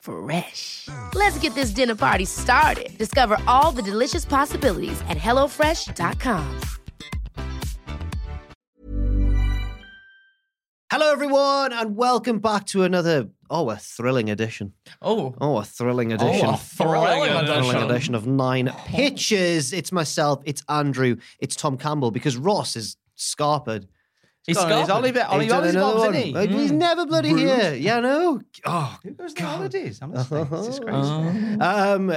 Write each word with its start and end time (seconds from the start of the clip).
Fresh. 0.00 0.88
Let's 1.14 1.38
get 1.38 1.54
this 1.54 1.70
dinner 1.70 1.94
party 1.94 2.24
started. 2.24 2.96
Discover 2.98 3.38
all 3.46 3.72
the 3.72 3.82
delicious 3.82 4.24
possibilities 4.24 5.00
at 5.08 5.18
hellofresh.com. 5.18 6.60
Hello, 10.90 11.12
everyone, 11.12 11.74
and 11.74 11.96
welcome 11.96 12.38
back 12.38 12.64
to 12.66 12.82
another 12.82 13.28
oh, 13.50 13.68
a 13.68 13.76
thrilling 13.76 14.30
edition. 14.30 14.72
Oh, 15.02 15.34
Oh, 15.38 15.58
a 15.58 15.64
thrilling 15.64 16.12
oh, 16.12 16.14
edition. 16.14 16.46
a 16.46 16.56
thrilling 16.56 17.30
edition. 17.30 17.62
Thrilling 17.64 17.90
edition 17.90 18.14
of 18.14 18.26
nine 18.26 18.72
pitches. 18.86 19.74
It's 19.74 19.92
myself, 19.92 20.40
it's 20.46 20.62
Andrew, 20.68 21.16
it's 21.40 21.56
Tom 21.56 21.76
Campbell 21.76 22.10
because 22.10 22.38
Ross 22.38 22.74
is 22.74 22.96
scarpered. 23.18 23.86
He's 24.48 24.56
Gone 24.56 24.72
on 24.72 24.78
his 24.78 24.86
Scotland. 24.88 25.16
holiday, 25.16 25.20
on 25.20 25.40
He's 25.40 25.52
his 25.52 25.72
done 25.72 25.74
holidays, 25.74 25.74
another 25.76 26.18
isn't 26.18 26.48
he? 26.50 26.56
Uh, 26.56 26.58
He's 26.60 26.72
never 26.72 27.06
bloody 27.06 27.28
here. 27.36 27.74
Yeah, 27.74 28.00
no. 28.00 28.40
Oh, 28.64 28.98
Who 29.04 29.10
goes 29.12 29.34
on 29.36 29.42
holidays? 29.46 30.00
Honestly, 30.02 30.40
Uh-huh. 30.40 30.56
it's 30.56 30.66
disgraceful. 30.66 31.62
Um, 31.62 32.12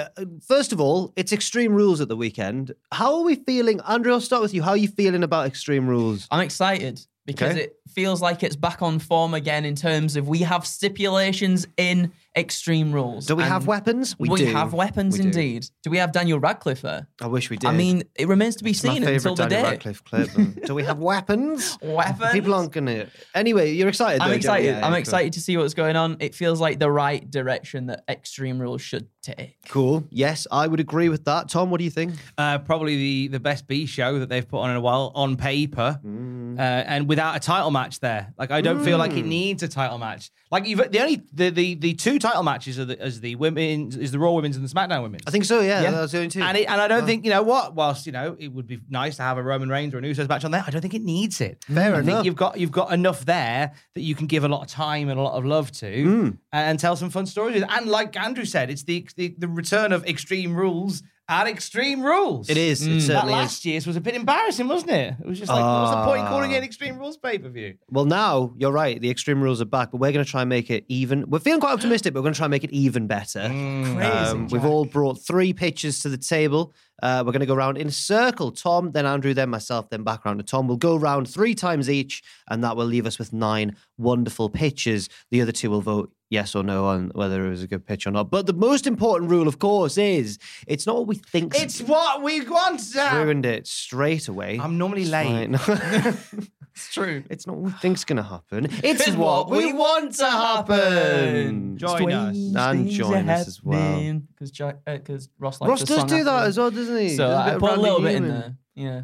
first 0.47 0.71
of 0.73 0.81
all, 0.81 1.13
it's 1.15 1.31
Extreme 1.31 1.73
Rules 1.75 2.01
at 2.01 2.07
the 2.07 2.15
weekend. 2.17 2.73
How 2.91 3.15
are 3.17 3.21
we 3.23 3.35
feeling? 3.35 3.79
Andrew, 3.87 4.11
I'll 4.13 4.19
start 4.21 4.41
with 4.41 4.53
you. 4.55 4.63
How 4.63 4.71
are 4.71 4.77
you 4.77 4.87
feeling 4.87 5.23
about 5.23 5.45
Extreme 5.45 5.87
Rules? 5.87 6.27
I'm 6.31 6.39
excited 6.41 7.05
because 7.25 7.51
Okay. 7.51 7.63
it 7.65 7.75
feels 7.93 8.21
like 8.21 8.41
it's 8.41 8.55
back 8.55 8.81
on 8.81 8.97
form 8.97 9.33
again 9.35 9.63
in 9.65 9.75
terms 9.75 10.15
of 10.15 10.27
we 10.27 10.39
have 10.39 10.65
stipulations 10.65 11.67
in 11.77 12.11
Extreme 12.35 12.93
Rules. 12.93 13.25
Do 13.25 13.35
we 13.35 13.43
And 13.43 13.51
have 13.51 13.67
weapons? 13.67 14.15
We, 14.17 14.29
do. 14.29 14.45
have 14.45 14.73
weapons 14.73 15.17
We 15.17 15.21
do. 15.23 15.27
indeed. 15.27 15.65
Do. 15.83 15.89
we 15.89 15.97
have 15.97 16.13
Daniel 16.13 16.39
Radcliffe 16.39 16.81
there? 16.81 17.07
I 17.21 17.27
wish 17.27 17.49
we 17.49 17.57
did. 17.57 17.67
I 17.69 17.73
mean, 17.73 18.03
it 18.15 18.27
remains 18.29 18.55
to 18.57 18.63
be 18.63 18.71
It's 18.71 18.79
seen 18.79 19.03
until 19.03 19.35
the 19.35 19.47
Daniel 19.47 19.63
day. 19.63 19.69
Radcliffe 19.71 20.03
clip. 20.05 20.29
do 20.65 20.73
we 20.73 20.83
have 20.83 20.99
weapons? 20.99 21.77
Weapons? 21.81 22.31
People 22.31 22.53
aren't 22.53 22.71
gonna. 22.71 23.07
Anyway, 23.35 23.73
you're 23.73 23.89
excited. 23.89 24.21
I'm 24.21 24.29
though, 24.29 24.35
excited. 24.35 24.65
Yeah, 24.65 24.79
yeah, 24.79 24.85
I'm 24.85 24.93
cool. 24.93 24.99
excited 24.99 25.33
to 25.33 25.41
see 25.41 25.57
what's 25.57 25.73
going 25.73 25.97
on. 25.97 26.17
It 26.21 26.33
feels 26.33 26.61
like 26.61 26.79
the 26.79 26.89
right 26.91 27.29
direction 27.29 27.87
that 27.87 28.03
Extreme 28.07 28.59
Rules 28.59 28.81
should 28.81 29.07
take. 29.21 29.57
Cool. 29.69 30.05
Yes, 30.09 30.47
I 30.51 30.67
would 30.67 30.79
agree 30.79 31.09
with 31.09 31.25
that. 31.25 31.49
Tom, 31.49 31.69
what 31.71 31.77
do 31.77 31.83
you 31.83 31.89
think? 31.91 32.13
Uh, 32.37 32.57
probably 32.59 32.95
the, 32.97 33.27
the 33.29 33.39
best 33.39 33.67
B 33.67 33.85
show 33.85 34.19
that 34.19 34.29
they've 34.29 34.47
put 34.47 34.59
on 34.59 34.69
in 34.71 34.75
a 34.77 34.81
while 34.81 35.11
on 35.15 35.35
paper, 35.37 35.99
Mm. 36.05 36.57
uh, 36.57 36.61
and 36.61 37.07
without 37.07 37.35
a 37.35 37.39
title 37.39 37.71
match 37.71 37.99
there. 37.99 38.33
Like 38.37 38.51
I 38.51 38.61
don't 38.61 38.83
feel 38.83 38.97
like 38.97 39.13
it 39.13 39.25
needs 39.25 39.63
a 39.63 39.67
title 39.67 39.97
match. 39.97 40.31
Like 40.51 40.65
you've 40.67 40.91
the 40.91 40.99
only 40.99 41.21
the 41.33 41.49
the, 41.49 41.75
the 41.75 41.93
two 41.93 42.19
title 42.19 42.43
matches 42.43 42.77
are 42.79 42.85
the, 42.85 42.99
as 42.99 43.21
the 43.21 43.35
women 43.35 43.91
is 43.97 44.11
the 44.11 44.19
Raw 44.19 44.31
women's 44.31 44.57
and 44.57 44.67
the 44.67 44.73
SmackDown 44.73 45.01
women's. 45.03 45.23
I 45.27 45.31
think 45.31 45.45
so. 45.45 45.61
Yeah, 45.61 45.81
Yeah. 45.81 45.91
that's 45.91 46.11
the 46.11 46.17
only 46.17 46.29
two. 46.29 46.41
And, 46.41 46.57
it, 46.57 46.69
and 46.69 46.81
I 46.81 46.87
don't 46.89 47.05
think, 47.05 47.23
you 47.23 47.31
know 47.31 47.41
what, 47.43 47.73
whilst, 47.73 48.05
you 48.05 48.11
know, 48.11 48.35
it 48.37 48.49
would 48.49 48.67
be 48.67 48.79
nice 48.89 49.15
to 49.17 49.21
have 49.23 49.37
a 49.37 49.43
Roman 49.43 49.69
Reigns 49.69 49.93
or 49.93 49.97
an 49.99 50.03
Usos 50.03 50.27
match 50.27 50.43
on 50.43 50.51
there, 50.51 50.63
I 50.67 50.69
don't 50.71 50.81
think 50.81 50.93
it 50.93 51.03
needs 51.03 51.39
it. 51.39 51.63
Fair 51.65 51.95
I 51.95 51.99
enough. 51.99 52.05
think 52.05 52.25
you've 52.25 52.35
got 52.35 52.59
you've 52.59 52.71
got 52.71 52.91
enough 52.91 53.23
there 53.25 53.71
that 53.95 54.01
you 54.01 54.13
can 54.15 54.27
give 54.27 54.43
a 54.43 54.47
lot 54.49 54.61
of 54.61 54.67
time 54.67 55.07
and 55.09 55.17
a 55.19 55.23
lot 55.23 55.35
of 55.37 55.45
love 55.45 55.71
to 55.73 55.85
Mm. 55.91 56.37
and 56.51 56.79
tell 56.79 56.95
some 56.97 57.09
fun 57.09 57.25
stories. 57.27 57.61
with. 57.61 57.69
And 57.71 57.87
like 57.87 58.17
Andrew 58.19 58.45
said, 58.45 58.69
it's 58.69 58.83
the, 58.83 59.05
the, 59.13 59.35
the 59.37 59.47
return 59.47 59.91
of 59.91 60.05
Extreme 60.05 60.55
Rules 60.55 61.03
at 61.31 61.47
Extreme 61.47 62.01
Rules. 62.01 62.49
It 62.49 62.57
is. 62.57 62.85
It 62.85 62.89
That 62.89 63.01
certainly 63.01 63.33
last 63.33 63.59
is. 63.59 63.65
year's 63.65 63.87
was 63.87 63.95
a 63.95 64.01
bit 64.01 64.15
embarrassing, 64.15 64.67
wasn't 64.67 64.91
it? 64.91 65.15
It 65.17 65.25
was 65.25 65.39
just 65.39 65.49
like, 65.49 65.63
what 65.63 65.81
was 65.83 65.91
the 65.91 66.03
point 66.03 66.21
in 66.21 66.27
calling 66.27 66.51
it 66.51 66.57
an 66.57 66.63
Extreme 66.63 66.97
Rules 66.97 67.15
pay 67.15 67.37
per 67.37 67.47
view? 67.47 67.75
Well, 67.89 68.03
now 68.03 68.53
you're 68.57 68.71
right. 68.71 68.99
The 68.99 69.09
Extreme 69.09 69.41
Rules 69.41 69.61
are 69.61 69.65
back, 69.65 69.91
but 69.91 70.01
we're 70.01 70.11
going 70.11 70.25
to 70.25 70.29
try 70.29 70.41
and 70.41 70.49
make 70.49 70.69
it 70.69 70.83
even. 70.89 71.29
We're 71.29 71.39
feeling 71.39 71.61
quite 71.61 71.71
optimistic, 71.71 72.13
but 72.13 72.19
we're 72.19 72.25
going 72.25 72.33
to 72.33 72.37
try 72.37 72.47
and 72.47 72.51
make 72.51 72.65
it 72.65 72.71
even 72.71 73.07
better. 73.07 73.39
Mm. 73.39 74.03
Um, 74.03 74.47
we've 74.47 74.65
all 74.65 74.83
brought 74.83 75.21
three 75.25 75.53
pitches 75.53 75.99
to 76.01 76.09
the 76.09 76.17
table. 76.17 76.73
Uh, 77.01 77.23
we're 77.25 77.31
going 77.31 77.39
to 77.39 77.45
go 77.45 77.55
around 77.55 77.77
in 77.77 77.87
a 77.87 77.91
circle. 77.91 78.51
Tom, 78.51 78.91
then 78.91 79.05
Andrew, 79.05 79.33
then 79.33 79.49
myself, 79.49 79.89
then 79.89 80.03
back 80.03 80.25
round 80.25 80.39
to 80.39 80.45
Tom. 80.45 80.67
We'll 80.67 80.75
go 80.75 80.97
round 80.97 81.29
three 81.29 81.55
times 81.55 81.89
each, 81.89 82.23
and 82.49 82.61
that 82.65 82.75
will 82.75 82.85
leave 82.85 83.05
us 83.05 83.17
with 83.17 83.31
nine 83.31 83.77
wonderful 83.97 84.49
pitches. 84.49 85.07
The 85.29 85.41
other 85.41 85.53
two 85.53 85.69
will 85.69 85.81
vote 85.81 86.11
yes 86.31 86.55
or 86.55 86.63
no 86.63 86.85
on 86.85 87.11
whether 87.13 87.45
it 87.45 87.49
was 87.49 87.61
a 87.61 87.67
good 87.67 87.85
pitch 87.85 88.07
or 88.07 88.11
not. 88.11 88.31
But 88.31 88.47
the 88.47 88.53
most 88.53 88.87
important 88.87 89.29
rule, 89.29 89.47
of 89.47 89.59
course, 89.59 89.99
is 89.99 90.39
it's 90.65 90.87
not 90.87 90.95
what 90.95 91.05
we 91.07 91.15
think. 91.15 91.53
It's 91.55 91.79
what 91.81 92.23
we 92.23 92.41
want. 92.41 92.81
Sam. 92.81 93.17
ruined 93.17 93.45
it 93.45 93.67
straight 93.67 94.27
away. 94.27 94.57
I'm 94.59 94.79
normally 94.79 95.03
It's 95.03 95.11
late. 95.11 95.55
fine. 95.59 96.17
It's 96.73 96.93
true. 96.93 97.21
It's 97.29 97.45
not 97.45 97.57
what 97.57 97.65
we 97.65 97.71
think's 97.79 98.05
going 98.05 98.15
to 98.15 98.23
happen. 98.23 98.65
It's, 98.81 99.05
It's 99.05 99.09
what 99.17 99.49
we 99.49 99.73
want 99.73 100.15
to 100.15 100.25
happen. 100.25 101.77
Join 101.77 102.11
us. 102.13 102.35
And 102.55 102.89
join 102.89 103.29
us 103.29 103.47
as 103.47 103.61
well. 103.61 103.99
Because 104.39 104.51
because 104.51 105.27
uh, 105.27 105.29
Ross 105.37 105.59
likes 105.59 105.69
Ross 105.69 105.79
the 105.81 105.85
does 105.87 105.97
song 105.97 106.07
do 106.07 106.23
that 106.23 106.29
afterwards. 106.31 106.47
as 106.47 106.57
well, 106.57 106.71
doesn't 106.71 106.97
he? 106.97 107.09
So 107.09 107.27
Does 107.27 107.35
I 107.37 107.45
bit 107.45 107.53
of 107.55 107.59
put 107.59 107.65
a 107.65 107.69
Randy 107.71 107.81
little 107.83 108.01
bit 108.01 108.15
in 108.15 108.23
Newman. 108.23 108.39
there. 108.39 108.55
Yeah. 108.75 109.01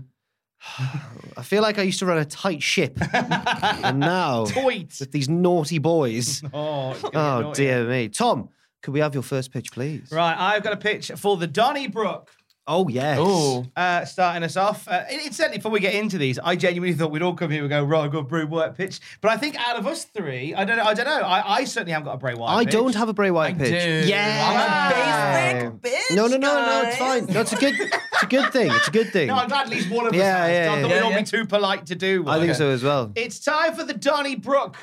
I 1.37 1.43
feel 1.43 1.61
like 1.61 1.77
I 1.79 1.83
used 1.83 1.99
to 1.99 2.05
run 2.05 2.17
a 2.17 2.25
tight 2.25 2.61
ship, 2.63 2.97
and 3.13 3.99
now 3.99 4.43
with 4.43 5.11
these 5.11 5.29
naughty 5.29 5.77
boys. 5.77 6.41
Oh, 6.53 6.91
it's 6.91 7.01
gonna 7.01 7.11
get 7.11 7.19
Oh 7.19 7.41
naughty. 7.41 7.63
dear 7.63 7.83
me, 7.85 8.09
Tom. 8.09 8.49
Could 8.83 8.93
we 8.93 8.99
have 8.99 9.13
your 9.13 9.23
first 9.23 9.51
pitch, 9.51 9.71
please? 9.71 10.09
Right, 10.11 10.35
I've 10.37 10.63
got 10.63 10.71
a 10.73 10.77
pitch 10.77 11.11
for 11.17 11.35
the 11.35 11.47
Donnybrook. 11.47 12.31
Oh 12.69 12.89
yes. 12.89 13.17
Oh, 13.21 13.65
Uh, 13.77 14.03
starting 14.03 14.43
us 14.43 14.57
off. 14.57 14.87
Uh, 14.89 15.03
incidentally, 15.09 15.57
before 15.59 15.71
we 15.71 15.79
get 15.79 15.93
into 15.95 16.17
these, 16.17 16.37
I 16.37 16.57
genuinely 16.57 16.93
thought 16.97 17.11
we'd 17.11 17.21
all 17.21 17.33
come 17.33 17.49
here 17.49 17.61
and 17.61 17.69
go, 17.69 17.81
right, 17.81 18.03
I've 18.03 18.11
got 18.11 18.27
Bray 18.27 18.43
Wyatt 18.43 18.75
pitch. 18.75 18.99
But 19.21 19.31
I 19.31 19.37
think 19.37 19.55
out 19.57 19.77
of 19.77 19.87
us 19.87 20.03
three, 20.03 20.53
I 20.53 20.65
don't 20.65 20.75
know. 20.75 20.83
I 20.83 20.93
don't 20.93 21.05
know. 21.05 21.21
I, 21.25 21.59
I 21.59 21.63
certainly 21.63 21.93
haven't 21.93 22.07
got 22.07 22.15
a 22.15 22.17
Bray 22.17 22.33
Wyatt 22.33 22.57
I 22.57 22.65
pitch. 22.65 22.73
don't 22.73 22.93
have 22.95 23.07
a 23.07 23.13
Bray 23.13 23.31
Wyatt 23.31 23.55
I 23.55 23.57
pitch. 23.57 23.69
do. 24.03 24.09
Yeah. 24.09 24.91
I'm 24.91 25.71
a 25.71 25.75
basic 25.79 25.93
bitch, 25.93 26.15
No, 26.17 26.27
no, 26.27 26.35
no, 26.35 26.53
no. 26.65 26.83
It's 26.89 26.97
fine. 26.97 27.25
No, 27.27 27.39
it's 27.41 27.53
a 27.53 27.57
good. 27.57 27.73
It's 27.79 28.23
a 28.23 28.27
good 28.27 28.51
thing. 28.51 28.71
It's 28.71 28.87
a 28.89 28.91
good 28.91 29.13
thing. 29.13 29.27
No, 29.27 29.35
I'm 29.35 29.47
glad 29.47 29.67
at 29.67 29.69
least 29.69 29.89
one 29.89 30.05
of 30.07 30.11
us 30.13 30.17
Yeah, 30.19 30.37
has. 30.45 30.51
yeah, 30.51 30.65
Not 30.65 30.75
that 30.75 30.81
yeah. 30.81 30.87
we're 30.87 30.93
Yeah, 30.95 30.99
normally 31.01 31.19
yeah. 31.21 31.25
too 31.25 31.45
polite 31.45 31.85
to 31.85 31.95
do 31.95 32.23
I 32.27 32.37
one. 32.37 32.39
think 32.47 32.55
so 32.55 32.69
as 32.69 32.83
well. 32.83 33.11
It's 33.15 33.39
time 33.39 33.75
for 33.75 33.83
the 33.85 33.93
Donnybrook. 33.93 34.75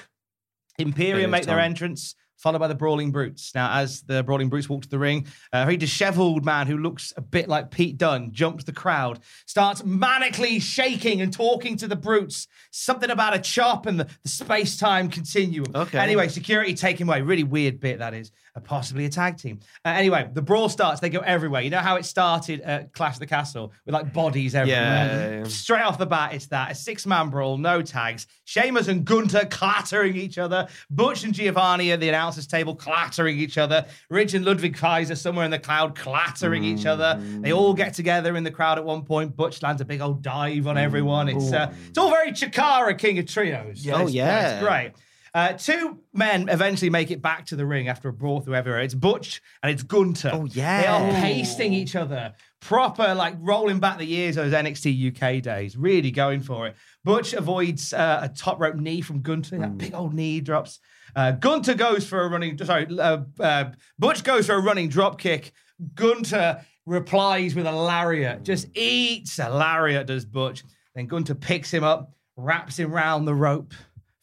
Imperium 0.79 1.21
Cheers, 1.21 1.31
make 1.31 1.45
their 1.47 1.61
entrance, 1.61 2.15
followed 2.45 2.59
by 2.59 2.69
the 2.69 2.75
Brawling 2.75 3.11
Brutes. 3.11 3.55
Now, 3.55 3.79
as 3.79 4.03
the 4.03 4.23
Brawling 4.23 4.51
Brutes 4.51 4.69
walk 4.69 4.83
to 4.83 4.89
the 4.91 4.99
ring, 4.99 5.27
a 5.51 5.65
very 5.65 5.79
dishevelled 5.79 6.45
man 6.45 6.67
who 6.67 6.77
looks 6.77 7.11
a 7.17 7.23
bit 7.23 7.49
like 7.49 7.71
Pete 7.71 7.97
Dunne 7.97 8.33
jumps 8.33 8.65
the 8.65 8.73
crowd, 8.73 9.21
starts 9.47 9.81
manically 9.81 10.61
shaking 10.61 11.23
and 11.23 11.33
talking 11.33 11.79
to 11.79 11.89
the 11.89 11.97
Brutes. 11.97 12.47
Something 12.71 13.09
about 13.09 13.35
a 13.35 13.39
chop 13.39 13.87
and 13.87 13.99
the, 13.99 14.07
the 14.23 14.29
space 14.29 14.77
time 14.77 15.09
continuum. 15.09 15.69
Okay. 15.75 15.99
Anyway, 15.99 16.29
security 16.29 16.75
take 16.75 17.01
him 17.01 17.09
away. 17.09 17.23
Really 17.23 17.45
weird 17.45 17.81
bit 17.81 18.01
that 18.01 18.13
is. 18.13 18.31
Uh, 18.55 18.61
possibly 18.61 19.07
a 19.07 19.09
tag 19.09 19.39
team. 19.39 19.59
Uh, 19.85 19.89
anyway, 19.89 20.29
the 20.33 20.43
brawl 20.43 20.69
starts. 20.69 21.01
They 21.01 21.09
go 21.09 21.21
everywhere. 21.21 21.63
You 21.63 21.71
know 21.71 21.79
how 21.79 21.97
it 21.97 22.05
started 22.05 22.61
at 22.61 22.93
Clash 22.93 23.15
of 23.15 23.21
the 23.21 23.27
Castle 23.27 23.73
with 23.87 23.95
like 23.95 24.13
bodies 24.13 24.55
everywhere. 24.55 24.83
Yeah, 24.83 25.31
yeah, 25.31 25.39
yeah. 25.39 25.45
Straight 25.45 25.83
off 25.83 25.99
the 25.99 26.07
bat, 26.07 26.35
it's 26.35 26.47
that. 26.47 26.73
A 26.73 26.75
six 26.75 27.07
man 27.07 27.31
brawl, 27.31 27.57
no 27.57 27.81
tags. 27.81 28.27
Sheamus 28.45 28.89
and 28.89 29.05
Gunther 29.05 29.47
clattering 29.47 30.17
each 30.17 30.37
other. 30.37 30.69
Butch 30.91 31.25
and 31.25 31.33
Giovanni 31.33 31.91
at 31.91 32.01
the 32.01 32.09
announcers 32.11 32.34
table 32.47 32.75
clattering 32.75 33.39
each 33.39 33.57
other. 33.59 33.87
Ridge 34.11 34.35
and 34.35 34.45
Ludwig 34.45 34.77
Kaiser 34.77 35.15
somewhere 35.15 35.45
in 35.45 35.51
the 35.51 35.59
crowd 35.59 35.97
clattering 35.97 36.65
each 36.65 36.87
other. 36.87 37.19
They 37.41 37.53
all 37.53 37.75
get 37.75 37.95
together 37.95 38.37
in 38.37 38.45
the 38.45 38.51
crowd 38.51 38.79
at 38.79 38.85
one 38.85 39.03
point. 39.05 39.37
Butch 39.37 39.63
lands 39.63 39.81
a 39.81 39.85
big 39.85 40.01
old 40.01 40.23
dive 40.23 40.67
on 40.67 40.77
everyone. 40.79 41.29
It's 41.29 41.53
uh, 41.53 41.73
it's 41.89 41.99
all 41.99 42.11
very 42.11 42.33
Chikara 42.33 42.99
King 42.99 43.19
of 43.19 43.27
Trios. 43.27 43.87
Oh, 43.87 43.95
It's- 43.95 44.13
yeah. 44.13 44.55
It's 44.59 44.67
great. 44.67 44.93
Uh, 45.35 45.53
two 45.55 45.99
men 46.13 46.49
eventually 46.49 46.91
make 46.91 47.11
it 47.11 47.21
back 47.21 47.45
to 47.45 47.57
the 47.57 47.67
ring 47.67 47.89
after 47.89 48.09
a 48.09 48.13
brawl 48.13 48.41
through 48.41 48.55
everywhere. 48.55 48.81
It's 48.83 48.95
Butch 48.95 49.43
and 49.65 49.73
it's 49.73 49.83
Gunther. 49.83 50.31
Oh, 50.33 50.45
yeah. 50.45 50.81
They 50.83 50.87
are 50.87 51.11
pasting 51.21 51.73
each 51.73 51.97
other. 51.97 52.35
Proper, 52.61 53.15
like 53.17 53.35
rolling 53.41 53.81
back 53.81 53.99
the 53.99 54.05
years 54.07 54.37
of 54.37 54.49
those 54.49 54.55
NXT 54.55 55.09
UK 55.11 55.43
days. 55.43 55.77
Really 55.77 56.13
going 56.13 56.41
for 56.41 56.69
it. 56.69 56.77
Butch 57.03 57.33
avoids 57.35 57.93
uh, 57.93 58.21
a 58.23 58.29
top 58.29 58.61
rope 58.61 58.77
knee 58.77 59.01
from 59.01 59.23
Gunther. 59.23 59.57
Mm. 59.57 59.61
That 59.61 59.77
big 59.77 59.93
old 59.95 60.15
knee 60.15 60.41
drops. 60.41 60.79
Uh, 61.17 61.33
Gunther 61.33 61.75
goes 61.75 62.07
for 62.07 62.23
a 62.23 62.29
running. 62.29 62.59
Sorry, 62.59 62.87
uh, 62.99 63.19
uh, 63.41 63.65
Butch 63.99 64.25
goes 64.25 64.47
for 64.47 64.55
a 64.55 64.61
running 64.61 64.89
drop 64.89 65.19
kick. 65.21 65.53
Gunther 65.95 66.65
replies 66.87 67.55
with 67.55 67.67
a 67.67 67.73
lariat. 67.73 68.43
Just 68.43 68.69
eats 68.77 69.39
a 69.39 69.49
lariat, 69.49 70.07
does 70.07 70.25
Butch. 70.25 70.65
Then 70.95 71.07
Gunther 71.07 71.35
picks 71.37 71.73
him 71.73 71.85
up, 71.85 72.13
wraps 72.37 72.79
him 72.79 72.93
round 72.93 73.27
the 73.29 73.35
rope, 73.35 73.75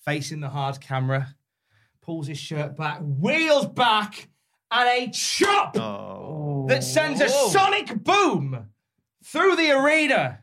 facing 0.05 0.39
the 0.39 0.49
hard 0.49 0.79
camera, 0.81 1.35
pulls 2.01 2.27
his 2.27 2.37
shirt 2.37 2.75
back, 2.77 2.99
wheels 3.01 3.65
back, 3.67 4.27
and 4.71 4.87
a 4.89 5.11
chop 5.11 5.77
Oh. 5.77 6.65
that 6.67 6.83
sends 6.83 7.19
a 7.21 7.29
sonic 7.29 7.93
boom 8.03 8.69
through 9.25 9.55
the 9.55 9.71
arena. 9.71 10.39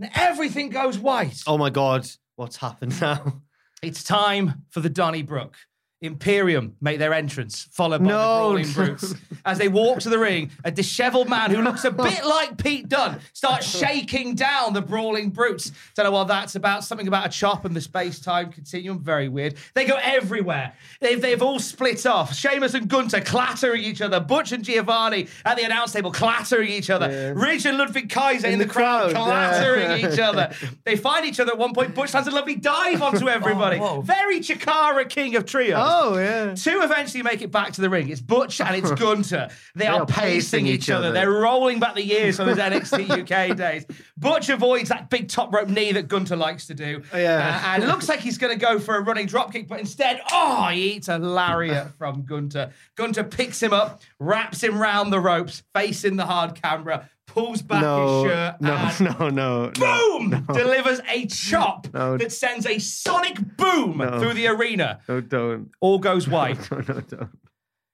And 0.00 0.10
everything 0.14 0.68
goes 0.70 0.98
white. 0.98 1.42
Oh 1.46 1.56
my 1.58 1.70
God. 1.70 2.06
What's 2.36 2.56
happened 2.56 3.00
now? 3.00 3.42
It's 3.82 4.04
time 4.04 4.62
for 4.70 4.78
the 4.78 4.88
Donnybrook. 4.88 5.56
Imperium 6.02 6.76
make 6.80 6.98
their 6.98 7.14
entrance, 7.14 7.68
followed 7.70 8.00
by 8.02 8.08
No, 8.08 8.58
the 8.58 8.64
Brawling. 8.64 8.72
Brutes. 8.72 9.14
As 9.44 9.58
they 9.58 9.68
walk 9.68 10.00
to 10.00 10.08
the 10.10 10.18
ring, 10.18 10.50
a 10.64 10.70
disheveled 10.70 11.28
man 11.28 11.50
who 11.50 11.62
looks 11.62 11.84
a 11.84 11.90
bit 11.92 12.24
like 12.24 12.58
Pete 12.58 12.88
Dunne 12.88 13.20
starts 13.32 13.66
shaking 13.78 14.34
down 14.34 14.72
the 14.74 14.82
Brawling 14.82 15.30
Brutes. 15.30 15.70
Don't 15.94 16.04
know 16.04 16.10
what 16.10 16.28
that's 16.28 16.56
about. 16.56 16.84
Something 16.84 17.08
about 17.08 17.26
a 17.26 17.28
chop 17.28 17.64
and 17.64 17.74
the 17.74 17.80
space 17.80 18.18
time 18.20 18.50
continuum. 18.52 18.98
Very 19.00 19.28
weird. 19.28 19.54
They 19.74 19.84
go 19.84 19.96
everywhere. 20.02 20.74
They've, 21.00 21.20
they've 21.20 21.40
all 21.40 21.58
split 21.60 22.04
off. 22.04 22.34
Sheamus 22.34 22.74
and 22.74 22.88
Gunther 22.88 23.20
clattering 23.20 23.82
each 23.84 24.00
other. 24.02 24.18
Butch 24.20 24.52
and 24.52 24.64
Giovanni 24.64 25.28
at 25.44 25.56
the 25.56 25.62
announce 25.64 25.92
table 25.92 26.10
clattering 26.10 26.68
each 26.70 26.90
other. 26.90 27.32
Ridge 27.36 27.64
and 27.64 27.78
Ludwig 27.78 28.10
Kaiser 28.10 28.48
in, 28.48 28.54
In 28.54 28.58
the, 28.58 28.64
the 28.64 28.70
crowd, 28.72 29.12
crowd, 29.12 29.24
clattering 29.24 30.00
yeah. 30.00 30.08
each 30.12 30.18
other. 30.18 30.52
They 30.84 30.96
find 30.96 31.24
each 31.26 31.38
other 31.38 31.52
at 31.52 31.58
one 31.58 31.72
point. 31.74 31.94
Butch 31.94 32.12
lands 32.12 32.28
a 32.28 32.32
lovely 32.32 32.56
dive 32.56 33.00
onto 33.02 33.24
oh, 33.28 33.28
everybody. 33.28 33.78
whoa. 33.78 34.00
Very 34.00 34.40
Chikara 34.40 35.08
King 35.08 35.36
of 35.36 35.44
Trios. 35.46 35.78
Oh, 35.78 35.91
yeah. 36.18 36.54
Two 36.54 36.80
eventually 36.82 37.22
make 37.22 37.42
it 37.42 37.50
back 37.50 37.72
to 37.72 37.80
the 37.80 37.90
ring. 37.90 38.08
It's 38.08 38.20
Butch 38.20 38.60
and 38.60 38.76
it's 38.76 38.90
Gunther. 39.00 39.50
They, 39.74 39.86
are, 39.86 40.00
are 40.00 40.06
pacing 40.06 40.22
pacing 40.22 40.66
each 40.66 40.90
other. 40.90 41.08
other. 41.08 41.14
They're 41.14 41.30
rolling 41.30 41.80
back 41.80 41.94
the 41.94 42.04
years 42.04 42.36
from 42.36 42.46
those 42.46 42.56
NXT 42.58 43.22
UK 43.22 43.56
days. 43.56 43.84
Butch 44.16 44.48
avoids 44.48 44.88
that 44.88 45.10
big 45.10 45.28
top 45.28 45.52
rope 45.52 45.68
knee 45.68 45.92
that 45.92 46.08
Gunther 46.08 46.36
likes 46.36 46.66
to 46.66 46.74
do. 46.74 47.02
Yeah. 47.14 47.60
Uh, 47.64 47.68
and 47.68 47.82
it 47.82 47.86
looks 47.86 48.08
like 48.08 48.20
he's 48.20 48.38
going 48.38 48.52
to 48.52 48.58
go 48.58 48.78
for 48.78 48.96
a 48.96 49.00
running 49.02 49.26
dropkick, 49.26 49.68
but 49.68 49.80
instead, 49.80 50.20
oh, 50.32 50.68
he 50.68 50.94
eats 50.94 51.08
a 51.08 51.18
lariat 51.18 51.92
from 51.98 52.22
Gunther. 52.22 52.70
Gunther 52.96 53.24
picks 53.24 53.62
him 53.62 53.72
up, 53.72 54.02
wraps 54.18 54.62
him 54.62 54.78
round 54.78 55.12
the 55.12 55.20
ropes, 55.20 55.62
facing 55.74 56.16
the 56.16 56.26
hard 56.26 56.60
camera, 56.60 57.08
pulls 57.26 57.62
back 57.62 57.82
No, 57.82 58.24
his 58.24 58.32
shirt, 58.32 58.60
no, 58.60 58.74
and 58.74 59.00
no, 59.18 59.28
no, 59.28 59.72
no. 59.78 60.18
boom! 60.28 60.46
Delivers 60.52 61.00
a 61.08 61.26
chop 61.26 61.86
No. 61.94 62.16
that 62.18 62.32
sends 62.32 62.66
a 62.66 62.78
sonic 62.78 63.38
boom 63.56 63.98
No. 63.98 64.18
through 64.18 64.34
the 64.34 64.48
arena. 64.48 65.00
No, 65.08 65.20
don't. 65.20 65.70
All 65.80 65.98
goes 65.98 66.28
white. 66.28 66.70
No, 66.70 66.78
no, 66.78 67.00
don't. 67.00 67.30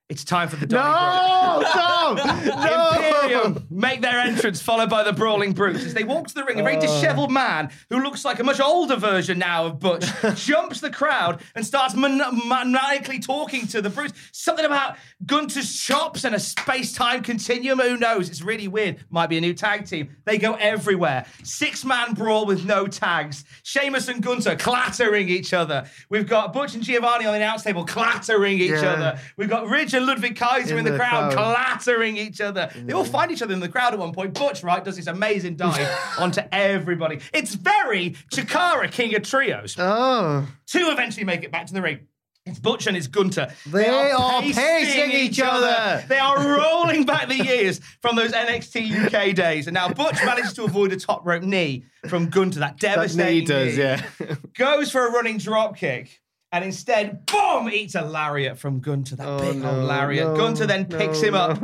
It's 0.08 0.24
time 0.24 0.48
for 0.48 0.56
the 0.56 0.64
Donnybrook. 0.64 1.74
No, 1.74 2.14
no, 2.46 2.92
Imperium 2.96 3.66
make 3.70 4.00
their 4.00 4.18
entrance, 4.20 4.62
followed 4.62 4.88
by 4.88 5.02
the 5.02 5.12
Brawling 5.12 5.52
Brutes. 5.52 5.84
As 5.84 5.92
they 5.92 6.02
walk 6.04 6.28
to 6.28 6.34
the 6.34 6.44
ring, 6.44 6.58
a 6.58 6.62
very 6.62 6.78
Uh. 6.78 6.80
dishevelled 6.80 7.30
man 7.30 7.68
who 7.90 8.02
looks 8.02 8.24
like 8.24 8.38
a 8.38 8.44
much 8.44 8.58
older 8.58 8.96
version 8.96 9.38
now 9.38 9.66
of 9.66 9.78
Butch 9.78 10.06
jumps 10.36 10.80
the 10.80 10.88
crowd 10.90 11.42
and 11.54 11.66
starts 11.66 11.94
man- 11.94 12.22
maniacally 12.46 13.18
talking 13.18 13.66
to 13.66 13.82
the 13.82 13.90
Brutes. 13.90 14.14
Something 14.32 14.64
about 14.64 14.96
Gunther's 15.26 15.78
chops 15.78 16.24
and 16.24 16.34
a 16.34 16.40
space 16.40 16.94
time 16.94 17.22
continuum. 17.22 17.78
Who 17.78 17.98
knows? 17.98 18.30
It's 18.30 18.40
really 18.40 18.66
weird. 18.66 19.04
Might 19.10 19.26
be 19.28 19.36
a 19.36 19.42
new 19.42 19.52
tag 19.52 19.84
team. 19.86 20.16
They 20.24 20.38
go 20.38 20.54
everywhere. 20.54 21.26
Six 21.44 21.84
man 21.84 22.14
brawl 22.14 22.46
with 22.46 22.64
no 22.64 22.86
tags. 22.86 23.44
Sheamus 23.62 24.08
and 24.08 24.22
Gunther 24.22 24.56
clattering 24.56 25.28
each 25.28 25.52
other. 25.52 25.84
We've 26.08 26.26
got 26.26 26.54
Butch 26.54 26.74
and 26.74 26.82
Giovanni 26.82 27.26
on 27.26 27.32
the 27.32 27.36
announce 27.40 27.62
table 27.62 27.84
clattering 27.84 28.58
each 28.58 28.70
Yeah. 28.70 28.92
other. 28.92 29.18
We've 29.36 29.50
got 29.50 29.68
Ridge 29.68 29.92
and 29.98 30.06
Ludwig 30.06 30.36
Kaiser 30.36 30.72
in, 30.74 30.78
In 30.80 30.84
the, 30.86 30.92
the 30.92 30.96
crowd, 30.98 31.32
crowd. 31.32 31.54
clattering 31.54 32.16
each 32.16 32.40
other. 32.40 32.70
They 32.74 32.94
all 32.94 33.04
find 33.04 33.30
each 33.30 33.42
other 33.42 33.52
in 33.52 33.60
the 33.60 33.68
crowd 33.68 33.92
at 33.92 33.98
one 33.98 34.12
point. 34.12 34.32
Butch, 34.34 34.62
right, 34.62 34.82
does 34.82 34.96
this 34.96 35.06
amazing 35.06 35.56
dive 35.56 35.88
onto 36.18 36.40
everybody. 36.50 37.20
It's 37.34 37.54
very 37.54 38.10
Chikara 38.32 38.90
King 38.90 39.14
of 39.14 39.22
Trios. 39.22 39.76
Oh. 39.78 40.48
Two 40.66 40.88
eventually 40.90 41.24
make 41.24 41.44
it 41.44 41.52
back 41.52 41.66
to 41.66 41.74
the 41.74 41.82
ring. 41.82 42.00
It's 42.46 42.58
Butch 42.58 42.86
and 42.86 42.96
it's 42.96 43.06
Gunther. 43.06 43.52
They 43.66 43.88
are 43.88 44.40
pacing 44.40 45.10
each 45.12 45.38
other. 45.38 46.02
They 46.08 46.18
are 46.18 46.38
rolling 46.58 47.04
back 47.04 47.28
the 47.28 47.36
years 47.36 47.78
from 48.00 48.16
those 48.16 48.32
NXT 48.32 49.06
UK 49.06 49.34
days. 49.34 49.66
And 49.66 49.74
now 49.74 49.90
Butch 49.90 50.16
manages 50.24 50.54
to 50.54 50.64
avoid 50.64 50.92
a 50.92 50.96
top 50.96 51.26
rope 51.26 51.42
knee 51.42 51.84
from 52.08 52.30
Gunther. 52.30 52.60
That 52.60 52.80
That 52.80 52.94
devastating 52.94 53.40
knee 53.40 53.44
does, 53.44 53.76
knee 53.76 53.82
yeah. 53.82 54.34
goes 54.56 54.90
for 54.90 55.06
a 55.06 55.10
running 55.12 55.36
drop 55.36 55.76
kick 55.76 56.22
and 56.52 56.64
instead, 56.64 57.26
boom, 57.26 57.68
eats 57.70 57.94
a 57.94 58.02
lariat 58.02 58.58
from 58.58 58.80
Gunther. 58.80 59.16
That 59.16 59.28
Oh, 59.28 59.38
big 59.38 59.62
no, 59.62 59.70
old 59.70 59.84
lariat. 59.84 60.28
no, 60.28 60.36
Gunther 60.36 60.66
then 60.66 60.86
picks 60.86 61.20
no, 61.22 61.28
him 61.28 61.34
up, 61.34 61.58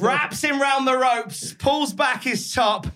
wraps 0.00 0.42
him 0.42 0.60
round 0.60 0.86
the 0.86 0.96
ropes, 0.96 1.54
pulls 1.54 1.92
back 1.92 2.22
his 2.22 2.52
top, 2.54 2.86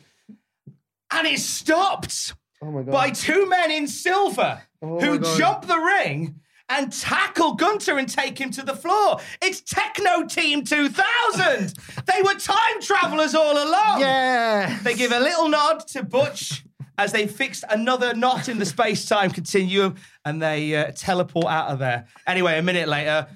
and 1.13 1.27
it's 1.27 1.43
stopped 1.45 2.35
Oh 2.63 2.83
by 2.83 3.11
two 3.11 3.49
men 3.49 3.71
in 3.71 3.87
silver 3.89 4.61
Oh 4.83 5.01
who 5.01 5.19
jump 5.37 5.67
the 5.67 5.79
ring 5.79 6.37
and 6.69 6.93
tackle 6.93 7.55
Gunther 7.55 7.99
and 7.99 8.09
take 8.09 8.39
him 8.39 8.51
to 8.53 8.63
the 8.63 8.77
floor. 8.77 9.19
It's 9.43 9.61
Techno 9.63 10.25
Team 10.27 10.63
2000. 10.63 11.75
they 12.07 12.23
were 12.23 12.35
time 12.35 12.81
travelers 12.81 13.35
all 13.35 13.55
along. 13.55 14.01
Yeah. 14.01 14.79
They 14.85 14.95
give 14.95 15.11
a 15.11 15.19
little 15.19 15.49
nod 15.49 15.87
to 15.89 16.05
Butch 16.05 16.65
as 17.01 17.13
they 17.13 17.27
fixed 17.27 17.65
another 17.71 18.15
knot 18.15 18.49
in 18.51 18.59
the 18.59 18.67
space 18.67 19.07
time 19.07 19.31
continuum 19.31 19.97
and 20.27 20.41
they 20.41 20.77
uh, 20.77 20.93
teleport 20.95 21.47
out 21.47 21.69
of 21.69 21.79
there. 21.79 22.07
Anyway, 22.27 22.59
a 22.59 22.63
minute 22.63 22.89
later, 22.89 23.27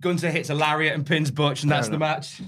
Gunther 0.00 0.30
hits 0.30 0.48
a 0.48 0.54
lariat 0.54 0.94
and 0.94 1.04
pins 1.04 1.30
Butch, 1.30 1.62
and 1.62 1.70
that's 1.70 1.88
the 1.88 1.98
match. 1.98 2.40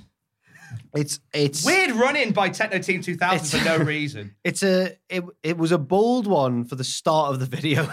It's 0.94 1.20
it's 1.34 1.66
Weird 1.66 1.92
running 1.92 2.32
by 2.32 2.48
Techno 2.48 2.78
Team 2.78 3.02
2000 3.02 3.60
for 3.60 3.64
no 3.64 3.76
reason. 3.84 4.34
It's 4.44 4.62
a 4.62 4.96
it 5.10 5.22
it 5.42 5.58
was 5.58 5.72
a 5.72 5.78
bold 5.78 6.26
one 6.26 6.64
for 6.64 6.76
the 6.76 6.84
start 6.84 7.34
of 7.34 7.40
the 7.40 7.46
video. 7.46 7.86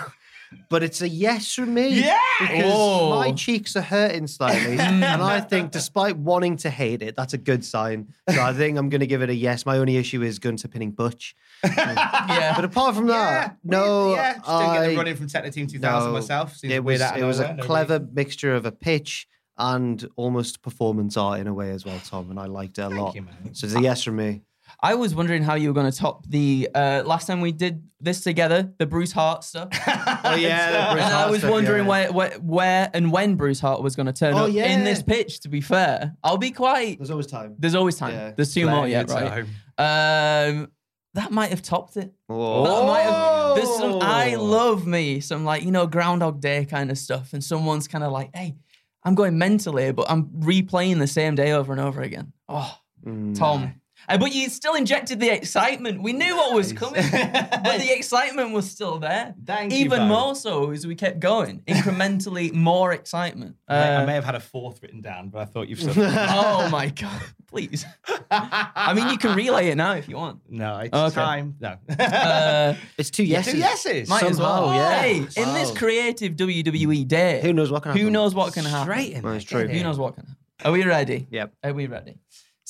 But 0.70 0.84
it's 0.84 1.02
a 1.02 1.08
yes 1.10 1.54
from 1.54 1.74
me. 1.74 1.90
Yes! 2.00 2.20
Because 2.42 2.64
Oh. 2.76 3.10
my 3.16 3.32
cheeks 3.32 3.76
are 3.76 3.82
hurting 3.82 4.28
slightly. 4.28 4.78
and 4.80 5.04
I 5.04 5.40
think, 5.42 5.72
despite 5.72 6.18
wanting 6.18 6.58
to 6.58 6.70
hate 6.70 7.02
it, 7.02 7.16
that's 7.16 7.34
a 7.34 7.38
good 7.38 7.64
sign. 7.64 8.14
So 8.30 8.42
I 8.42 8.54
think 8.54 8.78
I'm 8.78 8.90
going 8.90 9.02
to 9.02 9.08
give 9.08 9.22
it 9.22 9.30
a 9.30 9.36
yes. 9.36 9.66
My 9.66 9.78
only 9.78 9.98
issue 9.98 10.22
is 10.24 10.40
Gunther 10.40 10.68
pinning 10.68 10.92
Butch. 10.92 11.36
Yeah. 11.66 12.54
But 12.56 12.66
apart 12.66 12.96
from 12.96 13.08
that, 13.08 13.58
no. 13.64 14.08
Weird, 14.08 14.18
yeah. 14.18 14.34
Just 14.36 14.46
didn't 14.48 14.74
get 14.74 14.82
I- 14.84 14.88
the 14.88 14.98
run 14.98 15.08
in 15.08 15.16
from 15.18 15.28
Techno 15.28 15.50
Team 15.52 15.68
2000 15.68 16.08
no, 16.10 16.14
myself. 16.14 16.56
Seems 16.56 16.74
it 16.74 16.84
was, 16.84 17.02
it 17.02 17.24
was 17.24 17.40
a 17.40 17.54
no 17.56 17.64
clever 17.64 18.00
mixture 18.00 18.56
of 18.56 18.66
a 18.66 18.72
pitch 18.72 19.28
and 19.58 20.08
almost 20.16 20.62
performance 20.62 21.18
art 21.18 21.42
in 21.42 21.48
a 21.48 21.54
way 21.54 21.72
as 21.72 21.84
well, 21.86 22.00
Tom. 22.06 22.30
And 22.32 22.40
I 22.40 22.46
liked 22.46 22.78
it 22.78 22.84
a 22.84 22.90
lot. 22.90 23.16
you. 23.16 23.26
So 23.52 23.66
it's 23.68 23.76
a 23.76 23.82
yes 23.82 24.04
from 24.04 24.16
me. 24.16 24.42
I 24.82 24.96
was 24.96 25.14
wondering 25.14 25.44
how 25.44 25.56
you 25.56 25.68
were 25.70 25.74
going 25.74 25.92
to 25.92 25.98
top 25.98 26.26
the 26.28 26.70
uh, 26.74 27.04
last 27.06 27.28
time 27.28 27.42
we 27.42 27.52
did 27.52 27.84
this 28.00 28.22
together, 28.22 28.72
the 28.78 28.86
Bruce 28.86 29.12
Hart 29.12 29.44
stuff. 29.44 29.70
Oh 30.22 30.36
yeah, 30.36 30.92
and 30.92 31.02
I 31.02 31.30
was 31.30 31.44
wondering 31.46 31.86
where, 31.86 32.12
where, 32.12 32.32
where 32.40 32.90
and 32.94 33.12
when 33.12 33.36
Bruce 33.36 33.60
Hart 33.60 33.82
was 33.82 33.96
going 33.96 34.06
to 34.08 34.14
turn 34.14 34.34
Oh, 34.36 34.46
up 34.48 34.50
in 34.50 34.84
this 34.84 35.02
pitch. 35.02 35.40
To 35.42 35.50
be 35.50 35.62
fair, 35.62 36.16
I'll 36.24 36.38
be 36.38 36.52
quite. 36.52 36.98
There's 37.00 37.10
always 37.10 37.28
time. 37.28 37.56
There's 37.58 37.74
always 37.76 37.96
time. 37.96 38.14
Yeah. 38.14 38.32
There's 38.36 38.54
two 38.54 38.66
more 38.66 38.80
Plenty 38.88 38.92
yet, 38.92 39.10
right? 39.10 39.46
Um, 39.78 40.72
that 41.14 41.32
might 41.32 41.50
have 41.50 41.62
topped 41.62 41.98
it. 41.98 42.14
Whoa. 42.28 42.64
That 42.66 42.86
might 42.86 43.02
have. 43.02 43.56
There's 43.56 43.78
some. 43.78 44.00
I 44.02 44.36
Oh. 44.36 44.44
love 44.44 44.86
me 44.86 45.20
some 45.22 45.46
like 45.46 45.64
you 45.64 45.72
know 45.72 45.88
Groundhog 45.88 46.42
Day 46.42 46.66
kind 46.66 46.92
of 46.92 46.98
stuff, 46.98 47.34
and 47.34 47.44
someone's 47.44 47.88
kind 47.88 48.04
of 48.04 48.12
like, 48.12 48.30
"Hey, 48.36 48.56
I'm 49.04 49.16
going 49.16 49.38
mentally, 49.38 49.92
but 49.92 50.10
I'm 50.12 50.26
replaying 50.26 51.00
the 51.00 51.08
same 51.08 51.36
day 51.36 51.54
over 51.54 51.72
and 51.72 51.82
over 51.82 52.02
again." 52.02 52.34
Oh, 52.48 52.76
Mm. 53.06 53.38
Tom. 53.38 53.79
Uh, 54.10 54.18
but 54.18 54.34
you 54.34 54.50
still 54.50 54.74
injected 54.74 55.20
the 55.20 55.30
excitement. 55.34 56.02
We 56.02 56.14
knew 56.14 56.36
what 56.36 56.54
was 56.54 56.74
coming, 56.74 57.04
but 57.12 57.78
the 57.80 57.94
excitement 57.96 58.52
was 58.52 58.70
still 58.70 58.98
there. 59.00 59.36
Thank 59.46 59.72
you, 59.72 59.80
Even 59.80 60.00
Bo. 60.02 60.06
more 60.08 60.36
so 60.36 60.72
as 60.72 60.86
we 60.88 60.96
kept 60.96 61.20
going, 61.20 61.62
incrementally 61.68 62.52
more 62.72 62.92
excitement. 62.94 63.56
I 63.68 63.74
may- 63.74 63.80
I 63.80 63.96
Uh, 64.04 64.06
may 64.06 64.14
have 64.16 64.24
had 64.26 64.36
a 64.36 64.40
fourth 64.40 64.82
written 64.82 65.02
down, 65.02 65.30
but 65.30 65.40
I 65.42 65.46
thought 65.46 65.68
you've. 65.70 65.80
oh 65.98 66.70
my 66.70 66.90
god! 66.90 67.22
Please. 67.48 67.86
I 68.32 68.94
mean, 68.94 69.10
you 69.10 69.18
can 69.18 69.36
relay 69.36 69.70
it 69.70 69.76
now 69.76 69.94
if 69.94 70.08
you 70.10 70.16
want. 70.18 70.40
no, 70.50 70.78
it's 70.80 70.94
Okay. 70.94 71.16
time. 71.16 71.56
No. 71.60 71.78
Uh, 72.00 72.76
It's 72.98 73.10
two 73.10 73.24
yeses. 73.24 73.54
Two 73.54 73.60
yeses. 73.60 74.10
might 74.10 74.24
as 74.24 74.40
well. 74.40 74.68
Somehow, 74.68 74.78
yeah. 74.78 75.02
Hey, 75.02 75.18
in 75.18 75.54
this 75.54 75.72
creative 75.78 76.34
WWE 76.36 77.08
day, 77.08 77.40
Who 77.42 77.54
knows 77.54 77.72
what 77.72 77.84
can 77.84 77.92
happen? 77.92 78.04
Who 78.06 78.12
knows 78.12 78.34
what 78.36 78.54
can 78.54 78.66
happen? 78.66 78.86
Straight 78.92 79.14
in. 79.14 79.22
Well, 79.24 79.34
it's 79.34 79.46
true. 79.46 79.68
Who 79.68 79.84
knows 79.84 79.98
what 79.98 80.16
can 80.16 80.26
happen? 80.26 80.38
Are 80.66 80.72
we 80.72 80.84
ready? 80.84 81.28
Yep. 81.32 81.54
Are 81.64 81.74
we 81.74 81.88
ready? 81.88 82.18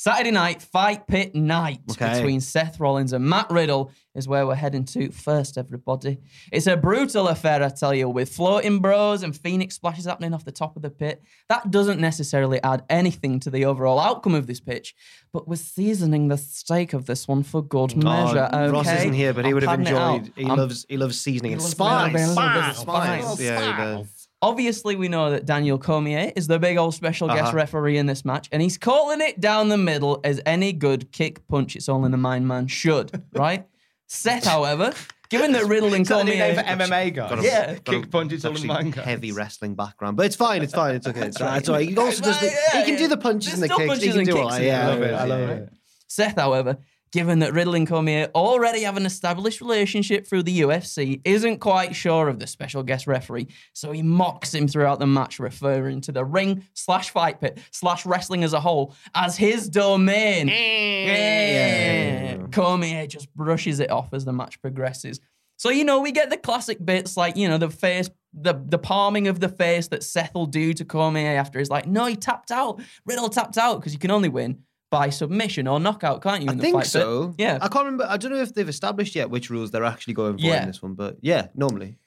Saturday 0.01 0.32
night, 0.32 0.62
Fight 0.62 1.08
Pit 1.08 1.36
Night 1.36 1.82
Okay. 1.91 2.13
between 2.13 2.39
Seth 2.39 2.79
Rollins 2.79 3.12
and 3.12 3.25
Matt 3.25 3.51
Riddle 3.51 3.91
is 4.15 4.29
where 4.29 4.48
we're 4.48 4.56
heading 4.56 4.86
to 4.86 5.12
first, 5.12 5.58
everybody. 5.58 6.20
It's 6.53 6.68
a 6.68 6.77
brutal 6.77 7.27
affair, 7.27 7.62
I 7.62 7.68
tell 7.68 7.94
you, 7.94 8.08
with 8.08 8.29
floating 8.34 8.79
bros 8.79 9.24
and 9.24 9.36
Phoenix 9.36 9.75
splashes 9.75 10.06
happening 10.06 10.34
off 10.34 10.46
the 10.46 10.53
top 10.53 10.77
of 10.77 10.84
the 10.84 10.89
pit. 10.89 11.22
That 11.50 11.70
doesn't 11.70 12.00
necessarily 12.00 12.63
add 12.63 12.84
anything 12.89 13.41
to 13.41 13.50
the 13.50 13.65
overall 13.65 14.00
outcome 14.00 14.36
of 14.36 14.48
this 14.48 14.62
pitch, 14.62 14.96
but 15.34 15.50
we're 15.50 15.58
seasoning 15.58 16.29
the 16.29 16.38
steak 16.38 16.94
of 16.94 17.06
this 17.06 17.27
one 17.27 17.44
for 17.44 17.62
good 17.62 17.91
oh, 17.98 18.00
measure. 18.00 18.50
Oh, 18.53 18.58
okay? 18.63 18.72
Ross 18.72 18.88
isn't 19.00 19.12
here, 19.13 19.34
but 19.34 19.44
he 19.44 19.50
I'm 19.50 19.56
would 19.56 19.63
have 19.63 19.79
padding 19.79 19.88
it 19.88 19.98
out. 20.00 20.15
enjoyed. 20.15 20.34
He 20.38 20.46
I'm- 20.46 20.58
loves 20.58 20.86
he 20.88 20.96
loves 20.96 21.20
seasoning 21.20 21.51
and 21.51 21.62
loves 21.62 21.72
spice. 21.72 22.13
a 22.13 22.18
little 22.18 22.34
Spice. 22.36 22.77
spice. 22.77 23.41
Yeah, 23.41 23.60
he 23.75 23.84
does. 23.98 24.18
Obviously, 24.41 24.96
we 24.96 25.10
know 25.10 25.31
that 25.31 25.46
Daniel 25.46 25.77
Cormier 25.77 26.31
is 26.36 26.48
the 26.48 26.60
big 26.60 26.77
old 26.77 26.96
special 26.96 27.27
guest 27.27 27.39
Uh-huh. 27.50 27.58
referee 27.58 27.98
in 27.98 28.05
this 28.05 28.24
match, 28.24 28.48
and 28.53 28.62
he's 28.62 28.77
calling 28.77 29.19
it 29.19 29.41
down 29.41 29.67
the 29.67 29.77
middle 29.77 30.22
as 30.24 30.39
any 30.46 30.72
good 30.72 31.12
kick 31.12 31.46
punch 31.50 31.75
its 31.75 31.89
all 31.89 32.05
in 32.05 32.12
the 32.12 32.17
mind 32.17 32.48
man 32.48 32.67
should, 32.67 33.22
right? 33.34 33.65
Seth, 34.08 34.46
however, 34.46 34.93
Given 35.29 35.51
that 35.51 35.65
Riddle 35.67 35.93
and 35.93 36.01
Is 36.01 36.08
that 36.08 36.17
the 36.19 36.24
new 36.24 36.31
name 36.31 36.55
Cormier, 36.55 36.63
for 36.63 36.84
MMA 36.84 37.13
guys? 37.13 37.29
Got 37.29 37.39
a- 37.39 37.43
Yeah. 37.43 37.65
got 37.84 37.96
a- 37.96 38.00
Kick 38.01 38.10
punches 38.10 38.46
all 38.46 38.50
in 38.51 38.55
actually 38.58 38.69
one 38.69 38.89
guys. 38.89 39.05
heavy 39.05 39.31
wrestling 39.31 39.75
background, 39.75 40.17
but 40.17 40.25
it's 40.25 40.36
fine. 40.36 40.63
It's 40.63 40.74
fine. 40.74 40.96
It's 40.96 41.05
okay. 41.05 41.27
It's, 41.27 41.38
it's 41.39 41.69
all 41.69 41.75
right. 41.75 41.88
He 41.88 41.96
also 41.96 42.24
does 42.24 42.39
the. 42.39 42.50
He 42.50 42.84
can 42.86 42.96
do 42.98 43.08
the 43.08 43.15
punches 43.17 43.51
There's 43.60 43.62
and 43.62 43.69
the 43.69 43.75
still 43.75 43.88
kicks. 43.89 44.01
He 44.03 44.10
can 44.10 44.17
and 44.19 44.27
do 44.27 44.38
all 44.39 44.43
kicks 44.50 44.58
that. 44.58 44.63
Yeah, 44.63 44.88
it. 44.88 44.89
I 44.89 44.89
love 44.96 45.01
it. 45.03 45.12
yeah, 45.12 45.22
I 45.22 45.25
love 45.25 45.39
yeah. 45.41 45.55
it. 45.55 45.69
Seth, 46.08 46.36
however, 46.38 46.77
given 47.12 47.39
that 47.39 47.54
Riddle 47.54 47.75
and 47.75 47.88
Cormier 47.88 48.30
already 48.36 48.82
have 48.84 48.98
an 48.98 49.06
established 49.06 49.62
relationship 49.62 50.28
through 50.28 50.44
the 50.44 50.62
UFC, 50.62 51.22
isn't 51.25 51.60
quite 51.60 51.96
sure 51.96 52.28
of 52.28 52.39
the 52.39 52.48
special 52.48 52.84
guest 52.84 53.08
referee, 53.08 53.48
so 53.74 53.92
he 53.92 54.01
mocks 54.01 54.54
him 54.54 54.68
throughout 54.68 55.00
the 55.00 55.08
match, 55.08 55.39
referring 55.39 56.01
to 56.01 56.12
the 56.12 56.24
ring 56.24 56.63
slash 56.74 57.10
fight 57.10 57.42
pit 57.42 57.60
slash 57.72 58.06
wrestling 58.06 58.44
as 58.44 58.54
a 58.54 58.60
whole 58.60 58.96
as 59.16 59.38
his 59.38 59.70
domain. 59.70 60.50
Eh. 60.50 62.36
Yeah. 62.36 62.38
Cormier 62.51 63.08
just 63.08 63.34
brushes 63.36 63.80
it 63.80 63.89
off 63.89 64.13
as 64.13 64.25
the 64.25 64.34
match 64.34 64.62
progresses. 64.62 65.20
So 65.58 65.70
you 65.70 65.84
know 65.84 66.00
we 66.00 66.12
get 66.12 66.30
the 66.30 66.38
classic 66.38 66.84
bits 66.84 67.18
like 67.18 67.36
you 67.36 67.50
know 67.50 67.58
the 67.58 67.70
face, 67.70 68.10
the 68.34 68.54
the 68.66 68.78
palming 68.78 69.28
of 69.28 69.39
the 69.39 69.50
face 69.50 69.88
that 69.89 70.04
Seth 70.04 70.34
will 70.34 70.46
do 70.46 70.74
to 70.74 70.86
Cormier 70.86 71.38
after 71.38 71.60
he's 71.60 71.70
like, 71.70 71.86
no, 71.86 72.06
he 72.06 72.16
tapped 72.16 72.51
out. 72.51 72.82
Riddle 73.06 73.30
tapped 73.30 73.58
out 73.58 73.80
because 73.80 73.94
you 73.94 74.00
can 74.00 74.12
only 74.12 74.30
win 74.30 74.63
by 74.91 75.10
submission 75.10 75.67
or 75.67 75.79
knockout, 75.79 76.22
can't 76.22 76.41
you? 76.43 76.50
I 76.50 76.53
the 76.55 76.62
think 76.62 76.75
fight 76.75 76.86
so. 76.88 77.34
Yeah. 77.38 77.58
I 77.62 77.67
can't 77.67 77.86
remember. 77.86 78.08
I 78.10 78.17
don't 78.17 78.31
know 78.31 78.41
if 78.41 78.53
they've 78.53 78.67
established 78.69 79.15
yet 79.15 79.29
which 79.29 79.50
rules 79.50 79.72
they're 79.72 79.84
actually 79.84 80.15
going 80.15 80.38
for 80.38 80.43
Yeah. 80.46 80.62
in 80.63 80.67
this 80.67 80.81
one, 80.81 80.93
but 80.96 81.17
yeah, 81.22 81.48
normally. 81.55 81.98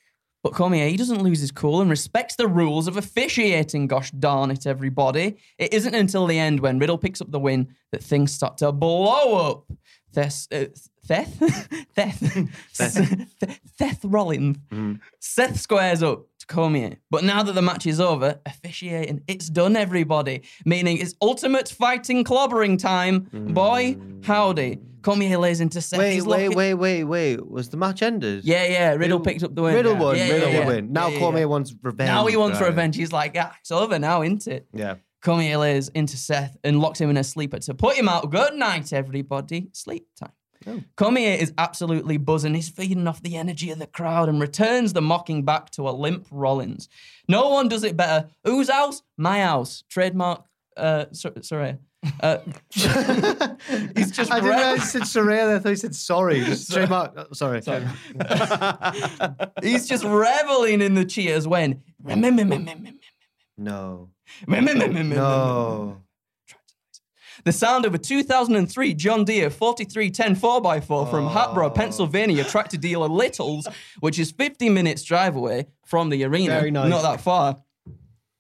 But 0.43 0.55
Cormier, 0.55 0.89
he 0.89 0.97
doesn't 0.97 1.23
lose 1.23 1.39
his 1.41 1.53
cool 1.53 1.81
and 1.81 1.89
respects 1.89 2.35
the 2.35 2.49
rules 2.49 2.89
of 2.89 2.97
officiating. 2.97 3.87
Gosh 3.87 4.11
darn 4.11 4.51
it, 4.51 4.67
everybody. 4.67 5.37
It 5.57 5.73
isn't 5.73 5.95
until 5.95 6.27
the 6.27 6.37
end 6.37 6.59
when 6.59 6.81
Riddle 6.81 6.99
picks 6.99 7.21
up 7.21 7.31
the 7.31 7.39
win 7.39 7.69
that 7.93 8.03
things 8.03 8.33
start 8.33 8.59
to 8.59 8.73
blow 8.73 9.37
up. 9.51 9.73
Theth, 10.13 10.49
uh, 10.53 10.65
Theth? 11.07 11.39
Theth. 11.95 12.49
Theth. 12.75 13.59
Theth 13.79 14.05
Rollins. 14.05 14.57
Seth 15.21 15.61
squares 15.61 16.03
up 16.03 16.27
to 16.43 16.55
Cormier. 16.55 16.97
But 17.11 17.25
now 17.25 17.43
that 17.43 17.53
the 17.53 17.63
match 17.63 17.87
is 17.87 18.01
over, 18.01 18.41
officiating, 18.47 19.23
it's 19.27 19.49
done, 19.49 19.77
everybody. 19.77 20.43
Meaning 20.65 20.99
it's 20.99 21.15
ultimate 21.21 21.69
fighting 21.69 22.25
clobbering 22.25 22.79
time. 22.79 23.29
Boy, 23.33 23.97
howdy. 24.23 24.81
Cormier 25.03 25.37
lays 25.39 25.61
into 25.61 25.81
Seth. 25.81 25.99
Wait, 25.99 26.13
He's 26.15 26.25
wait, 26.25 26.51
wait, 26.51 26.75
wait, 26.75 27.05
wait. 27.05 27.45
Was 27.45 27.71
the 27.71 27.77
match 27.77 28.03
ended? 28.03 28.45
Yeah, 28.45 28.65
yeah. 28.67 28.95
Riddle 28.95 29.19
picked 29.19 29.43
up 29.43 29.55
the 29.55 29.63
win. 29.63 29.75
Riddle 29.75 29.95
yeah. 29.95 30.01
won. 30.01 30.17
Yeah, 30.17 30.31
Riddle 30.31 30.49
yeah, 30.49 30.59
yeah. 30.61 30.67
win. 30.67 30.93
Now 30.93 31.09
Yeah, 31.09 31.15
yeah, 31.15 31.21
Cormier 31.21 31.41
yeah. 31.41 31.47
wants 31.47 31.75
revenge. 31.83 32.07
Now 32.07 32.27
he 32.27 32.37
wants 32.37 32.61
right? 32.61 32.69
revenge. 32.69 32.97
He's 32.97 33.13
like, 33.13 33.37
ah, 33.37 33.55
it's 33.61 33.73
over 33.73 33.99
now, 33.99 34.23
isn't 34.23 34.47
it? 34.47 34.69
Yeah. 34.73 34.97
Cormier 35.23 35.57
lays 35.57 35.89
into 35.89 36.17
Seth 36.17 36.57
and 36.65 36.81
locks 36.81 37.01
him 37.01 37.11
in 37.11 37.17
a 37.17 37.25
sleeper 37.25 37.59
to 37.59 37.75
put 37.75 37.97
him 37.97 38.09
out. 38.09 38.31
Good 38.31 38.55
night, 38.55 38.93
everybody. 38.93 39.71
Sleep 39.73 40.07
time. 40.17 40.33
Oh. 40.67 40.81
Cormier 40.97 41.37
is 41.41 41.53
absolutely 41.59 42.17
buzzing. 42.17 42.55
He's 42.55 42.69
feeding 42.69 43.07
off 43.07 43.23
the 43.23 43.37
energy 43.37 43.71
of 43.71 43.79
the 43.79 43.87
crowd 43.87 44.29
and 44.29 44.41
returns 44.41 44.93
the 44.93 45.03
mocking 45.03 45.45
back 45.45 45.71
to 45.71 45.89
a 45.89 45.91
limp 45.91 46.27
Rollins. 46.31 46.89
No 47.29 47.49
one 47.51 47.69
does 47.69 47.85
it 47.85 47.97
better. 47.97 48.29
Whose 48.45 48.69
house? 48.71 49.03
My 49.17 49.41
house. 49.43 49.85
Trademark. 49.89 50.45
Uh, 50.77 51.07
so- 51.13 51.33
sorry. 51.43 51.77
Uh, 52.21 52.39
he's 52.75 54.11
just 54.11 54.33
I 54.33 54.41
didn't 54.41 54.51
rev- 54.51 54.59
realize 54.59 54.91
said 54.91 55.03
surreal. 55.03 55.55
I 55.55 55.59
thought 55.61 55.69
you 55.69 55.77
said 55.77 55.95
sorry. 55.95 56.43
Trademark. 56.69 57.13
oh, 57.17 57.27
sorry. 57.33 57.63
Sorry. 57.63 57.85
he's 59.63 59.87
just 59.87 60.03
reveling 60.03 60.81
in 60.81 60.95
the 60.95 61.05
cheers 61.05 61.47
when 61.47 61.81
No. 63.59 64.09
no. 64.49 66.03
The 67.45 67.53
sound 67.53 67.85
of 67.85 67.95
a 67.95 67.99
2003 67.99 68.95
John 68.95 69.25
Deere 69.25 69.51
4310 69.51 70.37
4x4 70.37 71.11
from 71.11 71.27
oh. 71.27 71.29
Hatboro, 71.29 71.71
Pennsylvania, 71.71 72.45
tractor 72.45 72.77
dealer 72.77 73.09
Littles, 73.09 73.67
which 74.01 74.19
is 74.19 74.31
50 74.31 74.69
minutes 74.69 75.03
drive 75.03 75.35
away 75.35 75.67
from 75.85 76.09
the 76.09 76.23
arena. 76.25 76.59
Very 76.59 76.71
nice. 76.71 76.89
Not 76.89 77.03
that 77.03 77.21
far. 77.21 77.59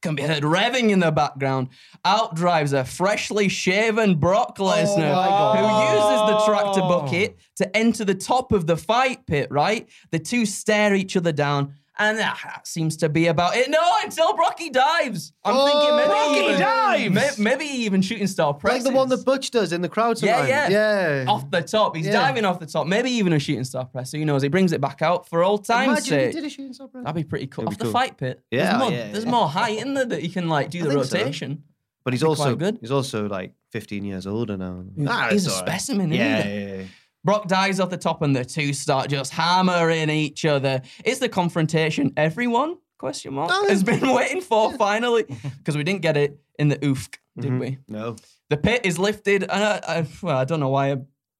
Can 0.02 0.16
be 0.16 0.22
heard 0.22 0.42
revving 0.42 0.90
in 0.90 0.98
the 0.98 1.12
background. 1.12 1.68
Out 2.04 2.34
drives 2.34 2.72
a 2.72 2.84
freshly 2.84 3.48
shaven 3.48 4.16
Brock 4.16 4.58
Lesnar, 4.58 5.12
oh 5.12 5.54
my 5.54 5.58
who 5.60 5.96
uses 5.96 6.20
the 6.28 6.44
tractor 6.44 6.80
Oh. 6.82 6.88
bucket 6.88 7.38
to 7.56 7.76
enter 7.76 8.04
the 8.04 8.14
top 8.14 8.50
of 8.50 8.66
the 8.66 8.76
fight 8.76 9.26
pit, 9.26 9.48
right? 9.52 9.88
The 10.10 10.18
two 10.18 10.44
stare 10.44 10.94
each 10.94 11.16
other 11.16 11.30
down. 11.30 11.74
And 12.08 12.18
that 12.18 12.38
that 12.44 12.66
seems 12.66 12.96
to 12.98 13.08
be 13.08 13.26
about 13.28 13.56
it. 13.56 13.70
No, 13.70 13.78
until 14.02 14.34
Brocky 14.34 14.70
dives. 14.70 15.32
I'm 15.44 15.54
thinking 15.54 15.96
maybe 15.96 16.08
Brocky 16.08 16.40
even, 16.40 16.60
dives! 16.60 17.38
may- 17.38 17.50
maybe 17.50 17.64
even 17.64 18.02
shooting 18.02 18.26
star 18.26 18.54
press. 18.54 18.62
Like 18.72 18.72
presses. 18.82 18.90
the 18.90 18.96
one 18.96 19.08
that 19.10 19.24
Butch 19.24 19.50
does 19.50 19.72
in 19.72 19.82
the 19.82 19.88
crowd 19.88 20.20
Yeah, 20.22 20.38
sometimes. 20.38 20.50
yeah. 20.72 21.22
Yeah. 21.22 21.24
off 21.28 21.50
the 21.50 21.62
top. 21.62 21.96
He's 21.96 22.06
Yeah. 22.06 22.12
diving 22.12 22.44
off 22.44 22.58
the 22.60 22.66
top. 22.66 22.86
Maybe 22.86 23.10
even 23.10 23.32
a 23.32 23.38
shooting 23.38 23.64
star 23.64 23.84
press. 23.84 24.10
So 24.10 24.18
Who 24.18 24.24
knows? 24.24 24.42
He 24.42 24.48
brings 24.48 24.72
it 24.72 24.80
back 24.80 25.02
out 25.02 25.28
for 25.28 25.42
old 25.44 25.64
time's 25.64 25.88
Imagine 26.08 26.14
if 26.14 26.20
sake. 26.20 26.34
he 26.34 26.40
did 26.40 26.46
a 26.46 26.50
shooting 26.50 26.72
star 26.72 26.88
press. 26.88 27.04
That'd 27.04 27.16
be 27.16 27.28
pretty 27.28 27.46
cool. 27.46 27.64
That'd 27.64 27.74
Off 27.74 27.78
be 27.78 27.84
the 27.86 27.92
cool. 27.92 28.00
fight 28.00 28.16
pit. 28.16 28.40
Yeah, 28.50 28.64
there's 28.64 28.78
more, 28.80 28.90
yeah, 28.92 29.12
there's 29.12 29.24
yeah. 29.24 29.30
more 29.30 29.48
height 29.48 29.78
in 29.78 29.94
there 29.94 30.04
that 30.06 30.22
you 30.22 30.30
can 30.30 30.48
like 30.48 30.70
do 30.70 30.82
the 30.82 30.90
think 30.90 31.04
so. 31.04 31.18
rotation. 31.18 31.62
But 32.04 32.14
he's 32.14 32.20
That'd 32.20 32.32
be 32.32 32.36
quite 32.36 32.46
also 32.48 32.56
good. 32.56 32.78
he's 32.80 32.90
also 32.90 33.28
like 33.28 33.52
15 33.70 34.04
years 34.04 34.26
older 34.26 34.56
now. 34.56 34.82
Ah, 35.06 35.28
he's 35.30 35.46
it's 35.46 35.54
a 35.54 35.56
all 35.56 35.62
right. 35.64 35.70
specimen, 35.80 36.12
isn't 36.12 36.26
Yeah, 36.26 36.42
he? 36.42 36.50
yeah, 36.60 36.74
yeah. 36.78 36.82
Brock 37.24 37.46
dies 37.48 37.78
off 37.80 37.90
the 37.90 37.96
top, 37.96 38.22
and 38.22 38.34
the 38.34 38.44
two 38.44 38.72
start 38.72 39.08
just 39.10 39.32
hammering 39.32 40.10
each 40.10 40.44
other. 40.44 40.82
It's 41.04 41.20
the 41.20 41.28
confrontation 41.28 42.12
everyone 42.16 42.76
question 42.98 43.34
mark 43.34 43.50
Oh, 43.52 43.68
has 43.68 43.82
been 43.84 44.12
waiting 44.12 44.40
for 44.40 44.72
finally 44.78 45.24
because 45.58 45.76
we 45.76 45.84
didn't 45.84 46.02
get 46.02 46.16
it 46.16 46.38
in 46.58 46.68
the 46.68 46.76
oofk, 46.78 47.16
did 47.38 47.50
Mm-hmm. 47.50 47.58
we? 47.58 47.78
No. 47.88 48.16
The 48.50 48.56
pit 48.56 48.82
is 48.84 48.98
lifted, 48.98 49.42
and 49.44 49.50
I, 49.64 49.80
I, 49.86 50.06
well, 50.22 50.36
I 50.36 50.44
don't 50.44 50.60
know 50.60 50.68
why 50.68 50.92
I 50.92 50.96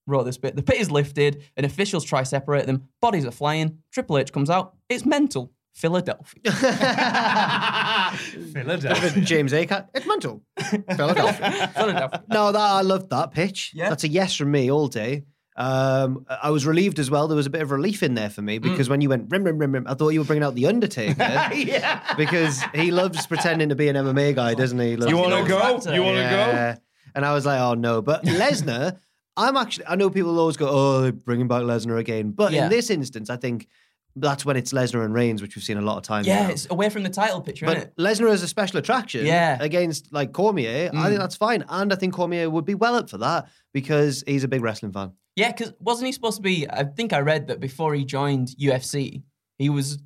wrote 0.07 0.25
this 0.25 0.39
bit. 0.39 0.57
The 0.57 0.63
pit 0.63 0.81
is 0.81 0.91
lifted, 0.91 1.43
and 1.57 1.67
officials 1.67 2.05
try 2.05 2.23
separate 2.23 2.67
them. 2.67 2.89
Bodies 3.01 3.25
are 3.27 3.31
flying. 3.31 3.79
Triple 3.93 4.19
H 4.19 4.33
comes 4.33 4.51
out. 4.51 4.75
It's 4.89 5.05
mental. 5.05 5.53
Philadelphia. 5.75 6.43
Philadelphia. 8.53 9.21
James 9.23 9.53
Acat. 9.53 9.89
It's 9.95 10.07
mental. 10.07 10.43
Philadelphia. 10.97 11.71
Philadelphia. 11.75 12.25
no, 12.29 12.53
that 12.53 12.61
I 12.61 12.83
loved 12.83 13.11
that 13.11 13.31
pitch. 13.33 13.73
Yeah. 13.75 13.89
That's 13.89 14.05
a 14.05 14.09
yes 14.09 14.35
from 14.37 14.51
me 14.51 14.71
all 14.71 14.89
day. 14.89 15.25
Um, 15.57 16.25
I 16.29 16.51
was 16.51 16.65
relieved 16.65 16.99
as 16.99 17.11
well. 17.11 17.29
There 17.29 17.37
was 17.37 17.47
a 17.47 17.51
bit 17.51 17.61
of 17.63 17.71
relief 17.71 18.03
in 18.03 18.15
there 18.15 18.31
for 18.31 18.41
me 18.43 18.59
Mm. 18.59 18.63
because 18.63 18.89
when 18.89 19.01
you 19.03 19.09
went 19.11 19.31
rim 19.31 19.45
rim 19.45 19.59
rim 19.59 19.73
rim, 19.73 19.87
I 19.87 19.95
thought 19.95 20.11
you 20.11 20.21
were 20.21 20.25
bringing 20.27 20.45
out 20.45 20.55
the 20.55 20.67
Undertaker 20.67 21.15
yeah. 21.55 22.15
because 22.17 22.63
he 22.75 22.91
loves 22.91 23.27
pretending 23.27 23.69
to 23.69 23.75
be 23.75 23.89
an 23.89 23.97
MMA 23.97 24.35
guy, 24.35 24.55
doesn't 24.55 24.79
he? 24.79 24.91
He 24.91 24.97
loves- 24.97 25.11
You 25.11 25.19
want 25.19 25.35
to 25.45 25.49
go? 25.49 25.59
factor. 25.61 25.95
You 25.95 26.03
want 26.03 26.17
to 26.17 26.23
go? 26.23 26.29
Yeah. 26.31 26.77
And 27.15 27.27
I 27.27 27.35
was 27.35 27.45
like, 27.45 27.61
oh 27.61 27.75
no. 27.75 28.01
But 28.01 28.25
Lesnar, 28.25 28.99
I'm 29.37 29.57
actually, 29.59 29.87
I 29.87 29.97
know 29.97 30.09
people 30.09 30.39
always 30.39 30.57
go, 30.57 30.69
oh, 30.71 31.01
they're 31.03 31.13
bringing 31.13 31.49
back 31.49 31.63
Lesnar 31.63 31.99
again. 31.99 32.31
But 32.31 32.53
Yeah. 32.53 32.65
in 32.65 32.71
this 32.71 32.89
instance, 32.89 33.29
I 33.29 33.37
think 33.37 33.69
that's 34.17 34.45
when 34.45 34.57
it's 34.59 34.73
Lesnar 34.75 35.05
and 35.05 35.15
Reigns, 35.15 35.41
which 35.41 35.57
we've 35.57 35.65
seen 35.65 35.79
a 35.79 35.83
lot 35.83 35.97
of 35.97 36.03
times. 36.03 36.27
Yeah, 36.27 36.45
now. 36.45 36.51
it's 36.51 36.67
away 36.71 36.91
from 36.91 37.03
the 37.03 37.09
title 37.09 37.41
picture, 37.41 37.65
isn't 37.67 37.79
But 37.79 37.87
it? 37.89 37.97
Lesnar 37.99 38.31
is 38.31 38.43
a 38.43 38.49
special 38.49 38.79
attraction 38.79 39.25
Yeah. 39.27 39.57
Mm. 39.59 39.63
against 39.63 40.13
like 40.13 40.33
Cormier, 40.33 40.91
I 40.95 41.09
think 41.09 41.19
that's 41.19 41.37
fine. 41.37 41.65
And 41.69 41.93
I 41.93 41.97
think 41.97 42.13
Cormier 42.15 42.49
would 42.51 42.65
be 42.67 42.75
well 42.75 42.95
up 42.95 43.09
for 43.11 43.19
that 43.19 43.49
because 43.73 44.23
he's 44.27 44.45
a 44.45 44.49
big 44.49 44.63
wrestling 44.63 44.93
fan. 44.93 45.13
Yeah, 45.37 45.51
because 45.53 45.73
wasn't 45.81 46.07
he 46.07 46.13
supposed 46.13 46.37
to 46.37 46.43
be? 46.43 46.69
I 46.69 46.85
think 46.85 47.13
I 47.13 47.21
read 47.21 47.47
that 47.49 47.59
before 47.61 47.95
he 47.95 48.05
joined 48.05 48.49
UFC, 48.61 49.23
he 49.59 49.71
was 49.71 49.99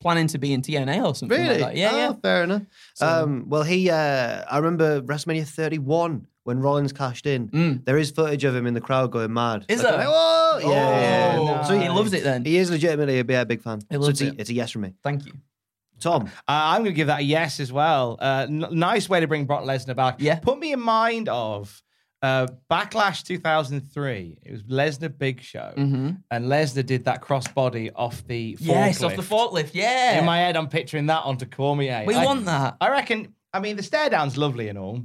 planning 0.00 0.26
to 0.28 0.38
be 0.38 0.52
in 0.52 0.62
TNA 0.62 1.04
or 1.04 1.14
something 1.14 1.38
Really? 1.38 1.58
like 1.60 1.74
that. 1.74 1.76
Yeah, 1.76 1.90
oh, 1.92 1.96
yeah. 1.98 2.12
Fair 2.22 2.44
enough. 2.44 2.62
um, 3.00 3.44
well, 3.48 3.62
he, 3.62 3.90
uh, 3.90 4.44
I 4.50 4.56
remember 4.58 5.00
WrestleMania 5.02 5.46
31 5.48 6.26
when 6.44 6.60
Rollins 6.60 6.92
cashed 6.92 7.26
in. 7.26 7.48
Mm. 7.48 7.84
There 7.84 7.98
is 7.98 8.10
footage 8.10 8.44
of 8.44 8.54
him 8.54 8.66
in 8.66 8.74
the 8.74 8.80
crowd 8.80 9.10
going 9.10 9.32
mad. 9.32 9.64
Is 9.68 9.82
Like, 9.82 9.96
there? 9.96 10.06
Whoa! 10.08 10.58
Yeah, 10.60 10.68
yeah, 10.68 11.42
yeah. 11.42 11.60
Oh, 11.64 11.68
So 11.68 11.78
he 11.78 11.88
loves 11.88 12.12
it 12.12 12.22
then. 12.24 12.44
He 12.44 12.56
is 12.56 12.70
legitimately 12.70 13.18
a, 13.20 13.24
yeah, 13.28 13.44
big 13.44 13.62
fan. 13.62 13.80
He 13.90 13.96
so 13.96 14.00
loves 14.00 14.20
it's, 14.20 14.30
a, 14.30 14.34
it. 14.34 14.40
it's 14.40 14.50
a 14.50 14.54
yes 14.54 14.70
from 14.70 14.82
me. 14.82 14.94
Thank 15.02 15.26
you. 15.26 15.32
Tom. 15.98 16.26
Uh, 16.26 16.28
I'm 16.46 16.82
going 16.82 16.92
to 16.92 16.96
give 16.96 17.06
that 17.08 17.20
a 17.20 17.24
yes 17.24 17.58
as 17.58 17.72
well. 17.72 18.18
Uh, 18.20 18.46
n- 18.48 18.66
nice 18.70 19.08
way 19.08 19.20
to 19.20 19.26
bring 19.26 19.46
Brock 19.46 19.64
Lesnar 19.64 19.96
back. 19.96 20.16
Yeah. 20.18 20.38
Put 20.38 20.58
me 20.58 20.72
in 20.72 20.80
mind 20.80 21.28
of 21.30 21.82
uh, 22.22 22.46
Backlash 22.70 23.22
2003. 23.24 24.38
It 24.42 24.52
was 24.52 24.62
Lesnar 24.64 25.16
Big 25.16 25.40
Show, 25.42 25.72
Mm-hmm. 25.76 26.10
and 26.30 26.44
Lesnar 26.46 26.84
did 26.86 27.04
that 27.04 27.22
crossbody 27.22 27.90
off 27.94 28.26
the 28.26 28.54
forklift. 28.54 28.66
Yes, 28.66 29.02
off 29.02 29.16
the 29.16 29.22
forklift. 29.22 29.70
Yeah. 29.74 30.18
In 30.18 30.24
my 30.24 30.38
head, 30.38 30.56
I'm 30.56 30.68
picturing 30.68 31.06
that 31.06 31.24
onto 31.24 31.46
Cormier. 31.46 32.04
we 32.06 32.14
I, 32.14 32.24
want 32.24 32.44
that. 32.46 32.76
I 32.80 32.90
reckon. 32.90 33.34
I 33.52 33.60
mean, 33.60 33.76
the 33.76 33.82
stare 33.82 34.10
down's 34.10 34.36
lovely 34.36 34.68
and 34.68 34.78
all, 34.78 35.02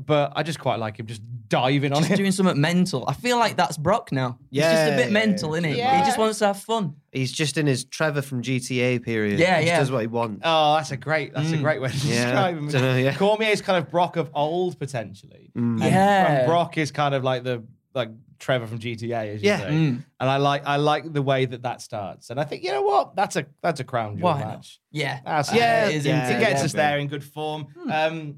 but 0.00 0.32
I 0.34 0.42
just 0.42 0.58
quite 0.58 0.78
like 0.78 0.98
him 0.98 1.06
just 1.06 1.22
diving 1.48 1.92
on 1.92 1.98
Just 2.00 2.10
him. 2.12 2.16
doing 2.16 2.32
something 2.32 2.60
mental. 2.60 3.04
I 3.06 3.12
feel 3.12 3.38
like 3.38 3.56
that's 3.56 3.76
Brock 3.76 4.10
now. 4.10 4.38
He's 4.50 4.62
just 4.62 4.74
a 4.74 4.90
Yeah. 4.90 4.96
bit 4.96 5.12
mental, 5.12 5.54
isn't 5.54 5.70
he? 5.70 5.76
Yeah. 5.78 5.98
He 6.00 6.04
just 6.04 6.18
wants 6.18 6.38
to 6.40 6.46
have 6.48 6.58
fun. 6.60 6.96
He's 7.12 7.30
just 7.30 7.56
in 7.58 7.66
his 7.66 7.84
Trevor 7.84 8.22
from 8.22 8.42
GTA 8.42 8.98
period. 9.04 9.38
Yeah, 9.38 9.58
he 9.58 9.64
just 9.64 9.66
yeah. 9.68 9.78
does 9.78 9.90
what 9.92 10.00
he 10.00 10.06
wants. 10.08 10.40
Oh, 10.44 10.74
that's 10.74 10.90
a 10.90 10.96
great. 10.96 11.32
That's 11.32 11.52
a 11.52 11.58
great 11.58 11.80
way 11.80 11.90
to 11.90 11.96
Yeah, 12.08 12.24
describe 12.24 12.56
him. 12.58 12.68
dunno, 12.70 12.96
yeah. 12.96 13.14
Cormier's 13.14 13.62
kind 13.62 13.78
of 13.78 13.90
Brock 13.90 14.16
of 14.16 14.30
old 14.34 14.78
potentially. 14.78 15.52
And- 15.54 15.78
Yeah. 15.78 16.32
and 16.38 16.46
Brock 16.48 16.76
is 16.78 16.90
kind 16.90 17.14
of 17.14 17.22
like 17.22 17.44
the 17.44 17.62
like 17.94 18.10
Trevor 18.40 18.66
from 18.66 18.80
GTA, 18.80 19.34
as 19.34 19.42
you 19.42 19.48
Yeah. 19.48 19.58
say. 19.60 19.66
Mm. 19.68 20.04
And 20.18 20.30
I 20.30 20.38
like 20.38 20.66
I 20.66 20.76
like 20.76 21.12
the 21.12 21.22
way 21.22 21.44
that 21.44 21.62
that 21.62 21.80
starts. 21.82 22.30
And 22.30 22.40
I 22.40 22.44
think 22.44 22.64
you 22.64 22.72
know 22.72 22.82
what? 22.82 23.14
That's 23.14 23.36
a 23.36 23.46
that's 23.62 23.78
a 23.78 23.84
crown 23.84 24.16
jewel 24.16 24.24
Why 24.32 24.40
not? 24.40 24.48
match. 24.48 24.80
Yeah. 24.90 25.20
That's 25.24 25.52
Uh, 25.52 25.56
Yeah, 25.56 25.86
it 25.88 25.94
is, 25.94 26.04
yeah, 26.06 26.28
It 26.30 26.36
it? 26.36 26.40
gets 26.40 26.60
yeah. 26.60 26.64
us 26.64 26.72
there 26.72 26.98
in 26.98 27.06
good 27.06 27.22
form. 27.22 27.66
Hmm. 27.80 27.90
Um, 27.92 28.34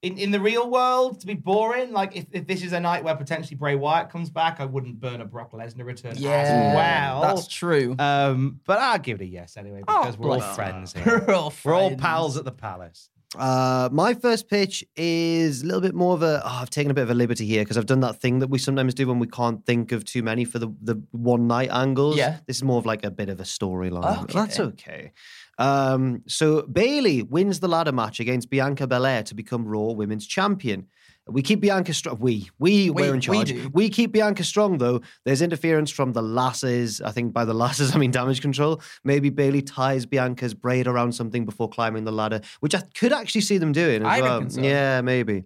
In, 0.00 0.16
in 0.16 0.30
the 0.30 0.38
real 0.38 0.70
world, 0.70 1.20
to 1.22 1.26
be 1.26 1.34
boring, 1.34 1.92
like 1.92 2.14
if, 2.14 2.26
if 2.30 2.46
this 2.46 2.62
is 2.62 2.72
a 2.72 2.78
night 2.78 3.02
where 3.02 3.16
potentially 3.16 3.56
Bray 3.56 3.74
Wyatt 3.74 4.10
comes 4.10 4.30
back, 4.30 4.60
I 4.60 4.64
wouldn't 4.64 5.00
burn 5.00 5.20
a 5.20 5.24
Brock 5.24 5.50
Lesnar 5.52 5.84
return 5.84 6.12
as 6.12 6.20
well. 6.22 7.20
that's 7.22 7.48
true. 7.48 7.96
Um, 7.98 8.60
but 8.64 8.78
I'll 8.78 9.00
give 9.00 9.20
it 9.20 9.24
a 9.24 9.26
yes 9.26 9.56
anyway 9.56 9.82
Oh, 9.88 10.02
because 10.02 10.16
we're 10.16 10.30
all 10.30 10.40
friends. 10.40 10.94
We're 11.04 11.34
all 11.34 11.52
We're 11.64 11.74
all 11.74 11.96
pals 11.96 12.36
at 12.36 12.44
the 12.44 12.52
palace. 12.52 13.10
Uh, 13.36 13.88
my 13.92 14.14
first 14.14 14.48
pitch 14.48 14.82
is 14.96 15.62
a 15.62 15.66
little 15.66 15.82
bit 15.82 15.94
more 15.94 16.14
of 16.14 16.22
a. 16.22 16.40
Oh, 16.44 16.48
I've 16.62 16.70
taken 16.70 16.90
a 16.90 16.94
bit 16.94 17.02
of 17.02 17.10
a 17.10 17.14
liberty 17.14 17.44
here 17.44 17.62
because 17.62 17.76
I've 17.76 17.84
done 17.86 18.00
that 18.00 18.20
thing 18.20 18.38
that 18.38 18.48
we 18.48 18.58
sometimes 18.58 18.94
do 18.94 19.06
when 19.06 19.18
we 19.18 19.26
can't 19.26 19.66
think 19.66 19.92
of 19.92 20.04
too 20.04 20.22
many 20.22 20.44
for 20.46 20.58
the, 20.58 20.68
the 20.80 21.02
one 21.10 21.46
night 21.46 21.68
angles. 21.70 22.16
Yeah. 22.16 22.38
This 22.46 22.56
is 22.58 22.62
more 22.62 22.78
of 22.78 22.86
like 22.86 23.04
a 23.04 23.10
bit 23.10 23.28
of 23.28 23.38
a 23.40 23.42
storyline. 23.42 24.22
Okay. 24.22 24.32
That's 24.32 24.60
okay. 24.60 25.12
Um, 25.58 26.22
so 26.26 26.62
Bayley 26.62 27.22
wins 27.22 27.60
the 27.60 27.68
ladder 27.68 27.92
match 27.92 28.20
against 28.20 28.48
Bianca 28.50 28.86
Belair 28.86 29.22
to 29.24 29.34
become 29.34 29.66
Raw 29.66 29.92
Women's 29.92 30.26
Champion. 30.26 30.86
We 31.26 31.42
keep 31.42 31.60
Bianca 31.60 31.92
strong. 31.92 32.18
We, 32.20 32.48
we, 32.58 32.88
We- 32.90 33.02
we're 33.02 33.14
in 33.14 33.20
charge. 33.20 33.48
do. 33.48 33.68
We 33.74 33.90
keep 33.90 34.12
Bianca 34.12 34.44
strong 34.44 34.78
though. 34.78 35.02
There's 35.26 35.42
interference 35.42 35.90
from 35.90 36.12
the 36.14 36.22
lasses. 36.22 37.02
I 37.02 37.10
think 37.10 37.34
by 37.34 37.44
the 37.44 37.52
lasses, 37.54 37.92
I 37.94 37.98
mean 37.98 38.10
damage 38.12 38.40
control. 38.40 38.80
Maybe 39.04 39.28
Bayley 39.28 39.60
ties 39.60 40.06
Bianca's 40.06 40.54
braid 40.54 40.86
around 40.86 41.12
something 41.12 41.44
before 41.44 41.68
climbing 41.68 42.04
the 42.04 42.12
ladder, 42.12 42.40
which 42.60 42.74
I 42.74 42.80
could 42.94 43.12
actually 43.12 43.42
see 43.42 43.58
them 43.58 43.72
doing 43.72 44.02
as 44.02 44.08
I 44.08 44.22
well. 44.22 44.48
so. 44.48 44.60
Yeah, 44.62 45.02
maybe. 45.02 45.44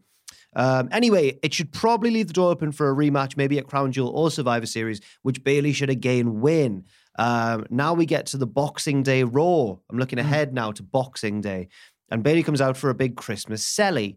Um, 0.54 0.90
anyway, 0.92 1.38
it 1.42 1.54
should 1.54 1.73
probably 1.73 2.11
leave 2.11 2.26
the 2.26 2.35
door 2.35 2.50
open 2.52 2.73
for 2.73 2.90
a 2.90 2.95
rematch, 2.95 3.37
maybe 3.38 3.59
at 3.59 3.66
Crown 3.66 3.90
Jewel 3.90 4.11
or 4.11 4.31
Survivor 4.31 4.66
Series, 4.66 5.00
which 5.23 5.42
Bayley 5.42 5.73
should 5.73 5.88
again 5.90 6.40
win. 6.42 6.85
Um, 7.19 7.66
now 7.71 7.92
we 7.95 8.07
get 8.07 8.26
to 8.26 8.38
the 8.38 8.47
Boxing 8.47 9.02
Day 9.02 9.23
Raw. 9.23 9.76
I'm 9.90 9.99
looking 9.99 10.19
Hmm. 10.19 10.25
ahead 10.26 10.54
now 10.54 10.73
to 10.73 10.83
Boxing 10.83 11.40
Day, 11.40 11.69
and 12.11 12.23
Bayley 12.23 12.42
comes 12.42 12.61
out 12.61 12.76
for 12.76 12.90
a 12.90 12.95
big 12.95 13.16
Christmas 13.16 13.64
selly. 13.64 14.16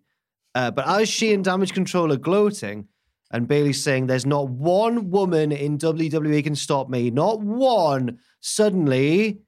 Uh, 0.53 0.71
but 0.71 0.87
as 0.87 1.09
she 1.09 1.33
and 1.33 1.43
Damage 1.43 1.73
Control 1.73 2.11
are 2.13 2.17
gloating, 2.17 2.87
and 3.31 3.47
Bayley's 3.47 3.83
saying, 3.83 4.07
"There's 4.07 4.25
not 4.25 4.49
one 4.49 5.09
woman 5.09 5.51
in 5.51 5.77
WWE 5.77 6.41
can 6.43 6.55
stop 6.55 6.89
me, 6.89 7.11
not 7.11 7.41
one." 7.41 8.19
Suddenly. 8.39 9.39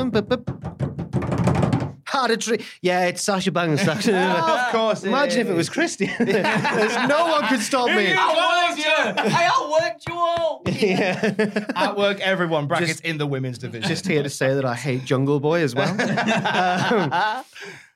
Hard 0.00 0.89
a 2.28 2.36
tree. 2.36 2.64
Yeah, 2.82 3.06
it's 3.06 3.22
Sasha 3.22 3.52
Banks. 3.52 3.86
Actually. 3.86 4.14
of 4.18 4.72
course 4.72 5.04
it 5.04 5.08
Imagine 5.08 5.40
if 5.40 5.48
it 5.48 5.54
was 5.54 5.68
Christian. 5.68 6.10
There's 6.18 7.08
no 7.08 7.26
one 7.26 7.46
could 7.46 7.60
stop 7.60 7.86
me. 7.88 8.12
I 8.12 8.16
outworked 8.16 8.78
you. 8.78 9.34
I 9.34 9.50
outworked 9.52 10.08
you 10.08 10.14
all. 10.14 10.62
Yeah. 10.80 11.66
At 11.76 11.96
work, 11.96 12.20
everyone 12.20 12.66
brackets 12.66 13.00
in 13.00 13.18
the 13.18 13.26
women's 13.26 13.58
division. 13.58 13.86
Just 13.88 14.06
here 14.06 14.22
to 14.22 14.30
say 14.30 14.54
that 14.54 14.64
I 14.64 14.74
hate 14.74 15.04
Jungle 15.04 15.38
Boy 15.38 15.62
as 15.62 15.74
well. 15.74 15.90
Um, 15.90 17.44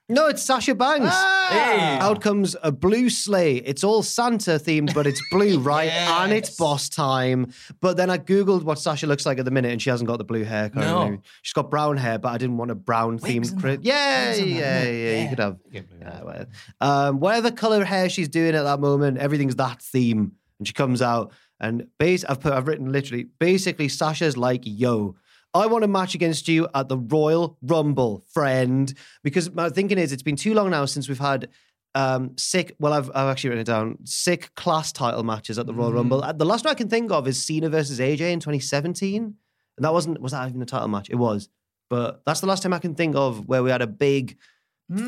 no, 0.08 0.28
it's 0.28 0.42
Sasha 0.42 0.74
Banks. 0.74 1.14
Hey. 1.48 1.98
Out 2.00 2.20
comes 2.20 2.54
a 2.62 2.70
blue 2.70 3.08
sleigh. 3.08 3.56
It's 3.56 3.82
all 3.82 4.02
Santa 4.02 4.52
themed, 4.52 4.92
but 4.92 5.06
it's 5.06 5.20
blue, 5.30 5.58
right? 5.60 5.90
And 5.90 6.32
it's 6.32 6.56
boss 6.56 6.88
time. 6.88 7.52
But 7.80 7.96
then 7.96 8.10
I 8.10 8.18
Googled 8.18 8.64
what 8.64 8.78
Sasha 8.78 9.06
looks 9.06 9.24
like 9.24 9.38
at 9.38 9.44
the 9.44 9.50
minute, 9.50 9.72
and 9.72 9.80
she 9.80 9.88
hasn't 9.90 10.08
got 10.08 10.18
the 10.18 10.24
blue 10.24 10.44
hair 10.44 10.68
currently. 10.68 11.10
No. 11.16 11.22
She's 11.42 11.54
got 11.54 11.70
brown 11.70 11.96
hair, 11.96 12.18
but 12.18 12.28
I 12.28 12.38
didn't 12.38 12.58
want 12.58 12.70
a 12.70 12.74
brown 12.74 13.18
themed. 13.18 13.50
and 13.52 13.60
Cri- 13.60 13.78
yeah, 13.82 14.28
Wigs 14.28 14.38
and 14.40 14.52
that, 14.52 14.56
yeah, 14.56 14.82
yeah, 14.84 14.90
yeah. 14.90 15.22
You 15.22 15.28
could 15.30 15.38
have. 15.38 15.58
Yeah, 15.70 16.22
well, 16.22 16.46
um, 16.80 17.20
whatever 17.20 17.50
color 17.50 17.84
hair 17.84 18.08
she's 18.08 18.28
doing 18.28 18.54
at 18.54 18.62
that 18.64 18.80
moment, 18.80 19.18
everything's 19.18 19.56
that 19.56 19.80
theme. 19.80 20.32
And 20.58 20.66
she 20.68 20.74
comes 20.74 21.02
out 21.02 21.32
and 21.60 21.86
base 21.98 22.24
I've 22.24 22.40
put 22.40 22.52
I've 22.52 22.66
written 22.66 22.92
literally 22.92 23.26
basically 23.38 23.88
Sasha's 23.88 24.36
like, 24.36 24.62
yo, 24.64 25.16
I 25.54 25.66
want 25.66 25.84
a 25.84 25.88
match 25.88 26.14
against 26.14 26.48
you 26.48 26.68
at 26.74 26.88
the 26.88 26.98
Royal 26.98 27.56
Rumble, 27.62 28.24
friend. 28.32 28.92
Because 29.22 29.52
my 29.52 29.68
thinking 29.70 29.98
is 29.98 30.12
it's 30.12 30.22
been 30.22 30.36
too 30.36 30.52
long 30.54 30.70
now 30.70 30.84
since 30.84 31.08
we've 31.08 31.18
had 31.18 31.48
um 31.96 32.32
sick 32.36 32.74
well 32.80 32.92
I've 32.92 33.08
I've 33.14 33.28
actually 33.28 33.50
written 33.50 33.60
it 33.62 33.66
down 33.66 33.98
sick 34.02 34.52
class 34.56 34.90
title 34.90 35.22
matches 35.22 35.58
at 35.60 35.66
the 35.66 35.74
Royal 35.74 35.92
Rumble. 35.92 36.24
Uh, 36.24 36.32
The 36.32 36.44
last 36.44 36.64
one 36.64 36.72
I 36.72 36.74
can 36.74 36.88
think 36.88 37.12
of 37.12 37.28
is 37.28 37.44
Cena 37.44 37.68
versus 37.68 38.00
AJ 38.00 38.32
in 38.32 38.40
2017. 38.40 39.22
And 39.76 39.84
that 39.84 39.92
wasn't 39.92 40.20
was 40.20 40.32
that 40.32 40.48
even 40.48 40.60
a 40.60 40.66
title 40.66 40.88
match? 40.88 41.08
It 41.08 41.16
was. 41.16 41.48
But 41.90 42.22
that's 42.26 42.40
the 42.40 42.46
last 42.48 42.62
time 42.62 42.72
I 42.72 42.78
can 42.80 42.94
think 42.96 43.14
of 43.14 43.46
where 43.46 43.62
we 43.62 43.70
had 43.70 43.82
a 43.82 43.86
big 43.86 44.36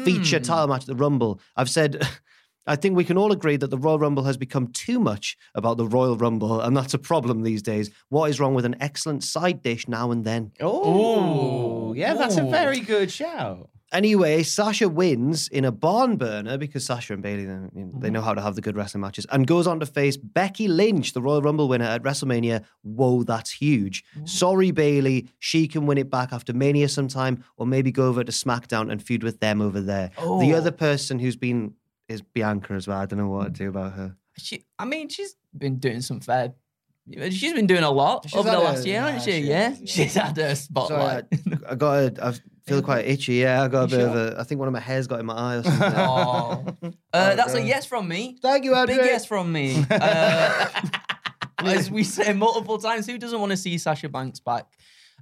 feature 0.04 0.38
title 0.40 0.68
match 0.68 0.82
at 0.82 0.86
the 0.86 0.94
Rumble. 0.94 1.40
I've 1.56 1.70
said, 1.70 2.06
I 2.66 2.76
think 2.76 2.96
we 2.96 3.04
can 3.04 3.16
all 3.16 3.32
agree 3.32 3.56
that 3.56 3.70
the 3.70 3.78
Royal 3.78 3.98
Rumble 3.98 4.24
has 4.24 4.36
become 4.36 4.68
too 4.68 4.98
much 4.98 5.36
about 5.54 5.76
the 5.76 5.86
Royal 5.86 6.16
Rumble, 6.16 6.60
and 6.60 6.76
that's 6.76 6.94
a 6.94 6.98
problem 6.98 7.42
these 7.42 7.62
days. 7.62 7.90
What 8.08 8.30
is 8.30 8.40
wrong 8.40 8.54
with 8.54 8.64
an 8.64 8.76
excellent 8.80 9.22
side 9.22 9.62
dish 9.62 9.86
now 9.88 10.10
and 10.10 10.24
then? 10.24 10.52
Oh, 10.60 11.92
yeah, 11.94 12.14
that's 12.14 12.36
a 12.36 12.44
very 12.44 12.80
good 12.80 13.10
shout. 13.10 13.70
Anyway, 13.92 14.42
Sasha 14.42 14.88
wins 14.88 15.46
in 15.48 15.64
a 15.64 15.70
barn 15.70 16.16
burner 16.16 16.58
because 16.58 16.84
Sasha 16.84 17.12
and 17.12 17.22
Bayley 17.22 17.44
they, 17.44 17.52
you 17.52 17.56
know, 17.56 17.70
they 17.72 18.08
mm-hmm. 18.08 18.14
know 18.14 18.20
how 18.20 18.34
to 18.34 18.42
have 18.42 18.56
the 18.56 18.60
good 18.60 18.76
wrestling 18.76 19.00
matches 19.00 19.26
and 19.30 19.46
goes 19.46 19.68
on 19.68 19.78
to 19.78 19.86
face 19.86 20.16
Becky 20.16 20.66
Lynch, 20.66 21.12
the 21.12 21.22
Royal 21.22 21.40
Rumble 21.40 21.68
winner 21.68 21.84
at 21.84 22.02
WrestleMania. 22.02 22.64
Whoa, 22.82 23.22
that's 23.22 23.52
huge. 23.52 24.04
Sorry, 24.24 24.72
Bayley. 24.72 25.28
She 25.38 25.68
can 25.68 25.86
win 25.86 25.98
it 25.98 26.10
back 26.10 26.32
after 26.32 26.52
Mania 26.52 26.88
sometime, 26.88 27.44
or 27.56 27.64
maybe 27.64 27.92
go 27.92 28.08
over 28.08 28.24
to 28.24 28.32
SmackDown 28.32 28.90
and 28.90 29.00
feud 29.00 29.22
with 29.22 29.38
them 29.38 29.60
over 29.62 29.80
there. 29.80 30.10
The 30.16 30.24
Oh. 30.24 30.52
other 30.56 30.72
person 30.72 31.20
who's 31.20 31.36
been 31.36 31.74
is 32.08 32.22
Bianca 32.22 32.74
as 32.74 32.86
well. 32.88 32.98
I 32.98 33.06
don't 33.06 33.18
know 33.18 33.28
what 33.28 33.44
to 33.44 33.50
do 33.50 33.68
about 33.68 33.92
her. 33.94 34.16
She, 34.38 34.64
I 34.78 34.84
mean, 34.84 35.08
she's 35.08 35.36
been 35.56 35.78
doing 35.78 36.00
some 36.00 36.20
fair. 36.20 36.52
She's 37.30 37.52
been 37.52 37.68
doing 37.68 37.84
a 37.84 37.90
lot 37.90 38.24
She's 38.24 38.34
over 38.34 38.50
the 38.50 38.56
had 38.56 38.64
last 38.64 38.84
a- 38.84 38.88
year, 38.88 38.94
yeah, 38.96 39.10
hasn't 39.10 39.24
she? 39.24 39.30
she 39.42 39.48
Yeah, 39.48 39.68
yeah. 39.78 39.86
she's 39.86 40.14
had 40.14 40.36
her 40.36 40.54
spotlight. 40.56 41.24
Sorry, 41.32 41.58
I, 41.68 41.72
I 41.72 41.74
got. 41.76 41.92
A, 41.94 42.26
I 42.26 42.34
feel 42.66 42.82
quite 42.82 43.04
itchy. 43.06 43.34
Yeah, 43.34 43.62
I 43.62 43.68
got 43.68 43.84
a 43.84 43.96
bit 43.96 44.00
of 44.06 44.14
a. 44.16 44.36
I 44.40 44.42
think 44.44 44.58
one 44.58 44.66
of 44.68 44.72
my 44.72 44.80
hairs 44.80 45.06
got 45.06 45.20
in 45.20 45.26
my 45.26 45.34
eye 45.34 45.56
or 45.56 45.62
something. 45.62 45.92
oh, 45.96 46.64
uh, 47.12 47.34
that's 47.36 47.54
a 47.54 47.62
yes 47.62 47.86
from 47.86 48.08
me. 48.08 48.38
Thank 48.42 48.64
you, 48.64 48.74
Andrew. 48.74 48.96
Big 48.96 49.04
yes 49.06 49.24
from 49.24 49.52
me. 49.52 49.84
Uh, 49.90 50.68
as 51.58 51.90
we 51.90 52.04
say 52.04 52.32
multiple 52.32 52.78
times, 52.78 53.06
who 53.06 53.16
doesn't 53.18 53.40
want 53.40 53.50
to 53.50 53.56
see 53.56 53.78
Sasha 53.78 54.08
Banks 54.08 54.40
back? 54.40 54.66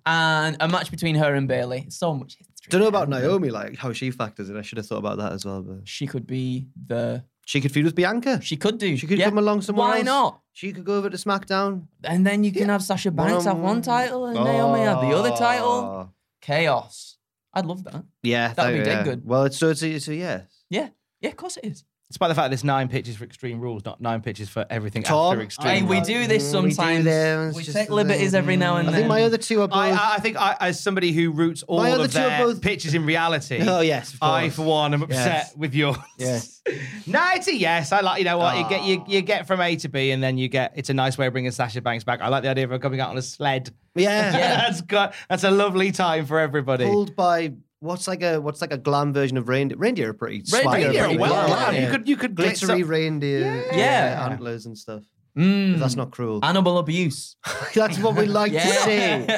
And 0.04 0.56
a 0.60 0.68
match 0.68 0.90
between 0.90 1.14
her 1.14 1.34
and 1.34 1.46
Bayley. 1.46 1.86
So 1.90 2.12
much 2.14 2.36
history. 2.64 2.70
Don't 2.70 2.80
know 2.82 2.88
about. 2.88 3.08
Naomi, 3.08 3.50
like 3.50 3.76
how 3.76 3.92
she 3.92 4.10
factors 4.10 4.48
in. 4.50 4.56
I 4.56 4.62
should 4.62 4.78
have 4.78 4.86
thought 4.86 4.98
about 4.98 5.18
that 5.18 5.32
as 5.32 5.44
well. 5.44 5.62
But 5.62 5.86
She 5.88 6.06
could 6.06 6.26
be 6.26 6.68
the. 6.86 7.24
she 7.46 7.60
could 7.60 7.72
feud 7.72 7.84
with 7.84 7.94
Bianca. 7.94 8.40
She 8.42 8.56
could 8.56 8.78
do. 8.78 8.96
She 8.96 9.06
could 9.06 9.18
yeah. 9.18 9.26
come 9.26 9.38
along 9.38 9.62
somewhere 9.62 9.88
Why 9.88 9.96
else. 9.98 10.06
not? 10.06 10.40
She 10.52 10.72
could 10.72 10.84
go 10.84 10.96
over 10.96 11.10
to 11.10 11.16
SmackDown. 11.16 11.86
And 12.04 12.26
then 12.26 12.44
you 12.44 12.52
can 12.52 12.68
have 12.68 12.82
Sasha 12.82 13.10
Banks 13.10 13.44
have 13.44 13.58
one 13.58 13.82
title 13.82 14.26
and 14.26 14.34
Naomi 14.36 14.80
have 14.80 15.00
the 15.00 15.16
other 15.16 15.30
title. 15.30 15.68
Oh. 15.68 16.10
Chaos. 16.40 17.18
I'd 17.52 17.66
love 17.66 17.84
that. 17.84 18.04
Yeah, 18.22 18.52
That'd 18.52 18.80
be 18.80 18.84
thank- 18.84 19.04
dead 19.04 19.04
good. 19.04 19.26
Well, 19.26 19.44
it's 19.44 19.56
so 19.58 19.70
it's 19.70 19.82
a, 19.82 19.88
it's 19.90 20.08
a 20.08 20.14
yes. 20.14 20.42
Yeah. 20.70 20.88
Yeah, 21.20 21.30
of 21.30 21.36
course 21.36 21.56
it 21.56 21.66
is. 21.66 21.84
Despite 22.10 22.28
the 22.28 22.34
fact 22.34 22.44
that 22.44 22.48
there's 22.50 22.62
nine 22.64 22.88
pitches 22.88 23.16
for 23.16 23.24
Extreme 23.24 23.60
Rules, 23.60 23.84
not 23.84 24.00
nine 24.00 24.20
pitches 24.20 24.48
for 24.48 24.64
everything 24.70 25.02
Tom, 25.02 25.32
after 25.32 25.42
Extreme 25.42 25.68
Hey, 25.74 25.82
we 25.82 26.00
do 26.02 26.26
this 26.28 26.44
Mm, 26.52 26.62
we 26.64 26.70
sometimes. 26.70 27.04
them, 27.04 27.52
We 27.54 27.64
take 27.64 27.90
liberties 27.90 28.32
thing. 28.32 28.38
every 28.38 28.56
now 28.56 28.76
and 28.76 28.86
I 28.88 28.92
then. 28.92 28.94
I 28.94 28.98
think 29.02 29.08
my 29.08 29.22
other 29.24 29.38
two 29.38 29.62
are 29.62 29.68
both. 29.68 29.78
I, 29.78 29.90
I- 29.90 30.14
I 30.14 30.18
think 30.18 30.36
I, 30.36 30.54
as 30.60 30.78
somebody 30.78 31.12
who 31.12 31.32
roots 31.32 31.62
all 31.64 31.78
My 31.78 31.90
other 31.92 32.04
of 32.04 32.12
two 32.12 32.20
are 32.20 32.38
both- 32.44 32.60
pitches 32.60 32.94
in 32.94 33.04
reality, 33.06 33.58
oh 33.66 33.80
yes, 33.80 34.12
of 34.14 34.22
I 34.22 34.50
for 34.50 34.62
one 34.62 34.92
am 34.94 35.02
upset 35.02 35.26
Yes. 35.26 35.56
with 35.56 35.74
yours. 35.74 35.96
Yes. 36.18 36.62
no, 37.06 37.20
it's 37.34 37.48
a 37.48 37.54
yes. 37.56 37.90
I 37.90 38.00
like 38.00 38.18
you 38.20 38.24
know 38.26 38.38
what 38.38 38.58
you 38.58 38.68
get 38.68 38.84
you, 38.84 39.04
you 39.08 39.20
get 39.22 39.46
from 39.46 39.60
A 39.60 39.74
to 39.76 39.88
B, 39.88 40.10
and 40.12 40.22
then 40.22 40.38
you 40.38 40.48
get 40.48 40.72
it's 40.76 40.90
a 40.90 40.94
nice 40.94 41.18
way 41.18 41.26
of 41.26 41.32
bringing 41.32 41.50
Sasha 41.50 41.80
Banks 41.80 42.04
back. 42.04 42.20
I 42.20 42.28
like 42.28 42.42
the 42.42 42.48
idea 42.50 42.64
of 42.64 42.70
her 42.70 42.78
coming 42.78 43.00
out 43.00 43.10
on 43.10 43.16
a 43.18 43.22
sled. 43.22 43.70
Yeah. 43.96 44.30
that's 44.32 44.82
good. 44.82 45.10
That's 45.28 45.44
a 45.44 45.50
lovely 45.50 45.90
time 45.90 46.26
for 46.26 46.38
everybody. 46.38 46.84
Pulled 46.84 47.16
by 47.16 47.54
what's 47.84 48.06
like 48.08 48.22
a 48.22 48.40
what's 48.40 48.60
like 48.60 48.72
a 48.72 48.78
glam 48.78 49.12
version 49.12 49.36
of 49.36 49.48
reindeer. 49.48 49.76
Reindeer 49.78 50.10
are 50.10 50.14
pretty 50.14 50.42
Reindeer 50.52 50.90
swaggy, 50.90 51.00
are 51.00 51.04
pretty 51.04 51.18
well 51.18 51.30
glam, 51.34 51.46
glam. 51.48 51.74
yeah. 51.74 51.84
You 51.84 51.90
could 51.92 52.08
you 52.08 52.16
could 52.16 52.34
glitz 52.34 52.60
glittery 52.60 52.82
up- 52.82 52.88
reindeer, 52.88 53.64
Yeah. 53.72 54.28
antlers 54.30 54.66
and 54.66 54.76
stuff. 54.76 55.02
Mm. 55.36 55.74
If 55.74 55.80
that's 55.80 55.96
not 55.96 56.10
cruel. 56.12 56.38
Animal 56.44 56.78
abuse. 56.78 57.34
That's 57.74 57.98
what 57.98 58.14
we 58.16 58.26
like 58.26 58.52
to 58.52 58.58
Yeah. 58.58 58.84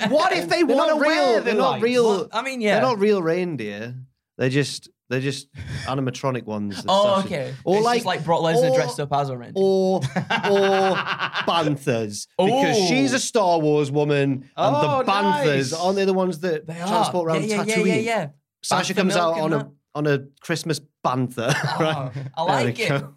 see. 0.05 0.09
What 0.15 0.31
if 0.33 0.47
they 0.47 0.63
They're 0.63 0.77
want 0.77 0.91
not 0.91 1.01
real. 1.01 1.09
wear 1.11 1.39
the 1.39 1.45
They're 1.47 1.55
not 1.55 1.71
lights? 1.81 1.85
real. 1.85 2.29
I 2.33 2.43
mean, 2.43 2.61
yeah. 2.61 2.75
They're 2.75 2.83
not 2.91 2.99
real 2.99 3.23
reindeer. 3.23 3.95
They're 4.37 4.51
just 4.51 4.91
they're 5.09 5.21
just 5.21 5.53
animatronic 5.85 6.45
ones. 6.45 6.85
Oh, 6.89 7.17
Sasha- 7.23 7.27
okay. 7.27 7.55
Or 7.65 7.77
it's 7.77 7.85
like 7.85 7.97
just 7.99 8.07
like 8.07 8.25
Brock 8.25 8.41
Lesnar 8.43 8.71
or- 8.71 8.75
dressed 8.77 9.01
up 9.01 9.13
as 9.13 9.29
a 9.31 9.37
reindeer. 9.39 9.63
Or 9.63 9.97
or 9.97 10.01
banthers 11.47 12.27
because 12.39 12.77
Oh. 12.79 12.87
she's 12.89 13.13
a 13.13 13.19
Star 13.21 13.59
Wars 13.61 13.91
woman, 13.91 14.31
and 14.57 14.77
Oh, 14.77 14.99
the 15.05 15.11
banthers 15.11 15.71
nice. 15.71 15.73
aren't 15.73 15.97
they 15.97 16.05
the 16.05 16.13
ones 16.15 16.41
that 16.41 16.67
They 16.67 16.75
transport 16.75 17.27
are. 17.29 17.35
around 17.35 17.45
yeah, 17.45 17.63
yeah, 17.65 17.75
Tatooine? 17.77 17.87
yeah, 17.87 17.95
yeah, 17.95 18.01
yeah. 18.01 18.27
Sasha 18.63 18.93
Bantha 18.95 18.97
comes 18.97 19.17
out 19.17 19.39
on 19.39 19.51
that. 19.51 19.61
a 19.67 19.71
on 19.95 20.07
a 20.07 20.19
Christmas 20.41 20.81
banther. 21.03 21.55
Oh, 21.65 21.77
right? 21.81 22.11
I 22.37 22.47
There 22.47 22.65
like 22.67 22.79
it. 22.81 22.89
go. 22.89 23.15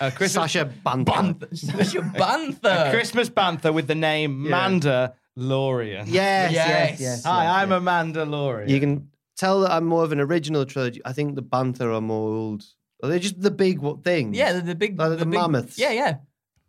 A 0.00 0.10
Christmas, 0.18 0.52
Sasha 0.52 0.64
Banther. 0.84 1.12
Banther. 1.12 1.56
Sasha 1.56 2.00
Banther. 2.00 2.90
Christmas 2.92 3.28
Banther 3.28 3.72
with 3.72 3.86
the 3.88 3.94
name 3.94 4.46
Yeah. 4.46 4.52
Mandalorian. 4.68 6.04
Yes, 6.06 6.52
yes, 6.52 6.52
Yes. 6.52 7.00
yes. 7.00 7.24
Hi, 7.24 7.44
yes, 7.44 7.52
I'm 7.62 7.70
yes. 7.70 7.78
a 7.78 7.82
Mandalorian. 7.82 8.68
You 8.68 8.80
can 8.80 9.08
tell 9.36 9.60
that 9.62 9.72
I'm 9.72 9.84
more 9.84 10.04
of 10.04 10.12
an 10.12 10.20
original 10.20 10.64
trilogy. 10.64 11.00
I 11.04 11.12
think 11.12 11.34
the 11.34 11.42
Banther 11.42 11.92
are 11.92 12.00
more 12.00 12.30
old. 12.30 12.64
Are 13.02 13.08
they 13.08 13.18
just 13.18 13.40
the 13.40 13.50
big 13.50 13.80
what 13.80 14.04
things? 14.04 14.36
Yeah, 14.36 14.52
the, 14.54 14.60
the 14.62 14.74
big, 14.74 14.98
Like 14.98 15.18
the 15.18 15.26
big- 15.26 15.34
mammoths. 15.34 15.78
Yeah, 15.78 15.90
yeah. 15.92 16.16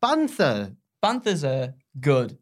Banther. 0.02 0.76
Banthers 1.04 1.44
are 1.44 1.74
good. 2.00 2.38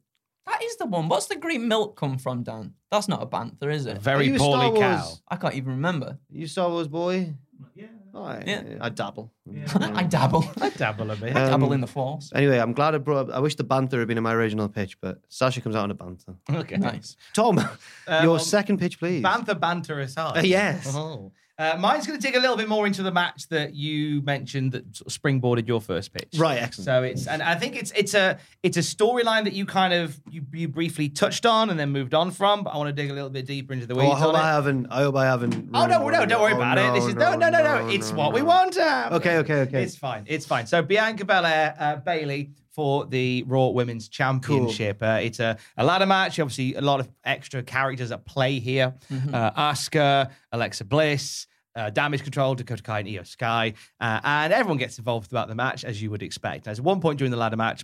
That 0.46 0.62
is 0.64 0.76
the 0.78 0.86
one. 0.86 1.08
What's 1.08 1.28
the 1.28 1.36
green 1.38 1.68
milk 1.68 1.96
come 1.96 2.18
from, 2.18 2.44
Dan? 2.44 2.74
That's 2.92 3.08
not 3.08 3.24
a 3.24 3.26
banther, 3.26 3.70
is 3.70 3.86
it? 3.86 3.98
Are 3.98 4.00
Very 4.00 4.28
you 4.28 4.38
poorly 4.38 4.78
cow. 4.80 5.14
I 5.30 5.36
can't 5.38 5.56
even 5.56 5.72
remember. 5.72 6.18
You 6.30 6.48
Star 6.48 6.70
Wars 6.70 6.88
boy? 6.88 7.34
Yeah. 7.76 7.86
Oh, 8.16 8.24
I, 8.24 8.44
Yeah. 8.46 8.78
I 8.80 8.90
dabble. 8.90 9.32
I 9.78 10.04
dabble. 10.04 10.46
I 10.62 10.70
dabble 10.70 11.10
a 11.12 11.16
bit. 11.16 11.36
Um, 11.36 11.50
dabble 11.50 11.74
in 11.74 11.82
the 11.82 11.88
force. 11.88 12.32
Anyway, 12.36 12.60
I'm 12.60 12.74
glad 12.74 12.94
I 12.94 13.00
brought 13.00 13.30
up. 13.30 13.36
I 13.36 13.40
wish 13.40 13.56
the 13.56 13.64
banter 13.64 13.98
had 14.00 14.08
been 14.08 14.18
in 14.18 14.24
my 14.24 14.34
original 14.34 14.70
pitch, 14.70 15.00
but 15.02 15.20
Sasha 15.30 15.62
comes 15.62 15.76
out 15.76 15.84
on 15.84 15.92
a 15.92 15.96
banter. 15.96 16.36
okay. 16.50 16.78
Nice. 16.78 17.18
Tom, 17.34 17.58
Um, 17.60 18.24
your 18.24 18.34
um, 18.38 18.40
second 18.40 18.78
pitch, 18.78 19.00
please. 19.00 19.24
Banther 19.24 19.56
banter 19.56 20.00
aside. 20.00 20.38
Uh, 20.38 20.42
yes. 20.44 20.94
Oh. 20.96 21.32
Uh, 21.60 21.76
mine's 21.80 22.08
going 22.08 22.20
to 22.20 22.26
dig 22.26 22.36
a 22.36 22.40
little 22.40 22.58
bit 22.58 22.68
more 22.68 22.88
into 22.88 23.04
the 23.04 23.12
match 23.12 23.48
that 23.50 23.76
you 23.76 24.24
mentioned 24.24 24.72
that 24.72 24.84
sort 24.96 25.06
of 25.06 25.22
springboarded 25.22 25.68
your 25.68 25.80
first 25.80 26.12
pitch. 26.12 26.30
Right, 26.36 26.58
excellent. 26.60 26.86
So 26.86 27.04
it's 27.04 27.28
and 27.28 27.44
I 27.44 27.54
think 27.54 27.76
it's 27.76 27.92
it's 27.96 28.16
a 28.16 28.40
it's 28.64 28.76
a 28.76 28.80
storyline 28.80 29.44
that 29.44 29.54
you 29.54 29.68
kind 29.68 29.94
of 29.94 30.20
you, 30.32 30.42
you 30.52 30.68
briefly 30.68 31.10
touched 31.10 31.46
on 31.46 31.70
and 31.70 31.80
then 31.80 31.92
moved 31.92 32.16
on 32.16 32.32
from. 32.32 32.64
But 32.64 32.72
I 32.72 32.78
want 32.78 32.88
to 32.88 32.94
dig 32.94 33.12
a 33.12 33.14
little 33.14 33.30
bit 33.30 33.46
deeper 33.46 33.72
into 33.72 33.86
the 33.86 33.94
Oh, 33.94 33.98
weeds 34.00 34.16
I 34.16 34.20
hope 34.20 34.36
I 34.36 34.48
haven't. 34.48 34.88
I 34.90 35.02
hope 35.04 35.16
I 35.16 35.26
haven't. 35.26 35.70
Oh 35.76 35.86
no, 35.86 36.10
no, 36.10 36.26
don't 36.26 36.42
worry 36.42 36.54
Oh, 36.54 36.58
about 36.58 36.80
it. 36.80 36.92
This 37.00 37.06
is 37.06 37.14
no, 37.16 37.36
no, 37.36 37.50
no, 37.52 37.62
no. 37.64 37.88
It's 37.88 38.12
what 38.12 38.34
we 38.34 38.40
no. 38.40 38.46
want 38.48 38.74
to 38.74 38.84
have. 38.84 39.14
Okay, 39.14 39.38
okay, 39.38 39.62
okay. 39.62 39.84
It's 39.84 39.96
fine. 39.96 40.24
It's 40.26 40.48
fine. 40.48 40.66
So 40.66 40.82
Bianca 40.82 41.24
Belair, 41.24 41.76
uh, 41.78 41.98
Bayley 41.98 42.50
for 42.74 43.06
the 43.06 43.44
Raw 43.48 43.68
Women's 43.68 44.08
Championship. 44.10 45.02
Uh, 45.02 45.20
it's 45.22 45.40
a, 45.40 45.58
a 45.78 45.84
ladder 45.86 46.06
match. 46.06 46.40
Obviously, 46.40 46.76
a 46.76 46.82
lot 46.82 47.00
of 47.00 47.10
extra 47.24 47.62
characters 47.64 48.12
at 48.12 48.26
play 48.26 48.60
here. 48.60 48.94
Uh, 49.34 49.52
Asuka, 49.52 50.32
Alexa 50.52 50.86
Bliss. 50.86 51.48
Uh, 51.76 51.90
damage 51.90 52.22
control, 52.22 52.54
Dakota 52.54 52.84
Kai 52.84 53.00
and 53.00 53.08
Iyo 53.08 53.26
Sky, 53.26 53.74
uh, 54.00 54.20
and 54.24 54.54
everyone 54.54 54.78
gets 54.78 55.00
involved 55.00 55.28
throughout 55.28 55.48
the 55.48 55.56
match 55.56 55.84
as 55.84 56.00
you 56.00 56.12
would 56.12 56.22
expect. 56.22 56.66
There's 56.66 56.80
one 56.80 57.02
point 57.02 57.18
during 57.18 57.32
the 57.32 57.38
ladder 57.38 57.58
match 57.58 57.84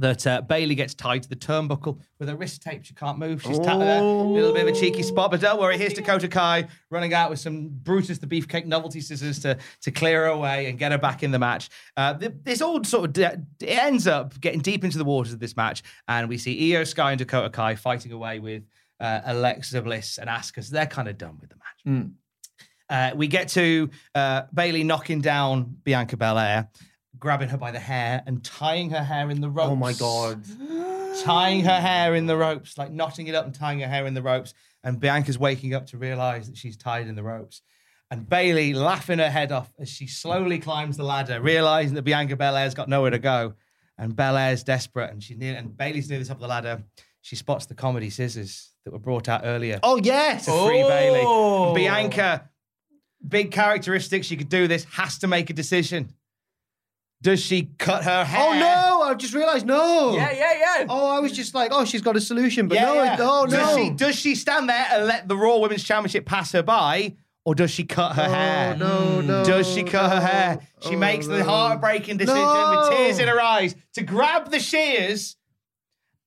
that 0.00 0.26
uh, 0.26 0.40
Bayley 0.42 0.74
gets 0.74 0.94
tied 0.94 1.22
to 1.22 1.28
the 1.28 1.36
turnbuckle 1.36 2.00
with 2.18 2.28
her 2.28 2.36
wrist 2.36 2.62
taped. 2.62 2.86
She 2.86 2.94
can't 2.94 3.18
move. 3.18 3.42
She's 3.42 3.58
tapped. 3.58 3.82
A 3.82 4.02
little 4.02 4.52
bit 4.52 4.68
of 4.68 4.74
a 4.74 4.78
cheeky 4.78 5.02
spot, 5.02 5.30
but 5.30 5.40
don't 5.40 5.60
worry. 5.60 5.78
Here's 5.78 5.92
Dakota 5.92 6.28
Kai 6.28 6.66
running 6.90 7.14
out 7.14 7.30
with 7.30 7.38
some 7.38 7.68
Brutus 7.68 8.18
the 8.18 8.26
Beefcake 8.26 8.66
novelty 8.66 9.00
scissors 9.00 9.38
to, 9.40 9.58
to 9.82 9.90
clear 9.90 10.24
her 10.24 10.30
away 10.30 10.66
and 10.70 10.78
get 10.78 10.92
her 10.92 10.98
back 10.98 11.22
in 11.22 11.30
the 11.30 11.38
match. 11.38 11.68
Uh, 11.96 12.14
this 12.44 12.62
all 12.62 12.82
sort 12.84 13.06
of 13.06 13.12
de- 13.12 13.42
it 13.60 13.78
ends 13.78 14.06
up 14.06 14.38
getting 14.40 14.60
deep 14.60 14.84
into 14.84 14.98
the 14.98 15.04
waters 15.04 15.32
of 15.32 15.40
this 15.40 15.56
match, 15.56 15.82
and 16.08 16.28
we 16.28 16.38
see 16.38 16.70
Iyo 16.70 16.86
Sky 16.86 17.12
and 17.12 17.18
Dakota 17.18 17.50
Kai 17.50 17.74
fighting 17.74 18.12
away 18.12 18.38
with 18.38 18.64
uh, 19.00 19.20
Alexa 19.26 19.80
Bliss 19.82 20.18
and 20.18 20.28
Asuka. 20.28 20.64
So 20.64 20.74
they're 20.74 20.86
kind 20.86 21.08
of 21.08 21.18
done 21.18 21.38
with 21.40 21.50
the 21.50 21.56
match. 21.56 22.06
Uh, 22.90 23.14
we 23.14 23.26
get 23.26 23.48
to 23.48 23.90
uh, 24.14 24.42
Bayley 24.54 24.82
knocking 24.82 25.20
down 25.20 25.76
Bianca 25.84 26.16
Belair, 26.16 26.68
grabbing 27.18 27.48
her 27.48 27.56
by 27.56 27.70
the 27.70 27.78
hair 27.78 28.22
and 28.26 28.44
tying 28.44 28.90
her 28.90 29.02
hair 29.02 29.30
in 29.30 29.40
the 29.40 29.50
ropes. 29.50 29.70
Oh 29.70 29.76
my 29.76 29.92
god. 29.92 30.42
Tying 31.24 31.64
her 31.64 31.80
hair 31.80 32.14
in 32.14 32.26
the 32.26 32.36
ropes, 32.36 32.78
like 32.78 32.92
knotting 32.92 33.26
it 33.26 33.34
up 33.34 33.44
and 33.44 33.52
tying 33.54 33.80
her 33.80 33.88
hair 33.88 34.06
in 34.06 34.14
the 34.14 34.22
ropes. 34.22 34.54
And 34.84 35.00
Bianca's 35.00 35.38
waking 35.38 35.74
up 35.74 35.86
to 35.86 35.98
realize 35.98 36.46
that 36.46 36.56
she's 36.56 36.76
tied 36.76 37.08
in 37.08 37.16
the 37.16 37.24
ropes. 37.24 37.60
And 38.10 38.28
Bayley 38.28 38.72
laughing 38.72 39.18
her 39.18 39.28
head 39.30 39.50
off 39.50 39.72
as 39.80 39.88
she 39.88 40.06
slowly 40.06 40.58
climbs 40.60 40.96
the 40.96 41.02
ladder, 41.02 41.40
realizing 41.40 41.94
that 41.96 42.02
Bianca 42.02 42.36
Belair's 42.36 42.74
got 42.74 42.88
nowhere 42.88 43.10
to 43.10 43.18
go. 43.18 43.54
And 43.98 44.14
Belair's 44.14 44.62
desperate, 44.62 45.10
and 45.10 45.20
she's 45.22 45.36
near, 45.36 45.56
and 45.56 45.76
Bayley's 45.76 46.08
near 46.08 46.20
the 46.20 46.24
top 46.24 46.36
of 46.36 46.40
the 46.42 46.46
ladder. 46.48 46.84
She 47.20 47.34
spots 47.34 47.66
the 47.66 47.74
comedy 47.74 48.10
scissors 48.10 48.70
that 48.84 48.92
were 48.92 49.00
brought 49.00 49.28
out 49.28 49.40
earlier 49.42 49.80
Oh 49.82 49.96
yes. 50.02 50.44
to 50.44 50.52
free 50.52 50.82
Bayley. 50.84 51.20
Oh. 51.24 51.66
And 51.66 51.74
Bianca, 51.74 52.48
big 53.26 53.50
characteristics, 53.50 54.26
she 54.28 54.36
could 54.36 54.48
do 54.48 54.68
this, 54.68 54.84
has 54.92 55.18
to 55.18 55.26
make 55.26 55.50
a 55.50 55.52
decision. 55.52 56.14
Does 57.20 57.40
she 57.40 57.70
cut 57.78 58.04
her 58.04 58.24
hair? 58.24 58.40
Oh 58.40 58.52
no! 58.58 59.02
I 59.02 59.14
just 59.14 59.34
realised 59.34 59.66
no. 59.66 60.14
Yeah, 60.14 60.30
yeah, 60.32 60.52
yeah. 60.80 60.86
Oh, 60.88 61.08
I 61.08 61.18
was 61.18 61.32
just 61.32 61.52
like, 61.52 61.72
oh, 61.74 61.84
she's 61.84 62.00
got 62.02 62.16
a 62.16 62.20
solution, 62.20 62.68
but 62.68 62.76
Yeah, 62.76 62.84
no, 62.84 62.94
yeah. 63.02 63.16
oh 63.20 63.44
no. 63.44 63.56
Does 63.56 63.76
she, 63.76 63.90
does 63.90 64.14
she 64.14 64.34
stand 64.36 64.68
there 64.68 64.86
and 64.92 65.06
let 65.06 65.26
the 65.26 65.36
Raw 65.36 65.58
Women's 65.58 65.82
Championship 65.82 66.26
pass 66.26 66.52
her 66.52 66.62
by, 66.62 67.16
or 67.44 67.56
does 67.56 67.72
she 67.72 67.82
cut 67.82 68.14
her 68.14 68.26
Oh, 68.28 68.32
hair? 68.32 68.76
no, 68.76 69.20
no, 69.20 69.38
hmm. 69.42 69.48
Does 69.50 69.68
she 69.68 69.82
cut 69.82 70.10
her 70.12 70.20
no. 70.20 70.26
hair? 70.26 70.58
She 70.82 70.94
Oh, 70.94 70.98
makes 70.98 71.26
the 71.26 71.36
oh, 71.36 71.38
no. 71.38 71.44
heartbreaking 71.44 72.18
decision 72.18 72.40
No. 72.40 72.86
with 72.88 72.96
tears 72.96 73.18
in 73.18 73.26
her 73.26 73.40
eyes 73.40 73.74
to 73.94 74.02
grab 74.04 74.50
the 74.52 74.60
shears 74.60 75.36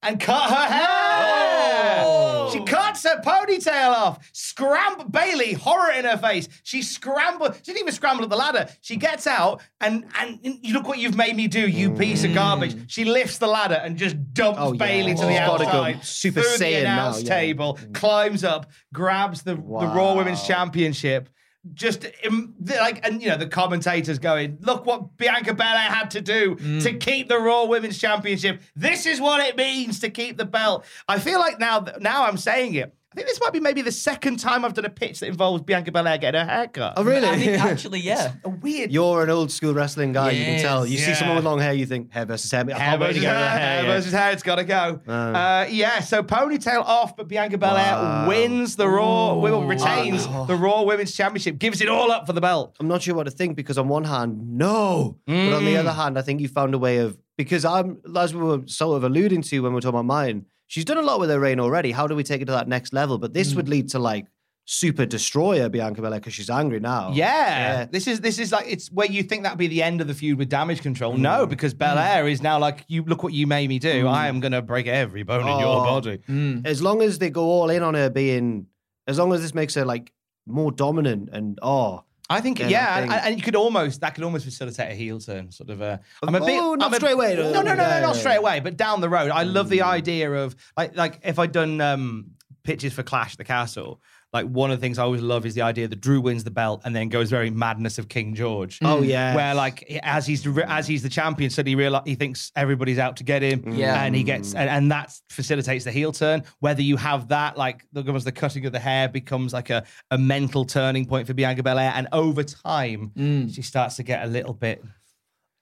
and 0.04 0.20
cut 0.20 0.50
her 0.50 0.74
hair. 0.74 2.04
Oh. 2.06 2.21
She 2.52 2.64
cuts 2.66 3.04
her 3.04 3.22
ponytail 3.22 3.92
off. 3.92 4.30
Scramble 4.34 5.06
Bayley, 5.06 5.54
horror 5.54 5.92
in 5.92 6.06
her 6.06 6.18
face. 6.18 6.48
She 6.64 6.82
scrambled. 6.82 7.56
She 7.56 7.62
didn't 7.72 7.80
even 7.82 7.94
scramble 7.94 8.24
up 8.24 8.30
the 8.30 8.36
ladder. 8.36 8.68
She 8.82 8.96
gets 8.96 9.28
out 9.28 9.62
and 9.80 10.06
and 10.20 10.40
you 10.44 10.74
look 10.74 10.88
what 10.88 10.98
you've 11.00 11.16
made 11.16 11.36
me 11.36 11.48
do, 11.48 11.68
you 11.68 11.92
piece 11.92 12.24
of 12.24 12.34
garbage. 12.34 12.92
She 12.92 13.06
lifts 13.06 13.38
the 13.38 13.48
ladder 13.48 13.80
and 13.84 13.98
just 13.98 14.16
dumps 14.34 14.60
Mm. 14.60 14.64
Oh, 14.64 14.74
yeah. 14.74 14.78
Bayley 14.78 15.16
to 15.16 15.24
Oh, 15.24 15.28
the 15.28 15.32
she's 15.32 15.40
gotta 15.40 15.64
go 15.66 15.70
outside. 15.70 16.06
Super 16.06 16.42
through 16.42 16.58
the 16.58 16.64
Saiyan 16.66 16.84
now, 16.84 16.94
announce 16.94 17.24
yeah. 17.24 17.30
table, 17.36 17.80
climbs 17.94 18.44
up, 18.44 18.72
grabs 18.94 19.44
the, 19.44 19.56
the 19.56 19.60
Raw 19.62 20.16
Women's 20.16 20.44
Championship. 20.46 21.30
Just 21.76 22.06
im- 22.24 22.56
like, 22.60 23.06
and 23.06 23.22
you 23.22 23.30
know, 23.30 23.38
the 23.38 23.46
commentators 23.48 24.18
going, 24.18 24.58
look 24.62 24.86
what 24.88 25.16
Bianca 25.18 25.54
Belair 25.54 25.78
had 25.78 26.10
to 26.12 26.22
do 26.22 26.56
Mm. 26.56 26.82
to 26.84 26.94
keep 26.94 27.30
the 27.30 27.38
Raw 27.38 27.66
Women's 27.66 28.00
Championship. 28.00 28.62
This 28.76 29.06
is 29.06 29.22
what 29.22 29.46
it 29.46 29.56
means 29.56 30.00
to 30.00 30.10
keep 30.10 30.38
the 30.38 30.46
belt. 30.46 30.86
I 31.08 31.20
feel 31.20 31.40
like 31.40 31.60
now, 31.60 31.86
now 32.00 32.26
I'm 32.26 32.38
saying 32.38 32.74
it. 32.74 32.96
I 33.12 33.16
think 33.16 33.28
this 33.28 33.42
might 33.42 33.52
be 33.52 33.60
maybe 33.60 33.82
the 33.82 33.92
second 33.92 34.38
time 34.40 34.64
I've 34.64 34.74
done 34.74 34.86
a 34.86 34.90
pitch 34.90 35.20
that 35.20 35.28
involves 35.28 35.64
Bianca 35.64 35.92
Belair 35.92 36.18
getting 36.18 36.40
her 36.40 36.48
haircut. 36.48 36.94
Oh 36.96 37.04
really? 37.04 37.28
I 37.28 37.36
think 37.38 37.58
actually, 37.62 38.00
yeah. 38.00 38.32
A 38.46 38.50
weird 38.50 38.90
You're 38.90 39.22
an 39.24 39.30
old 39.30 39.52
school 39.52 39.74
wrestling 39.74 40.14
guy. 40.14 40.32
you 40.32 40.46
can 40.46 40.62
tell. 40.62 40.86
You 40.86 40.98
see 40.98 41.14
someone 41.16 41.36
with 41.36 41.44
long 41.44 41.60
hair, 41.60 41.74
you 41.74 41.86
think 41.86 42.14
hair 42.14 42.24
versus 42.26 42.50
hair. 42.50 42.64
Hair 42.64 42.76
can't 42.76 43.02
wait 43.02 43.08
to 43.08 43.14
versus 43.14 43.22
get 43.22 43.32
rid 43.34 43.36
of 43.42 43.48
hair, 43.50 43.60
hair. 43.60 43.70
hair 43.76 43.84
yeah. 43.84 43.94
versus 43.96 44.14
hair, 44.14 44.32
it's 44.32 44.44
got 44.44 44.56
to 44.56 44.64
go. 44.64 45.02
Uh. 45.06 45.12
Uh, 45.12 45.68
yeah, 45.70 46.00
so 46.00 46.24
ponytail 46.24 46.84
off, 46.86 47.18
but 47.18 47.28
Bianca 47.28 47.58
Belair 47.58 47.96
Wow. 47.96 48.28
wins 48.30 48.78
the 48.78 48.88
Raw, 48.88 49.34
well, 49.34 49.64
retains 49.66 50.26
Oh. 50.30 50.46
the 50.46 50.56
Raw 50.56 50.84
Women's 50.84 51.14
Championship, 51.14 51.60
gives 51.60 51.82
it 51.82 51.90
all 51.90 52.12
up 52.14 52.26
for 52.28 52.32
the 52.34 52.40
belt. 52.42 52.78
I'm 52.80 52.88
not 52.88 53.02
sure 53.02 53.14
what 53.14 53.26
to 53.26 53.32
think 53.32 53.58
because 53.58 53.78
on 53.78 53.90
one 53.90 54.06
hand, 54.06 54.58
no, 54.58 55.18
but 55.28 55.34
on 55.34 55.64
Mm. 55.64 55.66
the 55.66 55.76
other 55.78 55.92
hand, 55.92 56.18
I 56.18 56.22
think 56.22 56.40
you 56.40 56.48
found 56.48 56.74
a 56.74 56.78
way 56.78 57.00
of 57.00 57.18
because 57.38 57.66
I'm 57.66 57.98
as 58.16 58.34
we 58.34 58.40
were 58.42 58.62
sort 58.68 58.96
of 58.98 59.04
alluding 59.04 59.42
to 59.42 59.60
when 59.62 59.72
we 59.74 59.76
were 59.76 59.82
talking 59.82 59.96
about 60.00 60.06
mine. 60.06 60.46
She's 60.72 60.86
done 60.86 60.98
a 60.98 61.02
lot 61.02 61.20
with 61.20 61.30
her 61.30 61.38
reign 61.38 61.60
already. 61.60 61.92
How 61.92 62.08
do 62.08 62.16
we 62.16 62.24
take 62.24 62.42
it 62.42 62.46
to 62.46 62.54
that 62.54 62.70
next 62.70 62.94
level? 62.94 63.18
But 63.18 63.34
this 63.34 63.52
Mm. 63.52 63.56
would 63.58 63.68
lead 63.68 63.90
to 63.90 64.00
like 64.00 64.28
super 64.64 65.06
destroyer 65.06 65.68
Bianca 65.68 66.02
Belair 66.02 66.22
because 66.22 66.34
she's 66.34 66.50
angry 66.50 66.80
now. 66.80 67.12
Yeah. 67.14 67.26
Yeah. 67.26 67.86
this 67.92 68.08
is 68.08 68.22
this 68.22 68.40
is 68.40 68.54
like 68.54 68.68
it's 68.70 68.90
where 68.90 69.12
you 69.12 69.22
think 69.22 69.44
that'd 69.44 69.58
be 69.58 69.68
the 69.68 69.84
end 69.84 70.00
of 70.00 70.08
the 70.08 70.14
feud 70.14 70.38
with 70.38 70.48
Damage 70.48 70.82
Control. 70.82 71.18
No, 71.18 71.46
mm. 71.46 71.50
because 71.50 71.74
Belair 71.74 72.26
is 72.26 72.42
now 72.42 72.58
like, 72.58 72.86
you 72.88 73.04
look 73.04 73.22
what 73.22 73.34
you 73.34 73.48
made 73.48 73.68
me 73.68 73.80
do. 73.80 74.08
I 74.08 74.28
mm. 74.28 74.30
am 74.30 74.40
gonna 74.40 74.62
break 74.62 74.88
every 74.88 75.24
bone 75.24 75.42
in 75.42 75.60
your 75.60 75.82
Oh. 75.82 75.84
body. 75.84 76.20
Mm. 76.30 76.66
As 76.66 76.82
long 76.82 77.02
as 77.02 77.20
they 77.20 77.30
go 77.30 77.44
all 77.44 77.70
in 77.70 77.84
on 77.84 77.94
her 77.96 78.10
being, 78.10 78.68
as 79.08 79.20
long 79.20 79.34
as 79.34 79.42
this 79.42 79.54
makes 79.54 79.74
her 79.76 79.84
like 79.84 80.14
more 80.48 80.72
dominant 80.72 81.28
and 81.34 81.60
oh, 81.62 82.06
I 82.32 82.42
think, 82.42 82.58
Then 82.60 82.70
yeah, 82.70 82.88
I 82.96 83.00
and, 83.02 83.12
think- 83.12 83.24
and 83.26 83.36
you 83.38 83.42
could 83.44 83.56
almost 83.56 84.02
that 84.02 84.16
could 84.16 84.24
almost 84.24 84.46
facilitate 84.46 84.92
a 84.92 84.96
heel 84.96 85.20
turn, 85.20 85.52
sort 85.52 85.70
of. 85.70 85.82
A, 85.82 86.00
I'm 86.24 86.36
a 86.36 86.40
bit, 86.40 86.60
Oh, 86.62 86.76
not 86.76 86.88
I'm 86.88 86.94
a- 86.94 86.96
straight 86.98 87.14
away, 87.14 87.36
No, 87.36 87.52
no, 87.52 87.62
no, 87.62 87.76
no, 87.76 88.02
not 88.02 88.16
straight 88.16 88.38
away, 88.38 88.60
but 88.60 88.78
down 88.78 89.02
the 89.02 89.10
road. 89.10 89.32
I 89.32 89.44
love 89.44 89.70
the 89.70 89.82
idea 89.84 90.32
of 90.32 90.56
like, 90.78 90.96
like 90.96 91.20
if 91.24 91.38
I'd 91.40 91.52
done 91.52 91.82
um, 91.82 92.32
pitches 92.64 92.94
for 92.94 93.04
Clash 93.04 93.36
the 93.36 93.44
Castle, 93.44 94.02
like 94.34 94.46
one 94.46 94.72
of 94.72 94.80
the 94.80 94.82
things 94.82 94.98
I 94.98 95.04
always 95.04 95.22
love 95.22 95.46
is 95.46 95.56
the 95.56 95.62
idea 95.62 95.88
that 95.88 96.00
Drew 96.00 96.22
wins 96.22 96.44
the 96.44 96.52
belt 96.52 96.82
and 96.86 96.96
then 96.96 97.10
goes 97.10 97.30
very 97.30 97.50
madness 97.50 97.98
of 97.98 98.08
King 98.08 98.34
George. 98.34 98.80
Oh, 98.82 99.02
mm. 99.02 99.08
yeah. 99.08 99.36
where 99.36 99.54
like 99.54 99.84
as 100.04 100.26
he's 100.26 100.48
as 100.66 100.88
he's 100.88 101.04
the 101.04 101.10
champion, 101.10 101.50
suddenly 101.50 101.72
he 101.72 101.76
realize 101.76 102.04
he 102.06 102.16
thinks 102.16 102.52
everybody's 102.56 103.00
out 103.00 103.18
to 103.18 103.24
get 103.24 103.42
him. 103.42 103.62
Mm. 103.62 103.78
Yeah. 103.78 104.04
and 104.04 104.16
he 104.16 104.24
gets 104.24 104.54
and, 104.54 104.70
and 104.70 104.92
that 104.92 105.14
facilitates 105.30 105.86
the 105.86 105.92
heel 105.92 106.12
turn. 106.12 106.44
Whether 106.60 106.82
you 106.82 106.98
have 106.98 107.28
that, 107.30 107.58
like 107.58 107.86
the 107.92 108.02
almost 108.06 108.26
the 108.26 108.32
cutting 108.32 108.66
of 108.66 108.72
the 108.72 108.80
hair 108.80 109.10
becomes 109.10 109.54
like 109.54 109.70
a, 109.70 109.84
a 110.12 110.18
mental 110.18 110.66
turning 110.66 111.06
point 111.06 111.28
for 111.28 111.34
Bianca 111.34 111.64
Belair, 111.64 111.92
and 111.96 112.08
over 112.12 112.44
time 112.44 113.12
mm. 113.16 113.54
she 113.54 113.62
starts 113.62 113.98
to 113.98 114.04
get 114.04 114.24
a 114.24 114.28
little 114.28 114.54
bit 114.54 114.84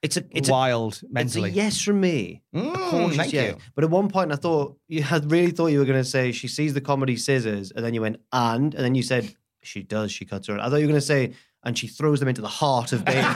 it's 0.02 0.18
a 0.18 0.24
it's 0.32 0.50
a, 0.50 0.52
wild 0.52 1.02
it's 1.16 1.36
a 1.36 1.50
yes 1.50 1.82
from 1.82 2.00
me. 2.00 2.42
Mm, 2.56 3.16
thank 3.16 3.34
yes. 3.34 3.54
you. 3.54 3.58
But 3.76 3.84
at 3.84 3.90
one 3.90 4.10
point, 4.10 4.32
I 4.32 4.36
thought 4.36 4.78
you 4.88 5.04
had 5.04 5.32
really 5.32 5.52
thought 5.52 5.68
you 5.68 5.80
were 5.80 5.86
going 5.86 6.00
to 6.00 6.10
say 6.10 6.32
she 6.32 6.48
sees 6.48 6.74
the 6.74 6.82
comedy 6.82 7.18
scissors, 7.18 7.72
and 7.72 7.84
then 7.84 7.94
you 7.94 8.02
went 8.02 8.18
and, 8.32 8.74
and 8.74 8.84
then 8.84 8.96
you 8.96 9.04
said 9.04 9.34
she 9.62 9.84
does. 9.84 10.12
She 10.12 10.26
cuts 10.26 10.48
her. 10.48 10.60
I 10.60 10.70
thought 10.70 10.78
you 10.78 10.86
were 10.86 10.94
going 10.94 10.96
to 10.96 11.02
say 11.02 11.34
and 11.64 11.78
she 11.78 11.88
throws 11.88 12.20
them 12.20 12.30
into 12.30 12.42
the 12.42 12.48
heart 12.48 12.94
of 12.94 13.04
Bayley. 13.04 13.22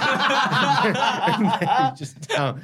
And 0.85 1.45
then 1.45 1.91
you 1.91 1.97
just 1.97 2.27
down. 2.27 2.61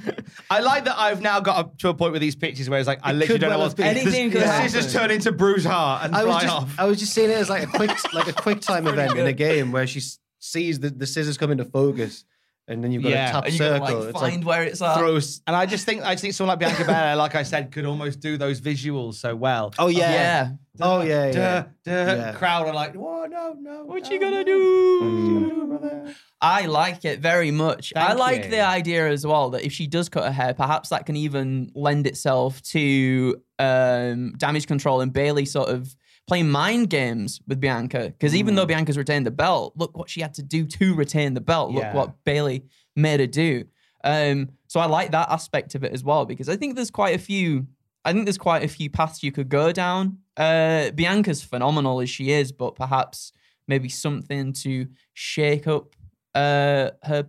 I 0.50 0.60
like 0.60 0.86
that 0.86 0.98
I've 0.98 1.22
now 1.22 1.40
got 1.40 1.80
to 1.80 1.90
a 1.90 1.94
point 1.94 2.12
with 2.12 2.22
these 2.22 2.36
pictures 2.36 2.70
where 2.70 2.80
it's 2.80 2.88
like 2.88 3.00
I 3.04 3.14
literally 3.14 3.40
don't 3.40 3.52
know 3.52 3.60
what's. 3.60 3.80
Anything 3.80 4.30
the, 4.30 4.36
could 4.36 4.42
the 4.44 4.48
happen. 4.48 4.70
scissors 4.70 4.94
turn 4.94 5.12
into 5.12 5.32
Bruce 5.32 5.66
Hart 5.66 6.06
and 6.06 6.16
I 6.16 6.24
was 6.24 6.34
fly 6.34 6.42
just 6.42 6.54
off. 6.54 6.80
I 6.80 6.86
was 6.86 7.00
just 7.00 7.14
seeing 7.14 7.30
it 7.30 7.38
as 7.38 7.50
like 7.50 7.64
a 7.64 7.68
quick 7.68 8.14
like 8.14 8.28
a 8.28 8.34
quick 8.34 8.62
time 8.62 8.88
event 8.88 9.18
in 9.18 9.28
a 9.28 9.34
game 9.34 9.72
where 9.72 9.88
she 9.88 10.02
sees 10.40 10.80
the, 10.80 10.90
the 10.90 11.08
scissors 11.08 11.38
come 11.38 11.52
into 11.52 11.66
focus 11.66 12.26
and 12.70 12.84
then 12.84 12.92
you've 12.92 13.04
got 13.04 13.12
Yeah. 13.12 13.30
a 13.30 13.32
tap 13.34 13.46
and 13.46 13.54
you 13.54 13.60
gotta 13.60 13.74
circle. 13.86 14.00
like 14.00 14.10
it's 14.10 14.20
find 14.20 14.36
like 14.38 14.46
where 14.48 14.64
it's 14.64 14.82
at. 14.82 14.98
throws. 14.98 15.42
And 15.48 15.56
I 15.56 15.66
just 15.66 15.86
think 15.86 16.04
I 16.04 16.12
just 16.14 16.22
think 16.22 16.34
someone 16.36 16.54
like 16.54 16.60
Bianca 16.60 16.86
Belair, 16.86 17.16
like 17.16 17.36
I 17.36 17.44
said, 17.44 17.72
could 17.72 17.86
almost 17.86 18.20
do 18.22 18.38
those 18.38 18.62
visuals 18.62 19.16
so 19.16 19.36
well. 19.36 19.74
Oh 19.78 19.88
yeah. 19.88 20.12
yeah. 20.12 20.52
Oh 20.82 21.02
yeah. 21.02 21.32
Duh, 21.32 21.40
yeah. 21.40 21.64
duh, 21.84 22.16
Yeah. 22.16 22.32
Crowd 22.34 22.68
are 22.68 22.74
like, 22.74 22.96
oh 22.96 23.26
no, 23.30 23.56
no. 23.60 23.84
What 23.86 24.04
no, 24.04 24.10
you 24.12 24.20
gonna 24.20 24.36
no. 24.38 24.44
do? 24.44 25.00
What 25.02 25.10
you 25.10 25.40
gonna 25.40 25.50
do, 25.56 25.66
brother? 25.68 26.16
I 26.42 26.68
like 26.68 27.04
it 27.04 27.20
very 27.20 27.52
much. 27.52 27.92
I 27.96 28.14
like 28.14 28.46
you. 28.46 28.52
the 28.52 28.62
idea 28.62 29.10
as 29.10 29.26
well 29.28 29.50
that 29.50 29.66
if 29.66 29.74
she 29.74 29.88
does 29.88 30.08
cut 30.08 30.24
her 30.24 30.32
hair, 30.32 30.54
perhaps 30.54 30.90
that 30.90 31.06
can 31.06 31.18
even 31.18 31.72
lend 31.76 32.08
itself 32.08 32.62
to 32.62 33.42
um, 33.60 34.34
damage 34.38 34.66
control 34.68 35.02
and 35.02 35.12
Bayley 35.12 35.46
sort 35.46 35.68
of 35.70 35.94
playing 36.30 36.50
mind 36.50 36.90
games 36.90 37.42
with 37.48 37.60
Bianca. 37.60 38.04
Because 38.18 38.34
even 38.36 38.54
Mm. 38.54 38.58
though 38.58 38.66
Bianca's 38.66 38.98
retained 38.98 39.26
the 39.26 39.32
belt, 39.32 39.74
look 39.76 39.98
what 39.98 40.10
she 40.10 40.22
had 40.22 40.34
to 40.36 40.44
do 40.44 40.66
to 40.66 40.96
retain 40.96 41.34
the 41.34 41.42
belt. 41.42 41.72
Look 41.72 41.84
Yeah. 41.84 41.94
what 41.94 42.24
Bayley 42.24 42.64
made 42.96 43.20
her 43.20 43.28
do. 43.28 43.66
Um, 44.04 44.50
so 44.68 44.80
I 44.80 44.86
like 44.86 45.12
that 45.12 45.30
aspect 45.30 45.76
of 45.76 45.84
it 45.84 45.92
as 45.92 46.04
well 46.04 46.26
because 46.26 46.48
I 46.48 46.56
think 46.56 46.76
there's 46.76 46.92
quite 46.92 47.16
a 47.16 47.20
few. 47.20 47.68
I 48.06 48.14
think 48.14 48.26
there's 48.26 48.38
quite 48.38 48.64
a 48.64 48.68
few 48.70 48.90
paths 48.90 49.24
you 49.24 49.32
could 49.32 49.50
go 49.50 49.72
down. 49.74 50.20
Uh, 50.38 50.92
Bianca's 50.92 51.44
phenomenal 51.44 52.00
as 52.00 52.10
she 52.10 52.32
is, 52.32 52.54
but 52.54 52.76
perhaps 52.76 53.34
maybe 53.68 53.90
something 53.90 54.54
to 54.54 54.88
shake 55.14 55.68
up 55.68 55.96
uh, 56.36 56.92
her 57.04 57.28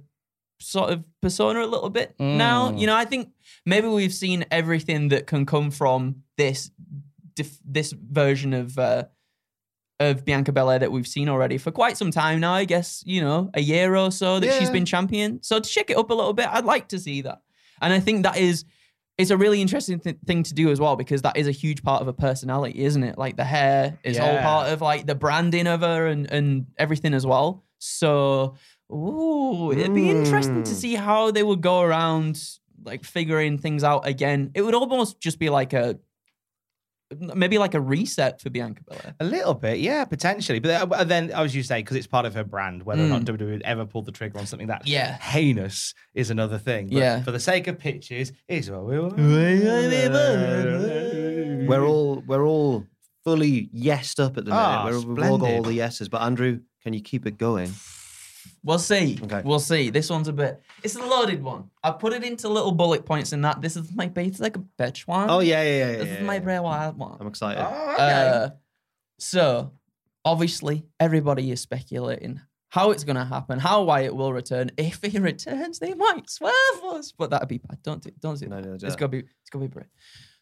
sort 0.61 0.91
of 0.91 1.03
persona 1.23 1.65
a 1.65 1.67
little 1.75 1.91
bit 1.91 2.15
now. 2.21 2.71
Mm. 2.71 2.79
You 2.81 2.87
know, 2.87 2.95
I 2.95 3.05
think 3.07 3.31
maybe 3.67 3.89
we've 3.89 4.13
seen 4.15 4.45
everything 4.51 5.09
that 5.09 5.27
can 5.27 5.45
come 5.47 5.71
from 5.71 6.23
this 6.37 6.71
dif- 7.35 7.59
this 7.65 7.93
version 7.93 8.53
of 8.55 8.79
uh, 8.79 9.05
of 9.99 10.25
Bianca 10.25 10.53
Belair 10.53 10.79
that 10.79 10.91
we've 10.93 11.07
seen 11.07 11.29
already 11.29 11.59
for 11.59 11.71
quite 11.71 11.97
some 11.97 12.11
time 12.11 12.41
now. 12.41 12.53
I 12.55 12.65
guess 12.65 13.03
you 13.07 13.21
know 13.21 13.51
a 13.55 13.61
year 13.61 13.97
or 13.97 14.11
so 14.11 14.41
that 14.41 14.59
she's 14.59 14.71
been 14.71 14.85
champion. 14.87 15.43
So 15.43 15.61
to 15.61 15.69
shake 15.69 15.91
it 15.91 15.97
up 15.97 16.11
a 16.11 16.15
little 16.15 16.33
bit, 16.33 16.49
I'd 16.49 16.65
like 16.65 16.89
to 16.89 16.99
see 16.99 17.21
that, 17.23 17.43
and 17.81 17.93
I 17.93 18.01
think 18.01 18.23
that 18.25 18.37
is. 18.37 18.65
It's 19.19 19.31
a 19.31 19.37
really 19.37 19.61
interesting 19.61 20.01
th- 20.01 20.17
thing 20.25 20.43
to 20.45 20.55
do 20.55 20.71
as 20.71 20.81
well 20.81 20.97
because 20.97 21.21
that 21.23 21.37
is 21.37 21.47
a 21.47 21.51
huge 21.51 21.83
part 21.83 22.01
of 22.01 22.07
her 22.07 22.13
personality, 22.15 22.79
isn't 22.85 23.03
it? 23.05 23.19
Like 23.19 23.37
the 23.37 23.45
hair 23.45 23.99
is 24.03 24.19
all 24.19 24.39
part 24.39 24.73
of 24.73 24.81
like 24.81 25.05
the 25.07 25.15
branding 25.15 25.67
of 25.67 25.83
her 25.83 26.07
and, 26.07 26.31
and 26.33 26.69
everything 26.79 27.13
as 27.13 27.27
well. 27.27 27.63
So, 27.77 28.55
ooh, 28.91 29.73
it'd 29.73 29.93
be 29.93 30.09
interesting 30.09 30.63
to 30.63 30.71
Mm. 30.71 30.75
see 30.75 30.95
how 30.95 31.31
they 31.33 31.43
would 31.43 31.61
go 31.61 31.83
around 31.83 32.43
like 32.83 33.05
figuring 33.05 33.59
things 33.59 33.85
out 33.85 34.07
again. 34.07 34.53
It 34.55 34.63
would 34.63 34.75
almost 34.75 35.21
just 35.21 35.39
be 35.39 35.51
like 35.51 35.75
a 35.75 35.99
maybe 37.19 37.59
like 37.59 37.75
a 37.75 37.81
reset 37.81 38.41
for 38.41 38.51
Bianca 38.51 38.83
Belair. 38.85 39.15
A 39.21 39.25
little 39.25 39.55
bit, 39.55 39.79
yeah, 39.81 40.05
potentially. 40.05 40.61
But 40.61 40.91
uh, 40.93 41.05
then, 41.05 41.31
as 41.31 41.55
you 41.57 41.63
say, 41.63 41.81
because 41.83 41.97
it's 41.97 42.07
part 42.07 42.25
of 42.27 42.35
her 42.35 42.45
brand, 42.45 42.85
whether 42.85 43.03
or 43.03 43.07
not 43.07 43.23
WWE 43.23 43.51
would 43.51 43.63
ever 43.63 43.85
pull 43.85 44.03
the 44.03 44.13
trigger 44.13 44.39
on 44.39 44.47
something 44.47 44.69
that 44.69 44.83
Mm. 44.85 44.89
Yeah. 44.89 45.19
heinous 45.19 45.95
is 46.15 46.31
another 46.31 46.59
thing. 46.59 46.87
But 46.89 46.97
Yeah. 46.99 47.23
For 47.23 47.33
the 47.33 47.41
sake 47.41 47.67
of 47.67 47.79
pitches, 47.79 48.33
is 48.49 48.71
what 48.71 48.85
we 48.85 48.99
want. 49.01 49.19
We're 51.69 51.85
all 51.87 52.23
we're 52.27 52.45
all 52.47 52.87
fully 53.25 53.69
yesed 53.75 54.19
up 54.19 54.37
at 54.39 54.45
the 54.45 54.51
minute. 54.51 54.61
Ah, 54.63 54.85
we're, 54.87 55.01
we've 55.01 55.31
all 55.31 55.39
got 55.39 55.51
all 55.51 55.63
the 55.63 55.75
yeses. 55.75 56.09
But 56.09 56.23
Andrew, 56.23 56.61
can 56.83 56.93
you 56.95 57.01
keep 57.03 57.27
it 57.27 57.37
going? 57.39 57.73
We'll 58.63 58.79
see. 58.79 59.19
Okay. 59.23 59.41
We'll 59.45 59.59
see. 59.59 59.89
This 59.91 60.11
one's 60.11 60.29
a 60.29 60.33
bit. 60.33 60.61
It's 60.83 60.95
a 60.97 61.03
loaded 61.03 61.43
one. 61.43 61.71
I 61.83 61.93
put 61.93 62.13
it 62.13 62.23
into 62.25 62.49
little 62.49 62.73
bullet 62.73 63.07
points 63.07 63.33
in 63.33 63.41
that. 63.43 63.63
This 63.63 63.77
is 63.77 63.91
my 63.95 64.07
base 64.09 64.39
like 64.39 64.57
a 64.57 64.61
bitch 64.79 65.07
one. 65.07 65.31
Oh 65.31 65.41
yeah, 65.41 65.63
yeah, 65.63 65.69
yeah. 65.71 65.91
yeah, 65.93 65.97
This 65.99 66.07
yeah, 66.09 66.15
is 66.15 66.27
my 66.27 66.35
yeah. 66.35 66.41
brain 66.41 66.63
wild 66.63 66.99
one. 66.99 67.17
I'm 67.21 67.27
excited. 67.27 67.63
Oh, 67.67 67.93
okay. 67.95 68.03
Uh, 68.03 68.51
so, 69.19 69.73
obviously, 70.25 70.85
everybody 70.99 71.51
is 71.51 71.61
speculating 71.61 72.41
how 72.69 72.91
it's 72.93 73.03
going 73.05 73.17
to 73.17 73.25
happen, 73.25 73.59
how 73.59 73.83
Wyatt 73.83 74.15
will 74.15 74.33
return. 74.33 74.71
If 74.77 75.03
he 75.03 75.19
returns, 75.19 75.79
they 75.79 75.95
might 75.95 76.31
swerve 76.31 76.53
us, 76.85 77.13
but 77.13 77.31
that'd 77.31 77.49
be 77.49 77.59
bad. 77.59 77.83
Don't 77.83 78.03
do, 78.03 78.11
don't 78.21 78.39
do 78.39 78.47
No, 78.47 78.61
that. 78.61 78.67
no, 78.67 78.75
it's 78.87 78.97
gonna 78.97 79.09
be 79.09 79.19
it's 79.19 79.51
gonna 79.51 79.65
be 79.67 79.73
brave. 79.73 79.87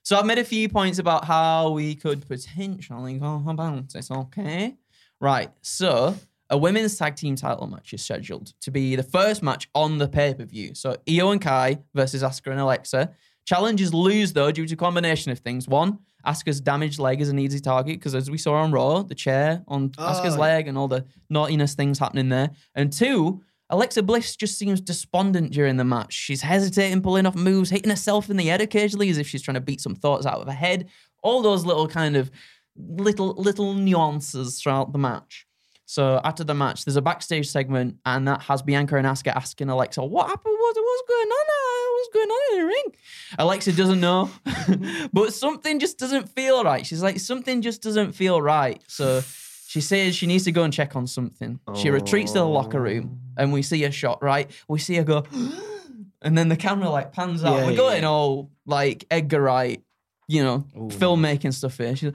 So 0.03 0.19
I've 0.19 0.27
made 0.27 0.39
a 0.39 0.45
few 0.45 0.69
points 0.69 0.99
about 0.99 1.25
how 1.25 1.71
we 1.71 1.95
could 1.95 2.27
potentially 2.29 3.19
go 3.19 3.43
about 3.47 3.89
this. 3.91 4.11
Okay, 4.11 4.77
right. 5.21 5.51
So 5.63 6.17
a 6.51 6.57
women's 6.59 6.97
tag 6.97 7.17
team 7.17 7.37
title 7.37 7.67
match 7.67 7.93
is 7.93 8.03
scheduled 8.03 8.53
to 8.61 8.71
be 8.71 8.97
the 8.97 9.03
first 9.03 9.43
match 9.43 9.69
on 9.75 9.99
the 9.99 10.09
pay 10.09 10.35
per 10.35 10.45
view. 10.45 10.75
So 10.75 10.97
Iyo 11.07 11.33
and 11.33 11.41
Kai 11.41 11.79
versus 11.95 12.23
Asuka 12.23 12.51
and 12.51 12.61
Alexa. 12.61 13.11
Challenges 13.47 13.93
lose 13.95 14.33
though 14.33 14.51
due 14.53 14.67
to 14.67 14.75
a 14.75 14.77
combination 14.77 15.33
of 15.33 15.39
things. 15.39 15.67
One, 15.69 15.99
Asuka's 16.27 16.61
damaged 16.61 16.99
leg 16.99 17.21
is 17.21 17.29
an 17.29 17.39
easy 17.39 17.61
target 17.61 17.99
because 17.99 18.15
as 18.15 18.31
we 18.31 18.39
saw 18.39 18.55
on 18.55 18.73
Raw, 18.73 19.03
the 19.03 19.15
chair 19.15 19.63
on 19.69 19.93
Oh, 19.99 20.03
Asuka's 20.03 20.35
yeah. 20.35 20.41
leg 20.41 20.69
and 20.69 20.77
all 20.77 20.89
the 20.89 21.05
naughtiness 21.31 21.75
things 21.75 21.99
happening 21.99 22.29
there. 22.29 22.51
And 22.75 22.93
two, 22.93 23.43
Alexa 23.71 24.03
Bliss 24.03 24.35
just 24.37 24.59
seems 24.59 24.81
despondent 24.81 25.53
during 25.53 25.77
the 25.77 25.85
match. 25.85 26.15
She's 26.15 26.41
hesitating, 26.43 27.03
pulling 27.03 27.27
off 27.27 27.35
moves, 27.37 27.69
hitting 27.71 27.91
herself 27.91 28.31
in 28.31 28.39
the 28.39 28.47
head 28.47 28.61
occasionally 28.63 29.11
as 29.11 29.19
if 29.19 29.29
she's 29.29 29.43
trying 29.43 29.57
to 29.57 29.61
beat 29.61 29.81
some 29.83 29.95
thoughts 29.95 30.25
out 30.27 30.41
of 30.41 30.47
her 30.47 30.53
head. 30.55 30.89
All 31.23 31.43
those 31.43 31.65
little 31.67 31.87
kind 31.89 32.17
of 32.17 32.31
little 32.77 33.35
little 33.35 33.75
nuances 33.75 34.61
throughout 34.61 34.93
the 34.93 34.99
match. 34.99 35.47
So 35.91 36.21
after 36.23 36.45
the 36.45 36.53
match, 36.53 36.85
there's 36.85 36.97
a 36.97 37.01
backstage 37.03 37.49
segment, 37.49 37.97
and 38.05 38.29
that 38.29 38.43
has 38.43 38.61
Bianca 38.61 38.97
and 38.97 39.07
Asuka 39.07 39.35
asking 39.35 39.71
Alexa, 39.71 40.05
"What 40.05 40.27
happened? 40.29 40.55
What, 40.59 40.77
what's 40.77 41.03
going 41.09 41.29
on? 41.29 41.47
Uh, 41.49 41.95
What's 41.95 42.09
going 42.13 42.29
on 42.29 42.53
in 42.53 42.61
the 42.61 42.67
ring?" 42.67 42.95
Alexa 43.39 43.73
doesn't 43.73 43.99
know, 43.99 44.31
but 45.15 45.33
something 45.33 45.79
just 45.79 45.99
doesn't 45.99 46.29
feel 46.29 46.63
right. 46.63 46.85
She's 46.85 47.03
like, 47.03 47.19
"Something 47.19 47.63
just 47.63 47.81
doesn't 47.81 48.13
feel 48.13 48.43
right." 48.43 48.83
So 48.87 49.23
she 49.67 49.81
says 49.81 50.15
she 50.15 50.27
needs 50.27 50.45
to 50.45 50.53
go 50.53 50.63
and 50.63 50.75
check 50.75 50.95
on 50.95 51.07
something. 51.07 51.59
She 51.75 51.89
retreats 51.89 52.33
to 52.33 52.41
the 52.41 52.45
locker 52.45 52.83
room, 52.83 53.21
and 53.39 53.51
we 53.51 53.63
see 53.63 53.83
a 53.85 53.91
shot. 53.91 54.23
Right, 54.23 54.51
we 54.69 54.79
see 54.79 54.97
her 54.97 55.05
go, 55.05 55.25
and 56.21 56.37
then 56.37 56.51
the 56.51 56.57
camera 56.57 56.91
like 56.91 57.13
pans 57.15 57.43
out. 57.43 57.61
Yeah, 57.61 57.67
We're 57.67 57.77
going 57.77 58.03
yeah. 58.03 58.11
all 58.11 58.51
like 58.67 59.07
Edgar 59.11 59.41
Wright, 59.41 59.83
you 60.27 60.45
know, 60.45 60.67
filmmaking 60.77 61.55
stuff 61.55 61.79
here. 61.79 61.97
She 61.97 62.13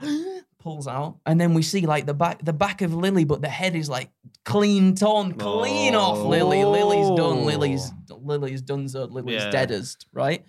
pulls 0.64 0.88
out, 0.88 1.18
and 1.26 1.40
then 1.40 1.54
we 1.54 1.62
see 1.62 1.86
like 1.86 2.06
the 2.06 2.14
back, 2.14 2.44
the 2.44 2.52
back 2.52 2.82
of 2.82 2.92
Lily, 2.92 3.24
but 3.24 3.42
the 3.42 3.48
head 3.48 3.76
is 3.76 3.88
like 3.88 4.10
clean 4.44 4.96
torn, 4.96 5.34
clean 5.34 5.94
off 5.94 6.18
oh. 6.18 6.28
Lily. 6.28 6.64
Lily's 6.64 7.16
done. 7.16 7.44
Lily's 7.44 7.92
Lily's 8.08 8.62
done. 8.62 8.88
So 8.88 9.04
Lily's 9.04 9.42
Yeah. 9.42 9.50
deadest, 9.50 10.06
right? 10.12 10.44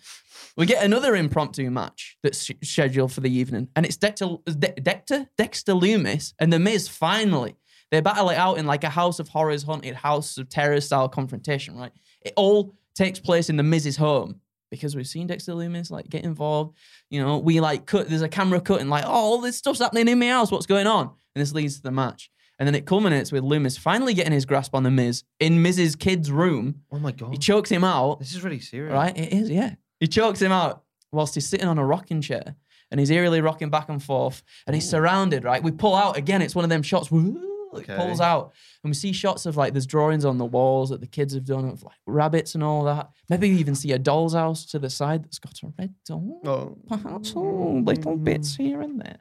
We 0.57 0.65
get 0.65 0.83
another 0.83 1.15
impromptu 1.15 1.69
match 1.69 2.17
that's 2.23 2.49
scheduled 2.63 3.11
for 3.11 3.21
the 3.21 3.31
evening, 3.31 3.67
and 3.75 3.85
it's 3.85 3.97
Dexter, 3.97 4.37
De- 4.45 4.81
Dexter, 4.81 5.27
Dexter 5.37 5.73
Lumis 5.73 6.33
and 6.39 6.51
The 6.51 6.59
Miz. 6.59 6.87
Finally, 6.87 7.55
they 7.91 8.01
battle 8.01 8.29
it 8.29 8.37
out 8.37 8.57
in 8.57 8.65
like 8.65 8.83
a 8.83 8.89
House 8.89 9.19
of 9.19 9.27
Horrors, 9.27 9.63
haunted 9.63 9.95
House 9.95 10.37
of 10.37 10.49
Terror 10.49 10.81
style 10.81 11.09
confrontation. 11.09 11.75
Right? 11.75 11.91
It 12.21 12.33
all 12.37 12.73
takes 12.95 13.19
place 13.19 13.49
in 13.49 13.57
the 13.57 13.63
Miz's 13.63 13.97
home 13.97 14.39
because 14.75 14.95
we've 14.95 15.07
seen 15.07 15.27
Dexter 15.27 15.53
Lumis 15.53 15.91
like 15.91 16.09
get 16.09 16.23
involved. 16.23 16.75
You 17.09 17.21
know, 17.21 17.37
we 17.37 17.59
like 17.59 17.85
cut. 17.85 18.07
There's 18.07 18.21
a 18.21 18.29
camera 18.29 18.61
cut 18.61 18.81
and 18.81 18.89
like, 18.89 19.05
oh, 19.05 19.09
all 19.09 19.41
this 19.41 19.57
stuff's 19.57 19.79
happening 19.79 20.07
in 20.07 20.19
my 20.19 20.29
house. 20.29 20.51
What's 20.51 20.65
going 20.65 20.87
on? 20.87 21.11
And 21.35 21.41
this 21.41 21.53
leads 21.53 21.77
to 21.77 21.81
the 21.83 21.91
match. 21.91 22.29
And 22.57 22.67
then 22.67 22.75
it 22.75 22.85
culminates 22.85 23.31
with 23.31 23.43
Lumis 23.43 23.77
finally 23.77 24.13
getting 24.13 24.31
his 24.31 24.45
grasp 24.45 24.73
on 24.73 24.83
the 24.83 24.91
Miz 24.91 25.23
in 25.39 25.61
Miz's 25.61 25.95
kid's 25.95 26.31
room. 26.31 26.81
Oh 26.91 26.99
my 26.99 27.11
god! 27.11 27.31
He 27.31 27.37
chokes 27.37 27.69
him 27.69 27.83
out. 27.83 28.19
this 28.19 28.33
is 28.33 28.43
really 28.43 28.59
serious. 28.59 28.93
Right? 28.93 29.17
It 29.17 29.33
is, 29.33 29.49
yeah. 29.49 29.75
He 29.99 30.07
chokes 30.07 30.41
him 30.41 30.51
out 30.51 30.83
whilst 31.11 31.35
he's 31.35 31.47
sitting 31.47 31.67
on 31.67 31.77
a 31.77 31.85
rocking 31.85 32.21
chair 32.21 32.55
and 32.91 32.99
he's 32.99 33.09
eerily 33.11 33.41
rocking 33.41 33.69
back 33.69 33.89
and 33.89 34.01
forth 34.01 34.43
and 34.67 34.75
he's 34.75 34.89
surrounded, 34.89 35.43
right? 35.43 35.63
We 35.63 35.71
pull 35.71 35.95
out 35.95 36.17
again, 36.17 36.41
it's 36.41 36.55
one 36.55 36.63
of 36.63 36.69
them 36.69 36.83
shots. 36.83 37.11
woo, 37.11 37.54
It 37.77 37.89
Okay. 37.89 37.95
pulls 37.95 38.21
out 38.21 38.53
and 38.83 38.89
we 38.89 38.93
see 38.93 39.11
shots 39.11 39.45
of 39.45 39.57
like 39.57 39.73
there's 39.73 39.85
drawings 39.85 40.25
on 40.25 40.37
the 40.37 40.45
walls 40.45 40.89
that 40.89 41.01
the 41.01 41.07
kids 41.07 41.33
have 41.33 41.45
done 41.45 41.67
of 41.67 41.83
like 41.83 41.97
rabbits 42.05 42.55
and 42.55 42.63
all 42.63 42.83
that. 42.85 43.09
Maybe 43.29 43.49
you 43.49 43.55
even 43.57 43.75
see 43.75 43.91
a 43.91 43.99
doll's 43.99 44.33
house 44.33 44.65
to 44.67 44.79
the 44.79 44.89
side 44.89 45.23
that's 45.23 45.39
got 45.39 45.61
a 45.63 45.71
red 45.77 45.93
doll. 46.05 46.41
Oh. 46.45 46.77
Perhaps 46.87 47.33
oh, 47.35 47.81
little 47.83 48.17
bits 48.17 48.55
here 48.55 48.81
and 48.81 48.99
there. 48.99 49.17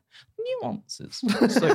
Nuances. 0.63 1.23
so 1.49 1.75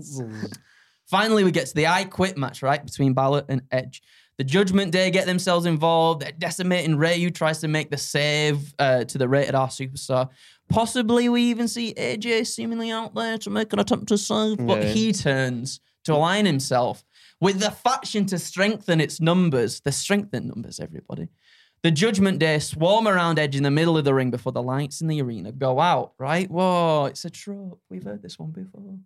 speak. 0.00 0.52
Finally, 1.06 1.44
we 1.44 1.50
get 1.50 1.66
to 1.66 1.74
the 1.74 1.86
I 1.86 2.04
Quit 2.04 2.38
match, 2.38 2.62
right? 2.62 2.84
Between 2.84 3.12
Balor 3.12 3.44
and 3.48 3.62
Edge. 3.70 4.02
The 4.38 4.44
Judgment 4.44 4.92
Day 4.92 5.10
get 5.10 5.26
themselves 5.26 5.66
involved. 5.66 6.22
They're 6.22 6.32
decimating 6.32 6.96
Rey, 6.96 7.20
who 7.20 7.30
tries 7.30 7.60
to 7.60 7.68
make 7.68 7.90
the 7.90 7.98
save 7.98 8.74
uh, 8.78 9.04
to 9.04 9.18
the 9.18 9.28
rated 9.28 9.54
R 9.54 9.68
superstar. 9.68 10.30
Possibly 10.72 11.28
we 11.28 11.42
even 11.42 11.68
see 11.68 11.94
AJ 11.94 12.46
seemingly 12.46 12.90
out 12.90 13.14
there 13.14 13.38
to 13.38 13.50
make 13.50 13.72
an 13.72 13.78
attempt 13.78 14.08
to 14.08 14.18
save, 14.18 14.58
but 14.58 14.82
Yeah. 14.82 14.88
he 14.88 15.12
turns 15.12 15.80
to 16.04 16.14
align 16.14 16.46
himself 16.46 17.04
with 17.40 17.60
the 17.60 17.70
faction 17.70 18.26
to 18.26 18.38
strengthen 18.38 19.00
its 19.00 19.20
numbers. 19.20 19.80
The 19.80 19.92
strengthened 19.92 20.48
numbers, 20.48 20.80
everybody. 20.80 21.28
The 21.82 21.90
Judgment 21.90 22.38
Day 22.38 22.60
swarm 22.60 23.08
around 23.08 23.40
Edge 23.40 23.56
in 23.56 23.64
the 23.64 23.70
middle 23.70 23.98
of 23.98 24.04
the 24.04 24.14
ring 24.14 24.30
before 24.30 24.52
the 24.52 24.62
lights 24.62 25.00
in 25.00 25.08
the 25.08 25.20
arena 25.20 25.50
go 25.50 25.80
out, 25.80 26.12
right? 26.16 26.48
Whoa, 26.48 27.06
it's 27.06 27.24
a 27.24 27.30
trope. 27.30 27.80
We've 27.90 28.04
heard 28.04 28.22
this 28.22 28.38
one 28.38 28.52
before. 28.52 28.98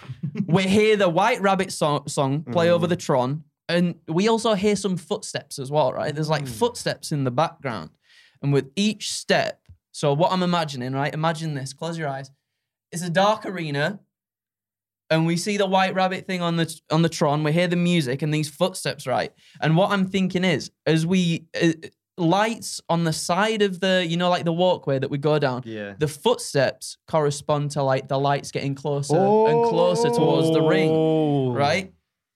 we 0.46 0.62
hear 0.62 0.96
the 0.96 1.10
White 1.10 1.42
Rabbit 1.42 1.72
song, 1.72 2.08
song 2.08 2.42
play 2.42 2.70
over 2.70 2.86
mm. 2.86 2.90
the 2.90 2.96
Tron, 2.96 3.44
and 3.68 3.96
we 4.08 4.28
also 4.28 4.54
hear 4.54 4.76
some 4.76 4.96
footsteps 4.96 5.58
as 5.58 5.70
well, 5.70 5.92
right? 5.92 6.14
There's 6.14 6.30
like 6.30 6.44
mm. 6.44 6.48
footsteps 6.48 7.12
in 7.12 7.24
the 7.24 7.30
background. 7.30 7.90
And 8.42 8.52
with 8.52 8.70
each 8.74 9.12
step, 9.12 9.60
so 9.92 10.12
what 10.12 10.32
I'm 10.32 10.42
imagining, 10.42 10.92
right? 10.92 11.12
Imagine 11.14 11.54
this, 11.54 11.72
close 11.72 11.96
your 11.96 12.08
eyes. 12.08 12.30
It's 12.90 13.02
a 13.02 13.10
dark 13.10 13.46
arena, 13.46 14.00
and 15.10 15.26
we 15.26 15.36
see 15.36 15.56
the 15.56 15.66
white 15.66 15.94
rabbit 15.94 16.26
thing 16.26 16.42
on 16.42 16.56
the 16.56 16.80
on 16.90 17.02
the 17.02 17.08
Tron. 17.08 17.44
We 17.44 17.52
hear 17.52 17.68
the 17.68 17.76
music 17.76 18.22
and 18.22 18.32
these 18.32 18.48
footsteps, 18.48 19.06
right? 19.06 19.32
And 19.60 19.76
what 19.76 19.90
I'm 19.90 20.06
thinking 20.06 20.44
is, 20.44 20.70
as 20.86 21.06
we 21.06 21.46
uh, 21.60 21.72
lights 22.18 22.80
on 22.90 23.04
the 23.04 23.12
side 23.12 23.62
of 23.62 23.80
the, 23.80 24.04
you 24.06 24.16
know, 24.18 24.28
like 24.28 24.44
the 24.44 24.52
walkway 24.52 24.98
that 24.98 25.10
we 25.10 25.16
go 25.18 25.38
down. 25.38 25.62
Yeah. 25.64 25.94
The 25.98 26.08
footsteps 26.08 26.98
correspond 27.08 27.70
to 27.72 27.82
like 27.82 28.08
the 28.08 28.18
lights 28.18 28.50
getting 28.52 28.74
closer 28.74 29.16
and 29.16 29.64
closer 29.68 30.10
towards 30.10 30.50
the 30.52 30.60
ring, 30.62 30.90
Oh. 30.90 31.52
right? 31.52 31.92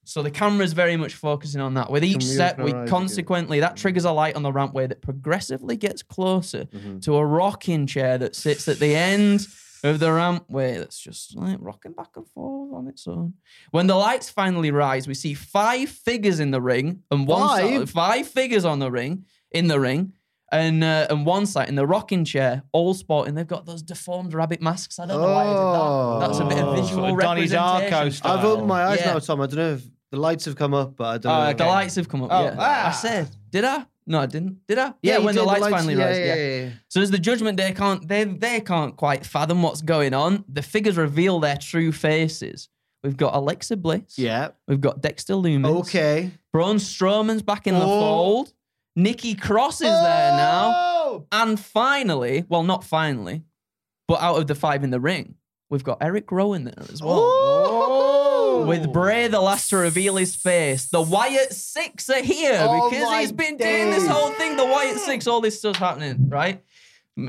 So 0.08 0.22
the 0.22 0.30
camera's 0.30 0.72
very 0.72 0.96
much 0.96 1.14
focusing 1.14 1.60
on 1.60 1.74
that. 1.74 1.90
With 1.90 2.04
each 2.04 2.24
set, 2.24 2.58
we 2.58 2.72
our 2.72 2.82
eyes 2.84 2.88
consequently 2.90 3.60
that 3.60 3.76
triggers 3.76 4.04
a 4.04 4.12
light 4.12 4.36
on 4.36 4.42
the 4.42 4.52
rampway 4.52 4.88
that 4.88 5.02
progressively 5.02 5.76
gets 5.76 6.02
closer 6.02 6.64
Mm-hmm. 6.66 7.00
to 7.00 7.16
a 7.16 7.24
rocking 7.26 7.86
chair 7.86 8.16
that 8.18 8.36
sits 8.36 8.68
at 8.68 8.78
the 8.78 8.94
end 8.94 9.46
of 9.84 9.98
the 9.98 10.06
rampway 10.06 10.78
that's 10.78 10.98
just 10.98 11.36
like 11.36 11.58
rocking 11.60 11.92
back 11.92 12.10
and 12.16 12.26
forth 12.28 12.72
on 12.74 12.88
its 12.88 13.06
own. 13.06 13.34
When 13.70 13.86
the 13.86 13.94
lights 13.96 14.30
finally 14.30 14.70
rise, 14.70 15.06
we 15.06 15.14
see 15.14 15.34
five 15.34 15.88
figures 15.88 16.40
in 16.40 16.50
the 16.50 16.60
ring 16.60 17.02
and 17.10 17.26
one 17.26 17.46
Five? 17.48 17.78
side, 17.78 17.90
five 17.90 18.26
figures 18.28 18.64
on 18.64 18.78
the 18.78 18.90
ring 18.90 19.24
in 19.50 19.66
the 19.68 19.78
ring. 19.80 20.12
And 20.52 20.84
uh, 20.84 21.08
and 21.10 21.26
one 21.26 21.44
side 21.44 21.68
in 21.68 21.74
the 21.74 21.84
rocking 21.88 22.24
chair, 22.24 22.62
all 22.70 22.94
sporting. 22.94 23.34
They've 23.34 23.44
got 23.44 23.66
those 23.66 23.82
deformed 23.82 24.32
rabbit 24.32 24.62
masks. 24.62 25.00
I 25.00 25.06
don't 25.06 25.20
know 25.20 25.26
why 25.26 25.44
I 25.44 25.48
Oh. 25.48 26.20
did 26.20 26.22
that. 26.22 26.26
That's 26.28 26.38
a 26.38 26.44
bit 26.44 26.58
of 26.64 26.76
visual 26.76 27.08
Sort 27.08 27.12
of 27.14 27.18
Donnie. 27.20 27.46
Darko 27.48 28.12
style. 28.12 28.38
I've 28.38 28.44
opened 28.44 28.68
my 28.68 28.84
eyes 28.84 29.00
Yeah. 29.00 29.12
now, 29.14 29.18
Tom. 29.18 29.40
I 29.40 29.46
don't 29.48 29.56
know 29.56 29.72
if 29.72 29.82
the 30.10 30.18
lights 30.18 30.44
have 30.44 30.56
come 30.56 30.74
up, 30.74 30.96
but 30.96 31.04
I 31.06 31.18
don't 31.18 31.32
Oh, 31.32 31.44
know. 31.46 31.52
The 31.52 31.66
lights 31.66 31.94
have 31.96 32.08
come 32.08 32.22
up. 32.22 32.30
Oh, 32.32 32.44
yeah. 32.44 32.56
ah. 32.58 32.88
I 32.88 32.90
said, 32.92 33.28
did 33.50 33.64
I? 33.64 33.84
No, 34.06 34.20
I 34.20 34.26
didn't. 34.26 34.64
Did 34.68 34.78
I? 34.78 34.94
Yeah, 35.02 35.18
you 35.18 35.24
when 35.24 35.34
the 35.34 35.40
did, 35.40 35.46
lights, 35.48 35.68
finally 35.68 35.94
yeah, 35.94 36.04
rise. 36.06 36.18
Yeah, 36.18 36.24
Yeah. 36.26 36.34
yeah, 36.34 36.64
yeah. 36.64 36.70
So 36.88 37.00
as 37.00 37.10
the 37.10 37.18
Judgment 37.18 37.58
Day 37.58 37.72
can't 37.72 38.06
they 38.06 38.22
they 38.24 38.60
can't 38.60 38.96
quite 38.96 39.26
fathom 39.26 39.62
what's 39.62 39.82
going 39.82 40.14
on. 40.14 40.44
The 40.48 40.62
figures 40.62 40.96
reveal 40.96 41.40
their 41.40 41.56
true 41.56 41.90
faces. 41.90 42.68
We've 43.02 43.16
got 43.16 43.34
Alexa 43.34 43.76
Bliss. 43.76 44.16
Yeah. 44.16 44.50
We've 44.68 44.80
got 44.80 45.00
Dexter 45.00 45.34
Lumis. 45.34 45.66
Okay. 45.80 46.30
Braun 46.52 46.76
Strowman's 46.76 47.42
back 47.42 47.66
in 47.66 47.74
the 47.74 47.80
Oh. 47.84 48.00
fold. 48.00 48.52
Nikki 48.94 49.34
Cross 49.34 49.80
is 49.80 49.88
there 49.90 50.32
now. 50.32 50.72
Oh! 50.74 51.26
And 51.32 51.58
finally, 51.60 52.44
well, 52.48 52.62
not 52.62 52.82
finally, 52.84 53.42
but 54.08 54.20
out 54.22 54.36
of 54.38 54.46
the 54.46 54.54
five 54.54 54.82
in 54.84 54.90
the 54.90 55.00
ring, 55.00 55.34
we've 55.68 55.84
got 55.84 55.98
Eric 56.00 56.32
Rowan 56.32 56.64
there 56.64 56.74
as 56.92 57.02
well. 57.02 57.18
Oh! 57.20 57.75
With 58.64 58.92
Bray 58.92 59.28
the 59.28 59.40
last 59.40 59.68
to 59.70 59.76
reveal 59.76 60.16
his 60.16 60.34
face. 60.34 60.86
The 60.86 61.02
Wyatt 61.02 61.52
Six 61.52 62.08
are 62.10 62.22
here 62.22 62.58
Oh 62.60 62.90
because 62.90 63.12
he's 63.18 63.32
been 63.32 63.56
doing 63.56 63.90
this 63.90 64.06
whole 64.06 64.30
thing. 64.30 64.56
The 64.56 64.64
Wyatt 64.64 64.98
Six, 64.98 65.26
all 65.26 65.40
this 65.40 65.58
stuff's 65.58 65.78
happening, 65.78 66.28
right? 66.28 66.62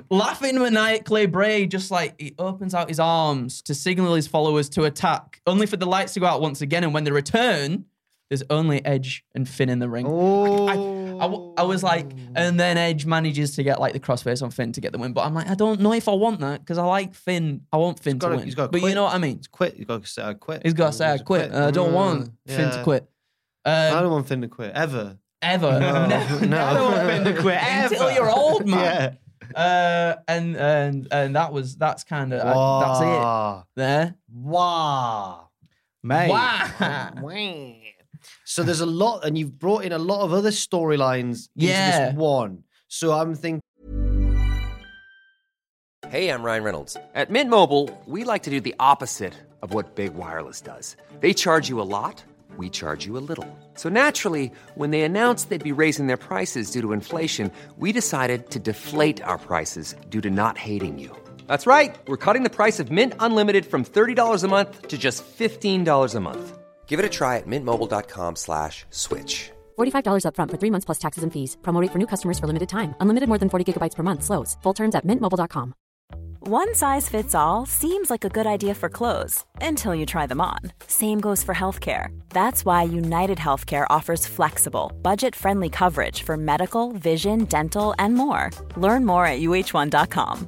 Laughing 0.10 0.60
maniacally, 0.60 1.28
Bray 1.28 1.66
just 1.66 1.92
like 1.92 2.16
he 2.20 2.36
opens 2.38 2.74
out 2.74 2.90
his 2.90 3.00
arms 3.00 3.62
to 3.64 3.74
signal 3.74 4.16
his 4.16 4.28
followers 4.28 4.68
to 4.70 4.84
attack, 4.84 5.42
only 5.48 5.66
for 5.66 5.78
the 5.78 5.86
lights 5.86 6.14
to 6.16 6.20
go 6.20 6.26
out 6.26 6.42
once 6.42 6.62
again. 6.62 6.84
And 6.84 6.94
when 6.94 7.04
they 7.04 7.12
return, 7.12 7.86
there's 8.30 8.44
only 8.50 8.84
Edge 8.86 9.24
and 9.36 9.48
Finn 9.48 9.70
in 9.70 9.80
the 9.80 9.90
ring. 9.90 10.06
Oh. 10.08 10.68
I, 10.68 11.22
w- 11.22 11.54
I 11.58 11.64
was 11.64 11.82
like, 11.82 12.12
and 12.36 12.60
then 12.60 12.78
Edge 12.78 13.06
manages 13.06 13.56
to 13.56 13.64
get 13.64 13.80
like 13.80 13.94
the 13.94 14.00
crossface 14.00 14.44
on 14.44 14.52
Finn 14.52 14.72
to 14.74 14.82
get 14.82 14.92
the 14.92 14.98
win. 15.00 15.14
But 15.14 15.26
I'm 15.26 15.34
like, 15.34 15.50
I 15.50 15.56
don't 15.56 15.80
know 15.82 15.94
if 15.94 16.08
I 16.08 16.14
want 16.14 16.40
that 16.42 16.60
because 16.60 16.78
I 16.78 16.86
like 16.86 17.16
Finn. 17.16 17.62
I 17.74 17.78
want 17.78 18.00
Finn 18.00 18.18
gotta- 18.18 18.34
to 18.34 18.38
win. 18.38 18.46
he's 18.46 18.56
gotta 18.56 18.70
but 18.72 18.82
you 18.82 18.94
know 18.94 19.04
what 19.06 19.16
I 19.16 19.18
mean? 19.18 19.38
He's 19.38 19.48
quit. 19.48 19.76
He's 19.78 19.86
got 19.86 20.04
to 20.04 20.08
say 20.08 20.24
I 20.24 20.34
quit. 20.34 20.62
He's 20.64 20.74
got 20.74 20.88
to 20.92 20.94
say, 20.98 21.08
I 21.08 21.14
He's 21.14 21.22
quit. 21.24 21.52
and 21.52 21.64
I 21.64 21.72
don't 21.72 21.94
want 21.94 22.32
Finn 22.46 22.70
to 22.70 22.78
Yeah. 22.78 22.84
quit. 22.84 23.10
I 23.66 23.88
Um, 23.90 24.04
don't 24.04 24.12
want 24.12 24.28
Finn 24.28 24.42
to 24.42 24.48
quit 24.48 24.72
ever. 24.76 25.18
ever. 25.42 25.80
No, 25.80 26.06
Never, 26.08 26.46
no. 26.46 26.74
never 26.74 26.84
want 26.84 27.08
Finn 27.10 27.24
to 27.36 27.42
quit 27.42 27.60
until 27.64 28.12
you're 28.12 28.30
old, 28.30 28.68
man. 28.68 28.80
Yeah. 28.80 29.14
Uh, 29.56 30.16
and 30.28 30.58
and 30.58 31.08
and 31.12 31.36
that 31.36 31.54
was 31.54 31.78
that's 31.78 32.04
kind 32.04 32.34
of 32.34 32.40
that's 32.42 33.00
it 33.02 33.66
there. 33.76 34.16
Wow. 34.34 35.50
Mate. 36.04 36.30
Wow. 36.30 37.12
So 38.50 38.64
there's 38.64 38.80
a 38.80 38.86
lot, 38.86 39.26
and 39.26 39.38
you've 39.38 39.60
brought 39.60 39.84
in 39.84 39.92
a 39.92 39.98
lot 39.98 40.22
of 40.22 40.32
other 40.32 40.52
storylines 40.52 41.50
into 41.58 41.68
this 41.68 42.16
one. 42.16 42.64
So 42.88 43.12
I'm 43.12 43.36
thinking, 43.36 43.60
Hey, 46.08 46.30
I'm 46.30 46.42
Ryan 46.42 46.64
Reynolds. 46.64 46.96
At 47.14 47.30
Mint 47.30 47.50
Mobile, 47.50 47.90
we 48.06 48.24
like 48.24 48.44
to 48.44 48.50
do 48.50 48.62
the 48.62 48.74
opposite 48.80 49.34
of 49.62 49.74
what 49.74 49.96
Big 49.96 50.14
Wireless 50.14 50.62
does. 50.62 50.96
They 51.20 51.34
charge 51.34 51.68
you 51.68 51.82
a 51.82 51.90
lot, 51.98 52.24
we 52.56 52.70
charge 52.70 53.06
you 53.06 53.18
a 53.18 53.26
little. 53.30 53.50
So 53.74 53.90
naturally, 53.90 54.50
when 54.76 54.92
they 54.92 55.02
announced 55.02 55.50
they'd 55.50 55.62
be 55.62 55.82
raising 55.84 56.08
their 56.08 56.16
prices 56.16 56.72
due 56.72 56.82
to 56.82 56.94
inflation, 56.94 57.52
we 57.76 57.92
decided 57.92 58.50
to 58.52 58.60
deflate 58.60 59.22
our 59.24 59.38
prices 59.38 59.96
due 60.08 60.22
to 60.22 60.32
not 60.32 60.58
hating 60.58 60.98
you. 60.98 61.12
That's 61.48 61.68
right. 61.68 61.94
We're 62.08 62.24
cutting 62.26 62.44
the 62.44 62.58
price 62.62 62.80
of 62.80 62.92
Mint 62.92 63.14
Unlimited 63.20 63.66
from 63.66 63.84
$30 63.84 64.44
a 64.44 64.48
month 64.48 64.88
to 64.88 64.98
just 64.98 65.26
$15 65.38 66.16
a 66.16 66.20
month. 66.22 66.57
Give 66.88 67.00
it 67.00 67.06
a 67.06 67.10
try 67.10 67.38
at 67.38 67.48
mintmobile.com 67.48 68.36
slash 68.38 68.86
switch. 68.90 69.52
$45 69.78 70.24
upfront 70.24 70.52
for 70.52 70.58
three 70.58 70.72
months 70.72 70.86
plus 70.86 71.00
taxes 71.00 71.24
and 71.24 71.34
fees. 71.34 71.58
Promo 71.62 71.82
rate 71.82 71.92
for 71.92 72.00
new 72.00 72.08
customers 72.08 72.40
for 72.40 72.48
limited 72.48 72.70
time. 72.70 72.96
Unlimited 73.02 73.28
more 73.28 73.38
than 73.38 73.50
40 73.50 73.66
gigabytes 73.74 73.96
per 73.96 74.04
month. 74.04 74.24
Slows. 74.24 74.58
Full 74.64 74.74
terms 74.74 74.96
at 74.96 75.06
mintmobile.com. 75.06 75.74
One 76.50 76.76
size 76.76 77.10
fits 77.10 77.36
all 77.36 77.66
seems 77.66 78.10
like 78.10 78.24
a 78.24 78.30
good 78.30 78.48
idea 78.48 78.74
for 78.74 78.88
clothes 78.90 79.44
until 79.62 79.94
you 79.94 80.06
try 80.06 80.28
them 80.28 80.40
on. 80.40 80.60
Same 80.88 81.20
goes 81.20 81.44
for 81.44 81.54
healthcare. 81.54 82.08
That's 82.30 82.64
why 82.64 82.84
United 82.84 83.38
Healthcare 83.38 83.86
offers 83.90 84.26
flexible, 84.26 84.94
budget 85.02 85.36
friendly 85.36 85.70
coverage 85.70 86.24
for 86.24 86.38
medical, 86.38 86.94
vision, 86.94 87.46
dental, 87.46 87.94
and 88.00 88.16
more. 88.16 88.50
Learn 88.78 89.06
more 89.06 89.26
at 89.26 89.42
uh1.com. 89.42 90.48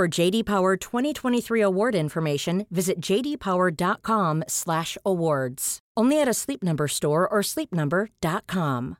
For 0.00 0.08
JD 0.08 0.46
Power 0.46 0.78
2023 0.78 1.60
award 1.60 1.94
information, 1.94 2.64
visit 2.70 3.02
jdpower.com/awards. 3.02 5.78
Only 5.94 6.20
at 6.22 6.26
a 6.26 6.32
Sleep 6.32 6.62
Number 6.62 6.88
store 6.88 7.28
or 7.28 7.42
sleepnumber.com. 7.42 8.96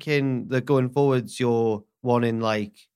Can 0.00 0.48
the 0.48 0.60
going 0.60 0.88
forwards, 0.88 1.38
you're 1.38 1.84
wanting 2.02 2.40
like 2.40 2.88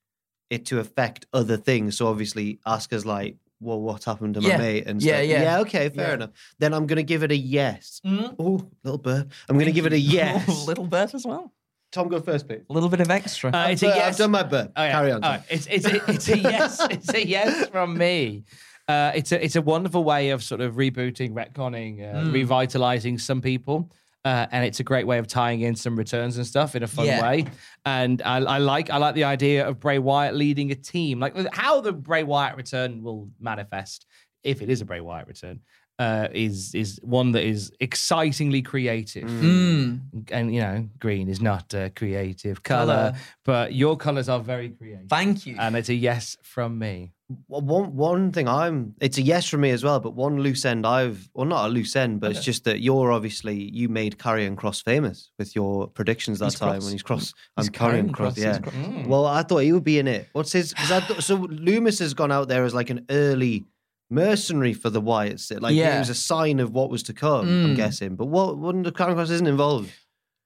it 0.51 0.66
to 0.66 0.81
affect 0.81 1.27
other 1.33 1.57
things. 1.57 1.96
So 1.96 2.09
obviously, 2.09 2.59
ask 2.66 2.92
us 2.92 3.05
like, 3.05 3.37
well, 3.61 3.81
what 3.81 4.03
happened 4.03 4.35
to 4.35 4.40
my 4.40 4.48
Yeah. 4.48 4.59
mate? 4.59 4.88
And 4.88 5.01
Yeah, 5.01 5.18
stuff. 5.18 5.27
yeah. 5.29 5.42
yeah. 5.42 5.61
Okay, 5.61 5.88
fair 5.90 6.09
Yeah. 6.09 6.14
enough. 6.14 6.31
Then 6.59 6.75
I'm 6.75 6.88
gonna 6.88 7.05
give 7.05 7.22
it 7.22 7.31
a 7.31 7.37
yes. 7.37 8.01
Mm. 8.05 8.35
Oh, 8.37 8.68
little 8.83 8.98
burp. 8.98 9.31
I'm 9.48 9.57
gonna 9.57 9.70
give 9.70 9.87
it 9.87 9.92
a 9.92 9.98
yes. 10.18 10.48
a 10.48 10.64
little 10.66 10.88
bit 10.88 11.14
as 11.14 11.25
well. 11.25 11.53
Tom, 11.92 12.09
go 12.09 12.20
first, 12.20 12.48
please. 12.48 12.62
A 12.68 12.72
little 12.72 12.88
bit 12.88 13.00
of 13.00 13.11
extra. 13.11 13.50
Uh, 13.55 13.68
it's 13.68 13.83
a 13.83 13.88
I've, 13.90 13.96
yes. 13.96 14.09
I've 14.14 14.16
done 14.18 14.31
my 14.33 14.42
bit. 14.42 14.72
Oh, 14.74 14.83
yeah. 14.83 14.92
Carry 14.92 15.12
on. 15.12 15.20
Tom. 15.20 15.31
right. 15.33 15.42
It's 15.50 15.66
it's 15.66 15.87
a, 15.87 16.11
it's 16.11 16.28
a 16.28 16.38
yes. 16.38 16.87
It's 16.90 17.12
a 17.14 17.26
yes 17.26 17.68
from 17.68 17.96
me. 17.96 18.44
Uh, 18.88 19.12
it's 19.14 19.31
a 19.33 19.44
it's 19.44 19.57
a 19.57 19.62
wonderful 19.62 20.02
way 20.02 20.31
of 20.31 20.42
sort 20.42 20.61
of 20.61 20.74
rebooting, 20.74 21.33
retconning, 21.33 22.02
uh, 22.02 22.24
Hmm. 22.24 22.33
revitalizing 22.33 23.18
some 23.18 23.40
people. 23.40 23.90
Uh, 24.24 24.46
and 24.52 24.64
it's 24.64 24.78
a 24.78 24.85
great 24.85 25.05
way 25.05 25.18
of 25.18 25.26
tying 25.26 25.62
in 25.62 25.74
some 25.74 25.96
returns 25.96 26.37
and 26.37 26.46
stuff 26.46 26.76
in 26.76 26.85
a 26.85 26.87
fun 26.87 27.07
Yeah. 27.07 27.20
way. 27.22 27.44
And 27.85 28.22
I, 28.22 28.37
I 28.37 28.59
like 28.59 28.88
I 28.88 28.96
like 28.98 29.14
the 29.16 29.24
idea 29.24 29.66
of 29.66 29.81
Bray 29.81 29.98
Wyatt 29.98 30.35
leading 30.37 30.70
a 30.70 30.76
team. 30.76 31.18
Like 31.20 31.35
how 31.52 31.81
the 31.81 31.92
Bray 31.92 32.22
Wyatt 32.22 32.57
return 32.57 33.02
will 33.02 33.28
manifest, 33.40 34.07
if 34.44 34.62
it 34.62 34.70
is 34.70 34.81
a 34.81 34.85
Bray 34.85 35.00
Wyatt 35.00 35.26
return, 35.26 35.61
uh, 35.98 36.28
is 36.33 36.74
is 36.74 36.98
one 37.02 37.33
that 37.33 37.44
is 37.44 37.72
excitingly 37.81 38.62
creative. 38.62 39.28
Mm. 39.28 40.00
And 40.31 40.55
you 40.55 40.61
know, 40.61 40.88
green 40.98 41.28
is 41.28 41.40
not 41.40 41.72
a 41.74 41.90
creative 41.94 42.62
color, 42.62 42.87
Colour. 42.94 43.14
but 43.44 43.74
your 43.74 43.96
colors 43.96 44.28
are 44.28 44.40
very 44.40 44.70
creative. 44.70 45.09
Thank 45.09 45.46
you. 45.46 45.57
And 45.59 45.76
it's 45.76 45.88
a 45.88 45.94
yes 45.94 46.37
from 46.42 46.78
me. 46.78 47.12
One 47.46 47.96
one 47.96 48.31
thing 48.33 48.46
I'm 48.46 48.94
it's 49.00 49.16
a 49.16 49.22
yes 49.22 49.48
from 49.48 49.62
me 49.62 49.70
as 49.70 49.83
well, 49.83 50.00
but 50.00 50.14
one 50.14 50.40
loose 50.40 50.66
end 50.66 50.87
I've 50.87 51.31
well 51.35 51.46
not 51.46 51.66
a 51.66 51.68
loose 51.68 51.96
end, 51.96 52.20
but 52.20 52.31
it's 52.33 52.44
just 52.44 52.64
that 52.64 52.81
you're 52.81 53.11
obviously 53.11 53.55
you 53.72 53.88
made 53.88 54.18
Karrion 54.18 54.55
Kross 54.55 54.83
famous 54.85 55.31
with 55.38 55.55
your 55.57 55.87
predictions 55.87 56.40
that 56.40 56.46
He's 56.46 56.57
time 56.57 56.72
Cross. 56.72 56.85
when 56.85 56.92
he's 56.92 57.02
cross. 57.02 57.35
He's 57.57 57.68
I'm 57.68 57.72
Carrion 57.72 58.09
Karrion 58.09 58.12
Cross, 58.14 58.35
Kross, 58.35 58.42
yeah. 58.42 58.59
Cross. 58.59 58.74
Mm. 58.74 59.07
Well, 59.07 59.24
I 59.24 59.42
thought 59.44 59.59
he 59.59 59.72
would 59.72 59.85
be 59.85 59.98
in 59.98 60.09
it. 60.09 60.28
What's 60.33 60.52
his? 60.52 60.70
Because 60.74 60.90
I 60.90 61.00
thought, 61.00 61.22
so 61.22 61.38
Lumis 61.38 62.00
has 62.00 62.12
gone 62.12 62.33
out 62.33 62.48
there 62.48 62.64
as 62.64 62.74
like 62.74 62.90
an 62.90 63.07
early 63.09 63.64
mercenary 64.12 64.72
for 64.75 64.90
the 64.90 65.01
Wyatts. 65.03 65.50
Like 65.60 65.75
Yeah. 65.75 65.96
it 65.96 65.98
was 66.00 66.10
a 66.10 66.15
sign 66.15 66.60
of 66.60 66.73
what 66.73 66.90
was 66.90 67.02
to 67.04 67.13
come. 67.13 67.48
I'm 67.48 67.73
Mm. 67.75 67.77
guessing, 67.77 68.15
but 68.17 68.27
what? 68.27 68.58
What? 68.58 68.77
Karrion 68.77 69.17
Kross 69.17 69.31
isn't 69.31 69.46
involved. 69.46 69.90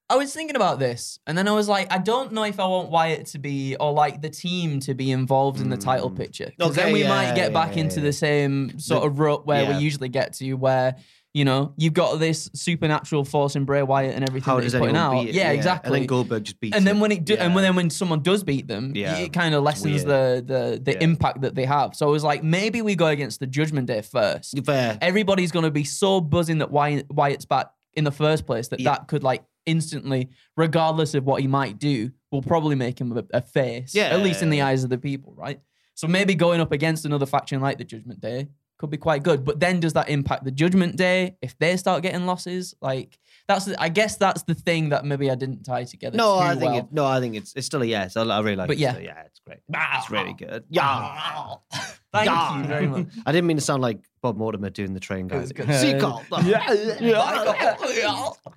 I 0.09 0.15
was 0.17 0.33
thinking 0.33 0.55
about 0.55 0.79
this, 0.79 1.19
and 1.27 1.37
then 1.37 1.49
I 1.49 1.51
was 1.51 1.69
like, 1.69 1.93
I 1.93 1.99
don't 1.99 2.31
know 2.31 2.45
if 2.45 2.61
I 2.61 2.67
want 2.67 2.91
Wyatt 2.91 3.27
to 3.33 3.41
be 3.41 3.75
or 3.75 3.93
like 3.93 4.23
the 4.23 4.31
team 4.31 4.79
to 4.81 4.95
be 4.95 5.11
involved 5.11 5.61
in 5.61 5.69
the 5.69 5.77
title 5.77 6.11
picture. 6.11 6.53
Because 6.57 6.77
then 6.77 6.85
Okay, 6.85 6.93
we 6.93 7.01
yeah, 7.03 7.09
might 7.09 7.35
get 7.35 7.51
yeah, 7.51 7.61
back 7.61 7.75
yeah, 7.75 7.83
into 7.83 7.99
yeah. 7.99 8.05
the 8.07 8.13
same 8.13 8.79
sort 8.79 9.03
The- 9.03 9.09
of 9.09 9.19
rut 9.19 9.47
where 9.49 9.65
yeah. 9.65 9.77
we 9.77 9.83
usually 9.83 10.09
get 10.09 10.33
to, 10.35 10.53
where 10.55 10.95
you 11.37 11.45
know 11.45 11.75
you've 11.77 11.93
got 11.93 12.19
this 12.19 12.49
supernatural 12.55 13.23
force 13.25 13.57
in 13.57 13.65
Bray 13.67 13.83
Wyatt 13.83 14.15
and 14.15 14.27
everything 14.27 14.47
How 14.47 14.57
that 14.57 14.63
he's 14.63 14.75
putting 14.75 14.97
out. 14.97 15.27
it? 15.27 15.35
Yeah, 15.35 15.51
exactly. 15.51 15.89
And 15.89 15.95
then 16.03 16.07
Goldberg 16.07 16.45
just 16.45 16.59
beats 16.61 16.75
and 16.77 16.87
then 16.87 16.99
when 16.99 17.13
it 17.13 17.25
do, 17.27 17.35
and 17.35 17.51
Yeah. 17.51 17.55
when 17.55 17.63
then 17.63 17.77
when 17.77 17.91
someone 17.91 18.23
does 18.23 18.43
beat 18.43 18.67
them, 18.69 18.93
Yeah, 18.95 19.19
it 19.19 19.33
kind 19.35 19.55
of 19.55 19.63
lessens 19.63 20.03
the 20.05 20.43
the 20.45 20.81
the 20.83 20.93
Yeah. 20.93 20.99
impact 21.09 21.43
that 21.43 21.55
they 21.55 21.67
have. 21.67 21.95
So 21.95 22.09
I 22.09 22.11
was 22.11 22.25
like, 22.25 22.43
maybe 22.43 22.81
we 22.81 22.95
go 22.97 23.09
against 23.09 23.41
the 23.41 23.47
Judgment 23.47 23.87
Day 23.87 24.01
first. 24.01 24.59
Fair. 24.65 24.97
Everybody's 25.03 25.53
going 25.53 25.65
to 25.65 25.71
be 25.71 25.85
so 25.85 26.21
buzzing 26.23 26.59
that 26.59 26.71
Wyatt, 26.71 27.07
Wyatt's 27.11 27.45
back 27.45 27.67
in 27.95 28.05
the 28.05 28.13
first 28.13 28.47
place 28.47 28.69
that 28.69 28.81
Yeah. 28.81 28.93
that 28.93 29.09
could 29.09 29.23
like 29.23 29.45
instantly, 29.67 30.31
regardless 30.57 31.13
of 31.15 31.25
what 31.25 31.43
he 31.43 31.47
might 31.49 31.79
do, 31.79 32.13
will 32.33 32.43
probably 32.43 32.77
make 32.77 32.99
him 33.01 33.17
a, 33.17 33.25
a 33.35 33.43
face. 33.43 33.95
Yeah. 33.95 34.05
at 34.07 34.21
least 34.23 34.41
in 34.43 34.49
the 34.51 34.63
eyes 34.63 34.85
of 34.85 34.91
the 34.91 34.99
people, 34.99 35.35
right? 35.37 35.61
So 35.95 36.07
maybe 36.07 36.35
going 36.35 36.61
up 36.61 36.73
against 36.73 37.05
another 37.05 37.27
faction 37.27 37.61
like 37.61 37.77
the 37.79 37.85
Judgment 37.85 38.21
Day 38.21 38.49
could 38.79 38.91
be 38.91 38.97
quite 38.99 39.23
good. 39.23 39.45
But 39.45 39.61
then 39.61 39.81
does 39.81 39.95
that 39.95 40.09
impact 40.09 40.45
the 40.45 40.51
Judgment 40.51 40.97
Day 40.97 41.37
if 41.43 41.59
they 41.59 41.77
start 41.77 42.03
getting 42.03 42.27
losses? 42.27 42.75
Like 42.81 43.19
that's 43.49 43.67
the, 43.67 43.81
I 43.81 43.89
guess 43.89 44.17
that's 44.17 44.43
the 44.43 44.55
thing 44.55 44.91
that 44.91 45.05
maybe 45.05 45.31
I 45.31 45.35
didn't 45.35 45.65
tie 45.65 45.85
together. 45.85 46.17
No, 46.17 46.37
too 46.37 46.41
I 46.45 46.51
think 46.57 46.63
well. 46.73 46.79
it, 46.79 46.87
no, 46.93 47.07
I 47.07 47.21
think 47.21 47.37
it's 47.37 47.55
it's 47.55 47.67
still 47.67 47.83
a 47.83 47.87
yes. 47.87 48.17
I, 48.17 48.23
I 48.23 48.41
really 48.41 48.57
like 48.57 48.69
But 48.69 48.77
it. 48.77 48.81
yeah. 48.81 48.95
so 48.95 48.99
yeah, 49.01 49.23
it's 49.25 49.41
great. 49.41 49.59
It's 49.69 50.11
really 50.11 50.33
good. 50.35 50.65
Yeah. 50.69 51.55
Thank 52.13 52.27
Yeah. 52.27 52.61
you 52.63 52.67
very 52.67 52.87
much. 52.87 53.07
I 53.27 53.33
didn't 53.33 53.47
mean 53.47 53.57
to 53.59 53.63
sound 53.63 53.83
like 53.83 53.99
Bob 54.23 54.37
Mortimer 54.37 54.71
doing 54.71 54.95
the 54.95 55.01
train 55.01 55.29
guy. 55.29 55.39
was 55.39 55.53
good. 55.53 55.73
Seagull. 55.75 56.25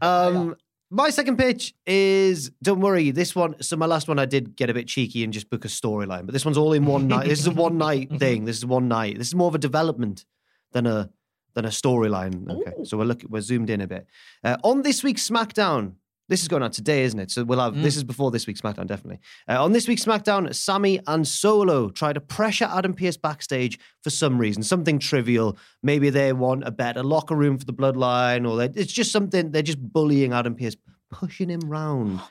Um, 0.02 0.56
my 0.90 1.10
second 1.10 1.38
pitch 1.38 1.74
is 1.86 2.52
don't 2.64 2.82
worry. 2.82 3.12
This 3.12 3.36
one, 3.36 3.62
so 3.62 3.76
my 3.76 3.86
last 3.86 4.08
one, 4.08 4.18
I 4.18 4.26
did 4.26 4.56
get 4.56 4.70
a 4.70 4.74
bit 4.74 4.88
cheeky 4.88 5.24
and 5.24 5.32
just 5.32 5.50
book 5.50 5.66
a 5.66 5.68
storyline, 5.68 6.26
but 6.26 6.34
this 6.34 6.46
one's 6.46 6.58
all 6.58 6.74
in 6.74 6.86
one 6.86 7.08
night. 7.08 7.28
This 7.28 7.40
is 7.40 7.48
a 7.48 7.52
one 7.52 7.78
night 7.78 8.10
thing. 8.20 8.46
This 8.46 8.58
is 8.58 8.66
one 8.66 8.88
night. 8.88 9.18
This 9.18 9.28
is 9.28 9.36
more 9.36 9.48
of 9.48 9.56
a 9.56 9.60
development 9.60 10.26
than 10.72 10.88
a 10.88 11.10
than 11.54 11.66
a 11.66 11.70
storyline. 11.70 12.50
Okay, 12.50 12.84
so 12.84 12.98
we're 12.98 13.06
looking, 13.06 13.30
we're 13.30 13.42
zoomed 13.42 13.70
in 13.70 13.82
a 13.82 13.88
bit 13.88 14.08
uh, 14.44 14.58
on 14.64 14.82
this 14.82 15.04
week's 15.04 15.28
SmackDown. 15.28 15.94
This 16.30 16.44
is 16.44 16.48
going 16.48 16.62
out 16.62 16.74
today, 16.74 17.04
isn't 17.04 17.20
it? 17.20 17.32
So 17.32 17.44
we'll 17.44 17.60
have 17.60 17.82
this 17.82 17.98
is 17.98 18.04
before 18.04 18.30
this 18.30 18.46
week's 18.46 18.62
SmackDown, 18.62 18.86
definitely. 18.86 19.20
Uh, 19.50 19.64
on 19.64 19.72
this 19.72 19.88
week's 19.88 20.06
SmackDown, 20.06 20.54
Sami 20.54 21.00
and 21.08 21.28
Solo 21.28 21.90
try 21.90 22.14
to 22.14 22.22
pressure 22.22 22.70
Adam 22.72 22.94
Pearce 22.94 23.18
backstage 23.18 23.80
for 24.04 24.12
some 24.12 24.38
reason, 24.38 24.62
something 24.62 25.00
trivial. 25.00 25.58
Maybe 25.82 26.12
they 26.12 26.32
want 26.32 26.66
a 26.66 26.72
better 26.72 27.02
locker 27.02 27.36
room 27.36 27.58
for 27.58 27.66
the 27.66 27.74
Bloodline, 27.74 28.48
or 28.48 28.62
it's 28.62 28.94
just 28.94 29.12
something. 29.12 29.52
They're 29.52 29.64
just 29.64 29.82
bullying 29.82 30.32
Adam 30.32 30.54
Pearce, 30.54 30.78
pushing 31.10 31.50
him 31.50 31.62
round. 31.62 32.22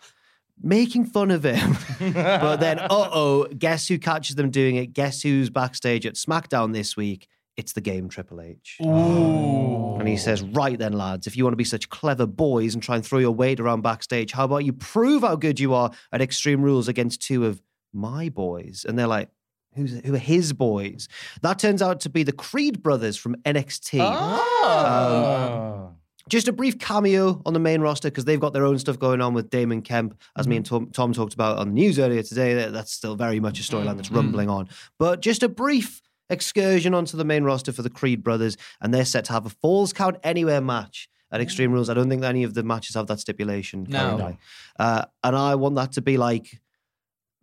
Making 0.62 1.05
fun 1.05 1.32
of 1.32 1.44
him. 1.44 1.76
but 2.14 2.57
then, 2.57 2.78
uh 2.78 2.86
oh, 2.90 3.46
guess 3.46 3.88
who 3.88 3.99
catches 3.99 4.36
them 4.36 4.51
doing 4.51 4.76
it? 4.76 4.92
Guess 4.92 5.22
who's 5.22 5.51
backstage 5.51 6.07
at 6.07 6.14
SmackDown 6.14 6.72
this 6.72 6.96
week? 6.96 7.28
It's 7.59 7.73
the 7.73 7.81
game 7.81 8.09
Triple 8.09 8.41
H. 8.41 8.77
And 8.79 10.07
he 10.07 10.17
says, 10.17 10.43
Right 10.43 10.79
then, 10.79 10.93
lads, 10.93 11.27
if 11.27 11.37
you 11.37 11.43
want 11.43 11.55
to 11.55 11.59
be 11.59 11.65
such 11.65 11.89
clever 11.89 12.25
boys 12.25 12.73
and 12.73 12.81
try 12.83 12.95
and 12.95 13.05
throw 13.05 13.19
your 13.19 13.33
weight 13.33 13.59
around 13.59 13.83
backstage, 13.83 14.31
how 14.31 14.45
about 14.45 14.65
you 14.65 14.73
prove 14.73 15.23
how 15.23 15.35
good 15.35 15.59
you 15.59 15.75
are 15.75 15.91
at 16.13 16.23
Extreme 16.23 16.63
Rules 16.63 16.87
against 16.87 17.21
two 17.21 17.45
of 17.45 17.61
my 17.93 18.29
boys? 18.29 18.87
And 18.89 18.97
they're 18.97 19.09
like, 19.09 19.29
Who's, 19.75 20.01
who 20.05 20.15
are 20.15 20.19
his 20.19 20.53
boys? 20.53 21.09
That 21.43 21.59
turns 21.59 21.83
out 21.83 22.01
to 22.01 22.09
be 22.09 22.23
the 22.23 22.33
Creed 22.33 22.81
brothers 22.81 23.17
from 23.17 23.35
NXT. 23.45 23.99
Oh. 24.01 24.45
Ah. 24.65 25.85
Um, 25.89 25.95
just 26.29 26.47
a 26.47 26.53
brief 26.53 26.79
cameo 26.79 27.43
on 27.45 27.55
the 27.55 27.61
main 27.61 27.81
roster 27.81 28.09
because 28.09 28.25
they've 28.25 28.41
got 28.41 28.53
their 28.53 28.65
own 28.65 28.79
stuff 28.79 28.99
going 28.99 29.21
on 29.21 29.35
with 29.35 29.51
Damon 29.51 29.83
Kemp, 29.83 30.19
as 30.37 30.47
me 30.47 30.57
and 30.57 30.65
mm-hmm. 30.65 30.85
Tom, 30.85 30.91
Tom 30.91 31.13
talked 31.13 31.35
about 31.35 31.59
on 31.59 31.69
the 31.69 31.75
news 31.75 31.99
earlier 31.99 32.23
today. 32.23 32.55
that- 32.55 32.73
That's 32.73 32.93
still 32.93 33.17
very 33.17 33.41
much 33.41 33.59
a 33.59 33.63
storyline 33.63 33.97
that's 33.97 34.09
mm-hmm. 34.09 34.17
rumbling 34.17 34.49
on. 34.49 34.69
But 34.99 35.21
just 35.21 35.43
a 35.43 35.49
brief 35.49 36.03
excursion 36.31 36.95
onto 36.95 37.16
the 37.16 37.24
main 37.24 37.45
roster 37.45 37.72
for 37.72 37.83
the 37.83 37.91
Creed 37.91 38.22
brothers, 38.22 38.57
and 38.81 38.93
they're 38.93 39.05
set 39.05 39.24
to 39.26 39.33
have 39.33 39.47
a 39.47 39.51
Falls 39.51 39.93
Count 39.93 40.16
Anywhere 40.22 40.61
match 40.61 41.09
at 41.31 41.41
Extreme 41.41 41.72
Rules. 41.72 41.89
I 41.91 41.95
don't 41.95 42.09
think 42.09 42.24
any 42.24 42.43
of 42.45 42.55
the 42.55 42.62
matches 42.62 42.95
have 42.95 43.07
that 43.09 43.20
stipulation. 43.20 43.87
No. 43.89 43.99
currently. 43.99 44.39
Uh, 44.79 45.05
and 45.24 45.37
I 45.37 45.55
want 45.57 45.74
that 45.76 45.93
to 45.93 46.03
be 46.03 46.16
like 46.16 46.61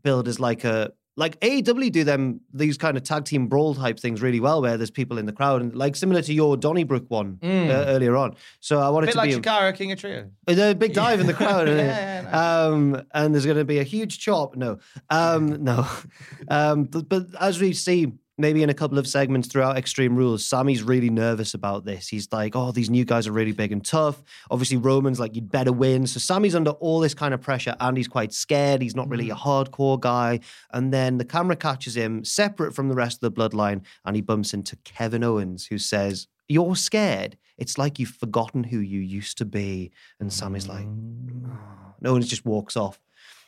billed 0.03 0.27
as 0.27 0.39
like 0.39 0.63
a 0.63 0.91
like 1.17 1.39
AEW 1.39 1.91
do 1.93 2.03
them 2.03 2.41
these 2.53 2.77
kind 2.77 2.97
of 2.97 3.03
tag 3.03 3.23
team 3.23 3.47
brawl 3.47 3.73
type 3.73 3.97
things 3.99 4.21
really 4.21 4.41
well, 4.41 4.61
where 4.61 4.75
there's 4.75 4.91
people 4.91 5.17
in 5.17 5.25
the 5.25 5.31
crowd 5.31 5.61
and 5.61 5.73
like 5.73 5.95
similar 5.95 6.21
to 6.21 6.33
your 6.33 6.57
Donnybrook 6.57 7.05
one 7.09 7.39
uh, 7.41 7.47
earlier 7.88 8.17
on. 8.17 8.36
So 8.59 8.79
I 8.81 8.89
want 8.89 9.05
A 9.05 9.07
bit 9.07 9.11
to 9.13 9.17
like 9.19 9.29
be 9.29 9.36
a- 9.36 9.39
Shikara, 9.39 9.73
King 9.75 9.93
of 9.93 9.99
Trio. 9.99 10.29
a 10.45 10.73
big 10.73 10.93
dive 10.93 11.21
in 11.21 11.27
the 11.27 11.33
crowd. 11.41 11.69
isn't? 11.69 11.86
Yeah, 11.86 12.21
yeah, 12.23 12.63
um, 12.65 13.01
and 13.13 13.33
there's 13.33 13.45
going 13.45 13.57
to 13.57 13.63
be 13.63 13.79
a 13.79 13.83
huge 13.83 14.19
chop. 14.19 14.57
No, 14.57 14.79
um, 15.09 15.63
no. 15.63 15.88
Um, 16.49 16.83
but, 16.83 17.07
but 17.07 17.27
as 17.39 17.61
we 17.61 17.71
see, 17.71 18.11
maybe 18.38 18.63
in 18.63 18.69
a 18.69 18.73
couple 18.73 18.97
of 18.97 19.07
segments 19.07 19.47
throughout 19.47 19.77
Extreme 19.77 20.15
Rules, 20.15 20.45
Sami's 20.45 20.83
really 20.83 21.09
nervous 21.09 21.53
about 21.53 21.86
this. 21.86 22.07
He's 22.07 22.27
like, 22.31 22.55
oh, 22.55 22.71
these 22.71 22.89
new 22.89 23.05
guys 23.05 23.27
are 23.27 23.31
really 23.31 23.51
big 23.51 23.71
and 23.71 23.86
tough. 23.86 24.21
Obviously, 24.51 24.77
Roman's 24.77 25.19
like, 25.19 25.36
you'd 25.36 25.51
better 25.51 25.71
win. 25.71 26.07
So 26.07 26.19
Sami's 26.19 26.55
under 26.55 26.71
all 26.71 26.99
this 26.99 27.13
kind 27.13 27.33
of 27.33 27.41
pressure 27.41 27.75
and 27.79 27.97
he's 27.97 28.07
quite 28.07 28.33
scared. 28.33 28.81
He's 28.81 28.95
not 28.95 29.09
really 29.09 29.29
a 29.29 29.36
mm-hmm. 29.36 29.49
hardcore 29.49 29.99
guy. 29.99 30.41
And 30.71 30.93
then 30.93 31.17
the 31.17 31.25
camera 31.25 31.55
catches 31.55 31.95
him 31.95 32.23
separate 32.23 32.73
from 32.73 32.89
the 32.89 32.95
rest 32.95 33.23
of 33.23 33.33
the 33.33 33.39
bloodline 33.39 33.83
and 34.03 34.15
he 34.15 34.21
bumps 34.21 34.53
into 34.53 34.75
Kevin 34.77 35.23
Owens, 35.23 35.67
who 35.67 35.77
says, 35.77 36.27
you're 36.47 36.75
scared. 36.75 37.38
It's 37.57 37.77
like 37.77 37.99
you've 37.99 38.09
forgotten 38.09 38.65
who 38.65 38.79
you 38.79 38.99
used 38.99 39.38
to 39.39 39.45
be. 39.45 39.91
And 40.19 40.31
Sami's 40.31 40.67
like, 40.67 40.86
"Oh." 40.86 41.95
and 41.97 42.07
Owens 42.07 42.27
just 42.27 42.45
walks 42.45 42.75
off, 42.75 42.99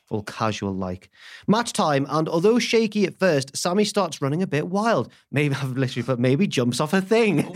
all 0.09 0.23
casual 0.23 0.73
like. 0.73 1.09
Match 1.47 1.73
time, 1.73 2.05
and 2.09 2.27
although 2.29 2.59
shaky 2.59 3.05
at 3.05 3.19
first, 3.19 3.55
Sami 3.55 3.83
starts 3.83 4.21
running 4.21 4.41
a 4.41 4.47
bit 4.47 4.67
wild. 4.67 5.11
Maybe 5.31 5.55
I've 5.61 5.77
literally 5.77 6.05
put 6.05 6.19
maybe 6.19 6.47
jumps 6.47 6.79
off 6.79 6.93
a 6.93 7.01
thing. 7.01 7.37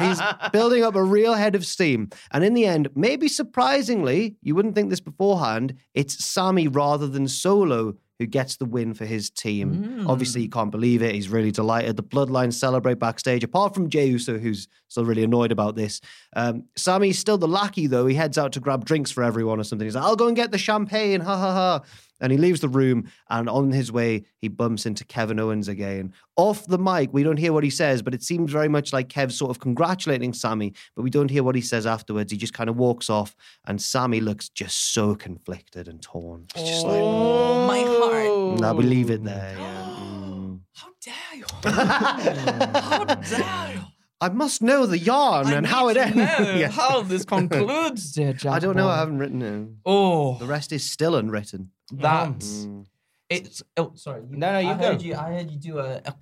He's 0.00 0.20
building 0.52 0.82
up 0.82 0.94
a 0.94 1.04
real 1.04 1.34
head 1.34 1.54
of 1.54 1.64
steam. 1.66 2.10
And 2.30 2.44
in 2.44 2.54
the 2.54 2.66
end, 2.66 2.88
maybe 2.94 3.28
surprisingly, 3.28 4.36
you 4.42 4.54
wouldn't 4.54 4.74
think 4.74 4.90
this 4.90 5.00
beforehand, 5.00 5.74
it's 5.94 6.24
Sami 6.24 6.68
rather 6.68 7.06
than 7.06 7.28
Solo 7.28 7.96
who 8.18 8.26
gets 8.26 8.56
the 8.56 8.64
win 8.64 8.94
for 8.94 9.04
his 9.04 9.28
team. 9.30 10.04
Obviously, 10.08 10.42
you 10.42 10.48
can't 10.48 10.70
believe 10.70 11.02
it. 11.02 11.14
He's 11.14 11.28
really 11.28 11.50
delighted. 11.50 11.96
The 11.96 12.02
Bloodline 12.02 12.52
celebrate 12.52 12.98
backstage, 12.98 13.44
apart 13.44 13.74
from 13.74 13.90
Jey 13.90 14.06
Uso, 14.06 14.38
who's 14.38 14.68
still 14.88 15.04
really 15.04 15.22
annoyed 15.22 15.52
about 15.52 15.76
this. 15.76 16.00
Um, 16.34 16.64
Sami's 16.76 17.18
still 17.18 17.36
the 17.38 17.48
lackey, 17.48 17.86
though. 17.86 18.06
He 18.06 18.14
heads 18.14 18.38
out 18.38 18.52
to 18.52 18.60
grab 18.60 18.84
drinks 18.84 19.10
for 19.10 19.22
everyone 19.22 19.60
or 19.60 19.64
something. 19.64 19.86
He's 19.86 19.94
like, 19.94 20.04
I'll 20.04 20.16
go 20.16 20.28
and 20.28 20.36
get 20.36 20.50
the 20.50 20.58
champagne, 20.58 21.20
ha 21.20 21.36
ha 21.36 21.52
ha. 21.52 21.82
And 22.20 22.32
he 22.32 22.38
leaves 22.38 22.60
the 22.60 22.68
room, 22.68 23.10
and 23.28 23.48
on 23.48 23.70
his 23.72 23.92
way, 23.92 24.24
he 24.38 24.48
bumps 24.48 24.86
into 24.86 25.04
Kevin 25.04 25.38
Owens 25.38 25.68
again. 25.68 26.12
Off 26.36 26.66
the 26.66 26.78
mic, 26.78 27.10
we 27.12 27.22
don't 27.22 27.36
hear 27.36 27.52
what 27.52 27.64
he 27.64 27.70
says, 27.70 28.00
but 28.02 28.14
it 28.14 28.22
seems 28.22 28.50
very 28.50 28.68
much 28.68 28.92
like 28.92 29.08
Kev 29.08 29.32
sort 29.32 29.50
of 29.50 29.60
congratulating 29.60 30.32
Sami, 30.32 30.72
but 30.94 31.02
we 31.02 31.10
don't 31.10 31.30
hear 31.30 31.42
what 31.42 31.54
he 31.54 31.60
says 31.60 31.86
afterwards. 31.86 32.32
He 32.32 32.38
just 32.38 32.54
kind 32.54 32.70
of 32.70 32.76
walks 32.76 33.10
off, 33.10 33.34
and 33.66 33.80
Sami 33.80 34.20
looks 34.20 34.48
just 34.48 34.92
so 34.94 35.14
conflicted 35.14 35.88
and 35.88 36.00
torn. 36.00 36.46
It's 36.54 36.68
just 36.68 36.86
like, 36.86 37.00
Oh, 37.02 37.66
my 37.66 37.80
heart. 37.80 38.60
Now 38.60 38.74
we 38.74 38.84
leave 38.84 39.10
it 39.10 39.22
there. 39.24 39.56
Yeah. 39.58 39.92
Mm. 40.46 40.60
How 40.74 40.88
dare 41.02 41.14
you? 41.34 41.44
How 42.80 43.04
dare 43.04 43.74
you? 43.74 43.95
I 44.20 44.28
must 44.30 44.62
know 44.62 44.86
the 44.86 44.98
yarn 44.98 45.46
I 45.46 45.52
and 45.54 45.62
need 45.66 45.70
how 45.70 45.88
it 45.88 45.94
to 45.94 46.02
ends. 46.02 46.16
know 46.16 46.54
Yeah. 46.56 46.68
How 46.70 47.02
this 47.02 47.24
concludes, 47.24 48.12
dear 48.14 48.32
Jack. 48.32 48.52
I 48.54 48.58
don't 48.58 48.76
know. 48.76 48.84
Boy. 48.86 48.90
I 48.90 48.98
haven't 48.98 49.18
written 49.18 49.42
it. 49.42 49.68
Oh, 49.84 50.38
The 50.38 50.46
rest 50.46 50.72
is 50.72 50.88
still 50.90 51.16
unwritten. 51.16 51.70
that's 51.92 52.64
Mm. 52.66 52.86
it's. 53.28 53.62
Oh, 53.76 53.92
sorry. 53.94 54.22
You, 54.30 54.36
No, 54.38 54.52
no, 54.52 54.58
you 54.58 54.68
I 54.70 54.74
go. 54.74 54.82
heard 54.86 55.02
you. 55.02 55.14
I 55.14 55.32
heard 55.34 55.50
you 55.50 55.58
do 55.58 55.78
a. 55.80 56.00
a 56.04 56.14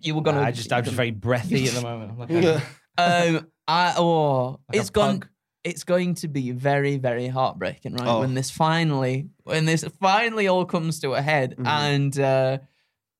you 0.00 0.14
were 0.14 0.22
gonna. 0.22 0.40
I 0.40 0.52
just, 0.52 0.72
I'm 0.72 0.84
just 0.84 0.96
very 0.96 1.10
breathy 1.10 1.66
at 1.68 1.74
the 1.74 1.82
moment. 1.82 2.12
I'm 2.12 2.18
like, 2.18 2.30
a- 2.98 3.36
Um, 3.36 3.46
I 3.66 3.94
oh, 3.96 4.60
Like 4.68 4.76
a 4.76 4.80
it's 4.80 4.90
going. 4.90 5.20
pug. 5.20 5.28
It's 5.64 5.84
going 5.84 6.14
to 6.16 6.28
be 6.28 6.52
very, 6.52 6.96
very 6.96 7.26
heartbreaking, 7.28 7.94
right? 7.96 8.08
Oh. 8.08 8.20
When 8.20 8.32
this 8.34 8.50
finally, 8.50 9.28
when 9.42 9.66
this 9.66 9.84
finally 10.00 10.48
all 10.48 10.64
comes 10.64 11.00
to 11.00 11.12
a 11.12 11.20
head, 11.20 11.50
Mm-hmm. 11.58 11.66
and 11.66 12.18
uh, 12.18 12.58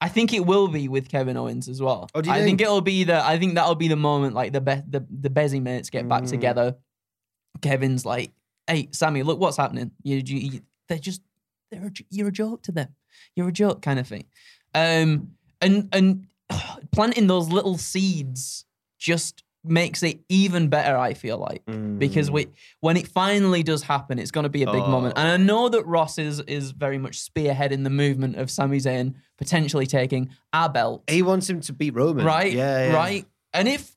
I 0.01 0.09
think 0.09 0.32
it 0.32 0.46
will 0.46 0.68
be 0.68 0.86
with 0.88 1.09
Kevin 1.09 1.36
Owens 1.36 1.68
as 1.68 1.82
well. 1.82 2.09
Oh, 2.14 2.20
do 2.22 2.28
you 2.30 2.34
I 2.36 2.42
think? 2.44 2.61
it'll 2.61 2.80
be 2.80 3.05
the. 3.05 3.24
I 3.24 3.38
think 3.38 3.55
that'll 3.57 3.74
be 3.74 3.88
the 3.88 3.96
moment, 3.96 4.34
like 4.34 4.53
the 4.53 4.61
be- 4.61 4.82
the 4.88 5.05
the 5.11 5.28
Bezzy 5.30 5.61
minutes 5.61 5.90
get 5.90 6.09
back 6.09 6.22
Mm. 6.24 6.28
together. 6.30 6.76
Kevin's 7.62 8.05
like, 8.07 8.32
"Hey, 8.66 8.88
Sami, 8.92 9.22
look 9.24 9.40
what's 9.40 9.57
happening. 9.57 9.90
You, 10.03 10.22
you, 10.24 10.36
you- 10.38 10.61
they're 10.88 10.99
just, 10.99 11.20
they're 11.70 11.86
a, 11.86 11.92
you're 12.11 12.28
a 12.28 12.32
joke 12.32 12.62
to 12.62 12.72
them. 12.72 12.88
You're 13.34 13.49
a 13.49 13.53
joke, 13.53 13.82
kind 13.82 13.99
of 13.99 14.07
thing." 14.07 14.24
Um, 14.74 15.32
and 15.61 15.88
and 15.92 16.26
planting 16.92 17.26
those 17.26 17.49
little 17.49 17.76
seeds 17.76 18.64
just 18.99 19.42
makes 19.69 20.03
it 20.03 20.21
even 20.29 20.69
better. 20.69 20.97
I 20.97 21.14
feel 21.14 21.39
like 21.39 21.62
because 21.99 22.31
we 22.31 22.47
mm. 22.47 22.53
when 22.81 22.97
it 22.97 23.09
finally 23.09 23.62
does 23.62 23.83
happen, 23.83 24.19
it's 24.19 24.31
going 24.31 24.45
to 24.45 24.51
be 24.51 24.62
a 24.62 24.73
big 24.73 24.83
moment. 24.83 25.14
And 25.16 25.29
I 25.29 25.35
oh. 25.35 25.37
know 25.37 25.69
that 25.69 25.87
Ross 25.87 26.19
is 26.19 26.41
is 26.41 26.73
very 26.73 26.99
much 26.99 27.25
spearheading 27.25 27.85
the 27.85 27.91
movement 27.91 28.37
of 28.37 28.51
Sami 28.51 28.79
Zayn 28.79 29.14
potentially 29.39 29.87
taking 29.87 30.31
our 30.53 30.69
belt, 30.69 31.05
He 31.09 31.23
wants 31.23 31.49
him 31.49 31.61
to 31.62 31.73
beat 31.73 31.95
Roman. 31.95 32.27
right? 32.27 32.53
Yeah, 32.53 32.89
yeah. 32.89 32.95
right. 32.95 33.27
And 33.55 33.69
if 33.69 33.97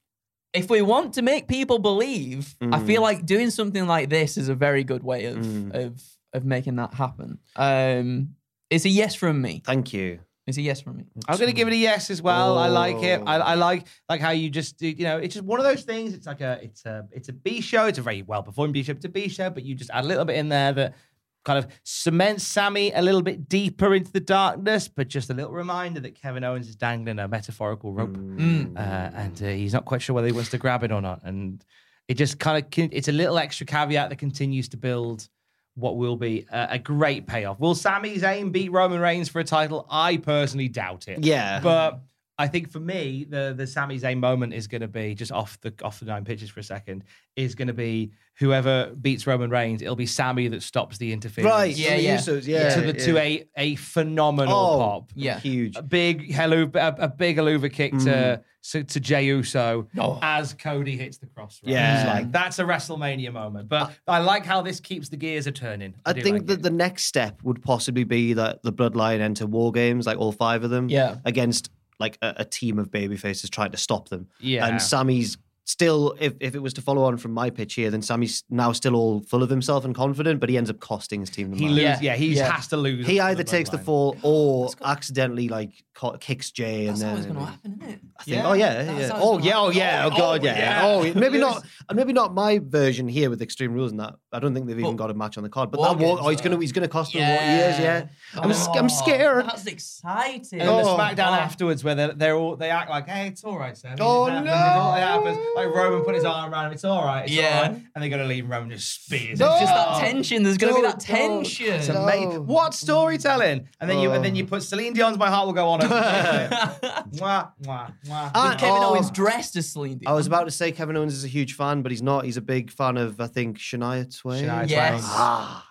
if 0.54 0.70
we 0.70 0.82
want 0.82 1.14
to 1.14 1.22
make 1.22 1.48
people 1.48 1.80
believe, 1.80 2.56
I 2.62 2.80
feel 2.80 3.02
mm. 3.02 3.06
like 3.06 3.26
doing 3.26 3.50
something 3.50 3.88
like 3.88 4.10
this 4.10 4.38
is 4.38 4.50
a 4.50 4.56
very 4.56 4.84
good 4.84 5.04
way 5.04 5.26
of 5.26 5.38
mm. 5.38 5.74
of 5.74 6.02
of 6.34 6.46
making 6.46 6.78
that 6.78 6.94
happen. 6.94 7.40
Um, 7.56 8.36
it's 8.70 8.86
a 8.86 8.90
yes 8.90 9.16
from 9.16 9.42
me. 9.42 9.62
Thank 9.66 9.94
you. 9.94 10.20
It's 10.52 10.58
a 10.58 10.62
yes 10.62 10.82
from 10.82 10.98
me. 10.98 11.06
I'm 11.28 11.38
going 11.38 11.50
to 11.50 11.56
give 11.56 11.68
it 11.68 11.74
a 11.74 11.78
yes 11.78 12.10
as 12.10 12.22
well. 12.22 12.58
I 12.58 12.68
like 12.68 13.02
it. 13.04 13.22
I, 13.26 13.36
I 13.38 13.56
like 13.56 13.88
like 14.10 14.22
how 14.22 14.32
you 14.32 14.50
just 14.50 14.82
you 14.82 15.04
know 15.04 15.18
it's 15.18 15.34
just 15.36 15.46
one 15.46 15.60
of 15.60 15.66
those 15.66 15.84
things. 15.84 16.14
It's 16.14 16.28
like 16.28 16.42
a 16.42 16.60
it's 16.62 16.86
a 16.86 17.08
it's 17.12 17.30
a 17.30 17.34
B 17.34 17.62
show. 17.62 17.86
It's 17.86 17.98
a 17.98 18.02
very 18.02 18.22
well 18.22 18.44
performed 18.44 18.74
B 18.74 18.84
show. 18.84 18.92
It's 18.92 19.06
a 19.06 19.10
B 19.10 19.28
show, 19.30 19.50
but 19.50 19.64
you 19.64 19.76
just 19.76 19.90
add 19.92 20.04
a 20.06 20.08
little 20.08 20.26
bit 20.26 20.36
in 20.36 20.50
there 20.50 20.74
that 20.74 20.96
kind 21.44 21.58
of 21.58 21.66
cements 21.84 22.46
Sami 22.46 22.92
a 22.92 23.02
little 23.02 23.24
bit 23.24 23.50
deeper 23.50 23.96
into 23.96 24.12
the 24.12 24.20
darkness. 24.20 24.88
But 24.88 25.08
just 25.08 25.30
a 25.30 25.34
little 25.34 25.54
reminder 25.54 26.00
that 26.02 26.14
Kevin 26.16 26.44
Owens 26.44 26.68
is 26.70 26.76
dangling 26.76 27.18
a 27.20 27.28
metaphorical 27.28 27.94
rope, 27.94 28.16
Mm. 28.16 28.76
uh, 28.78 28.80
and 29.16 29.42
uh, 29.42 29.48
he's 29.48 29.74
not 29.74 29.86
quite 29.86 30.02
sure 30.02 30.14
whether 30.14 30.28
he 30.28 30.34
wants 30.34 30.52
to 30.52 30.58
grab 30.58 30.84
it 30.84 30.92
or 30.92 31.02
not. 31.02 31.22
And 31.24 31.64
it 32.08 32.16
just 32.16 32.40
kind 32.40 32.58
of 32.64 32.92
it's 32.92 33.08
a 33.08 33.12
little 33.12 33.38
extra 33.38 33.66
caveat 33.66 34.10
that 34.10 34.18
continues 34.18 34.70
to 34.70 34.78
build 34.78 35.30
what 35.76 35.98
will 35.98 36.16
be 36.16 36.46
a, 36.52 36.70
a 36.72 36.80
great 36.80 37.28
payoff. 37.28 37.60
Will 37.60 37.76
Sami 37.76 38.18
Zayn 38.18 38.52
beat 38.52 38.72
Roman 38.72 39.00
Reigns 39.00 39.30
for 39.30 39.40
a 39.40 39.44
title? 39.44 39.86
I 39.90 40.18
personally 40.18 40.68
doubt 40.68 41.08
it. 41.08 41.24
Yeah. 41.24 41.60
But 41.62 42.02
I 42.38 42.48
think 42.48 42.72
for 42.72 42.80
me, 42.80 43.26
the 43.30 43.54
the 43.56 43.68
Sami 43.68 44.00
Zayn 44.00 44.20
moment 44.20 44.54
is 44.54 44.68
going 44.68 44.82
to 44.82 44.88
be 44.88 45.14
just 45.14 45.32
off 45.32 45.60
the 45.62 45.74
off 45.84 46.00
the 46.00 46.06
nine 46.06 46.26
pitches 46.26 46.50
for 46.50 46.60
a 46.60 46.64
second. 46.64 47.04
Is 47.36 47.56
going 47.56 47.68
to 47.68 47.74
be 47.74 48.12
whoever 48.40 48.88
beats 49.00 49.28
Roman 49.28 49.50
Reigns. 49.50 49.82
It'll 49.82 49.96
be 49.96 50.08
Sami 50.08 50.48
that 50.48 50.64
stops 50.64 50.98
the 50.98 51.14
interference. 51.14 51.52
Right. 51.52 51.76
Yeah, 51.76 51.96
yeah. 51.96 52.18
Usos, 52.18 52.48
yeah. 52.48 52.74
To 52.74 52.82
the 52.82 52.94
to 52.94 53.18
a 53.18 53.48
a 53.56 53.76
phenomenal 53.76 54.54
Oh, 54.54 54.78
pop. 54.80 55.12
Yeah. 55.14 55.40
Huge. 55.40 55.78
A 55.78 55.84
big 55.84 56.34
hello, 56.34 56.70
a, 56.74 56.96
a 57.00 57.08
big 57.08 57.38
Helluva 57.38 57.72
kick 57.72 57.92
to 57.92 57.98
mm. 57.98 58.44
To, 58.72 58.84
to 58.84 59.00
Jey 59.00 59.26
Uso 59.26 59.88
oh. 59.98 60.20
as 60.22 60.54
Cody 60.54 60.96
hits 60.96 61.18
the 61.18 61.26
Cross 61.26 61.62
Rhodes. 61.64 61.74
Yeah. 61.74 62.12
like 62.14 62.32
that's 62.32 62.60
a 62.60 62.64
WrestleMania 62.64 63.34
moment. 63.34 63.68
But 63.70 63.92
I 64.08 64.20
like 64.20 64.46
how 64.46 64.62
this 64.62 64.80
keeps 64.80 65.10
the 65.10 65.18
gears 65.18 65.48
a 65.48 65.52
turning. 65.52 65.96
I 66.06 66.14
do 66.14 66.22
think 66.22 66.38
like 66.40 66.46
that 66.48 66.60
it. 66.60 66.62
the 66.62 66.70
next 66.70 67.06
step 67.06 67.42
would 67.42 67.64
possibly 67.64 68.04
be 68.04 68.34
that 68.34 68.62
the 68.62 68.72
Bloodline 68.72 69.20
enter 69.20 69.48
War 69.48 69.72
Games, 69.72 70.06
like 70.06 70.20
all 70.20 70.32
five 70.32 70.64
of 70.64 70.70
them, 70.70 70.90
Yeah. 70.90 71.16
against 71.26 71.72
like 72.00 72.20
a, 72.22 72.34
a 72.38 72.46
team 72.46 72.78
of 72.78 72.92
babyfaces 72.92 73.50
trying 73.50 73.72
to 73.72 73.78
stop 73.78 74.10
them. 74.10 74.28
Yeah. 74.40 74.68
and 74.68 74.80
Sami's 74.80 75.38
still, 75.66 76.16
if, 76.20 76.34
if 76.42 76.54
it 76.56 76.60
was 76.60 76.74
to 76.74 76.82
follow 76.82 77.04
on 77.04 77.16
from 77.18 77.32
my 77.32 77.50
pitch 77.50 77.76
here, 77.76 77.90
then 77.92 78.02
Sami's 78.02 78.44
now 78.50 78.72
still 78.74 78.96
all 78.96 79.22
full 79.22 79.42
of 79.44 79.50
himself 79.50 79.86
and 79.86 79.96
confident, 79.96 80.40
but 80.40 80.50
he 80.50 80.58
ends 80.58 80.70
up 80.70 80.80
costing 80.80 81.20
his 81.22 81.30
team 81.30 81.52
the 81.52 81.58
he 81.58 81.66
match. 81.66 81.74
loses. 81.76 81.84
Yeah. 81.84 82.00
Yeah, 82.02 82.16
he 82.16 82.34
Yeah. 82.36 82.52
has 82.52 82.68
to 82.70 82.78
lose. 82.78 83.06
He 83.06 83.18
to 83.18 83.24
either 83.26 83.44
takes 83.44 83.70
the 83.70 83.78
fall 83.78 84.18
or 84.24 84.70
accidentally 84.84 85.48
like 85.48 85.72
co- 85.94 86.18
kicks 86.18 86.52
Jey, 86.52 86.88
That's 86.88 87.02
and 87.02 87.02
then 87.02 87.10
always 87.12 87.26
going 87.26 87.38
to 87.38 87.46
happen, 87.46 87.80
isn't 87.82 87.94
it? 87.94 88.00
I 88.22 88.24
think, 88.24 88.46
oh 88.46 88.54
yeah, 88.54 88.74
yeah. 88.84 88.92
how 88.92 88.98
it's 88.98 89.12
oh, 89.12 89.18
oh 89.22 89.40
yeah, 89.40 89.60
oh 89.60 89.70
yeah, 89.70 90.06
oh 90.06 90.10
god, 90.12 90.42
oh, 90.42 90.44
yeah. 90.46 90.58
yeah. 90.58 90.82
Oh, 90.86 91.04
yeah. 91.04 91.14
maybe 91.16 91.38
not, 91.40 91.66
uh, 91.90 91.94
maybe 91.94 92.14
not 92.14 92.34
my 92.34 92.60
version 92.64 93.08
here 93.08 93.30
with 93.30 93.42
Extreme 93.42 93.74
Rules 93.74 93.92
and 93.92 94.00
that. 94.00 94.16
I 94.32 94.40
don't 94.40 94.54
think 94.54 94.68
they've 94.68 94.80
even 94.80 94.92
But- 94.96 95.04
got 95.04 95.12
a 95.12 95.14
match 95.14 95.38
on 95.38 95.44
the 95.44 95.50
card. 95.50 95.72
But 95.72 95.80
War 95.80 95.90
that 95.96 95.98
war, 95.98 96.18
oh, 96.22 96.30
he's 96.30 96.42
gonna, 96.42 96.60
he's 96.60 96.72
gonna 96.72 96.88
cost 96.88 97.14
them 97.14 97.22
what 97.22 97.42
years, 97.42 97.80
yeah. 97.80 98.06
I'm, 98.36 98.52
s- 98.52 98.68
I'm 98.74 98.86
Oh, 98.86 98.88
scared. 98.88 99.46
That's 99.46 99.66
exciting. 99.66 100.60
And 100.62 100.70
then 100.70 100.84
the 100.84 100.90
Oh. 100.92 100.98
SmackDown 100.98 101.32
Oh. 101.32 101.34
afterwards, 101.36 101.84
where 101.84 101.96
they're, 101.96 102.14
they're 102.14 102.36
all 102.36 102.56
they 102.56 102.70
act 102.70 102.90
like, 102.90 103.08
"Hey, 103.08 103.28
it's 103.28 103.44
all 103.44 103.58
right, 103.58 103.78
Sam." 103.78 103.98
Oh, 104.00 104.26
it 104.28 104.32
happens, 104.32 104.48
it's 104.50 104.58
it 104.98 105.02
happens. 105.02 105.38
Like 105.56 105.68
Roman 105.76 106.04
put 106.06 106.16
his 106.16 106.24
arm 106.24 106.52
around 106.54 106.68
him. 106.68 106.72
It's 106.74 106.86
all 106.86 107.04
right. 107.04 107.24
It's 107.24 107.34
Yeah. 107.34 107.56
all 107.56 107.62
right. 107.74 107.82
And 107.96 108.02
they're 108.04 108.10
gonna 108.10 108.24
leave. 108.26 108.44
and 108.46 108.52
Roman 108.52 108.70
just 108.72 109.04
spears. 109.06 109.40
No. 109.40 109.52
him. 109.54 109.60
Just 109.62 109.74
that 109.74 109.88
Oh. 109.92 110.00
tension. 110.00 110.44
There's 110.44 110.58
going 110.58 110.74
to 110.74 110.80
be 110.82 110.86
that 110.88 111.00
don't. 111.00 111.44
tension. 111.44 111.74
It's 111.74 111.88
No. 111.90 112.04
amazing. 112.04 112.46
What 112.48 112.74
storytelling? 112.74 113.68
And 113.80 113.90
then 113.90 114.00
you 114.00 114.12
and 114.12 114.24
then 114.24 114.36
you 114.36 114.46
put 114.46 114.64
Celine 114.64 114.94
Dion's 114.94 115.18
"My 115.18 115.30
Heart 115.30 115.48
Will 115.48 115.54
Go 115.54 115.68
On." 115.70 115.84
over 115.84 115.94
mwah, 117.16 117.52
mwah, 117.64 117.94
mwah. 118.12 118.32
And- 118.36 118.60
Kevin 118.60 118.76
Oh. 118.84 118.94
Owens 118.96 119.12
dressed 119.12 119.56
as 119.56 119.70
Celine 119.70 119.98
Dion. 120.00 120.12
I 120.12 120.16
was 120.16 120.28
about 120.28 120.44
to 120.46 120.52
say 120.52 120.72
Kevin 120.72 120.98
Owens 120.98 121.14
is 121.14 121.24
a 121.24 121.28
huge 121.28 121.54
fan, 121.56 121.82
but 121.82 121.92
he's 121.92 122.02
not. 122.02 122.26
He's 122.26 122.38
a 122.38 122.42
big 122.42 122.72
fan 122.72 122.98
of, 122.98 123.20
I 123.22 123.28
think, 123.28 123.58
Shania 123.58 124.16
Twain. 124.20 124.46
Shania 124.46 124.70
Yes. 124.70 124.90
Twain. 125.02 125.02
Ah, 125.06 125.68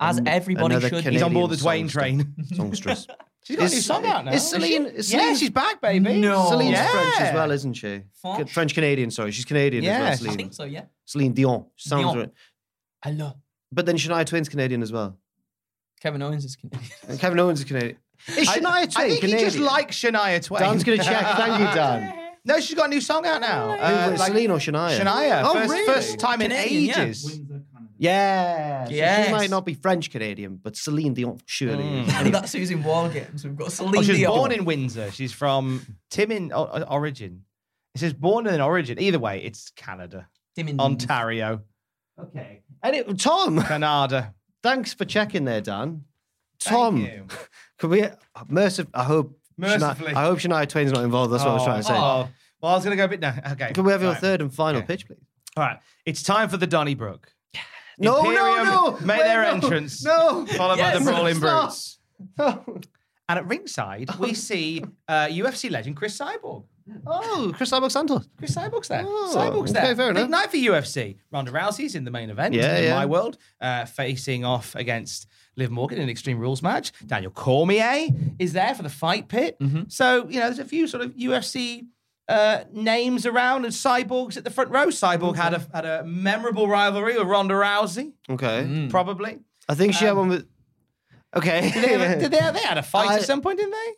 as 0.00 0.18
An- 0.18 0.28
everybody 0.28 0.74
another 0.74 0.88
should. 0.88 1.12
He's 1.12 1.22
on 1.22 1.32
board 1.32 1.50
the 1.50 1.56
Canadian 1.56 1.88
Dwayne 1.88 1.90
train. 1.90 2.34
songstress. 2.54 3.06
She's 3.44 3.56
got 3.56 3.70
a 3.70 3.74
new 3.76 3.80
song 3.80 4.04
out 4.06 4.24
now. 4.24 4.32
is 4.32 4.50
Celine- 4.50 4.90
she? 4.90 4.96
is 4.96 5.12
yeah, 5.12 5.20
Celine- 5.20 5.36
she's 5.36 5.50
back, 5.50 5.80
baby. 5.80 6.18
No. 6.18 6.48
Celine's 6.50 6.72
Yeah. 6.72 6.88
French 6.90 7.20
as 7.20 7.32
well, 7.34 7.50
isn't 7.52 7.74
she? 7.74 8.02
French? 8.20 8.52
French 8.52 8.74
Canadian, 8.74 9.10
sorry. 9.12 9.30
She's 9.30 9.44
Canadian 9.44 9.84
Yeah, 9.84 9.92
as 9.92 10.00
well. 10.00 10.08
I 10.10 10.14
Celine. 10.16 10.32
I 10.32 10.36
think 10.36 10.52
so. 10.54 10.64
Yeah. 10.64 10.82
Celine 11.04 11.32
Dion. 11.32 11.64
Sounds 11.76 12.02
Dion. 12.02 12.18
right. 12.18 12.30
I 13.04 13.10
love 13.12 13.36
But 13.70 13.86
then 13.86 13.96
Shania 13.98 14.26
Twain's 14.26 14.48
Canadian 14.48 14.82
as 14.82 14.90
well. 14.90 15.16
Kevin 16.00 16.22
Owens 16.22 16.44
is 16.44 16.56
Canadian. 16.56 16.82
And 17.08 17.20
Kevin 17.20 17.38
Owens 17.38 17.60
is 17.60 17.64
Canadian. 17.64 17.98
Is 18.36 18.48
I, 18.48 18.58
Shania 18.58 18.66
I 18.66 18.86
Twain 18.86 19.08
think 19.08 19.20
Canadian? 19.20 19.38
he 19.38 19.44
just 19.44 19.58
likes 19.58 19.98
Shania 20.00 20.42
Twain. 20.44 20.62
Dan's 20.62 20.84
going 20.84 20.98
to 20.98 21.04
check. 21.04 21.36
Thank 21.36 21.58
you, 21.60 21.74
Dan. 21.74 22.22
No, 22.46 22.60
she's 22.60 22.76
got 22.76 22.86
a 22.86 22.90
new 22.90 23.00
song 23.00 23.26
out 23.26 23.40
now. 23.40 23.72
Uh, 23.72 24.08
was 24.12 24.20
like- 24.20 24.28
Celine 24.30 24.52
or 24.52 24.58
Shania? 24.58 25.00
Shania. 25.00 25.42
Oh, 25.44 25.52
first, 25.54 25.72
really? 25.72 25.92
first 25.92 26.18
time 26.20 26.40
in 26.40 26.52
Canadian, 26.52 26.84
yeah. 26.84 27.02
ages. 27.02 27.40
Yeah. 27.98 28.84
So 28.86 28.90
Yes. 28.92 29.26
She 29.26 29.32
might 29.32 29.50
not 29.50 29.64
be 29.66 29.74
French 29.74 30.10
Canadian, 30.12 30.60
but 30.62 30.76
Celine 30.76 31.14
Dion 31.14 31.40
surely 31.46 32.02
is. 32.02 32.14
and 32.14 32.32
that's 32.32 32.52
who's 32.52 32.70
in 32.70 32.84
War 32.84 33.08
Games. 33.08 33.42
We've 33.44 33.56
got 33.56 33.72
Celine 33.72 33.96
Oh, 33.96 34.02
she 34.02 34.12
was 34.12 34.18
Dion. 34.20 34.32
born 34.32 34.52
in 34.52 34.64
Windsor. 34.64 35.10
She's 35.10 35.32
from 35.32 35.84
Timin 36.10 36.52
o- 36.52 36.68
o- 36.72 36.82
origin. 36.82 37.42
It 37.94 37.98
says 38.00 38.12
born 38.12 38.46
in 38.46 38.60
origin. 38.60 39.00
Either 39.00 39.18
way, 39.18 39.42
it's 39.42 39.70
Canada, 39.70 40.28
Timin 40.56 40.78
Ontario, 40.78 41.62
Okay. 42.16 42.62
And 42.82 42.94
it, 42.94 43.18
Tom, 43.18 43.60
Canada. 43.60 44.34
thanks 44.62 44.94
for 44.94 45.04
checking 45.04 45.44
there, 45.46 45.60
Dan. 45.60 46.04
Thank 46.60 46.76
Tom, 46.76 46.96
you. 46.98 47.26
could 47.78 47.90
we, 47.90 48.02
mercif- 48.50 48.88
I 48.94 49.04
hope, 49.04 49.38
Mercifully. 49.58 50.12
Shania, 50.12 50.14
I 50.16 50.24
hope 50.24 50.38
Shania 50.38 50.68
Twain's 50.68 50.92
not 50.92 51.04
involved. 51.04 51.32
That's 51.32 51.42
what 51.44 51.50
I 51.52 51.54
was 51.54 51.64
trying 51.64 51.80
to 51.80 51.84
say. 51.86 51.94
Oh, 51.94 52.28
well, 52.62 52.72
I 52.72 52.74
was 52.76 52.84
going 52.84 52.96
to 52.96 53.00
go 53.00 53.04
a 53.04 53.08
bit 53.08 53.20
now. 53.20 53.34
Okay. 53.52 53.72
Could 53.72 53.84
we 53.84 53.92
have 53.92 54.02
your 54.02 54.12
Right. 54.12 54.20
third 54.20 54.40
and 54.40 54.52
final 54.54 54.78
Okay. 54.78 54.86
pitch, 54.88 55.06
please? 55.06 55.18
All 55.56 55.64
right. 55.64 55.78
It's 56.04 56.22
time 56.22 56.48
for 56.48 56.56
the 56.56 56.66
Donnybrook. 56.66 57.32
No, 57.98 58.18
Imperium 58.18 58.66
no, 58.66 58.90
no. 58.90 58.98
made 59.06 59.18
Wait, 59.18 59.24
their 59.24 59.42
no. 59.42 59.48
entrance. 59.48 60.04
No. 60.04 60.44
Followed 60.46 60.78
by 60.78 60.98
the 60.98 61.04
Brawling 61.04 61.36
Stop. 61.36 61.62
Brutes. 61.70 61.98
And 63.28 63.40
at 63.40 63.46
ringside, 63.48 64.08
we 64.20 64.34
see 64.34 64.84
uh, 65.08 65.26
UFC 65.26 65.68
legend 65.68 65.96
Cris 65.96 66.16
Cyborg. 66.16 66.62
Oh, 67.08 67.52
Cris 67.56 67.72
Cyborg 67.72 67.90
Santos. 67.90 68.28
Cris 68.38 68.54
Cyborg's 68.54 68.86
there. 68.86 69.02
Oh, 69.04 69.32
Cyborg's 69.34 69.72
okay, 69.72 69.80
there. 69.80 69.96
fair 69.96 70.14
Big 70.14 70.26
enough. 70.26 70.30
night 70.30 70.50
for 70.52 70.58
UFC. 70.58 71.16
Ronda 71.32 71.50
Rousey's 71.50 71.96
in 71.96 72.04
the 72.04 72.12
main 72.12 72.30
event 72.30 72.54
Yeah, 72.54 72.76
in 72.76 72.84
yeah. 72.84 72.94
my 72.94 73.04
world, 73.04 73.36
uh, 73.60 73.84
facing 73.86 74.44
off 74.44 74.76
against 74.76 75.26
Liv 75.56 75.70
Morgan 75.70 75.98
in 75.98 76.04
an 76.04 76.10
Extreme 76.10 76.38
Rules 76.38 76.62
match. 76.62 76.92
Daniel 77.06 77.30
Cormier 77.32 78.08
is 78.38 78.52
there 78.52 78.74
for 78.74 78.82
the 78.82 78.88
fight 78.90 79.28
pit. 79.28 79.56
Mm-hmm. 79.60 79.82
So, 79.88 80.26
you 80.28 80.34
know, 80.38 80.46
there's 80.46 80.58
a 80.58 80.64
few 80.64 80.86
sort 80.86 81.02
of 81.04 81.12
UFC 81.14 81.86
uh, 82.28 82.64
names 82.72 83.24
around 83.26 83.64
and 83.64 83.72
Cyborg's 83.72 84.36
at 84.36 84.44
the 84.44 84.50
front 84.50 84.70
row. 84.70 84.88
Cyborg 84.88 85.36
had 85.36 85.54
a 85.54 85.66
had 85.72 85.84
a 85.86 86.04
memorable 86.04 86.68
rivalry 86.68 87.16
with 87.16 87.26
Ronda 87.26 87.54
Rousey, 87.54 88.12
Okay. 88.28 88.88
probably. 88.90 89.38
I 89.68 89.74
think 89.74 89.94
she 89.94 90.04
had 90.04 90.16
one 90.16 90.28
with. 90.28 90.46
Okay. 91.36 91.66
Um, 91.66 91.72
Did 91.72 91.84
they, 91.84 91.92
have, 91.98 92.18
did 92.20 92.30
they, 92.32 92.38
they 92.52 92.60
had 92.66 92.78
a 92.78 92.82
fight 92.94 93.08
I- 93.10 93.14
at 93.16 93.22
some 93.24 93.40
point, 93.42 93.58
didn't 93.58 93.72
they? 93.72 93.92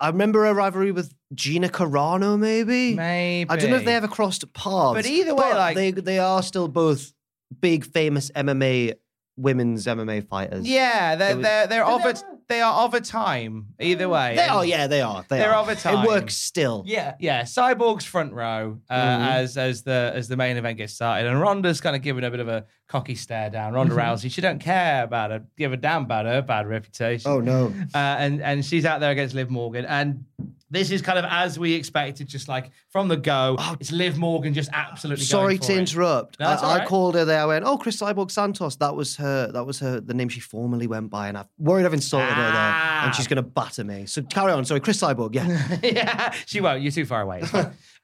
I 0.00 0.08
remember 0.08 0.46
a 0.46 0.54
rivalry 0.54 0.90
with 0.90 1.14
Gina 1.32 1.68
Carano, 1.68 2.36
maybe. 2.36 2.94
Maybe. 2.94 3.48
I 3.48 3.54
don't 3.56 3.70
know 3.70 3.76
if 3.76 3.84
they 3.84 3.94
ever 3.94 4.08
crossed 4.08 4.50
paths. 4.52 4.94
But 4.94 5.06
either 5.06 5.32
way, 5.34 5.42
but 5.50 5.56
like- 5.56 5.76
they 5.76 5.90
they 5.92 6.18
are 6.18 6.42
still 6.42 6.66
both 6.68 7.12
big 7.60 7.84
famous 7.84 8.30
MMA 8.34 8.94
women's 9.36 9.86
MMA 9.86 10.28
fighters. 10.28 10.68
Yeah, 10.68 11.16
they're 11.16 11.30
It 11.32 11.36
was- 11.36 11.44
they're 11.44 11.66
they're 11.66 11.84
Did 11.84 11.92
of 11.94 12.02
they 12.02 12.10
a 12.10 12.14
they 12.48 12.60
are 12.60 12.84
of 12.84 12.92
a 12.92 13.00
time. 13.00 13.68
Either 13.80 14.08
way, 14.08 14.36
They 14.36 14.46
are. 14.46 14.62
Yeah, 14.64 14.86
they 14.86 15.00
are. 15.00 15.24
They 15.26 15.38
They're 15.38 15.54
are. 15.54 15.62
of 15.62 15.68
a 15.70 15.74
time. 15.74 16.04
It 16.04 16.08
works 16.08 16.36
still. 16.36 16.82
Yeah. 16.86 17.14
Yeah, 17.18 17.42
Cyborg's 17.44 18.04
front 18.04 18.34
row 18.34 18.78
uh, 18.90 18.94
Mm-hmm. 18.94 19.22
as 19.24 19.56
as 19.56 19.82
the 19.84 20.12
as 20.14 20.28
the 20.28 20.36
main 20.36 20.56
event 20.58 20.76
gets 20.76 20.92
started, 20.92 21.28
and 21.28 21.40
Ronda's 21.40 21.80
kind 21.80 21.96
of 21.96 22.02
giving 22.02 22.24
a 22.24 22.30
bit 22.30 22.40
of 22.40 22.48
a 22.48 22.66
cocky 22.88 23.14
stare 23.14 23.48
down. 23.48 23.72
Ronda 23.72 23.94
Mm-hmm. 23.94 24.26
Rousey, 24.26 24.30
she 24.30 24.42
don't 24.42 24.58
care 24.58 25.02
about 25.04 25.30
her, 25.30 25.44
give 25.56 25.72
a 25.72 25.78
damn 25.78 26.02
about 26.02 26.26
her 26.26 26.42
bad 26.42 26.66
reputation. 26.66 27.30
Oh 27.30 27.40
no. 27.40 27.72
uh, 27.94 27.98
and 27.98 28.42
and 28.42 28.62
she's 28.64 28.84
out 28.84 29.00
there 29.00 29.12
against 29.12 29.34
Liv 29.34 29.48
Morgan, 29.48 29.86
and 29.86 30.24
this 30.72 30.90
is 30.90 31.02
kind 31.02 31.18
of 31.18 31.24
as 31.28 31.58
we 31.58 31.74
expected, 31.74 32.26
just 32.26 32.48
like 32.48 32.72
from 32.90 33.06
the 33.06 33.16
go, 33.16 33.56
it's 33.78 33.92
Liv 33.92 34.18
Morgan 34.18 34.54
just 34.54 34.70
absolutely. 34.72 35.22
Oh. 35.22 35.26
Sorry 35.26 35.58
to 35.58 35.72
it. 35.72 35.78
interrupt. 35.78 36.40
No, 36.40 36.46
I, 36.46 36.80
I 36.80 36.84
called 36.86 37.14
her 37.14 37.24
there. 37.24 37.42
I 37.42 37.44
went, 37.46 37.64
"Oh, 37.64 37.78
Cris 37.78 37.96
Cyborg 38.00 38.30
Santos." 38.30 38.76
That 38.76 38.96
was 38.96 39.16
her. 39.16 39.52
That 39.52 39.64
was 39.64 39.78
her. 39.78 40.00
The 40.00 40.14
name 40.14 40.28
she 40.28 40.40
formerly 40.40 40.86
went 40.86 41.10
by, 41.10 41.28
and 41.28 41.38
I'm 41.38 41.46
worried 41.58 41.86
I've 41.86 41.94
insulted 41.94 42.32
her 42.32 42.42
there, 42.42 42.52
Ah. 42.54 43.04
and 43.06 43.14
she's 43.14 43.28
going 43.28 43.36
to 43.36 43.42
batter 43.42 43.84
me. 43.84 44.06
So 44.06 44.22
carry 44.22 44.50
on. 44.52 44.64
Sorry, 44.64 44.80
Cris 44.80 45.00
Cyborg. 45.00 45.34
Yeah. 45.34 45.78
yeah, 45.82 46.32
she 46.46 46.60
won't. 46.60 46.82
You're 46.82 46.90
too 46.92 47.06
far 47.06 47.22
away. 47.22 47.42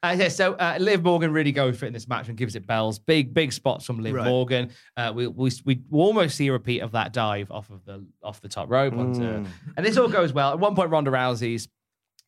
Uh, 0.00 0.14
yeah, 0.16 0.28
so 0.28 0.52
uh, 0.54 0.76
Liv 0.78 1.02
Morgan 1.02 1.32
really 1.32 1.50
goes 1.50 1.76
for 1.76 1.84
it 1.84 1.88
in 1.88 1.92
this 1.92 2.06
match 2.06 2.28
and 2.28 2.38
gives 2.38 2.54
it 2.54 2.64
bells. 2.68 3.00
Big, 3.00 3.34
big 3.34 3.52
spots 3.52 3.84
from 3.84 3.98
Liv 3.98 4.14
Right. 4.14 4.24
Morgan. 4.28 4.70
Uh, 4.96 5.12
we, 5.12 5.26
we 5.26 5.50
we 5.64 5.80
almost 5.90 6.36
see 6.36 6.46
a 6.46 6.52
repeat 6.52 6.82
of 6.82 6.92
that 6.92 7.12
dive 7.12 7.50
off 7.50 7.68
of 7.70 7.84
the 7.84 8.06
off 8.22 8.40
the 8.40 8.46
top 8.48 8.70
rope, 8.70 8.94
onto, 8.94 9.20
Mm. 9.20 9.46
and 9.76 9.84
this 9.84 9.96
all 9.96 10.06
goes 10.06 10.32
well. 10.32 10.52
At 10.52 10.60
one 10.60 10.76
point, 10.76 10.90
Ronda 10.90 11.10
Rousey's 11.10 11.66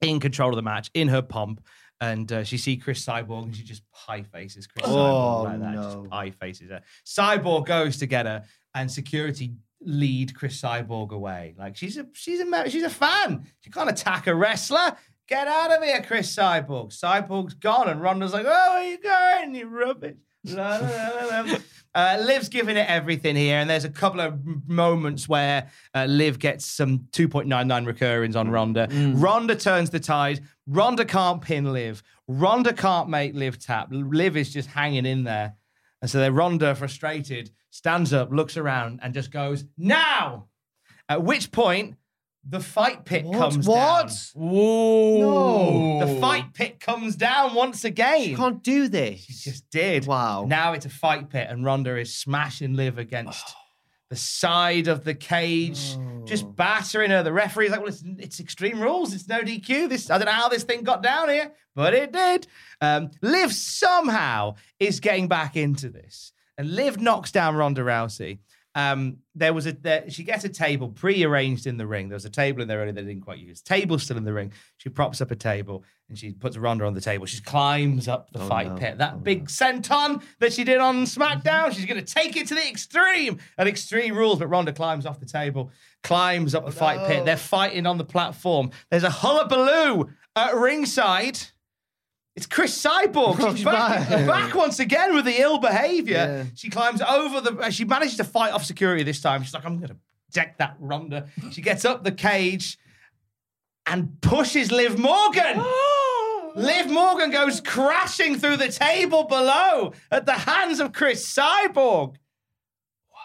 in 0.01 0.21
control 0.21 0.51
of 0.51 0.57
the 0.57 0.63
match 0.63 0.91
in 0.95 1.09
her 1.09 1.23
pomp, 1.23 1.65
and 2.01 2.31
uh, 2.33 2.45
she 2.45 2.57
see 2.59 2.77
Cris 2.77 3.05
Cyborg 3.05 3.45
and 3.45 3.57
she 3.57 3.63
just 3.63 3.83
pie 3.93 4.23
faces 4.23 4.67
Cris 4.67 4.87
Oh, 4.87 4.93
Cyborg 4.95 5.45
like 5.45 5.61
that. 5.61 5.75
no. 5.75 5.83
Just 5.83 6.11
pie 6.11 6.31
faces 6.31 6.71
her. 6.71 6.81
Cyborg 7.07 7.67
goes 7.67 7.99
to 7.99 8.07
get 8.07 8.27
her, 8.27 8.45
and 8.75 8.91
security 8.91 9.55
lead 9.83 10.35
Cris 10.35 10.61
Cyborg 10.61 11.11
away. 11.11 11.55
Like 11.59 11.77
she's 11.77 11.97
a 11.99 12.07
she's 12.13 12.41
a 12.41 12.69
she's 12.71 12.83
a 12.85 12.91
fan. 12.91 13.47
She 13.61 13.71
can't 13.71 13.91
attack 13.91 14.27
a 14.27 14.35
wrestler. 14.35 14.97
Get 15.29 15.47
out 15.47 15.71
of 15.71 15.83
here, 15.85 16.03
Cris 16.03 16.35
Cyborg. 16.35 16.91
Cyborg's 16.93 17.55
gone, 17.55 17.89
and 17.89 18.01
Ronda's 18.01 18.33
like, 18.33 18.47
"Oh, 18.49 18.73
where 18.75 18.91
you 18.91 18.99
going? 18.99 19.55
You 19.55 19.67
rubbish." 19.69 20.17
Uh, 21.95 22.23
Liv's 22.25 22.49
giving 22.49 22.77
it 22.77 22.89
everything 22.89 23.35
here, 23.35 23.57
and 23.59 23.69
there's 23.69 23.85
a 23.85 23.91
couple 23.91 24.21
of 24.21 24.41
moments 24.69 25.29
where 25.29 25.69
uh, 25.95 26.05
Liv 26.05 26.39
gets 26.39 26.65
some 26.65 27.01
2.99 27.13 27.87
recurrings 27.87 28.37
on 28.37 28.49
Ronda. 28.51 28.89
Ronda 29.15 29.57
turns 29.57 29.91
the 29.91 29.99
tide. 29.99 30.41
Ronda 30.69 31.05
can't 31.05 31.43
pin 31.43 31.73
Liv. 31.73 32.03
Ronda 32.29 32.73
can't 32.73 33.09
make 33.09 33.35
Liv 33.35 33.59
tap. 33.59 33.89
Liv 33.91 34.37
is 34.37 34.53
just 34.53 34.69
hanging 34.69 35.05
in 35.05 35.25
there. 35.25 35.55
And 36.01 36.11
so 36.11 36.19
then 36.19 36.33
Ronda, 36.35 36.75
frustrated, 36.75 37.51
stands 37.71 38.13
up, 38.13 38.31
looks 38.31 38.57
around, 38.57 39.01
and 39.03 39.13
just 39.13 39.31
goes, 39.31 39.65
Now! 39.77 40.47
At 41.09 41.23
which 41.25 41.51
point, 41.51 41.97
the 42.49 42.61
fight 42.61 43.05
pit 43.05 43.25
What? 43.25 43.39
comes 43.39 43.69
What? 43.69 44.09
down. 44.09 44.17
Whoa. 44.49 46.07
The 46.07 46.21
fight 46.21 46.55
pit 46.55 46.81
comes 46.81 47.17
down 47.17 47.55
once 47.55 47.85
again. 47.85 48.23
You 48.29 48.37
can't 48.37 48.63
do 48.63 48.89
this. 48.89 49.21
She 49.25 49.33
just 49.51 49.69
did. 49.71 50.07
Wow. 50.07 50.45
Now 50.49 50.73
it's 50.73 50.87
a 50.87 50.91
fight 50.91 51.29
pit, 51.31 51.49
and 51.51 51.65
Ronda 51.65 51.97
is 51.99 52.17
smashing 52.17 52.75
Liv 52.75 52.99
against 52.99 53.45
the 54.11 54.17
side 54.17 54.89
of 54.89 55.05
the 55.05 55.15
cage, 55.15 55.97
just 56.25 56.45
battering 56.57 57.11
her. 57.11 57.23
The 57.23 57.33
referee's 57.33 57.71
like, 57.71 57.81
"Well, 57.81 57.89
it's, 57.91 58.03
it's 58.19 58.41
extreme 58.41 58.81
rules. 58.81 59.13
It's 59.15 59.29
no 59.29 59.41
DQ. 59.43 59.89
This 59.89 60.11
I 60.11 60.19
don't 60.19 60.27
know 60.27 60.33
how 60.33 60.49
this 60.49 60.65
thing 60.65 60.83
got 60.83 61.03
down 61.03 61.29
here, 61.29 61.53
but 61.75 61.95
it 61.95 62.13
did." 62.13 62.47
Um, 62.81 63.11
Liv 63.23 63.53
somehow 63.53 64.55
is 64.79 65.01
getting 65.01 65.29
back 65.29 65.57
into 65.57 65.89
this, 65.91 66.33
and 66.59 66.75
Liv 66.75 67.01
knocks 67.01 67.31
down 67.31 67.55
Ronda 67.57 67.83
Rousey. 67.83 68.39
Um, 68.75 69.19
there 69.35 69.53
was 69.53 69.67
a 69.67 69.73
there, 69.73 70.09
she 70.09 70.23
gets 70.23 70.45
a 70.45 70.49
table 70.49 70.89
pre-arranged 70.89 71.67
in 71.67 71.77
the 71.77 71.87
ring. 71.87 72.09
There 72.09 72.17
was 72.17 72.25
a 72.25 72.31
table 72.31 72.63
in 72.63 72.69
there 72.69 72.79
earlier 72.79 72.93
they 72.93 73.03
didn't 73.03 73.23
quite 73.23 73.39
use. 73.39 73.61
Table 73.61 73.99
still 73.99 74.17
in 74.17 74.25
the 74.25 74.33
ring. 74.33 74.53
She 74.77 74.89
props 74.89 75.21
up 75.21 75.31
a 75.31 75.37
table 75.37 75.83
and 76.09 76.17
she 76.17 76.33
puts 76.33 76.57
Ronda 76.57 76.85
on 76.85 76.95
the 76.95 77.01
table. 77.01 77.27
She 77.27 77.41
climbs 77.41 78.07
up 78.07 78.31
the 78.33 78.39
fight 78.39 78.69
no. 78.69 78.77
pit. 78.77 78.99
That 78.99 79.25
big 79.25 79.47
senton 79.47 80.23
that 80.39 80.53
she 80.53 80.65
did 80.65 80.79
on 80.79 81.05
SmackDown, 81.05 81.73
she's 81.73 81.87
going 81.87 82.05
to 82.05 82.15
take 82.15 82.37
it 82.37 82.47
to 82.49 82.55
the 82.55 82.69
extreme. 82.69 83.39
At 83.59 83.67
Extreme 83.67 84.17
Rules, 84.17 84.39
but 84.39 84.49
Ronda 84.49 84.73
climbs 84.73 85.07
off 85.07 85.19
the 85.19 85.27
table, 85.27 85.71
climbs 86.03 86.55
up 86.55 86.65
the 86.65 86.73
fight 86.73 87.07
pit. 87.09 87.25
They're 87.25 87.37
fighting 87.37 87.87
on 87.87 87.99
the 87.99 88.05
platform. 88.05 88.71
There's 88.91 89.05
a 89.05 89.11
hullabaloo 89.11 90.11
at 90.37 90.55
ringside. 90.55 91.39
It's 92.37 92.47
Cris 92.47 92.81
Cyborg. 92.83 93.37
She's 93.41 93.57
She's 93.57 93.65
back, 93.65 94.09
back. 94.09 94.27
back 94.27 94.55
once 94.55 94.79
again 94.79 95.15
with 95.15 95.25
the 95.25 95.41
ill 95.41 95.59
behavior. 95.59 96.15
Yeah. 96.15 96.45
She 96.55 96.71
climbs 96.71 97.03
over 97.03 97.41
the. 97.41 97.57
Uh, 97.59 97.71
she 97.71 97.85
manages 97.85 98.17
to 98.19 98.25
fight 98.25 98.53
off 98.53 98.65
security 98.65 99.03
this 99.03 99.21
time. 99.21 99.43
She's 99.43 99.53
like, 99.55 99.65
I'm 99.65 99.77
going 99.79 99.89
to 99.91 99.97
deck 100.33 100.59
that 100.59 100.77
Ronda. 100.79 101.29
She 101.51 101.61
gets 101.61 101.85
up 101.85 102.05
the 102.05 102.13
cage 102.13 102.79
and 103.87 104.21
pushes 104.21 104.71
Liv 104.71 104.99
Morgan. 104.99 105.63
Liv 106.57 106.91
Morgan 106.91 107.31
goes 107.31 107.61
crashing 107.61 108.37
through 108.39 108.57
the 108.57 108.69
table 108.71 109.25
below 109.25 109.93
at 110.11 110.27
the 110.27 110.33
hands 110.33 110.81
of 110.81 110.93
Cris 110.93 111.25
Cyborg. 111.33 112.17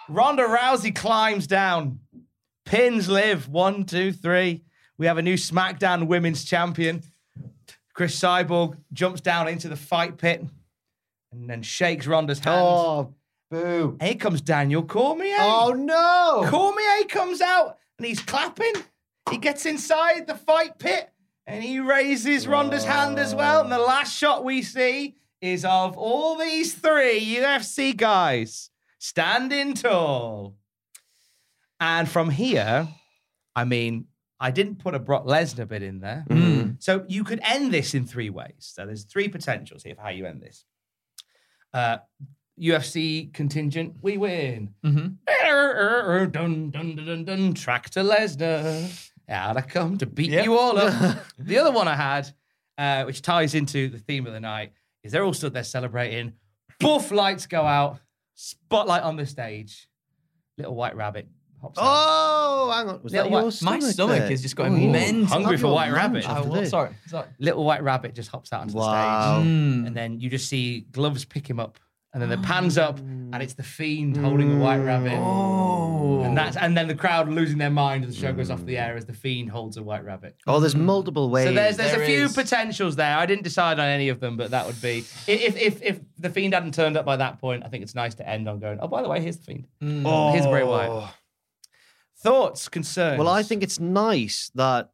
Ronda 0.09 0.43
Rousey 0.43 0.95
climbs 0.95 1.47
down, 1.47 1.99
pins 2.65 3.09
Liv. 3.09 3.47
One, 3.47 3.83
two, 3.85 4.11
three. 4.11 4.63
We 4.97 5.07
have 5.07 5.17
a 5.17 5.21
new 5.23 5.35
SmackDown 5.35 6.07
Women's 6.07 6.43
Champion. 6.45 7.01
Cris 7.95 8.19
Cyborg 8.19 8.77
jumps 8.91 9.21
down 9.21 9.47
into 9.47 9.69
the 9.69 9.77
fight 9.77 10.17
pit 10.17 10.43
and 11.31 11.49
then 11.49 11.63
shakes 11.63 12.05
Ronda's 12.05 12.39
hand. 12.39 12.61
Oh, 12.61 13.13
boo. 13.49 13.97
Here 14.01 14.15
comes 14.15 14.41
Daniel 14.41 14.83
Cormier. 14.83 15.37
Oh, 15.39 15.73
no. 15.73 16.47
Cormier 16.49 17.05
comes 17.07 17.39
out 17.39 17.77
and 17.97 18.05
he's 18.05 18.21
clapping. 18.21 18.73
He 19.31 19.37
gets 19.37 19.65
inside 19.65 20.27
the 20.27 20.35
fight 20.35 20.77
pit 20.77 21.09
and 21.47 21.63
he 21.63 21.79
raises 21.79 22.47
Ronda's 22.47 22.83
hand 22.83 23.17
as 23.17 23.33
well. 23.33 23.63
And 23.63 23.71
the 23.71 23.79
last 23.79 24.15
shot 24.15 24.43
we 24.43 24.61
see 24.61 25.15
is 25.39 25.63
of 25.63 25.97
all 25.97 26.37
these 26.37 26.73
three 26.73 27.37
UFC 27.37 27.95
guys 27.95 28.71
standing 28.99 29.73
tall. 29.73 30.57
And 31.79 32.09
from 32.09 32.29
here, 32.29 32.89
I 33.55 33.63
mean, 33.63 34.07
I 34.39 34.51
didn't 34.51 34.79
put 34.79 34.95
a 34.95 34.99
Brock 34.99 35.25
Lesnar 35.25 35.67
bit 35.67 35.81
in 35.81 36.01
there. 36.01 36.25
Mm. 36.29 36.44
So 36.79 37.05
you 37.07 37.23
could 37.23 37.39
end 37.43 37.73
this 37.73 37.93
in 37.93 38.05
three 38.05 38.29
ways. 38.29 38.53
So 38.59 38.85
there's 38.85 39.03
three 39.03 39.27
potentials 39.27 39.83
here 39.83 39.95
for 39.95 40.01
how 40.01 40.09
you 40.09 40.25
end 40.25 40.41
this. 40.41 40.65
Uh, 41.73 41.97
UFC 42.59 43.33
contingent, 43.33 43.95
we 44.01 44.17
win. 44.17 44.73
Dun, 46.27 46.69
dun, 46.71 46.95
dun, 46.95 47.05
dun, 47.05 47.25
dun, 47.25 47.53
track 47.53 47.89
to 47.91 47.99
Lesnar. 48.01 49.11
Out 49.27 49.57
I 49.57 49.61
come 49.61 49.97
to 49.97 50.05
beat 50.05 50.31
you 50.31 50.57
all 50.57 50.77
up. 50.77 51.17
the 51.39 51.57
other 51.57 51.71
one 51.71 51.87
I 51.87 51.95
had, 51.95 52.31
uh, 52.77 53.03
which 53.05 53.21
ties 53.21 53.55
into 53.55 53.89
the 53.89 53.97
theme 53.97 54.27
of 54.27 54.33
the 54.33 54.39
night, 54.39 54.71
is 55.03 55.11
they're 55.11 55.23
all 55.23 55.33
stood 55.33 55.53
there 55.53 55.63
celebrating. 55.63 56.33
Buff 56.79 57.11
lights 57.11 57.47
go 57.47 57.63
out, 57.63 57.99
spotlight 58.35 59.03
on 59.03 59.15
the 59.15 59.25
stage. 59.25 59.87
Little 60.57 60.75
white 60.75 60.95
rabbit 60.95 61.27
hops 61.65 61.79
out. 61.79 61.83
Oh, 61.85 62.71
hang 62.73 62.89
on. 62.89 63.01
Was 63.03 63.11
Little 63.13 63.29
that 63.29 63.31
your 63.35 63.43
what- 63.45 63.61
My 63.61 63.79
stomach 63.79 63.93
stomach 63.93 64.19
there? 64.19 64.31
is 64.31 64.41
just 64.41 64.55
going 64.55 64.73
Ooh. 64.83 64.91
mental. 64.91 65.25
Hungry 65.27 65.51
Have 65.53 65.61
for 65.61 65.67
your 65.67 65.75
white 65.75 65.85
lunch 65.91 65.95
rabbit. 65.97 66.29
after 66.29 66.49
Oh, 66.49 66.53
this. 66.55 66.69
Sorry, 66.69 66.89
sorry. 67.07 67.27
Little 67.39 67.63
white 67.63 67.83
rabbit 67.83 68.15
just 68.15 68.29
hops 68.31 68.51
out 68.53 68.61
onto 68.61 68.75
Wow. 68.75 69.39
the 69.39 69.41
stage. 69.41 69.47
Mm. 69.51 69.87
And 69.87 69.95
then 69.95 70.19
you 70.19 70.29
just 70.29 70.47
see 70.47 70.81
gloves 70.91 71.25
pick 71.25 71.49
him 71.49 71.59
up. 71.59 71.77
And 72.13 72.21
then 72.21 72.29
the 72.29 72.37
pans 72.47 72.77
up, 72.77 72.97
and 72.99 73.43
it's 73.43 73.55
the 73.55 73.63
fiend 73.63 74.15
holding 74.15 74.47
the 74.57 74.63
white 74.63 74.77
rabbit. 74.77 75.11
Oh. 75.17 76.21
And 76.21 76.37
that's 76.37 76.55
and 76.55 76.77
then 76.77 76.87
the 76.87 76.95
crowd 76.95 77.27
losing 77.27 77.57
their 77.57 77.69
mind 77.69 78.05
and 78.05 78.13
the 78.13 78.15
show 78.15 78.31
goes 78.31 78.49
off 78.49 78.63
the 78.65 78.77
air 78.77 78.95
as 78.95 79.03
the 79.05 79.11
fiend 79.11 79.49
holds 79.49 79.75
a 79.75 79.83
white 79.83 80.05
rabbit. 80.05 80.37
Oh, 80.47 80.61
there's 80.61 80.77
multiple 80.77 81.29
ways. 81.29 81.47
So 81.47 81.51
there's 81.53 81.75
there's 81.75 81.91
There 81.91 82.01
a 82.03 82.05
few 82.05 82.23
is. 82.23 82.33
potentials 82.33 82.95
there. 82.95 83.17
I 83.17 83.25
didn't 83.25 83.43
decide 83.43 83.79
on 83.79 83.85
any 83.87 84.07
of 84.07 84.21
them, 84.21 84.37
but 84.37 84.51
that 84.51 84.65
would 84.65 84.81
be 84.81 84.99
if 85.27 85.57
if 85.57 85.81
if 85.83 85.99
the 86.17 86.29
fiend 86.29 86.53
hadn't 86.53 86.73
turned 86.73 86.95
up 86.95 87.03
by 87.05 87.17
that 87.17 87.41
point. 87.41 87.63
I 87.65 87.67
think 87.67 87.83
it's 87.83 87.95
nice 87.95 88.15
to 88.15 88.25
end 88.29 88.47
on 88.47 88.59
going. 88.59 88.79
Oh, 88.81 88.87
by 88.87 89.01
the 89.01 89.09
way, 89.09 89.19
here's 89.19 89.35
the 89.39 89.43
fiend. 89.43 89.67
oh. 90.05 90.31
Here's 90.31 90.45
Bray 90.47 90.63
Wyatt. 90.63 91.09
Thoughts, 92.25 92.67
concerns? 92.69 93.19
Well, 93.19 93.27
I 93.29 93.43
think 93.43 93.63
it's 93.63 93.79
nice 93.79 94.51
that 94.55 94.89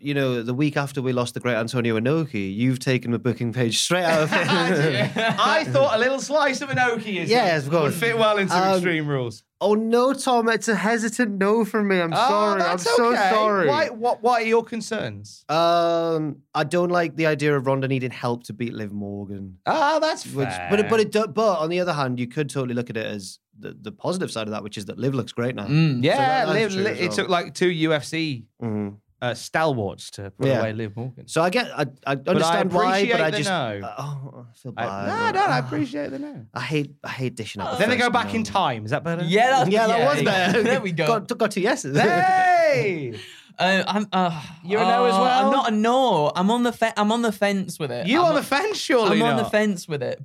you 0.00 0.12
know 0.12 0.42
the 0.42 0.52
week 0.52 0.76
after 0.76 1.00
we 1.00 1.12
lost 1.14 1.32
the 1.32 1.40
great 1.40 1.54
Antonio 1.54 1.98
Inoki, 1.98 2.54
you've 2.54 2.78
taken 2.78 3.10
the 3.10 3.18
booking 3.18 3.52
page 3.54 3.78
straight 3.78 4.04
out 4.04 4.24
of 4.24 4.32
it. 4.34 5.10
I 5.16 5.64
thought 5.64 5.96
a 5.96 5.98
little 5.98 6.20
slice 6.20 6.60
of 6.60 6.68
Inoki 6.68 7.16
is 7.22 7.30
Yes, 7.30 7.64
of 7.64 7.70
course. 7.70 7.84
would 7.84 7.94
fit 7.94 8.18
well 8.18 8.36
into 8.36 8.54
Um, 8.54 8.74
Extreme 8.74 9.06
Rules. 9.06 9.44
oh 9.62 9.72
no, 9.74 10.12
Tom, 10.12 10.48
it's 10.50 10.68
a 10.68 10.74
hesitant 10.74 11.38
no 11.38 11.64
from 11.64 11.88
me. 11.88 12.00
I'm 12.00 12.12
sorry. 12.12 12.60
I'm 12.60 12.66
Oh, 12.66 12.70
that's 12.70 12.96
so 12.96 13.12
okay. 13.12 13.30
sorry. 13.30 13.68
Why, 13.68 13.88
what, 13.88 14.22
what 14.22 14.42
are 14.42 14.46
your 14.46 14.62
concerns? 14.64 15.44
Um, 15.48 16.42
I 16.54 16.64
don't 16.64 16.90
like 16.90 17.16
the 17.16 17.26
idea 17.26 17.56
of 17.56 17.66
Ronda 17.66 17.88
needing 17.88 18.10
help 18.10 18.44
to 18.44 18.52
beat 18.52 18.74
Liv 18.74 18.92
Morgan. 18.92 19.58
Ah, 19.64 20.00
that's 20.00 20.26
Which, 20.26 20.48
fair. 20.48 20.66
but 20.70 20.90
but 20.90 21.00
it 21.00 21.12
but 21.34 21.58
on 21.60 21.70
the 21.70 21.80
other 21.80 21.94
hand, 21.94 22.18
you 22.20 22.26
could 22.26 22.50
totally 22.50 22.74
look 22.74 22.90
at 22.90 22.98
it 22.98 23.06
as 23.06 23.38
the, 23.58 23.76
the 23.80 23.92
positive 23.92 24.30
side 24.30 24.46
of 24.46 24.52
that, 24.52 24.62
which 24.62 24.76
is 24.78 24.86
that 24.86 24.98
Liv 24.98 25.14
looks 25.14 25.32
great 25.32 25.54
now. 25.54 25.66
Mm. 25.66 26.02
yeah, 26.02 26.12
So 26.12 26.18
that- 26.18 26.46
that's 26.46 26.74
Liv, 26.74 26.84
true 26.84 26.92
it 26.92 27.08
well. 27.08 27.16
took 27.16 27.28
like 27.28 27.54
two 27.54 27.68
UFC 27.70 28.44
Mhm. 28.62 28.96
uh, 29.22 29.32
stalwarts 29.34 30.10
to 30.12 30.30
put 30.32 30.46
Yeah. 30.48 30.60
away 30.60 30.72
Liv 30.72 30.96
Morgan. 30.96 31.26
So 31.28 31.40
I 31.42 31.50
get, 31.50 31.66
I, 31.76 31.86
I 32.06 32.12
understand 32.26 32.72
why, 32.72 33.06
but 33.06 33.14
appreciate 33.14 33.20
I 33.20 33.30
the 33.30 33.36
just, 33.38 33.48
no. 33.48 33.80
uh, 33.84 33.94
oh, 33.98 34.46
I 34.50 34.58
feel 34.58 34.72
I, 34.76 34.84
bad. 34.86 35.34
no, 35.34 35.40
no, 35.40 35.46
I 35.46 35.58
appreciate 35.58 36.10
the 36.10 36.18
no. 36.18 36.46
I 36.52 36.60
hate, 36.60 36.90
I 37.04 37.08
hate 37.10 37.34
dishing 37.36 37.62
out. 37.62 37.72
the 37.72 37.78
Then 37.78 37.90
they 37.90 37.96
go 37.96 38.04
first 38.06 38.12
back 38.12 38.34
in 38.34 38.42
time. 38.44 38.84
Is 38.84 38.90
that 38.90 39.02
better? 39.04 39.24
Yeah, 39.24 39.50
that's, 39.50 39.70
Yeah, 39.70 39.86
that 39.86 40.14
was 40.14 40.22
better. 40.24 40.62
There 40.62 40.80
we 40.80 40.92
go. 40.92 41.06
Got, 41.20 41.38
got 41.38 41.50
two 41.52 41.60
yeses. 41.62 41.96
Hey! 41.98 43.14
Uh, 43.56 43.84
I'm, 43.86 44.08
uh, 44.12 44.42
You're 44.64 44.80
a 44.80 44.84
no 44.84 45.04
as 45.04 45.14
uh, 45.14 45.18
well? 45.20 45.46
I'm 45.46 45.52
not 45.52 45.68
a 45.68 45.76
no. 45.76 46.32
I'm 46.34 46.50
on 46.50 46.64
the 46.64 46.72
fe- 46.72 46.92
I'm 46.96 47.12
on 47.12 47.22
the 47.22 47.30
fence 47.30 47.78
with 47.78 47.92
it. 47.92 48.08
You 48.08 48.18
I'm 48.18 48.30
on 48.30 48.34
the 48.34 48.42
fence, 48.42 48.78
surely 48.78 49.16
I'm 49.16 49.22
on 49.22 49.36
the 49.36 49.44
fence 49.48 49.86
with 49.86 50.02
it. 50.02 50.20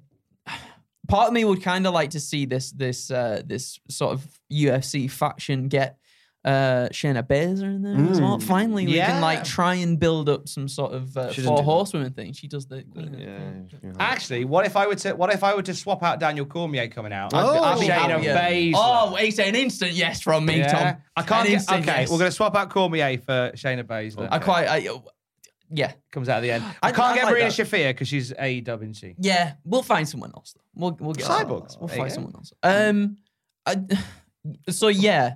Part 1.09 1.27
of 1.27 1.33
me 1.33 1.43
would 1.43 1.61
kind 1.63 1.85
of 1.87 1.93
like 1.93 2.11
to 2.11 2.19
see 2.19 2.45
this 2.45 2.71
this 2.71 3.11
uh, 3.11 3.41
this 3.45 3.79
sort 3.89 4.13
of 4.13 4.39
UFC 4.51 5.09
faction 5.09 5.67
get 5.67 5.97
uh, 6.45 6.87
Shayna 6.93 7.21
Baszler 7.21 7.75
in 7.75 7.81
there 7.81 8.09
as 8.11 8.21
well. 8.21 8.39
Finally, 8.39 8.85
we 8.87 8.93
can 8.93 9.19
like 9.19 9.43
try 9.43 9.75
and 9.75 9.99
build 9.99 10.29
up 10.29 10.47
some 10.47 10.69
sort 10.69 10.93
of 10.93 11.17
uh, 11.17 11.33
four 11.33 11.57
do 11.57 11.63
horsewomen 11.63 12.13
thing. 12.13 12.31
She 12.31 12.47
does 12.47 12.65
the 12.65 12.83
Queen. 12.83 13.13
of- 13.13 13.19
Yeah, 13.19 13.91
Actually, 13.99 14.45
what 14.45 14.65
if 14.65 14.77
I 14.77 14.87
were 14.87 14.95
to 14.95 15.13
what 15.13 15.33
if 15.33 15.43
I 15.43 15.53
were 15.53 15.63
to 15.63 15.73
swap 15.73 16.01
out 16.01 16.19
Daniel 16.19 16.45
Cormier 16.45 16.87
coming 16.87 17.11
out? 17.11 17.31
Oh. 17.33 17.61
I'd 17.61 17.73
I'd 17.73 17.79
be 17.79 17.87
be 17.87 17.91
Shayna 17.91 18.23
happy. 18.23 18.71
Baszler. 18.71 18.75
Oh, 18.77 19.15
it's 19.19 19.39
an 19.39 19.55
instant 19.55 19.91
yes 19.91 20.21
from 20.21 20.45
me, 20.45 20.59
Yeah. 20.59 20.71
Tom. 20.93 21.01
I 21.17 21.21
can't 21.23 21.45
get, 21.47 21.53
instant 21.55 21.81
okay, 21.89 22.01
yes. 22.01 22.11
we're 22.11 22.19
gonna 22.19 22.31
swap 22.31 22.55
out 22.55 22.69
Cormier 22.69 23.17
for 23.17 23.51
Shayna 23.55 23.83
Baszler. 23.83 24.29
I 24.31 24.39
quite. 24.39 24.67
I, 24.67 24.87
yeah, 25.71 25.93
comes 26.11 26.29
out 26.29 26.37
at 26.37 26.41
the 26.41 26.51
end. 26.51 26.63
I, 26.83 26.89
I- 26.89 26.91
can't 26.91 27.11
I 27.11 27.15
get 27.15 27.23
like 27.25 27.33
Marina 27.33 27.49
that. 27.51 27.67
Shafir 27.67 27.89
because 27.89 28.07
she's 28.07 28.31
AEW, 28.33 28.75
isn't 28.81 28.93
she? 28.93 29.15
yeah. 29.19 29.53
We'll 29.63 29.83
find 29.83 30.07
someone 30.07 30.31
else. 30.35 30.53
Though. 30.53 30.61
We'll 30.75 30.97
we'll 30.99 31.13
get 31.13 31.25
Cyborg. 31.27 31.77
We'll 31.79 31.87
There 31.87 31.97
find 31.97 32.11
someone 32.11 32.33
else. 32.35 32.53
Um, 32.63 33.17
I, 33.65 33.75
so 34.69 34.87
yeah. 34.87 35.35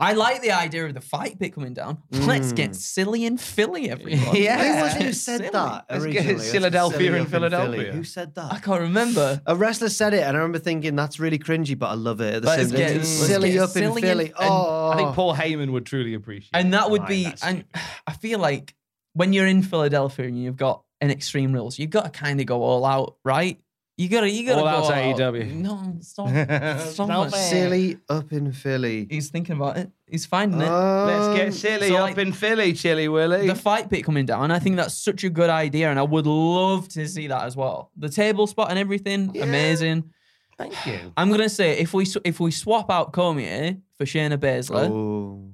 I 0.00 0.12
like 0.12 0.42
the 0.42 0.52
idea 0.52 0.86
of 0.86 0.94
the 0.94 1.00
fight 1.00 1.40
pit 1.40 1.52
coming 1.52 1.74
down. 1.74 1.98
Let's 2.12 2.52
get 2.52 2.76
silly 2.76 3.26
and 3.26 3.40
Philly, 3.40 3.90
everyone. 3.90 4.28
Yeah. 4.36 4.56
Who 4.76 4.82
was 4.84 4.92
Let's 4.92 4.94
it 4.94 5.02
who 5.02 5.12
said 5.12 5.36
silly. 5.38 5.50
that 5.50 5.86
Let's 5.90 6.04
get 6.06 6.16
originally? 6.24 6.44
Philadelphia 6.44 7.12
and 7.14 7.22
up 7.22 7.28
Philadelphia. 7.28 7.80
Philly. 7.82 7.96
Who 7.96 8.04
said 8.04 8.32
that? 8.36 8.52
I 8.52 8.58
can't 8.60 8.80
remember. 8.82 9.42
A 9.44 9.56
wrestler 9.56 9.88
said 9.88 10.14
it, 10.14 10.22
and 10.22 10.36
I 10.36 10.40
remember 10.40 10.60
thinking 10.60 10.94
that's 10.94 11.18
really 11.18 11.40
cringy, 11.40 11.76
but 11.76 11.86
I 11.88 11.94
love 11.94 12.20
it. 12.20 12.32
At 12.32 12.42
the 12.42 12.46
Let's 12.48 12.68
same 12.68 12.78
get- 12.78 12.92
time, 12.94 13.02
silly 13.04 13.52
get 13.54 13.60
up 13.62 13.70
silly 13.70 14.02
in 14.02 14.08
Philly. 14.08 14.26
and 14.26 14.34
oh, 14.38 14.90
I 14.90 14.96
think 14.98 15.14
Paul 15.16 15.34
Heyman 15.34 15.72
would 15.72 15.84
truly 15.84 16.14
appreciate. 16.14 16.50
And 16.54 16.72
that 16.74 16.92
would 16.92 17.00
Right, 17.02 17.08
be, 17.08 17.32
and 17.42 17.64
I 18.06 18.12
feel 18.12 18.38
like 18.38 18.76
when 19.14 19.32
you're 19.32 19.46
in 19.46 19.62
Philadelphia 19.62 20.26
and 20.26 20.40
you've 20.40 20.56
got 20.56 20.82
an 21.00 21.10
extreme 21.10 21.52
rules, 21.52 21.78
you've 21.78 21.90
got 21.90 22.04
to 22.04 22.10
kind 22.10 22.40
of 22.40 22.46
go 22.46 22.62
all 22.62 22.84
out, 22.84 23.16
right? 23.24 23.58
You 23.96 24.08
gotta, 24.08 24.30
you 24.30 24.46
gotta 24.46 24.60
All 24.60 24.64
go 24.64 24.70
out 24.94 25.02
all 25.02 25.16
to 25.16 25.22
AEW. 25.24 25.54
No, 25.54 25.96
stop, 26.02 26.28
stop, 26.78 26.88
Stop 27.08 27.26
it. 27.26 27.34
it. 27.34 27.36
Silly 27.36 27.98
up 28.08 28.32
in 28.32 28.52
Philly. 28.52 29.08
He's 29.10 29.28
thinking 29.30 29.56
about 29.56 29.76
it. 29.76 29.90
He's 30.06 30.24
finding 30.24 30.60
it. 30.60 30.70
Let's 30.70 31.36
get 31.36 31.46
Um, 31.48 31.52
silly 31.52 31.88
so, 31.88 31.96
up 31.96 32.02
like, 32.02 32.18
in 32.18 32.32
Philly, 32.32 32.72
Chilly 32.74 33.08
Willy. 33.08 33.48
the 33.48 33.56
fight 33.56 33.90
pit 33.90 34.04
coming 34.04 34.24
down. 34.24 34.52
I 34.52 34.60
think 34.60 34.76
that's 34.76 34.94
such 34.94 35.24
a 35.24 35.28
good 35.30 35.50
idea, 35.50 35.90
and 35.90 35.98
I 35.98 36.04
would 36.04 36.28
love 36.28 36.86
to 36.90 37.08
see 37.08 37.26
that 37.26 37.42
as 37.42 37.56
well. 37.56 37.90
The 37.96 38.08
table 38.08 38.46
spot 38.46 38.70
and 38.70 38.78
everything, 38.78 39.36
amazing. 39.42 40.04
Thank 40.56 40.86
you. 40.86 41.12
I'm 41.16 41.28
gonna 41.32 41.48
say 41.48 41.78
if 41.78 41.92
we 41.92 42.06
if 42.24 42.38
we 42.38 42.52
swap 42.52 42.92
out 42.92 43.12
Cormier 43.12 43.78
for 43.96 44.04
Shayna 44.04 44.36
Baszler, 44.38 44.88
Oh. 44.90 45.50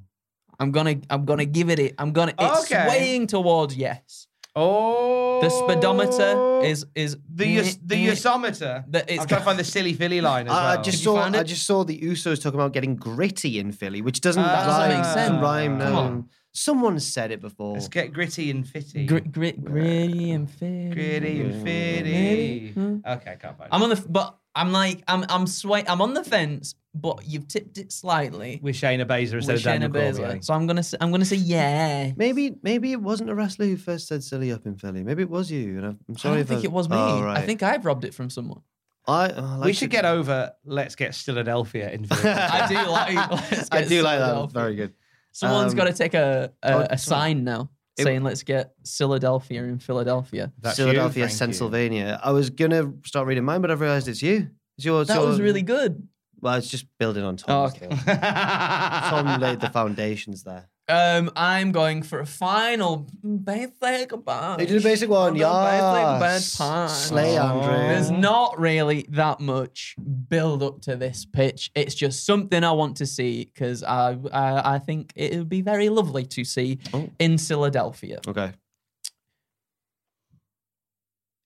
I'm 0.65 0.73
gonna 0.73 0.97
I'm 1.11 1.25
gonna 1.31 1.45
give 1.59 1.69
it 1.75 1.79
it. 1.87 1.95
I'm 2.01 2.13
gonna 2.19 2.35
it's 2.39 2.61
Okay. 2.65 2.83
swaying 2.87 3.27
towards 3.35 3.73
yes. 3.77 4.27
Oh, 4.57 5.41
The 5.43 5.51
speedometer 5.51 6.33
oh. 6.37 6.63
is 6.73 6.87
is 6.95 7.17
the 7.41 7.49
us- 7.61 7.79
the 7.85 7.99
usometer. 8.13 8.85
The- 8.89 9.05
it's 9.13 9.23
I'm 9.23 9.29
trying 9.29 9.41
to 9.41 9.45
find 9.45 9.59
the 9.59 9.65
silly 9.65 9.95
Philly 9.95 10.21
line 10.31 10.47
as 10.47 10.51
well. 10.53 10.67
I, 10.67 10.75
I 10.75 10.83
just 10.89 10.99
you 10.99 11.05
saw. 11.05 11.17
I 11.41 11.43
just 11.43 11.67
saw 11.67 11.83
the 11.85 11.99
Usos 12.01 12.39
talking 12.43 12.61
about 12.61 12.73
getting 12.73 12.95
gritty 12.97 13.59
in 13.59 13.73
Philly, 13.73 14.01
which 14.01 14.21
doesn't 14.21 14.43
ah. 14.43 14.47
That 14.47 14.67
doesn't 14.67 14.91
rhyme. 14.91 14.97
make 15.01 15.05
sense. 15.19 15.43
Rhyme. 15.43 15.81
Come 15.81 15.93
no. 15.93 15.99
on. 15.99 16.29
Someone 16.53 17.01
said 17.01 17.33
it 17.33 17.41
before. 17.41 17.75
Let's 17.75 17.89
get 17.89 18.13
gritty 18.13 18.49
and 18.53 18.63
fitty. 18.67 19.07
grit, 19.07 19.33
grit, 19.33 19.57
gritty 19.65 20.31
and 20.31 20.49
fit. 20.49 20.93
gritty 20.93 21.41
and 21.41 21.53
fitty. 21.67 22.73
Hmm. 22.75 22.97
Okay, 23.05 23.33
I 23.33 23.37
can't 23.43 23.59
find 23.59 23.69
I'm 23.73 23.81
it. 23.81 23.85
on 23.85 23.91
the 23.91 23.97
f- 23.97 24.07
but 24.09 24.39
I'm 24.55 24.73
like 24.73 25.03
I'm 25.09 25.25
I'm 25.29 25.47
sway 25.47 25.85
I'm 25.89 26.01
on 26.01 26.15
the 26.15 26.23
fence, 26.25 26.75
but 26.95 27.27
you've 27.27 27.49
tipped 27.49 27.77
it 27.79 27.91
slightly. 27.93 28.61
with 28.63 28.77
Shayna 28.77 29.05
Baszler 29.05 29.35
instead 29.35 29.55
with 29.55 29.57
of 29.57 29.63
Daniel 29.65 29.91
Shayna 29.91 29.93
Cormier. 30.15 30.29
Baszler. 30.37 30.45
So 30.45 30.55
I'm 30.55 30.67
gonna 30.67 30.83
say, 30.83 30.97
I'm 31.01 31.11
gonna 31.11 31.25
say 31.25 31.37
yeah. 31.37 32.13
Maybe 32.17 32.55
maybe 32.63 32.93
it 32.93 33.01
wasn't 33.01 33.31
a 33.31 33.35
wrestler 33.35 33.67
who 33.67 33.77
first 33.77 34.07
said 34.07 34.23
silly 34.23 34.53
up 34.53 34.65
in 34.67 34.77
Philly. 34.77 35.03
Maybe 35.03 35.23
it 35.23 35.31
was 35.31 35.51
you. 35.51 35.79
And 35.79 35.87
I'm 35.87 35.99
I'm 36.09 36.17
I 36.17 36.23
don't 36.23 36.39
if 36.39 36.47
think 36.49 36.61
I, 36.61 36.65
it 36.65 36.73
was 36.73 36.89
me. 36.89 36.97
Oh, 36.97 37.27
I 37.29 37.41
think 37.43 37.63
I've 37.63 37.85
robbed 37.85 38.05
it 38.05 38.15
from 38.15 38.31
someone. 38.31 38.61
I, 39.07 39.29
oh, 39.31 39.35
I 39.37 39.57
like 39.57 39.65
We 39.67 39.73
should 39.75 39.91
to- 39.91 39.97
get 39.97 40.05
over. 40.05 40.53
Let's 40.65 40.95
get 40.95 41.15
Philadelphia 41.15 41.91
in 41.91 42.05
Philly. 42.07 42.31
I 42.33 42.69
do 42.69 42.91
like. 42.91 43.31
let's 43.51 43.69
I 43.73 43.85
do 43.85 44.03
like 44.03 44.19
that. 44.21 44.51
Very 44.53 44.77
good. 44.77 44.95
Someone's 45.33 45.73
Um, 45.73 45.77
got 45.79 45.85
to 45.87 45.93
take 45.93 46.15
a 46.15 46.53
a, 46.63 46.73
oh, 46.75 46.87
a 46.91 46.97
sign 46.97 47.43
now 47.45 47.71
It- 47.97 48.03
saying 48.05 48.23
let's 48.25 48.43
get 48.43 48.73
Philadelphia 48.87 49.63
in 49.65 49.79
Philadelphia. 49.79 50.53
That's 50.61 50.79
you, 50.79 50.85
Philadelphia, 50.87 51.29
you. 51.29 51.39
Pennsylvania. 51.39 52.21
I 52.23 52.33
was 52.33 52.51
gonna 52.51 52.93
start 53.05 53.27
reading 53.27 53.45
mine, 53.45 53.61
but 53.61 53.71
I've 53.71 53.81
realised 53.81 54.09
it's 54.09 54.23
you. 54.23 54.49
It's 54.77 54.85
your, 54.85 55.03
it's 55.03 55.09
That 55.09 55.19
your- 55.21 55.29
was 55.29 55.41
really 55.41 55.63
good. 55.63 56.09
Well, 56.45 56.55
it's 56.57 56.69
just 56.69 56.87
building 56.99 57.25
on 57.25 57.39
Oh, 57.49 57.65
okay. 57.65 57.89
Tom 57.89 59.41
laid 59.41 59.61
the 59.61 59.71
foundations 59.73 60.45
there. 60.45 60.69
Um, 60.87 61.31
I'm 61.35 61.73
going 61.73 62.03
for 62.03 62.21
a 62.21 62.27
final 62.27 63.09
basic 63.23 64.13
bunch. 64.23 64.59
They 64.59 64.67
did 64.67 64.77
a 64.83 64.85
basic 64.85 65.09
one, 65.09 65.35
yeah. 65.37 66.19
Basic. 66.21 66.91
Slay, 66.91 67.39
Andrew. 67.39 67.73
There's 67.73 68.11
not 68.11 68.61
really 68.61 69.07
that 69.09 69.41
much 69.41 69.97
build 70.29 70.63
up 70.63 70.83
to 70.83 70.97
this 70.97 71.25
pitch. 71.25 71.71
It's 71.75 71.95
just 71.95 72.27
something 72.27 72.63
I 72.63 72.73
want 72.73 72.99
to 72.99 73.07
see 73.07 73.47
because 73.47 73.83
I, 73.83 74.19
I 74.31 74.75
I 74.75 74.79
think 74.81 75.15
it 75.17 75.39
would 75.39 75.49
be 75.49 75.63
very 75.63 75.89
lovely 75.89 76.27
to 76.27 76.45
see 76.45 76.79
Oh. 76.93 77.09
in 77.19 77.39
Philadelphia. 77.39 78.21
Okay. 78.29 78.53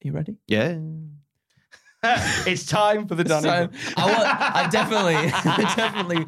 You 0.03 0.11
ready? 0.11 0.35
Yeah. 0.47 0.77
it's 2.47 2.65
time 2.65 3.07
for 3.07 3.15
the 3.15 3.27
So 3.27 3.49
I, 3.97 4.05
wa- 4.05 4.51
I 4.55 4.69
definitely, 4.71 5.15
I 5.33 5.73
definitely 5.75 6.25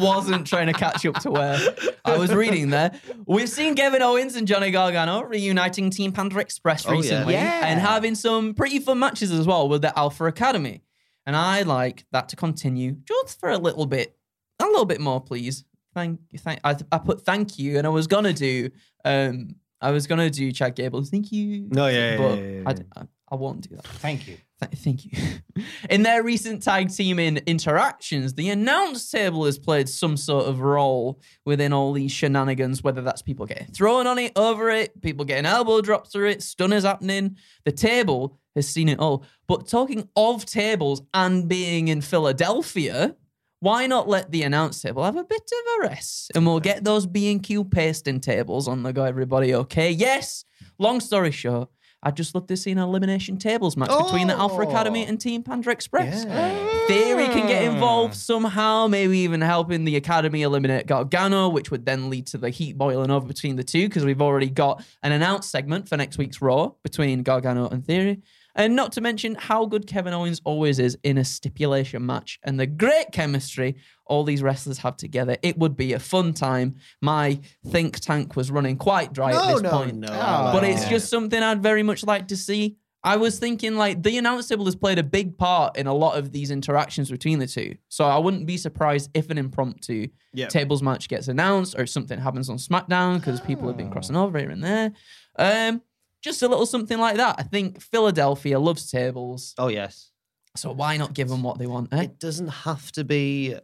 wasn't 0.00 0.46
trying 0.46 0.66
to 0.68 0.72
catch 0.72 1.04
up 1.04 1.16
to 1.20 1.30
where 1.30 1.58
I 2.04 2.16
was 2.16 2.32
reading 2.32 2.70
there. 2.70 2.92
We've 3.26 3.48
seen 3.48 3.74
Kevin 3.74 4.00
Owens 4.02 4.36
and 4.36 4.46
Johnny 4.48 4.70
Gargano 4.70 5.22
reuniting 5.22 5.90
Team 5.90 6.12
Panda 6.12 6.38
Express 6.38 6.86
Oh, 6.86 6.92
recently 6.92 7.34
Yeah. 7.34 7.66
and 7.66 7.78
having 7.80 8.14
some 8.14 8.54
pretty 8.54 8.78
fun 8.78 8.98
matches 8.98 9.30
as 9.30 9.46
well 9.46 9.68
with 9.68 9.82
the 9.82 9.96
Alpha 9.98 10.24
Academy. 10.24 10.82
And 11.26 11.36
I 11.36 11.62
like 11.62 12.06
that 12.12 12.30
to 12.30 12.36
continue 12.36 12.96
just 13.06 13.38
for 13.38 13.50
a 13.50 13.58
little 13.58 13.84
bit, 13.86 14.16
a 14.58 14.64
little 14.64 14.86
bit 14.86 15.00
more, 15.00 15.20
please. 15.20 15.64
Thank 15.94 16.20
you. 16.30 16.38
Thank, 16.38 16.60
I, 16.64 16.76
I 16.90 16.98
put 16.98 17.22
thank 17.26 17.58
you, 17.58 17.76
and 17.76 17.86
I 17.86 17.90
was 17.90 18.06
gonna 18.06 18.32
do, 18.32 18.70
um, 19.04 19.56
I 19.80 19.90
was 19.90 20.06
gonna 20.06 20.30
do 20.30 20.50
Chad 20.52 20.76
Gable. 20.76 21.02
thank 21.04 21.30
you. 21.32 21.68
No, 21.70 21.88
yeah, 21.88 22.12
yeah, 22.12 22.16
but 22.16 22.38
yeah, 22.38 22.44
yeah, 22.44 22.50
yeah. 22.60 22.62
I, 22.96 23.00
I 23.00 23.04
won't 23.36 23.68
do 23.68 23.76
that. 23.76 23.86
Thank 23.86 24.26
you. 24.28 24.36
Th- 24.60 24.72
Thank 24.76 25.04
you. 25.04 25.12
In 25.90 26.02
their 26.02 26.22
recent 26.22 26.62
tag 26.62 26.90
teaming 26.90 27.38
interactions, 27.46 28.34
the 28.34 28.50
announce 28.50 29.10
table 29.10 29.44
has 29.44 29.58
played 29.58 29.88
some 29.88 30.16
sort 30.16 30.46
of 30.46 30.60
role 30.60 31.20
within 31.44 31.72
all 31.72 31.92
these 31.92 32.12
shenanigans, 32.12 32.82
whether 32.82 33.02
that's 33.02 33.22
people 33.22 33.46
getting 33.46 33.68
thrown 33.68 34.06
on 34.06 34.18
it, 34.18 34.32
over 34.36 34.70
it, 34.70 35.00
people 35.00 35.24
getting 35.24 35.46
elbow 35.46 35.80
drops 35.80 36.10
through 36.10 36.28
it, 36.28 36.42
stunners 36.42 36.84
happening. 36.84 37.36
The 37.64 37.72
table 37.72 38.38
has 38.56 38.68
seen 38.68 38.88
it 38.88 38.98
all. 38.98 39.24
But 39.46 39.68
talking 39.68 40.08
of 40.16 40.44
tables 40.44 41.02
and 41.14 41.48
being 41.48 41.88
in 41.88 42.00
Philadelphia, 42.00 43.14
why 43.60 43.86
not 43.86 44.08
let 44.08 44.30
the 44.30 44.42
announce 44.42 44.80
table 44.80 45.04
have 45.04 45.16
a 45.16 45.24
bit 45.24 45.42
of 45.42 45.84
a 45.84 45.88
rest? 45.88 46.32
And 46.34 46.46
we'll 46.46 46.60
get 46.60 46.82
those 46.82 47.06
B&Q 47.06 47.64
pasting 47.64 48.20
tables 48.20 48.66
on 48.66 48.82
the 48.82 48.92
go, 48.92 49.04
everybody, 49.04 49.54
okay? 49.54 49.90
Yes, 49.90 50.44
long 50.78 50.98
story 51.00 51.30
short, 51.30 51.68
I'd 52.02 52.16
just 52.16 52.34
love 52.34 52.46
to 52.46 52.56
see 52.56 52.70
an 52.70 52.78
elimination 52.78 53.36
tables 53.36 53.76
match 53.76 53.90
between 53.90 54.26
the 54.26 54.34
Alpha 54.34 54.62
Academy 54.62 55.04
Oh. 55.04 55.08
and 55.08 55.20
Team 55.20 55.42
Panda 55.42 55.70
Express. 55.70 56.24
Yeah. 56.24 56.86
Theory 56.86 57.26
can 57.26 57.46
get 57.46 57.62
involved 57.64 58.14
ah. 58.14 58.16
somehow, 58.16 58.86
maybe 58.86 59.18
even 59.18 59.42
helping 59.42 59.84
the 59.84 59.96
Academy 59.96 60.42
eliminate 60.42 60.86
Gargano, 60.86 61.50
which 61.50 61.70
would 61.70 61.84
then 61.84 62.08
lead 62.08 62.26
to 62.28 62.38
the 62.38 62.48
heat 62.48 62.78
boiling 62.78 63.10
over 63.10 63.26
between 63.26 63.56
the 63.56 63.64
two 63.64 63.86
because 63.88 64.04
we've 64.04 64.22
already 64.22 64.48
got 64.48 64.82
an 65.02 65.12
announced 65.12 65.50
segment 65.50 65.88
for 65.88 65.96
next 65.98 66.16
week's 66.16 66.40
Raw 66.40 66.70
between 66.82 67.22
Gargano 67.22 67.68
and 67.68 67.84
Theory. 67.84 68.22
And 68.54 68.74
not 68.74 68.92
to 68.92 69.00
mention 69.00 69.36
how 69.36 69.66
good 69.66 69.86
Kevin 69.86 70.12
Owens 70.12 70.40
always 70.44 70.78
is 70.78 70.98
in 71.02 71.18
a 71.18 71.24
stipulation 71.24 72.04
match 72.04 72.38
and 72.42 72.58
the 72.58 72.66
great 72.66 73.12
chemistry 73.12 73.76
all 74.06 74.24
these 74.24 74.42
wrestlers 74.42 74.78
have 74.78 74.96
together. 74.96 75.36
It 75.42 75.56
would 75.58 75.76
be 75.76 75.92
a 75.92 75.98
fun 76.00 76.32
time. 76.34 76.74
My 77.00 77.38
think 77.68 78.00
tank 78.00 78.34
was 78.34 78.50
running 78.50 78.76
quite 78.76 79.12
dry 79.12 79.32
at 79.32 79.52
this 79.52 79.62
no, 79.62 79.70
point. 79.70 79.96
no. 79.98 80.08
But 80.08 80.64
it's 80.64 80.82
Yeah. 80.82 80.90
just 80.90 81.08
something 81.10 81.40
I'd 81.40 81.62
very 81.62 81.84
much 81.84 82.04
like 82.04 82.26
to 82.28 82.36
see. 82.36 82.76
I 83.02 83.16
was 83.16 83.38
thinking 83.38 83.76
like 83.76 84.02
the 84.02 84.18
announce 84.18 84.48
table 84.48 84.66
has 84.66 84.76
played 84.76 84.98
a 84.98 85.02
big 85.02 85.38
part 85.38 85.78
in 85.78 85.86
a 85.86 85.94
lot 85.94 86.18
of 86.18 86.32
these 86.32 86.50
interactions 86.50 87.10
between 87.10 87.38
the 87.38 87.46
two. 87.46 87.76
So 87.88 88.04
I 88.04 88.18
wouldn't 88.18 88.44
be 88.46 88.58
surprised 88.58 89.10
if 89.14 89.30
an 89.30 89.38
impromptu 89.38 90.08
Yeah. 90.34 90.48
tables 90.48 90.82
match 90.82 91.08
gets 91.08 91.26
announced 91.28 91.74
or 91.78 91.82
if 91.82 91.88
something 91.88 92.18
happens 92.18 92.50
on 92.50 92.58
SmackDown 92.58 93.14
because 93.20 93.40
people 93.40 93.68
have 93.68 93.76
been 93.78 93.90
crossing 93.90 94.16
over 94.16 94.38
here 94.38 94.50
and 94.50 94.62
there. 94.62 94.92
Um, 95.38 95.80
just 96.22 96.42
a 96.42 96.48
little 96.48 96.66
something 96.66 96.98
like 96.98 97.16
that. 97.16 97.36
I 97.38 97.42
think 97.42 97.80
Philadelphia 97.80 98.58
loves 98.58 98.90
tables, 98.90 99.54
Oh 99.58 99.68
yes. 99.68 100.10
so 100.56 100.72
why 100.72 100.96
not 100.96 101.14
give 101.14 101.28
them 101.28 101.42
what 101.42 101.58
they 101.58 101.66
want? 101.66 101.92
Eh? 101.92 102.02
It 102.02 102.18
doesn't 102.18 102.48
have 102.48 102.90
to 102.92 103.04
be 103.04 103.56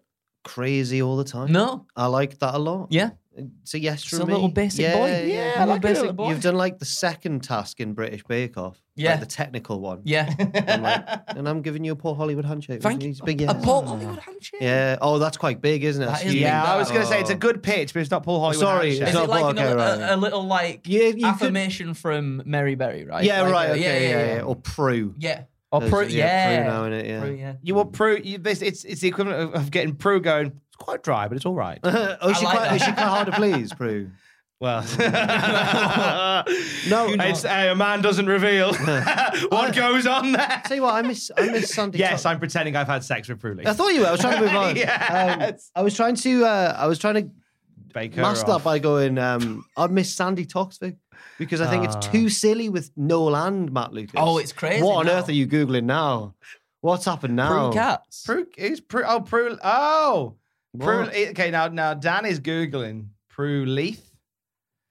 crazy 0.44 1.02
all 1.02 1.16
the 1.16 1.24
time. 1.24 1.52
No, 1.52 1.86
I 1.96 2.06
like 2.06 2.38
that 2.38 2.54
a 2.54 2.58
lot. 2.58 2.88
yeah, 2.90 3.10
It's 3.62 3.74
a 3.74 3.78
yes 3.78 4.00
It's 4.02 4.08
from 4.10 4.22
a 4.22 4.26
me. 4.26 4.32
little 4.32 4.48
basic 4.48 4.80
yeah, 4.80 4.94
boy. 4.96 5.08
Yeah, 5.08 5.20
Yeah, 5.22 5.40
I 5.40 5.44
a 5.44 5.50
little 5.60 5.66
like 5.74 5.82
basic 5.82 6.04
it. 6.10 6.16
boy. 6.16 6.28
You've 6.30 6.40
done 6.42 6.54
like 6.56 6.78
the 6.78 6.84
second 6.86 7.42
task 7.42 7.80
in 7.80 7.92
British 7.92 8.24
Bake 8.24 8.56
Off. 8.56 8.80
Yeah. 8.94 9.10
Like 9.10 9.20
the 9.20 9.26
technical 9.26 9.80
one. 9.80 10.00
yeah. 10.04 10.32
I'm 10.66 10.82
like, 10.82 11.06
and 11.28 11.46
I'm 11.46 11.60
giving 11.60 11.84
you 11.84 11.92
a 11.92 11.96
Paul 11.96 12.14
Hollywood 12.14 12.46
handshake. 12.46 12.80
Thank 12.80 13.04
It's 13.04 13.18
you. 13.18 13.22
a 13.22 13.26
big 13.26 13.42
A 13.42 13.44
yes. 13.44 13.64
Paul 13.64 13.84
Hollywood 13.84 14.18
handshake. 14.20 14.62
Yeah. 14.62 14.96
Oh, 15.02 15.18
that's 15.18 15.36
quite 15.36 15.60
big, 15.60 15.84
isn't 15.84 16.02
it? 16.02 16.06
That's 16.06 16.24
is 16.24 16.32
big. 16.32 16.40
Yeah, 16.40 16.64
I 16.64 16.78
was 16.78 16.88
going 16.88 17.02
to 17.02 17.06
say 17.06 17.20
it's 17.20 17.28
a 17.28 17.34
Oh. 17.34 17.36
good 17.36 17.62
pitch, 17.62 17.92
but 17.92 18.00
it's 18.00 18.10
not 18.10 18.22
Paul 18.22 18.40
Hollywood. 18.40 18.60
Sorry, 18.60 18.96
handshake. 18.96 19.02
it's 19.02 19.10
Is 19.10 19.14
not 19.14 19.24
it 19.24 19.30
like 19.30 19.40
Paul- 19.42 19.48
a, 19.48 19.52
okay, 19.52 19.70
a- 19.72 19.76
right. 19.76 20.12
a, 20.12 20.16
little 20.16 20.44
like 20.46 20.80
Yeah, 20.86 21.02
you 21.08 21.12
could- 21.12 21.24
affirmation 21.24 21.92
from 21.92 22.42
Mary 22.46 22.74
Berry, 22.74 23.04
right? 23.04 23.22
Yeah, 23.22 23.42
Like, 23.42 23.52
right. 23.52 23.68
uh, 23.68 23.72
Okay, 23.74 24.08
yeah, 24.10 24.34
yeah, 24.36 24.42
Or 24.42 24.56
Prue. 24.56 25.14
yeah. 25.18 25.42
Or 25.72 25.80
There's- 25.80 25.92
Prue, 25.92 26.06
yeah, 26.06 26.62
now 26.64 26.84
in 26.84 26.92
it, 26.92 27.06
yeah. 27.06 27.24
Yeah. 27.24 27.54
You 27.62 27.74
want 27.74 27.92
Prue? 27.92 28.20
You, 28.22 28.38
this, 28.38 28.62
it's 28.62 28.84
it's 28.84 29.00
the 29.00 29.08
equivalent 29.08 29.40
of, 29.42 29.54
of 29.62 29.70
getting 29.70 29.94
Prue 29.96 30.20
going. 30.20 30.46
It's 30.68 30.76
quite 30.76 31.02
dry, 31.02 31.26
but 31.28 31.36
it's 31.36 31.44
all 31.46 31.54
right. 31.54 31.78
oh, 31.84 32.30
is 32.30 32.38
she, 32.38 32.44
like 32.44 32.56
quite, 32.56 32.74
is 32.76 32.82
she 32.82 32.92
quite 32.92 33.06
hard 33.06 33.26
to 33.26 33.32
please, 33.32 33.72
Prue? 33.76 34.10
Well, 34.58 34.80
No, 36.88 37.08
it's, 37.08 37.44
uh, 37.44 37.68
a 37.72 37.74
man 37.74 38.00
doesn't 38.00 38.26
reveal 38.26 38.72
what 39.50 39.74
goes 39.74 40.06
on 40.06 40.32
there. 40.32 40.62
Tell 40.64 40.76
you 40.76 40.82
what, 40.82 40.94
I 40.94 41.02
miss 41.02 41.30
I 41.36 41.46
miss 41.50 41.74
Sandi. 41.74 41.98
Yes, 41.98 42.22
Top- 42.22 42.32
I'm 42.32 42.38
pretending 42.38 42.74
I've 42.76 42.86
had 42.86 43.04
sex 43.04 43.28
with 43.28 43.40
Prue. 43.40 43.58
I 43.66 43.72
thought 43.72 43.88
you 43.88 44.00
were. 44.00 44.06
I 44.06 44.12
was 44.12 44.20
trying 44.20 44.36
to 44.36 44.46
move 44.46 44.54
on. 44.56 44.76
Yes. 44.76 45.70
Um, 45.74 45.80
I 45.80 45.82
was 45.82 45.94
trying 45.94 46.14
to. 46.16 46.44
Uh, 46.46 46.74
I 46.78 46.86
was 46.86 46.98
trying 46.98 47.14
to 47.14 47.30
Bake 47.92 48.14
her 48.14 48.22
mask 48.22 48.48
off. 48.48 48.62
that 48.62 48.64
by 48.64 48.78
going. 48.78 49.18
Um, 49.18 49.64
I 49.76 49.86
miss 49.88 50.14
Sandi 50.14 50.46
Toksvig 50.46 50.96
because 51.38 51.60
I 51.60 51.68
think 51.70 51.84
Ah. 51.84 51.96
it's 51.96 52.06
too 52.08 52.28
silly 52.28 52.68
with 52.68 52.90
Noel 52.96 53.36
and 53.36 53.72
Matt 53.72 53.92
Lucas. 53.92 54.14
Oh, 54.16 54.38
it's 54.38 54.52
crazy 54.52 54.82
What 54.82 54.96
on 54.96 55.06
now. 55.06 55.12
earth 55.12 55.28
are 55.28 55.32
you 55.32 55.46
googling 55.46 55.84
now? 55.84 56.34
What's 56.80 57.04
happened 57.04 57.36
now? 57.36 57.70
Prue 57.70 57.72
cats. 57.72 58.22
Prue 58.24 58.46
is 58.56 58.80
Prue. 58.80 59.04
Oh, 59.06 59.20
Prue. 59.20 59.58
Oh, 59.62 60.34
Prue. 60.78 61.08
Okay, 61.30 61.50
now 61.50 61.68
now 61.68 61.94
Dan 61.94 62.26
is 62.26 62.40
googling 62.40 63.08
Prue 63.28 63.64
Leith 63.66 64.10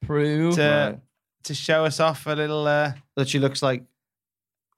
Prue. 0.01 0.51
to 0.53 0.99
to 1.43 1.53
show 1.53 1.85
us 1.85 1.99
off 1.99 2.25
a 2.27 2.31
little. 2.33 2.67
Uh, 2.67 2.93
That 3.15 3.29
she 3.29 3.39
looks 3.39 3.61
like. 3.61 3.83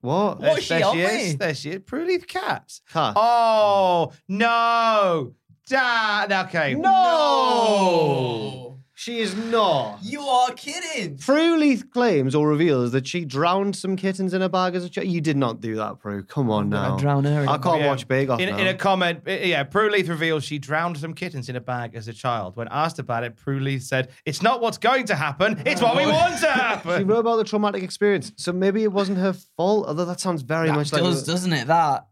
What? 0.02 0.40
What? 0.40 0.60
is 0.60 0.68
there 0.70 0.80
she 0.80 0.84
on 0.84 0.96
she 0.96 1.02
is. 1.02 1.38
There 1.38 1.56
she 1.56 1.70
is. 1.72 1.82
Prue 1.86 2.06
Leith 2.06 2.28
cats. 2.28 2.82
Huh. 2.90 3.14
Oh 3.16 4.12
no, 4.28 5.34
Dan. 5.68 6.32
Okay. 6.46 6.76
No. 6.76 8.67
She 9.00 9.20
is 9.20 9.36
not. 9.36 10.00
You 10.02 10.22
are 10.22 10.50
kidding. 10.54 11.20
Prue 11.20 11.56
Leith 11.56 11.92
claims 11.92 12.34
or 12.34 12.48
reveals 12.48 12.94
that 12.94 13.06
she 13.06 13.26
drowned 13.26 13.76
some 13.76 13.96
kittens 13.96 14.34
in 14.34 14.42
a 14.42 14.50
bag 14.50 14.74
as 14.74 14.84
a 14.86 14.90
child. 14.90 15.06
You 15.08 15.22
did 15.22 15.38
not 15.38 15.62
do 15.62 15.76
that, 15.76 16.00
Prue. 16.00 16.24
Come 16.24 16.50
on 16.50 16.72
gonna 16.72 16.90
now. 16.90 16.98
drown 16.98 17.24
her 17.26 17.44
in 17.44 17.48
I 17.48 17.58
a 17.58 17.60
can't 17.60 17.82
Yeah. 17.82 17.88
watch 17.90 18.08
Bake 18.08 18.28
Off 18.32 18.40
In, 18.40 18.50
now. 18.50 18.58
in 18.58 18.66
a 18.66 18.74
comment, 18.74 19.20
yeah, 19.28 19.62
Prue 19.66 19.92
Leith 19.92 20.08
reveals 20.08 20.46
she 20.46 20.58
drowned 20.58 20.98
some 20.98 21.14
kittens 21.14 21.48
in 21.48 21.56
a 21.56 21.62
bag 21.62 21.94
as 21.94 22.08
a 22.08 22.14
child. 22.14 22.56
When 22.58 22.68
asked 22.72 22.98
about 22.98 23.24
it, 23.24 23.36
Prue 23.36 23.60
Leith 23.60 23.84
said, 23.84 24.10
"It's 24.26 24.42
not 24.42 24.62
what's 24.62 24.80
going 24.80 25.06
to 25.06 25.16
happen; 25.16 25.62
it's 25.64 25.80
what 25.80 25.96
we 25.96 26.06
want 26.12 26.40
to 26.40 26.48
happen." 26.52 26.98
she 26.98 27.04
wrote 27.04 27.20
about 27.20 27.36
the 27.38 27.44
traumatic 27.44 27.84
experience, 27.84 28.32
so 28.36 28.52
maybe 28.52 28.82
it 28.82 28.92
wasn't 28.92 29.20
her 29.20 29.34
fault. 29.58 29.88
Although 29.88 30.06
that 30.06 30.20
sounds 30.20 30.42
very 30.42 30.70
That 30.70 30.76
much 30.76 30.92
like 30.92 31.04
does, 31.04 31.22
doesn't 31.24 31.54
it? 31.54 31.68
That. 31.68 32.08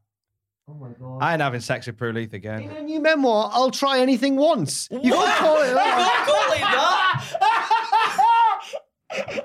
Oh 0.68 1.20
I 1.22 1.34
ain't 1.34 1.42
having 1.44 1.62
sex 1.62 1.86
with 1.86 1.96
Prue 1.98 2.12
Leith 2.12 2.34
again. 2.34 2.62
In 2.62 2.70
again. 2.72 2.78
a 2.78 2.86
new 2.86 3.00
memoir, 3.00 3.52
I'll 3.54 3.70
try 3.70 4.00
anything 4.00 4.36
once. 4.36 4.88
You 4.92 5.12
can't 5.12 5.38
call 5.38 5.62
it 5.62 5.74
that. 5.74 6.24
Call 6.26 6.54
it 6.54 6.60
that. 6.60 7.96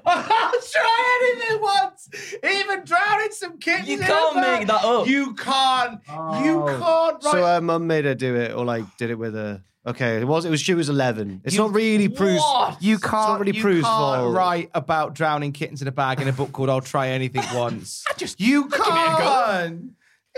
I'll 0.07 0.61
try 0.73 1.21
anything 1.23 1.61
once, 1.63 2.09
even 2.43 2.85
drowning 2.85 3.33
some 3.33 3.59
kittens. 3.59 3.89
You 3.89 3.99
in 3.99 4.03
a 4.03 4.07
can't 4.07 4.35
bag. 4.35 4.59
make 4.61 4.69
that 4.69 4.83
up. 4.83 5.07
You 5.07 5.35
can't. 5.35 6.01
You 6.43 6.63
oh. 6.63 6.67
can't. 6.67 7.25
Right. 7.25 7.33
So 7.33 7.45
her 7.45 7.61
mum 7.61 7.87
made 7.87 8.07
her 8.07 8.15
do 8.15 8.35
it, 8.37 8.53
or 8.55 8.65
like 8.65 8.85
did 8.97 9.11
it 9.11 9.17
with 9.19 9.35
her. 9.35 9.63
Okay, 9.87 10.21
it 10.21 10.27
was. 10.27 10.47
It 10.47 10.51
was. 10.51 10.61
She 10.63 10.73
was 10.75 10.89
eleven. 10.89 11.43
It's 11.45 11.57
not 11.57 11.75
really 11.75 12.09
Prue's. 12.09 12.41
What? 12.41 12.83
You 12.83 12.95
It's 12.97 13.05
can't, 13.05 13.29
not 13.29 13.41
really 13.41 13.57
you 13.57 13.63
Prue's 13.63 13.85
can't 13.85 13.95
fault. 14.23 14.35
write 14.35 14.71
about 14.75 15.15
drowning 15.15 15.53
kittens 15.53 15.83
in 15.83 15.89
a 15.89 15.93
bag 15.93 16.21
in 16.21 16.29
a 16.29 16.33
book 16.33 16.53
called 16.53 16.71
"I'll 16.71 16.81
Try 16.81 17.09
Anything 17.09 17.45
Once." 17.55 18.05
I 18.11 18.15
just 18.15 18.41
you 18.41 18.69
can't. 18.69 19.91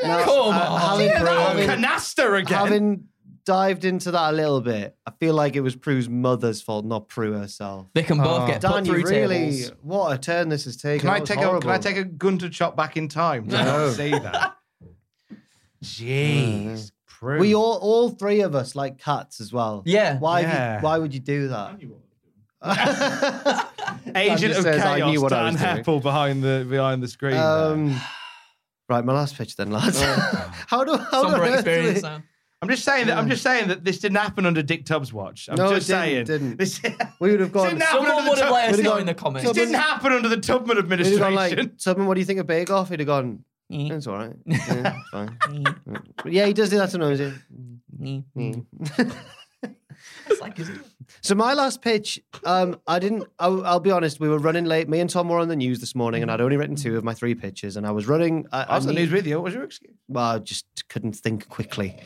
Now, 0.02 0.24
Come 0.24 0.54
uh, 0.54 0.58
on. 0.60 0.80
having, 0.80 1.06
Yeah, 1.08 1.22
that 1.24 1.48
having- 1.48 1.66
canister 1.66 2.34
again. 2.36 2.58
having 2.58 3.04
dived 3.44 3.84
into 3.84 4.10
that 4.12 4.30
a 4.32 4.36
little 4.36 4.60
bit, 4.60 4.96
I 5.06 5.10
feel 5.18 5.34
like 5.34 5.56
it 5.56 5.60
was 5.60 5.74
Prue's 5.76 6.08
mother's 6.08 6.62
fault, 6.62 6.84
not 6.84 7.08
Prue 7.08 7.32
herself. 7.32 7.86
They 7.92 8.02
can 8.04 8.18
both 8.18 8.42
Oh. 8.42 8.46
get 8.46 8.60
Dan, 8.60 8.70
put 8.72 8.86
you 8.86 8.92
through 9.02 9.10
really 9.10 9.50
tables. 9.50 9.72
what 9.82 10.14
a 10.14 10.18
turn 10.18 10.48
this 10.48 10.64
has 10.64 10.76
taken. 10.76 11.00
can 11.00 11.10
I 11.10 11.14
That 11.14 11.20
was 11.22 11.28
take 11.28 11.38
a 11.38 11.42
horrible. 11.42 11.60
Can 11.62 11.70
I 11.70 11.78
take 11.78 11.96
a 11.96 12.04
Gunther 12.04 12.48
chop 12.50 12.76
back 12.76 12.96
in 12.96 13.08
time? 13.08 13.48
to 13.48 13.64
No. 13.64 13.90
see 13.92 14.10
that. 14.10 14.56
Jeez, 15.84 16.92
Prue. 17.06 17.38
We 17.40 17.54
all, 17.54 17.78
all 17.82 18.10
three 18.10 18.40
of 18.40 18.54
us 18.54 18.74
like 18.74 18.98
cats 18.98 19.40
as 19.40 19.52
well. 19.52 19.82
Yeah. 19.84 20.18
Why? 20.18 20.42
have 20.42 20.50
Yeah. 20.52 20.76
you, 20.78 20.84
why 20.84 20.98
would 20.98 21.12
you 21.12 21.20
do 21.20 21.48
that? 21.48 21.76
agent 24.14 24.40
just 24.40 24.58
of 24.58 24.64
says, 24.64 24.82
chaos. 24.82 25.00
I 25.02 25.10
knew 25.10 25.20
what 25.20 25.32
I 25.32 25.36
Dan 25.44 25.52
was 25.54 25.62
doing. 25.62 25.76
Heppel 25.84 26.00
behind 26.02 26.42
the 26.44 26.64
behind 26.68 27.02
the 27.02 27.08
screen. 27.08 27.32
there. 27.32 27.42
um, 27.42 28.00
right, 28.92 29.04
my 29.04 29.12
last 29.12 29.36
pitch 29.36 29.56
then, 29.56 29.70
lads. 29.70 30.00
how 30.68 30.84
do 30.84 30.96
how 30.96 31.22
Somber 31.22 31.42
on 31.42 31.48
do 31.48 31.54
experience. 31.54 32.00
Sam. 32.00 32.22
I'm 32.62 32.68
just 32.68 32.84
saying 32.84 33.08
that 33.08 33.18
I'm 33.18 33.28
just 33.28 33.42
saying 33.42 33.68
that 33.68 33.82
this 33.84 33.98
didn't 33.98 34.18
happen 34.18 34.46
under 34.46 34.62
Dick 34.62 34.84
Tubbs' 34.84 35.12
watch. 35.12 35.48
I'm 35.50 35.56
No, 35.56 35.70
it 35.72 35.74
just 35.76 35.88
didn't, 35.88 36.00
saying. 36.02 36.24
didn't. 36.26 36.56
This, 36.58 36.80
We 37.20 37.32
would 37.32 37.40
have 37.40 37.50
gone. 37.52 37.68
Didn't 37.70 37.82
happen 37.82 38.06
Someone 38.06 38.12
under 38.18 38.22
the 38.24 38.30
would 38.30 38.38
have 38.38 38.46
Tub- 38.48 38.54
let 38.54 38.64
us 38.70 38.70
We'd 38.70 38.76
have 38.76 38.84
know 38.84 38.90
gone- 38.92 39.00
in 39.00 39.06
the 39.06 39.14
comments. 39.14 39.48
This 39.48 39.56
didn't 39.56 39.74
happen 39.74 40.12
under 40.12 40.28
the 40.28 40.36
Tubman 40.36 40.76
He'd 40.76 40.82
have 40.82 40.88
gone 40.88 41.00
administration. 41.02 41.34
like, 41.58 41.78
Tubman, 41.78 42.06
what 42.06 42.14
do 42.14 42.20
you 42.20 42.26
think 42.26 42.38
of 42.38 42.46
Bake 42.46 42.70
Off? 42.70 42.90
He'd 42.90 43.00
have 43.00 43.06
gone, 43.08 43.44
Mm. 43.72 43.90
it's 43.90 44.06
all 44.06 44.16
right. 44.18 44.34
Yeah, 44.46 44.94
it's 45.00 45.10
fine. 45.10 45.38
But 46.22 46.32
yeah, 46.32 46.46
he 46.46 46.52
does 46.52 46.68
do 46.70 46.76
that 46.78 46.90
sometimes. 46.90 47.18
yeah. 47.20 47.30
Mm. 48.00 48.24
Mm. 48.36 49.14
It's 50.26 50.40
like. 50.40 50.58
So 51.20 51.34
my 51.34 51.54
last 51.54 51.82
pitch, 51.82 52.20
um, 52.44 52.80
I 52.86 52.98
didn't. 52.98 53.24
I'll, 53.38 53.64
I'll 53.64 53.80
be 53.80 53.90
honest. 53.90 54.18
We 54.18 54.28
were 54.28 54.38
running 54.38 54.64
late. 54.64 54.88
Me 54.88 55.00
and 55.00 55.08
Tom 55.08 55.28
were 55.28 55.38
on 55.38 55.48
the 55.48 55.56
news 55.56 55.78
this 55.80 55.94
morning, 55.94 56.22
and 56.22 56.30
I'd 56.30 56.40
only 56.40 56.56
written 56.56 56.76
two 56.76 56.96
of 56.96 57.04
my 57.04 57.14
three 57.14 57.34
pitches, 57.34 57.76
and 57.76 57.86
I 57.86 57.90
was 57.92 58.06
running. 58.06 58.46
I, 58.52 58.62
I 58.64 58.74
was 58.76 58.86
on 58.86 58.94
the 58.94 59.00
news 59.00 59.12
with 59.12 59.26
you. 59.26 59.36
What 59.36 59.44
was 59.44 59.54
your 59.54 59.64
excuse? 59.64 59.94
well, 60.08 60.24
I 60.24 60.38
just 60.38 60.66
couldn't 60.88 61.14
think 61.14 61.48
quickly. 61.48 61.98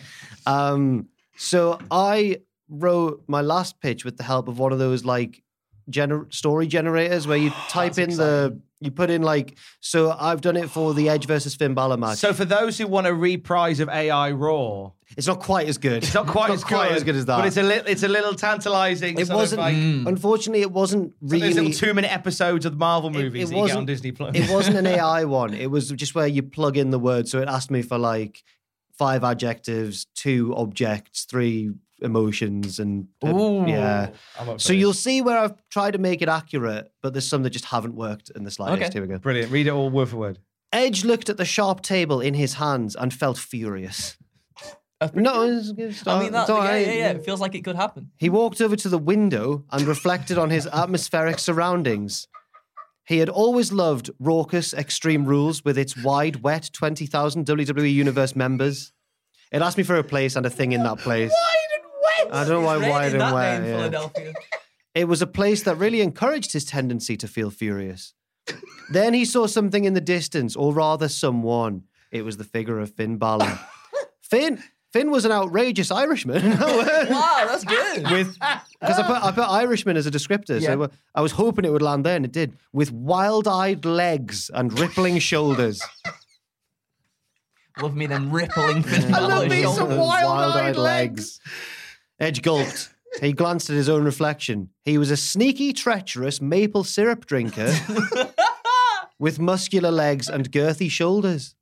Um, 0.45 1.09
so 1.37 1.79
I 1.91 2.41
wrote 2.69 3.23
my 3.27 3.41
last 3.41 3.81
pitch 3.81 4.05
with 4.05 4.17
the 4.17 4.25
help 4.25 4.49
of 4.49 4.59
one 4.59 4.73
of 4.73 4.79
those 4.79 5.05
like 5.05 5.43
gener- 5.91 6.33
story 6.33 6.67
generators 6.67 7.27
where 7.27 7.39
you 7.39 7.51
type 7.69 7.99
in 7.99 8.11
the, 8.11 8.61
you 8.81 8.91
put 8.91 9.11
in 9.11 9.23
like, 9.23 9.57
so 9.81 10.11
I've 10.11 10.41
done 10.41 10.57
it 10.57 10.71
for 10.71 10.95
the 10.95 11.09
Edge 11.09 11.27
versus 11.29 11.55
Finn 11.55 11.75
Balor 11.75 11.97
match. 11.97 12.19
So 12.19 12.33
for 12.33 12.45
those 12.45 12.79
who 12.79 12.87
want 12.87 13.07
a 13.07 13.15
reprise 13.15 13.81
of 13.81 13.89
AI 13.89 14.33
Raw, 14.33 14.93
it's 15.17 15.27
not 15.27 15.41
quite 15.41 15.69
as 15.69 15.79
good. 15.79 16.03
it's 16.03 16.15
not 16.15 16.27
quite, 16.27 16.51
as, 16.51 16.65
quite 16.65 16.89
good, 16.89 16.97
as 16.97 17.05
good 17.05 17.17
as 17.17 17.27
that. 17.27 17.39
But 17.39 17.47
it's 17.47 17.57
a 17.57 17.63
little, 17.63 17.87
it's 17.87 18.03
a 18.03 18.09
little 18.09 18.35
tantalizing. 18.35 19.19
it 19.19 19.31
wasn't. 19.31 19.61
like 19.61 19.77
mm. 19.77 20.07
Unfortunately, 20.07 20.63
it 20.63 20.73
wasn't 20.73 21.15
those 21.23 21.41
really. 21.41 21.53
little 21.55 21.73
two-minute 21.73 22.13
episodes 22.13 22.67
of 22.67 22.73
the 22.73 22.79
Marvel 22.79 23.11
movies 23.11 23.45
it 23.45 23.55
that 23.55 23.57
you 23.57 23.67
get 23.67 23.71
on 23.77 23.85
wasn't- 23.85 23.87
Disney 23.87 24.13
Plus. 24.13 24.35
it 24.37 24.51
wasn't 24.51 24.77
an 24.77 24.87
AI 24.87 25.25
one. 25.41 25.55
It 25.55 25.71
was 25.71 25.91
just 25.91 26.15
where 26.15 26.27
you 26.27 26.43
plug 26.43 26.77
in 26.77 26.91
the 26.91 26.99
word. 26.99 27.29
So 27.29 27.41
it 27.41 27.49
asked 27.49 27.71
me 27.71 27.83
for 27.83 27.99
like 27.99 28.43
five 28.99 29.25
adjectives, 29.25 30.07
two 30.15 30.55
objects, 30.57 31.25
three 31.25 31.71
emotions, 32.01 32.79
and, 32.79 33.09
and- 33.23 33.39
Ooh. 33.41 33.65
yeah. 33.67 34.11
I'm 34.39 34.49
up 34.49 34.55
for 34.57 34.59
So 34.61 34.73
you'll 34.73 34.93
see 34.93 35.23
where 35.23 35.39
I've 35.39 35.55
tried 35.71 35.93
to 35.93 35.99
make 35.99 36.23
it 36.23 36.29
accurate, 36.29 36.91
but 37.03 37.13
there's 37.15 37.27
some 37.29 37.43
that 37.43 37.51
just 37.51 37.67
haven't 37.67 37.95
worked 37.95 38.31
in 38.31 38.45
the 38.45 38.51
slightest. 38.51 38.83
Okay. 38.83 38.93
Here 38.93 39.03
we 39.03 39.09
go. 39.09 39.19
brilliant. 39.19 39.51
Read 39.51 39.67
it 39.67 39.71
all 39.71 39.91
word 39.91 40.09
for 40.09 40.17
word. 40.17 40.39
Edge 40.73 41.05
looked 41.05 41.29
at 41.29 41.37
the 41.37 41.45
sharp 41.45 41.81
table 41.81 42.21
in 42.21 42.35
his 42.35 42.55
hands 42.55 42.97
and 42.97 43.13
felt 43.13 43.39
furious. 43.39 44.17
No, 45.15 45.43
it's 45.43 45.73
good 45.73 45.95
I 46.07 46.23
mean, 46.23 46.33
that, 46.33 46.49
yeah, 46.49 46.77
yeah, 46.77 46.93
yeah. 46.93 47.11
It 47.11 47.25
feels 47.25 47.41
like 47.41 47.55
it 47.55 47.65
could 47.65 47.77
happen. 47.77 48.11
He 48.17 48.31
walked 48.31 48.63
over 48.63 48.77
to 48.77 48.89
the 48.89 48.99
window 48.99 49.65
and 49.71 49.83
reflected 49.83 50.39
on 50.39 50.49
his 50.49 50.67
atmospheric 50.73 51.39
surroundings. 51.39 52.29
He 53.07 53.19
had 53.19 53.29
always 53.29 53.73
loved 53.73 54.11
raucous 54.19 54.73
Extreme 54.73 55.27
Rules 55.27 55.65
with 55.65 55.77
its 55.77 55.97
wide, 56.03 56.37
wet 56.37 56.71
20,000 56.73 57.47
WWE 57.47 57.93
Universe 57.93 58.35
members. 58.35 58.93
It 59.53 59.63
asked 59.63 59.77
me 59.79 59.85
for 59.85 59.97
a 59.97 60.03
place 60.03 60.35
and 60.35 60.45
a 60.45 60.51
thing 60.51 60.73
in 60.73 60.83
that 60.83 60.99
place. 60.99 61.33
I 62.33 62.45
don't 62.45 62.49
know 62.49 62.61
why 62.61 62.75
Raining 62.77 62.91
wide 62.91 63.13
and 63.13 63.21
that 63.21 63.35
wet. 63.35 63.63
yeah. 63.63 63.77
Philadelphia. 63.77 64.33
It 64.95 65.09
was 65.09 65.21
a 65.21 65.27
place 65.27 65.63
that 65.65 65.77
really 65.77 66.01
encouraged 66.01 66.53
his 66.55 66.65
tendency 66.65 67.19
to 67.19 67.29
feel 67.29 67.51
furious. 67.51 68.15
then 68.91 69.13
he 69.13 69.27
saw 69.27 69.47
something 69.47 69.85
in 69.85 69.93
the 69.93 70.01
distance, 70.01 70.57
or 70.57 70.73
rather, 70.73 71.07
someone. 71.11 71.83
It 72.11 72.23
was 72.25 72.39
the 72.39 72.45
figure 72.45 72.81
of 72.81 72.95
Finn 72.95 73.19
Balor. 73.19 73.59
Finn. 74.23 74.63
Finn 74.95 75.11
was 75.11 75.27
an 75.27 75.33
outrageous 75.33 75.91
Irishman. 75.91 76.43
wow, 76.61 77.45
that's 77.47 77.65
good. 77.65 78.11
with 78.11 78.39
because 78.81 78.99
I 78.99 79.03
put 79.07 79.23
I 79.23 79.33
put 79.33 79.51
Irishman 79.51 79.99
as 79.99 80.07
a 80.07 80.11
descriptor, 80.11 80.59
Yeah. 80.59 80.69
so 80.75 80.91
I 81.15 81.21
was 81.21 81.33
hoping 81.33 81.67
it 81.67 81.73
would 81.73 81.83
land 81.83 82.07
there, 82.07 82.17
and 82.17 82.25
it 82.25 82.33
did. 82.33 82.57
With 82.73 82.91
wild-eyed 82.91 83.85
legs 83.85 84.51
and 84.55 84.79
rippling 84.81 85.19
shoulders. 85.19 85.83
Love 87.83 87.95
me 87.95 88.07
them 88.07 88.31
rippling 88.31 88.83
Finn 88.83 89.13
I 89.13 89.19
Balor 89.19 89.29
love 89.29 89.49
me 89.51 89.63
shoulders. 89.63 89.77
some 89.91 89.99
wild-eyed 89.99 90.77
legs. 90.77 91.39
Edge 92.19 92.43
gulped. 92.43 92.91
He 93.21 93.33
glanced 93.33 93.71
at 93.71 93.77
his 93.77 93.89
own 93.89 94.05
reflection. 94.05 94.71
He 94.85 94.99
was 94.99 95.11
a 95.11 95.17
sneaky, 95.17 95.73
treacherous 95.73 96.41
maple 96.41 96.85
syrup 96.85 97.25
drinker 97.27 97.75
with 99.19 99.39
muscular 99.39 99.91
legs 99.91 100.29
and 100.29 100.51
girthy 100.53 100.91
shoulders. 100.91 101.55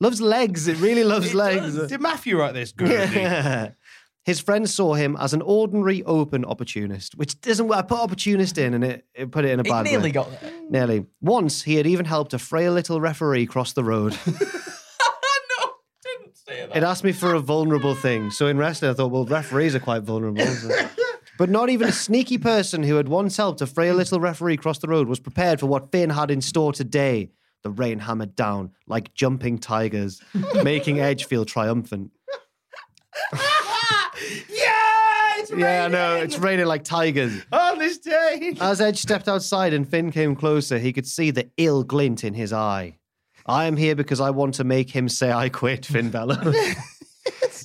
Loves 0.00 0.20
legs. 0.20 0.68
It 0.68 0.78
really 0.78 1.04
loves 1.04 1.30
It 1.30 1.34
legs. 1.34 1.74
does. 1.76 1.88
Did 1.90 2.00
Matthew 2.00 2.38
write 2.38 2.54
this? 2.54 2.72
Good. 2.72 3.12
Yeah. 3.12 3.70
His 4.24 4.40
friends 4.40 4.74
saw 4.74 4.92
him 4.92 5.16
as 5.18 5.32
an 5.32 5.40
ordinary 5.40 6.04
open 6.04 6.44
opportunist, 6.44 7.14
which 7.16 7.40
doesn't. 7.40 7.72
I 7.72 7.80
put 7.80 7.98
opportunist 7.98 8.58
in 8.58 8.74
and 8.74 8.84
it, 8.84 9.06
it 9.14 9.30
put 9.30 9.46
it 9.46 9.52
in 9.52 9.58
a 9.60 9.62
It 9.62 9.68
bad 9.70 9.84
nearly 9.86 10.08
way. 10.10 10.12
got 10.12 10.40
there. 10.42 10.52
Nearly. 10.68 11.06
Once 11.22 11.62
he 11.62 11.76
had 11.76 11.86
even 11.86 12.04
helped 12.04 12.34
a 12.34 12.38
frail 12.38 12.74
little 12.74 13.00
referee 13.00 13.46
cross 13.46 13.72
the 13.72 13.82
road. 13.84 14.18
no, 14.26 15.70
didn't 16.02 16.36
say 16.36 16.66
that. 16.66 16.67
It 16.78 16.84
asked 16.84 17.02
me 17.02 17.10
for 17.12 17.34
a 17.34 17.40
vulnerable 17.40 17.94
thing. 17.96 18.30
So 18.30 18.46
in 18.46 18.56
wrestling, 18.56 18.92
I 18.92 18.94
thought, 18.94 19.10
well, 19.10 19.24
referees 19.24 19.74
are 19.74 19.80
quite 19.80 20.02
vulnerable. 20.04 20.46
so- 20.46 20.88
But 21.38 21.50
not 21.50 21.68
even 21.70 21.88
a 21.88 21.92
sneaky 21.92 22.38
person 22.38 22.82
who 22.82 22.96
had 22.96 23.08
once 23.08 23.36
helped 23.36 23.60
a 23.60 23.66
frail 23.66 23.94
little 23.96 24.18
referee 24.18 24.56
cross 24.56 24.78
the 24.78 24.88
road 24.88 25.06
was 25.08 25.20
prepared 25.20 25.60
for 25.60 25.66
what 25.66 25.92
Finn 25.92 26.10
had 26.10 26.30
in 26.32 26.40
store 26.40 26.72
today. 26.72 27.30
The 27.62 27.70
rain 27.70 27.98
hammered 28.00 28.34
down 28.36 28.70
like 28.88 29.14
jumping 29.14 29.58
tigers, 29.58 30.20
making 30.64 30.98
Edge 31.00 31.26
feel 31.26 31.44
triumphant. 31.44 32.10
yeah, 33.32 33.40
it's 35.38 35.50
raining. 35.50 35.64
Yeah, 35.64 35.84
I 35.84 35.88
know. 35.88 36.16
It's 36.16 36.38
raining 36.38 36.66
like 36.66 36.84
tigers. 36.84 37.44
on 37.52 37.78
this 37.78 37.98
day. 37.98 38.56
As 38.60 38.80
Edge 38.80 38.98
stepped 38.98 39.28
outside 39.28 39.72
and 39.72 39.88
Finn 39.88 40.10
came 40.10 40.34
closer, 40.34 40.78
he 40.78 40.92
could 40.92 41.06
see 41.06 41.30
the 41.30 41.50
ill 41.56 41.82
glint 41.84 42.24
in 42.24 42.34
his 42.34 42.52
eye. 42.52 42.98
I 43.48 43.64
am 43.64 43.76
here 43.76 43.96
because 43.96 44.20
I 44.20 44.30
want 44.30 44.54
to 44.54 44.64
make 44.64 44.90
him 44.90 45.08
say 45.08 45.32
I 45.32 45.48
quit, 45.48 45.86
Finn 45.86 46.10
Balor. 46.10 46.52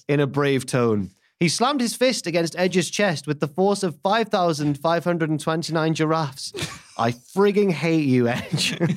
in 0.08 0.20
a 0.20 0.28
brave 0.28 0.66
tone. 0.66 1.12
He 1.40 1.50
slammed 1.50 1.82
his 1.82 1.96
fist 1.96 2.26
against 2.26 2.58
Edge's 2.58 2.90
chest 2.90 3.28
with 3.28 3.42
the 3.42 3.48
force 3.48 3.84
of 3.84 4.00
5,529 4.02 5.94
giraffes. 5.94 6.54
I 6.98 7.12
frigging 7.12 7.72
hate 7.72 8.06
you, 8.06 8.28
Edge. 8.28 8.78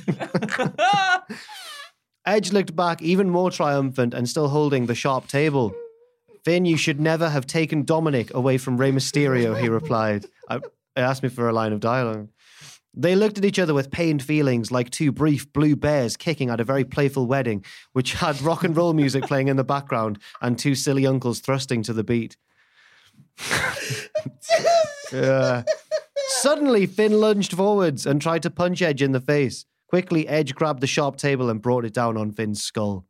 Edge 2.26 2.52
looked 2.52 2.76
back 2.76 3.02
even 3.02 3.30
more 3.30 3.50
triumphant 3.50 4.14
and 4.14 4.28
still 4.28 4.48
holding 4.48 4.86
the 4.86 4.94
sharp 4.94 5.26
table. 5.26 5.74
Finn, 6.44 6.64
you 6.64 6.76
should 6.76 7.00
never 7.00 7.30
have 7.30 7.46
taken 7.46 7.84
Dominic 7.84 8.32
away 8.34 8.58
from 8.58 8.76
Rey 8.76 8.92
Mysterio, 8.92 9.60
he 9.60 9.68
replied. 9.68 10.26
I, 10.48 10.56
it 10.56 10.62
asked 10.96 11.22
me 11.22 11.28
for 11.28 11.48
a 11.48 11.52
line 11.52 11.72
of 11.72 11.80
dialogue. 11.80 12.28
They 12.98 13.14
looked 13.14 13.36
at 13.36 13.44
each 13.44 13.58
other 13.58 13.74
with 13.74 13.90
pained 13.90 14.22
feelings, 14.22 14.72
like 14.72 14.88
two 14.88 15.12
brief 15.12 15.52
blue 15.52 15.76
bears 15.76 16.16
kicking 16.16 16.48
at 16.48 16.60
a 16.60 16.64
very 16.64 16.84
playful 16.84 17.26
wedding, 17.26 17.62
which 17.92 18.14
had 18.24 18.40
rock 18.40 18.64
and 18.64 18.74
roll 18.76 18.94
music 18.94 19.24
playing 19.24 19.48
in 19.48 19.56
the 19.56 19.64
background 19.64 20.18
and 20.40 20.58
two 20.58 20.74
silly 20.74 21.06
uncles 21.06 21.40
thrusting 21.40 21.82
to 21.82 21.92
the 21.92 22.04
beat. 22.04 22.36
yeah. 25.12 25.62
Suddenly, 26.28 26.86
Finn 26.86 27.20
lunged 27.20 27.52
forwards 27.52 28.06
and 28.06 28.20
tried 28.20 28.42
to 28.42 28.50
punch 28.50 28.80
Edge 28.80 29.02
in 29.02 29.12
the 29.12 29.20
face. 29.20 29.66
Quickly, 29.88 30.26
Edge 30.26 30.54
grabbed 30.54 30.80
the 30.80 30.86
sharp 30.86 31.16
table 31.16 31.50
and 31.50 31.62
brought 31.62 31.84
it 31.84 31.94
down 31.94 32.16
on 32.16 32.32
Finn's 32.32 32.62
skull. 32.62 33.06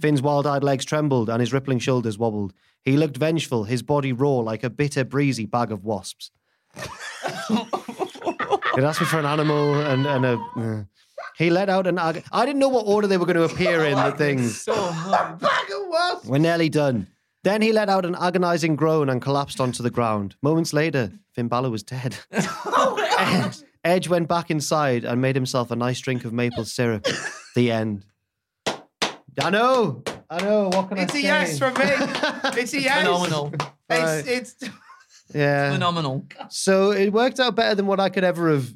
Finn's 0.00 0.20
wild 0.20 0.46
eyed 0.46 0.64
legs 0.64 0.84
trembled 0.84 1.30
and 1.30 1.40
his 1.40 1.52
rippling 1.52 1.78
shoulders 1.78 2.18
wobbled. 2.18 2.52
He 2.84 2.96
looked 2.96 3.16
vengeful, 3.16 3.64
his 3.64 3.82
body 3.82 4.12
raw 4.12 4.38
like 4.38 4.64
a 4.64 4.70
bitter, 4.70 5.04
breezy 5.04 5.46
bag 5.46 5.70
of 5.70 5.84
wasps. 5.84 6.30
it 8.78 8.84
asked 8.84 9.00
me 9.00 9.06
for 9.06 9.18
an 9.18 9.26
animal 9.26 9.74
and, 9.80 10.06
and 10.06 10.24
a. 10.24 10.34
uh, 10.56 10.82
he 11.36 11.50
let 11.50 11.68
out 11.68 11.86
an. 11.86 11.98
ag- 11.98 12.24
I 12.32 12.46
didn't 12.46 12.58
know 12.60 12.68
what 12.68 12.86
order 12.86 13.06
they 13.06 13.16
were 13.18 13.26
going 13.26 13.36
to 13.36 13.44
appear 13.44 13.84
in 13.84 13.96
the 13.96 14.12
things. 14.12 14.60
So 14.62 14.74
much. 15.08 16.24
We're 16.24 16.38
nearly 16.38 16.68
done. 16.68 17.08
Then 17.44 17.62
he 17.62 17.72
let 17.72 17.88
out 17.88 18.04
an 18.04 18.14
agonizing 18.16 18.74
groan 18.76 19.08
and 19.08 19.22
collapsed 19.22 19.60
onto 19.60 19.82
the 19.82 19.90
ground. 19.90 20.34
Moments 20.42 20.72
later, 20.72 21.12
Finn 21.32 21.48
Balor 21.48 21.70
was 21.70 21.82
dead. 21.82 22.16
Ed- 22.32 23.56
Edge 23.84 24.08
went 24.08 24.28
back 24.28 24.50
inside 24.50 25.04
and 25.04 25.20
made 25.20 25.36
himself 25.36 25.70
a 25.70 25.76
nice 25.76 26.00
drink 26.00 26.24
of 26.24 26.32
maple 26.32 26.64
syrup. 26.64 27.06
the 27.54 27.70
end. 27.70 28.04
I 29.40 29.50
know. 29.50 30.02
I 30.28 30.42
know. 30.42 30.68
What 30.68 30.88
can 30.88 30.98
It's 30.98 31.14
I 31.14 31.18
a 31.18 31.20
say? 31.20 31.22
yes 31.22 31.58
from 31.58 31.74
me. 31.74 32.60
It's 32.60 32.74
a 32.74 32.80
yes. 32.80 32.98
Phenomenal. 32.98 33.52
Right. 33.88 34.24
It's, 34.26 34.56
it's 34.60 34.72
Yeah. 35.34 35.72
Phenomenal. 35.72 36.26
So 36.50 36.90
it 36.92 37.12
worked 37.12 37.38
out 37.40 37.54
better 37.54 37.74
than 37.74 37.86
what 37.86 38.00
I 38.00 38.08
could 38.08 38.24
ever 38.24 38.50
have 38.50 38.72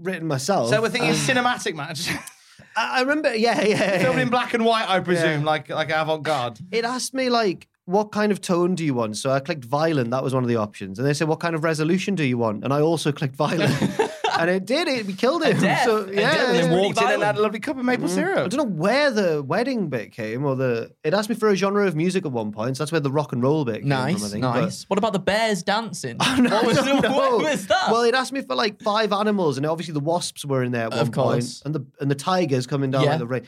written 0.00 0.26
myself. 0.28 0.68
so 0.70 0.80
we're 0.82 0.88
thinking 0.90 1.10
Um, 1.10 1.16
cinematic 1.16 1.74
match. 1.74 2.08
I 2.76 2.98
I 2.98 3.00
remember. 3.00 3.34
Yeah, 3.34 3.60
yeah. 3.62 3.98
Filmed 4.02 4.16
yeah. 4.18 4.22
in 4.22 4.28
black 4.30 4.54
and 4.54 4.64
white, 4.64 4.88
I 4.88 5.00
presume, 5.00 5.40
Yeah. 5.40 5.46
like 5.46 5.68
like 5.70 5.90
avant 5.90 6.22
garde. 6.22 6.58
It 6.72 6.84
asked 6.84 7.14
me 7.14 7.28
like, 7.30 7.68
what 7.86 8.10
kind 8.12 8.32
of 8.32 8.40
tone 8.40 8.74
do 8.74 8.84
you 8.84 8.94
want? 8.94 9.16
So 9.16 9.30
I 9.30 9.40
clicked 9.40 9.64
violent. 9.64 10.10
That 10.10 10.22
was 10.24 10.32
one 10.34 10.42
of 10.42 10.48
the 10.48 10.56
options. 10.56 10.98
And 10.98 11.06
they 11.06 11.14
said, 11.14 11.28
what 11.28 11.40
kind 11.40 11.54
of 11.54 11.62
resolution 11.64 12.14
do 12.14 12.24
you 12.24 12.38
want? 12.38 12.64
And 12.64 12.72
I 12.72 12.80
also 12.80 13.12
clicked 13.12 13.36
violent. 13.36 13.72
and 14.38 14.50
it 14.50 14.64
did. 14.66 14.88
It 14.88 15.06
we 15.06 15.12
killed 15.14 15.44
him. 15.44 15.58
So 15.58 16.08
yeah, 16.10 16.46
And 16.48 16.54
then 16.56 16.70
walked 16.78 17.00
in 17.00 17.08
and 17.10 17.22
had 17.22 17.36
a 17.36 17.40
lovely 17.40 17.60
cup 17.60 17.78
of 17.78 17.84
maple 17.84 18.06
mm-hmm. 18.06 18.14
syrup. 18.14 18.38
I 18.38 18.48
don't 18.48 18.56
know 18.56 18.76
where 18.76 19.10
the 19.10 19.42
wedding 19.42 19.88
bit 19.88 20.12
came 20.12 20.44
or 20.44 20.56
the. 20.56 20.92
It 21.04 21.14
asked 21.14 21.28
me 21.28 21.34
for 21.34 21.48
a 21.48 21.56
genre 21.56 21.86
of 21.86 21.96
music 21.96 22.24
at 22.26 22.32
one 22.32 22.52
point. 22.52 22.76
So 22.76 22.82
that's 22.84 22.92
where 22.92 23.00
the 23.00 23.10
rock 23.12 23.32
and 23.32 23.42
roll 23.42 23.64
bit 23.64 23.80
came 23.80 23.88
Nice, 23.88 24.16
from. 24.16 24.24
I 24.24 24.28
think. 24.28 24.42
but- 24.42 24.60
nice. 24.60 24.84
What 24.88 24.98
about 24.98 25.12
the 25.12 25.18
bears 25.18 25.62
dancing? 25.62 26.18
No, 26.38 26.50
what, 26.50 26.66
was, 26.66 26.78
I 26.78 26.84
don't 26.86 27.02
know. 27.10 27.16
what 27.16 27.42
was 27.42 27.66
that? 27.68 27.90
Well, 27.90 28.02
it 28.02 28.14
asked 28.14 28.32
me 28.32 28.42
for 28.42 28.54
like 28.54 28.82
five 28.82 29.12
animals, 29.12 29.56
and 29.56 29.64
obviously 29.66 29.94
the 29.94 30.00
wasps 30.00 30.44
were 30.44 30.62
in 30.62 30.72
there 30.72 30.84
at 30.86 30.90
one 30.90 30.98
Of 31.00 31.12
course. 31.12 31.60
point, 31.62 31.66
and 31.66 31.74
the 31.74 31.86
and 32.00 32.10
the 32.10 32.14
tigers 32.14 32.66
coming 32.66 32.90
down 32.90 33.04
Yeah. 33.04 33.10
like 33.10 33.18
the 33.20 33.26
rain. 33.26 33.42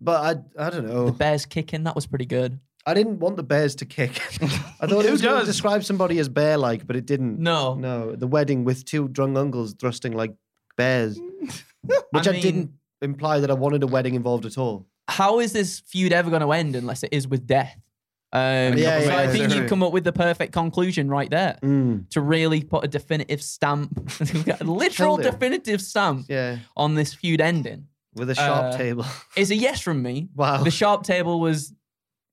But 0.00 0.46
I 0.58 0.66
I 0.66 0.70
don't 0.70 0.86
know. 0.86 1.06
the 1.06 1.12
bears 1.12 1.46
kicking, 1.46 1.84
that 1.84 1.94
was 1.94 2.06
pretty 2.06 2.26
good. 2.26 2.58
I 2.84 2.94
didn't 2.94 3.20
want 3.20 3.36
the 3.36 3.42
bears 3.44 3.76
to 3.76 3.84
kick. 3.86 4.10
I 4.80 4.86
thought 4.88 5.04
it 5.04 5.10
was 5.10 5.22
going 5.22 5.38
to 5.40 5.46
describe 5.46 5.84
somebody 5.84 6.18
as 6.18 6.28
bear-like, 6.28 6.86
but 6.86 6.96
it 6.96 7.06
didn't. 7.06 7.38
No. 7.38 7.74
no. 7.74 8.16
The 8.16 8.26
wedding 8.26 8.64
with 8.64 8.84
two 8.84 9.08
drunk 9.08 9.36
uncles 9.38 9.74
thrusting 9.78 10.12
like 10.14 10.34
bears, 10.76 11.18
which 12.10 12.26
I, 12.28 12.32
mean- 12.32 12.42
didn't 12.42 12.70
imply 13.00 13.40
that 13.40 13.50
I 13.50 13.54
wanted 13.54 13.82
a 13.82 13.86
wedding 13.86 14.14
involved 14.14 14.46
at 14.46 14.58
all. 14.58 14.86
How 15.08 15.40
is 15.40 15.52
this 15.52 15.80
feud 15.80 16.12
ever 16.12 16.30
going 16.30 16.42
to 16.42 16.52
end 16.52 16.74
unless 16.76 17.02
it 17.02 17.10
is 17.12 17.26
with 17.28 17.46
death? 17.46 17.76
Um, 18.32 18.78
Yeah, 18.78 19.00
so 19.00 19.08
yeah, 19.10 19.18
I 19.18 19.26
think 19.28 19.52
you've 19.54 19.68
come 19.68 19.82
up 19.82 19.92
with 19.92 20.04
the 20.04 20.12
perfect 20.12 20.52
conclusion 20.52 21.08
right 21.08 21.28
there 21.28 21.58
Mm, 21.62 22.08
to 22.10 22.20
really 22.22 22.62
put 22.62 22.82
a 22.84 22.88
definitive 22.88 23.42
stamp, 23.42 24.10
a 24.60 24.64
literal 24.64 25.18
definitive 25.18 25.82
stamp 25.82 26.26
yeah, 26.28 26.58
on 26.76 26.94
this 26.94 27.12
feud 27.14 27.40
ending. 27.42 27.86
with 28.14 28.30
a 28.30 28.34
sharp 28.34 28.74
Uh, 28.74 28.76
table. 28.78 29.04
Is 29.36 29.50
a 29.50 29.56
yes 29.56 29.80
from 29.80 30.02
me. 30.02 30.28
Wow. 30.34 30.62
The 30.64 30.70
sharp 30.70 31.02
table 31.04 31.40
was 31.40 31.74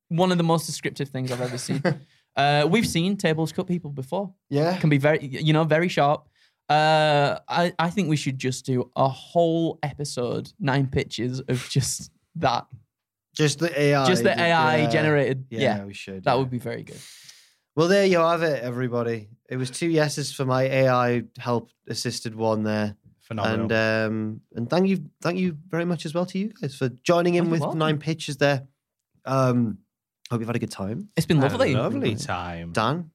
one 0.10 0.32
of 0.32 0.38
the 0.38 0.44
most 0.44 0.66
descriptive 0.66 1.10
things 1.10 1.32
I've 1.32 1.42
ever 1.42 1.58
seen. 1.58 1.82
uh, 2.36 2.68
we've 2.70 2.88
seen 2.88 3.16
tables 3.16 3.52
cut 3.52 3.68
people 3.68 3.92
before. 3.92 4.34
Yeah. 4.50 4.78
Can 4.78 4.90
be 4.90 4.98
very, 4.98 5.26
you 5.26 5.54
know, 5.54 5.64
very 5.64 5.88
sharp. 5.88 6.28
Uh, 6.68 7.40
I, 7.48 7.74
I 7.80 7.90
think 7.90 8.10
we 8.10 8.16
should 8.16 8.38
just 8.38 8.66
do 8.66 8.92
a 8.96 9.08
whole 9.08 9.80
episode, 9.82 10.52
nine 10.60 10.88
pitches 10.88 11.40
of 11.42 11.68
just 11.70 12.12
that. 12.36 12.68
Just 13.36 13.60
the 13.60 13.80
AI. 13.80 14.06
just 14.06 14.24
the 14.24 14.38
AI 14.38 14.78
yeah. 14.78 14.90
generated. 14.90 15.46
Yeah, 15.50 15.60
Yeah, 15.60 15.86
we 15.86 15.94
should. 15.94 16.24
that 16.26 16.34
yeah. 16.34 16.38
would 16.38 16.50
be 16.50 16.60
very 16.60 16.84
good. 16.84 17.00
Well, 17.76 17.88
there 17.88 18.06
you 18.06 18.20
have 18.20 18.44
it, 18.44 18.62
everybody. 18.62 19.30
It 19.50 19.58
was 19.58 19.72
two 19.72 19.88
yeses 19.88 20.34
for 20.34 20.46
my 20.46 20.64
AI 20.64 21.24
help 21.38 21.70
assisted 21.88 22.36
one 22.36 22.64
there. 22.64 22.96
Phenomenal. 23.22 23.62
And 23.62 23.72
um, 23.72 24.42
and 24.56 24.70
thank 24.70 24.88
you, 24.88 25.06
thank 25.22 25.38
you 25.38 25.58
very 25.70 25.86
much 25.86 26.06
as 26.06 26.14
well 26.14 26.26
to 26.26 26.38
you 26.38 26.52
guys 26.60 26.76
for 26.76 26.90
joining 26.90 27.36
in 27.36 27.50
with 27.50 27.62
welcome. 27.62 27.80
nine 27.80 27.98
pitches 28.00 28.38
there. 28.38 28.68
Um, 29.24 29.78
hope 30.30 30.40
you've 30.42 30.48
had 30.48 30.56
a 30.56 30.60
good 30.60 30.72
time, 30.72 31.10
It's 31.16 31.26
been 31.26 31.38
Had 31.42 31.52
a 31.52 31.58
lovely. 31.58 31.74
lovely 31.76 32.16
time. 32.16 32.72
Dan. 32.74 33.12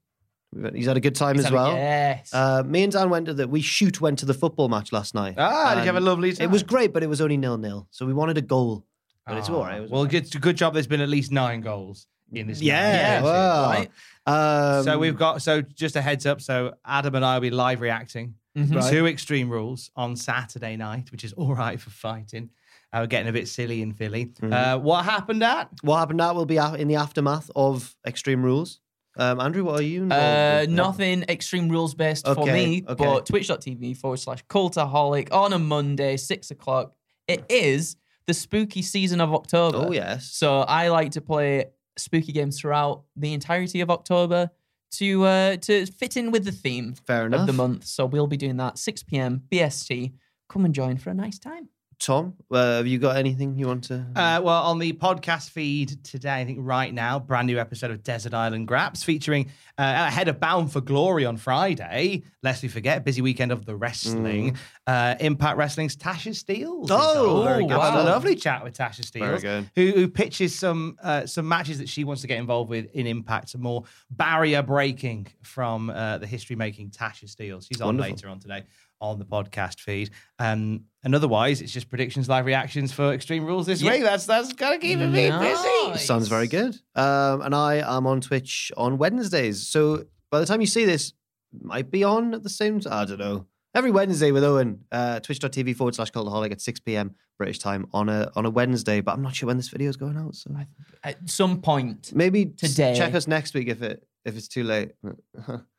He's 0.73 0.87
had 0.87 0.97
a 0.97 1.01
good 1.01 1.17
time 1.17 1.35
He's 1.35 1.41
as 1.47 1.51
had 1.51 1.53
a- 1.53 1.57
well. 1.57 1.73
Yes. 1.75 2.33
Uh, 2.33 2.63
me 2.65 2.85
and 2.85 2.93
Dan 2.93 3.11
went 3.11 3.27
to 3.27 3.35
the 3.35 3.49
we 3.49 3.61
shoot 3.61 4.01
went 4.01 4.21
to 4.21 4.27
the 4.27 4.35
football 4.35 4.69
match 4.69 4.93
last 4.93 5.13
night. 5.15 5.35
Ah, 5.37 5.75
did 5.75 5.81
you 5.81 5.87
have 5.87 5.95
a 5.95 5.99
And 5.99 6.07
lovely 6.07 6.33
time? 6.33 6.45
It 6.45 6.51
was 6.51 6.63
great, 6.63 6.93
but 6.93 7.03
it 7.03 7.09
was 7.09 7.21
only 7.21 7.37
nil 7.37 7.59
nil, 7.59 7.89
so 7.91 8.07
we 8.07 8.13
wanted 8.15 8.39
a 8.39 8.43
goal. 8.43 8.87
But 9.27 9.39
it's 9.39 9.49
Ah, 9.49 9.55
all 9.55 9.63
right. 9.65 9.79
It 9.79 9.83
was 9.83 9.91
well, 9.91 9.99
all 10.01 10.05
right. 10.07 10.31
good, 10.31 10.41
good 10.41 10.57
job. 10.57 10.75
There's 10.75 10.87
been 10.87 11.01
at 11.01 11.09
least 11.09 11.33
nine 11.33 11.61
goals 11.61 12.07
in 12.33 12.47
this. 12.47 12.61
yeah, 12.63 13.21
match. 13.21 13.25
wow. 13.25 13.65
right. 13.71 13.91
Um, 14.27 14.85
so 14.85 14.99
we've 14.99 15.17
got 15.17 15.43
so 15.43 15.61
just 15.63 15.97
a 15.97 16.03
heads 16.03 16.25
up. 16.27 16.41
So 16.41 16.75
Adam 16.85 17.15
and 17.17 17.25
I 17.25 17.35
will 17.35 17.41
be 17.43 17.51
live 17.51 17.81
reacting 17.81 18.35
Mhm. 18.57 18.77
Right. 18.77 18.93
to 18.93 19.07
Extreme 19.07 19.51
Rules 19.51 19.91
on 19.97 20.15
Saturday 20.15 20.77
night, 20.77 21.11
which 21.11 21.25
is 21.25 21.33
all 21.33 21.55
right 21.55 21.81
for 21.81 21.91
fighting. 21.91 22.51
Uh, 22.95 23.01
we're 23.01 23.07
getting 23.07 23.29
a 23.29 23.33
bit 23.33 23.49
silly 23.49 23.83
in 23.83 23.93
Philly. 23.93 24.27
Mm-hmm. 24.27 24.53
Uh, 24.53 24.79
what 24.79 25.05
happened 25.05 25.43
at? 25.43 25.69
what 25.83 25.99
happened 25.99 26.19
now 26.19 26.33
will 26.33 26.47
be 26.47 26.59
in 26.59 26.87
the 26.87 26.95
aftermath 26.95 27.51
of 27.57 27.97
Extreme 28.07 28.45
Rules. 28.45 28.81
Um, 29.17 29.41
Andrew, 29.41 29.65
what 29.65 29.81
are 29.81 29.83
you? 29.83 30.09
Uh, 30.09 30.67
nothing 30.69 31.25
extreme 31.29 31.69
rules 31.69 31.95
based 31.95 32.27
for 32.27 32.47
me, 32.47 32.85
okay. 32.87 32.95
but 32.95 33.27
twitch.tv 33.27 33.97
forward 33.97 34.19
slash 34.19 34.45
cultaholic 34.47 35.33
on 35.33 35.53
a 35.53 35.59
Monday, 35.59 36.17
six 36.17 36.51
o'clock. 36.51 36.95
It 37.29 37.45
is 37.49 37.97
the 38.27 38.35
spooky 38.35 38.83
season 38.83 39.21
of 39.21 39.33
October. 39.33 39.87
Oh 39.89 39.93
yes. 39.93 40.31
So 40.33 40.61
I 40.61 40.89
like 40.89 41.13
to 41.13 41.21
play 41.21 41.67
spooky 41.97 42.33
games 42.33 42.61
throughout 42.61 43.05
the 43.17 43.33
entirety 43.33 43.81
of 43.81 43.91
October 43.91 44.51
to 44.93 45.25
uh, 45.25 45.57
to 45.57 45.87
fit 45.87 46.17
in 46.17 46.31
with 46.31 46.45
the 46.45 46.53
theme 46.53 46.95
Fair 47.07 47.27
of 47.27 47.47
the 47.47 47.53
month. 47.53 47.87
So 47.87 48.07
we'll 48.07 48.27
be 48.27 48.37
doing 48.37 48.57
that 48.59 48.79
6 48.79 49.03
p.m. 49.05 49.43
BST. 49.51 50.13
Come 50.49 50.65
and 50.65 50.75
join 50.75 50.97
for 50.97 51.11
a 51.11 51.15
nice 51.15 51.39
time. 51.39 51.69
Tom, 51.99 52.35
uh, 52.51 52.77
have 52.79 52.87
you 52.87 52.99
got 52.99 53.17
anything 53.17 53.57
you 53.57 53.67
want 53.67 53.85
to? 53.85 53.95
Uh, 54.17 54.41
well, 54.43 54.63
on 54.65 54.79
the 54.79 54.93
podcast 54.93 55.51
feed 55.51 56.03
today, 56.05 56.35
I 56.41 56.45
think 56.45 56.59
right 56.61 56.93
now, 56.93 57.19
brand 57.19 57.47
new 57.47 57.59
episode 57.59 57.91
of 57.91 58.03
Desert 58.03 58.35
Island 58.35 58.67
Graps 58.69 59.03
featuring 59.03 59.47
uh, 59.79 59.83
ahead 60.09 60.29
of 60.29 60.39
Bound 60.41 60.73
for 60.73 60.81
Glory 60.81 61.25
on 61.25 61.37
Friday. 61.37 62.25
Lest 62.43 62.63
we 62.63 62.69
forget, 62.69 63.05
busy 63.05 63.23
weekend 63.23 63.53
of 63.53 63.65
the 63.65 63.75
wrestling. 63.75 64.57
Uh, 64.87 65.15
Impact 65.21 65.57
Wrestling's 65.57 65.97
Tasha 65.97 66.35
Steeles. 66.35 66.91
is 66.91 66.97
Oh, 66.97 67.43
very 67.45 67.67
good 67.67 67.81
had 67.81 67.95
a 67.95 68.05
lovely 68.05 68.35
chat 68.35 68.63
with 68.63 68.77
Tasha 68.77 69.03
good. 69.41 69.71
who, 69.75 69.93
who 69.99 70.09
pitches 70.09 70.55
some 70.59 70.97
uh, 71.03 71.25
some 71.27 71.49
matches 71.49 71.79
that 71.79 71.89
she 71.89 72.05
wants 72.05 72.21
to 72.23 72.29
get 72.29 72.39
involved 72.39 72.69
with 72.69 72.87
in 72.93 73.07
Impact, 73.07 73.49
some 73.51 73.63
more 73.63 73.85
barrier 74.11 74.63
breaking 74.63 75.29
from 75.43 75.89
uh, 75.91 76.19
the 76.19 76.27
history 76.27 76.57
making 76.57 76.91
Tasha 76.91 77.29
Steeles. 77.29 77.67
She's 77.67 77.81
on 77.81 77.87
Wonderful. 77.97 78.11
later 78.13 78.29
on 78.29 78.41
today 78.41 78.65
on 79.01 79.19
the 79.19 79.25
podcast 79.25 79.81
feed. 79.81 80.11
Um, 80.39 80.85
and 81.03 81.15
otherwise, 81.15 81.61
it's 81.61 81.73
just 81.73 81.89
predictions, 81.91 82.29
live 82.29 82.47
reactions 82.47 82.93
for 82.93 83.13
Extreme 83.13 83.45
Rules 83.45 83.67
this 83.67 83.83
Yeah. 83.83 83.93
week. 83.93 84.03
That's 84.03 84.27
that's 84.27 84.53
kind 84.53 84.75
of 84.75 84.81
keeping 84.81 85.13
me 85.13 85.31
busy. 85.31 85.99
Sounds 86.05 86.29
very 86.29 86.49
good. 86.49 86.77
Um, 86.95 87.43
and 87.43 87.55
I 87.55 87.77
am 87.97 88.07
on 88.07 88.21
Twitch 88.21 88.73
on 88.77 88.97
Wednesdays. 88.99 89.67
So 89.67 90.05
by 90.31 90.41
the 90.41 90.47
time 90.47 90.61
you 90.61 90.67
see 90.67 90.85
this, 90.85 91.13
might 91.61 91.91
be 91.91 92.03
on 92.03 92.35
at 92.35 92.43
the 92.43 92.49
same 92.49 92.81
time. 92.81 92.93
I 92.93 93.05
don't 93.05 93.19
know. 93.19 93.47
Every 93.75 93.91
Wednesday 93.91 94.31
with 94.31 94.45
Owen, 94.45 94.85
uh, 94.93 95.19
twitch.tv 95.21 95.75
forward 95.77 95.95
slash 95.97 96.11
cultaholic 96.13 96.53
at 96.53 96.61
6 96.61 96.81
p.m. 96.81 97.15
British 97.39 97.59
time 97.59 97.87
on 97.93 98.09
a 98.09 98.31
on 98.37 98.47
a 98.47 98.51
Wednesday. 98.51 99.01
But 99.01 99.13
I'm 99.15 99.23
not 99.23 99.35
sure 99.35 99.49
when 99.49 99.57
this 99.57 99.69
video 99.69 99.89
is 99.91 99.97
going 99.97 100.17
out. 100.17 100.37
So 100.37 100.55
At 101.03 101.29
some 101.29 101.61
point. 101.61 102.13
maybe 102.15 102.47
Today. 102.47 102.95
check 102.97 103.15
us 103.15 103.27
next 103.27 103.53
week 103.55 103.69
if 103.69 103.83
it 103.83 104.07
if 104.25 104.37
it's 104.37 104.49
too 104.49 104.63
late. 104.65 104.93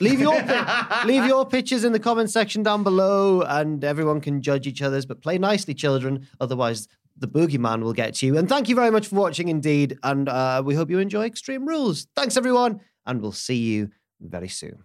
leave 0.00 0.20
your 0.20 0.34
leave 1.04 1.26
your 1.26 1.46
pictures 1.46 1.84
in 1.84 1.92
the 1.92 1.98
comment 1.98 2.30
section 2.30 2.62
down 2.62 2.82
below, 2.82 3.42
and 3.42 3.84
everyone 3.84 4.20
can 4.20 4.42
judge 4.42 4.66
each 4.66 4.82
other's. 4.82 5.06
But 5.06 5.22
play 5.22 5.38
nicely, 5.38 5.74
children. 5.74 6.26
Otherwise, 6.40 6.88
the 7.16 7.28
boogeyman 7.28 7.82
will 7.82 7.92
get 7.92 8.14
to 8.14 8.26
you. 8.26 8.36
And 8.38 8.48
thank 8.48 8.68
you 8.68 8.74
very 8.74 8.90
much 8.90 9.08
for 9.08 9.16
watching, 9.16 9.48
indeed. 9.48 9.98
And 10.02 10.28
uh, 10.28 10.62
we 10.64 10.74
hope 10.74 10.90
you 10.90 10.98
enjoy 10.98 11.24
Extreme 11.26 11.66
Rules. 11.66 12.06
Thanks, 12.16 12.36
everyone, 12.36 12.80
and 13.06 13.20
we'll 13.20 13.32
see 13.32 13.56
you 13.56 13.90
very 14.20 14.48
soon. 14.48 14.84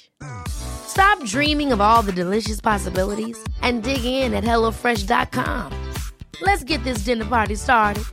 Stop 0.47 1.23
dreaming 1.25 1.71
of 1.71 1.79
all 1.79 2.01
the 2.01 2.11
delicious 2.11 2.59
possibilities 2.59 3.41
and 3.61 3.81
dig 3.83 4.03
in 4.03 4.33
at 4.33 4.43
HelloFresh.com. 4.43 5.71
Let's 6.41 6.63
get 6.63 6.83
this 6.83 6.99
dinner 6.99 7.25
party 7.25 7.55
started. 7.55 8.03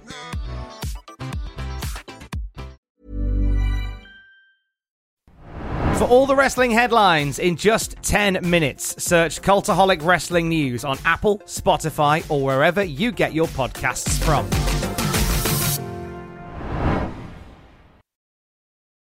For 5.98 6.04
all 6.04 6.26
the 6.26 6.36
wrestling 6.36 6.70
headlines 6.70 7.40
in 7.40 7.56
just 7.56 7.96
10 8.02 8.48
minutes, 8.48 9.02
search 9.02 9.42
Cultaholic 9.42 10.04
Wrestling 10.06 10.48
News 10.48 10.84
on 10.84 10.96
Apple, 11.04 11.38
Spotify, 11.46 12.24
or 12.30 12.40
wherever 12.40 12.84
you 12.84 13.10
get 13.10 13.34
your 13.34 13.48
podcasts 13.48 14.16
from. 14.22 14.48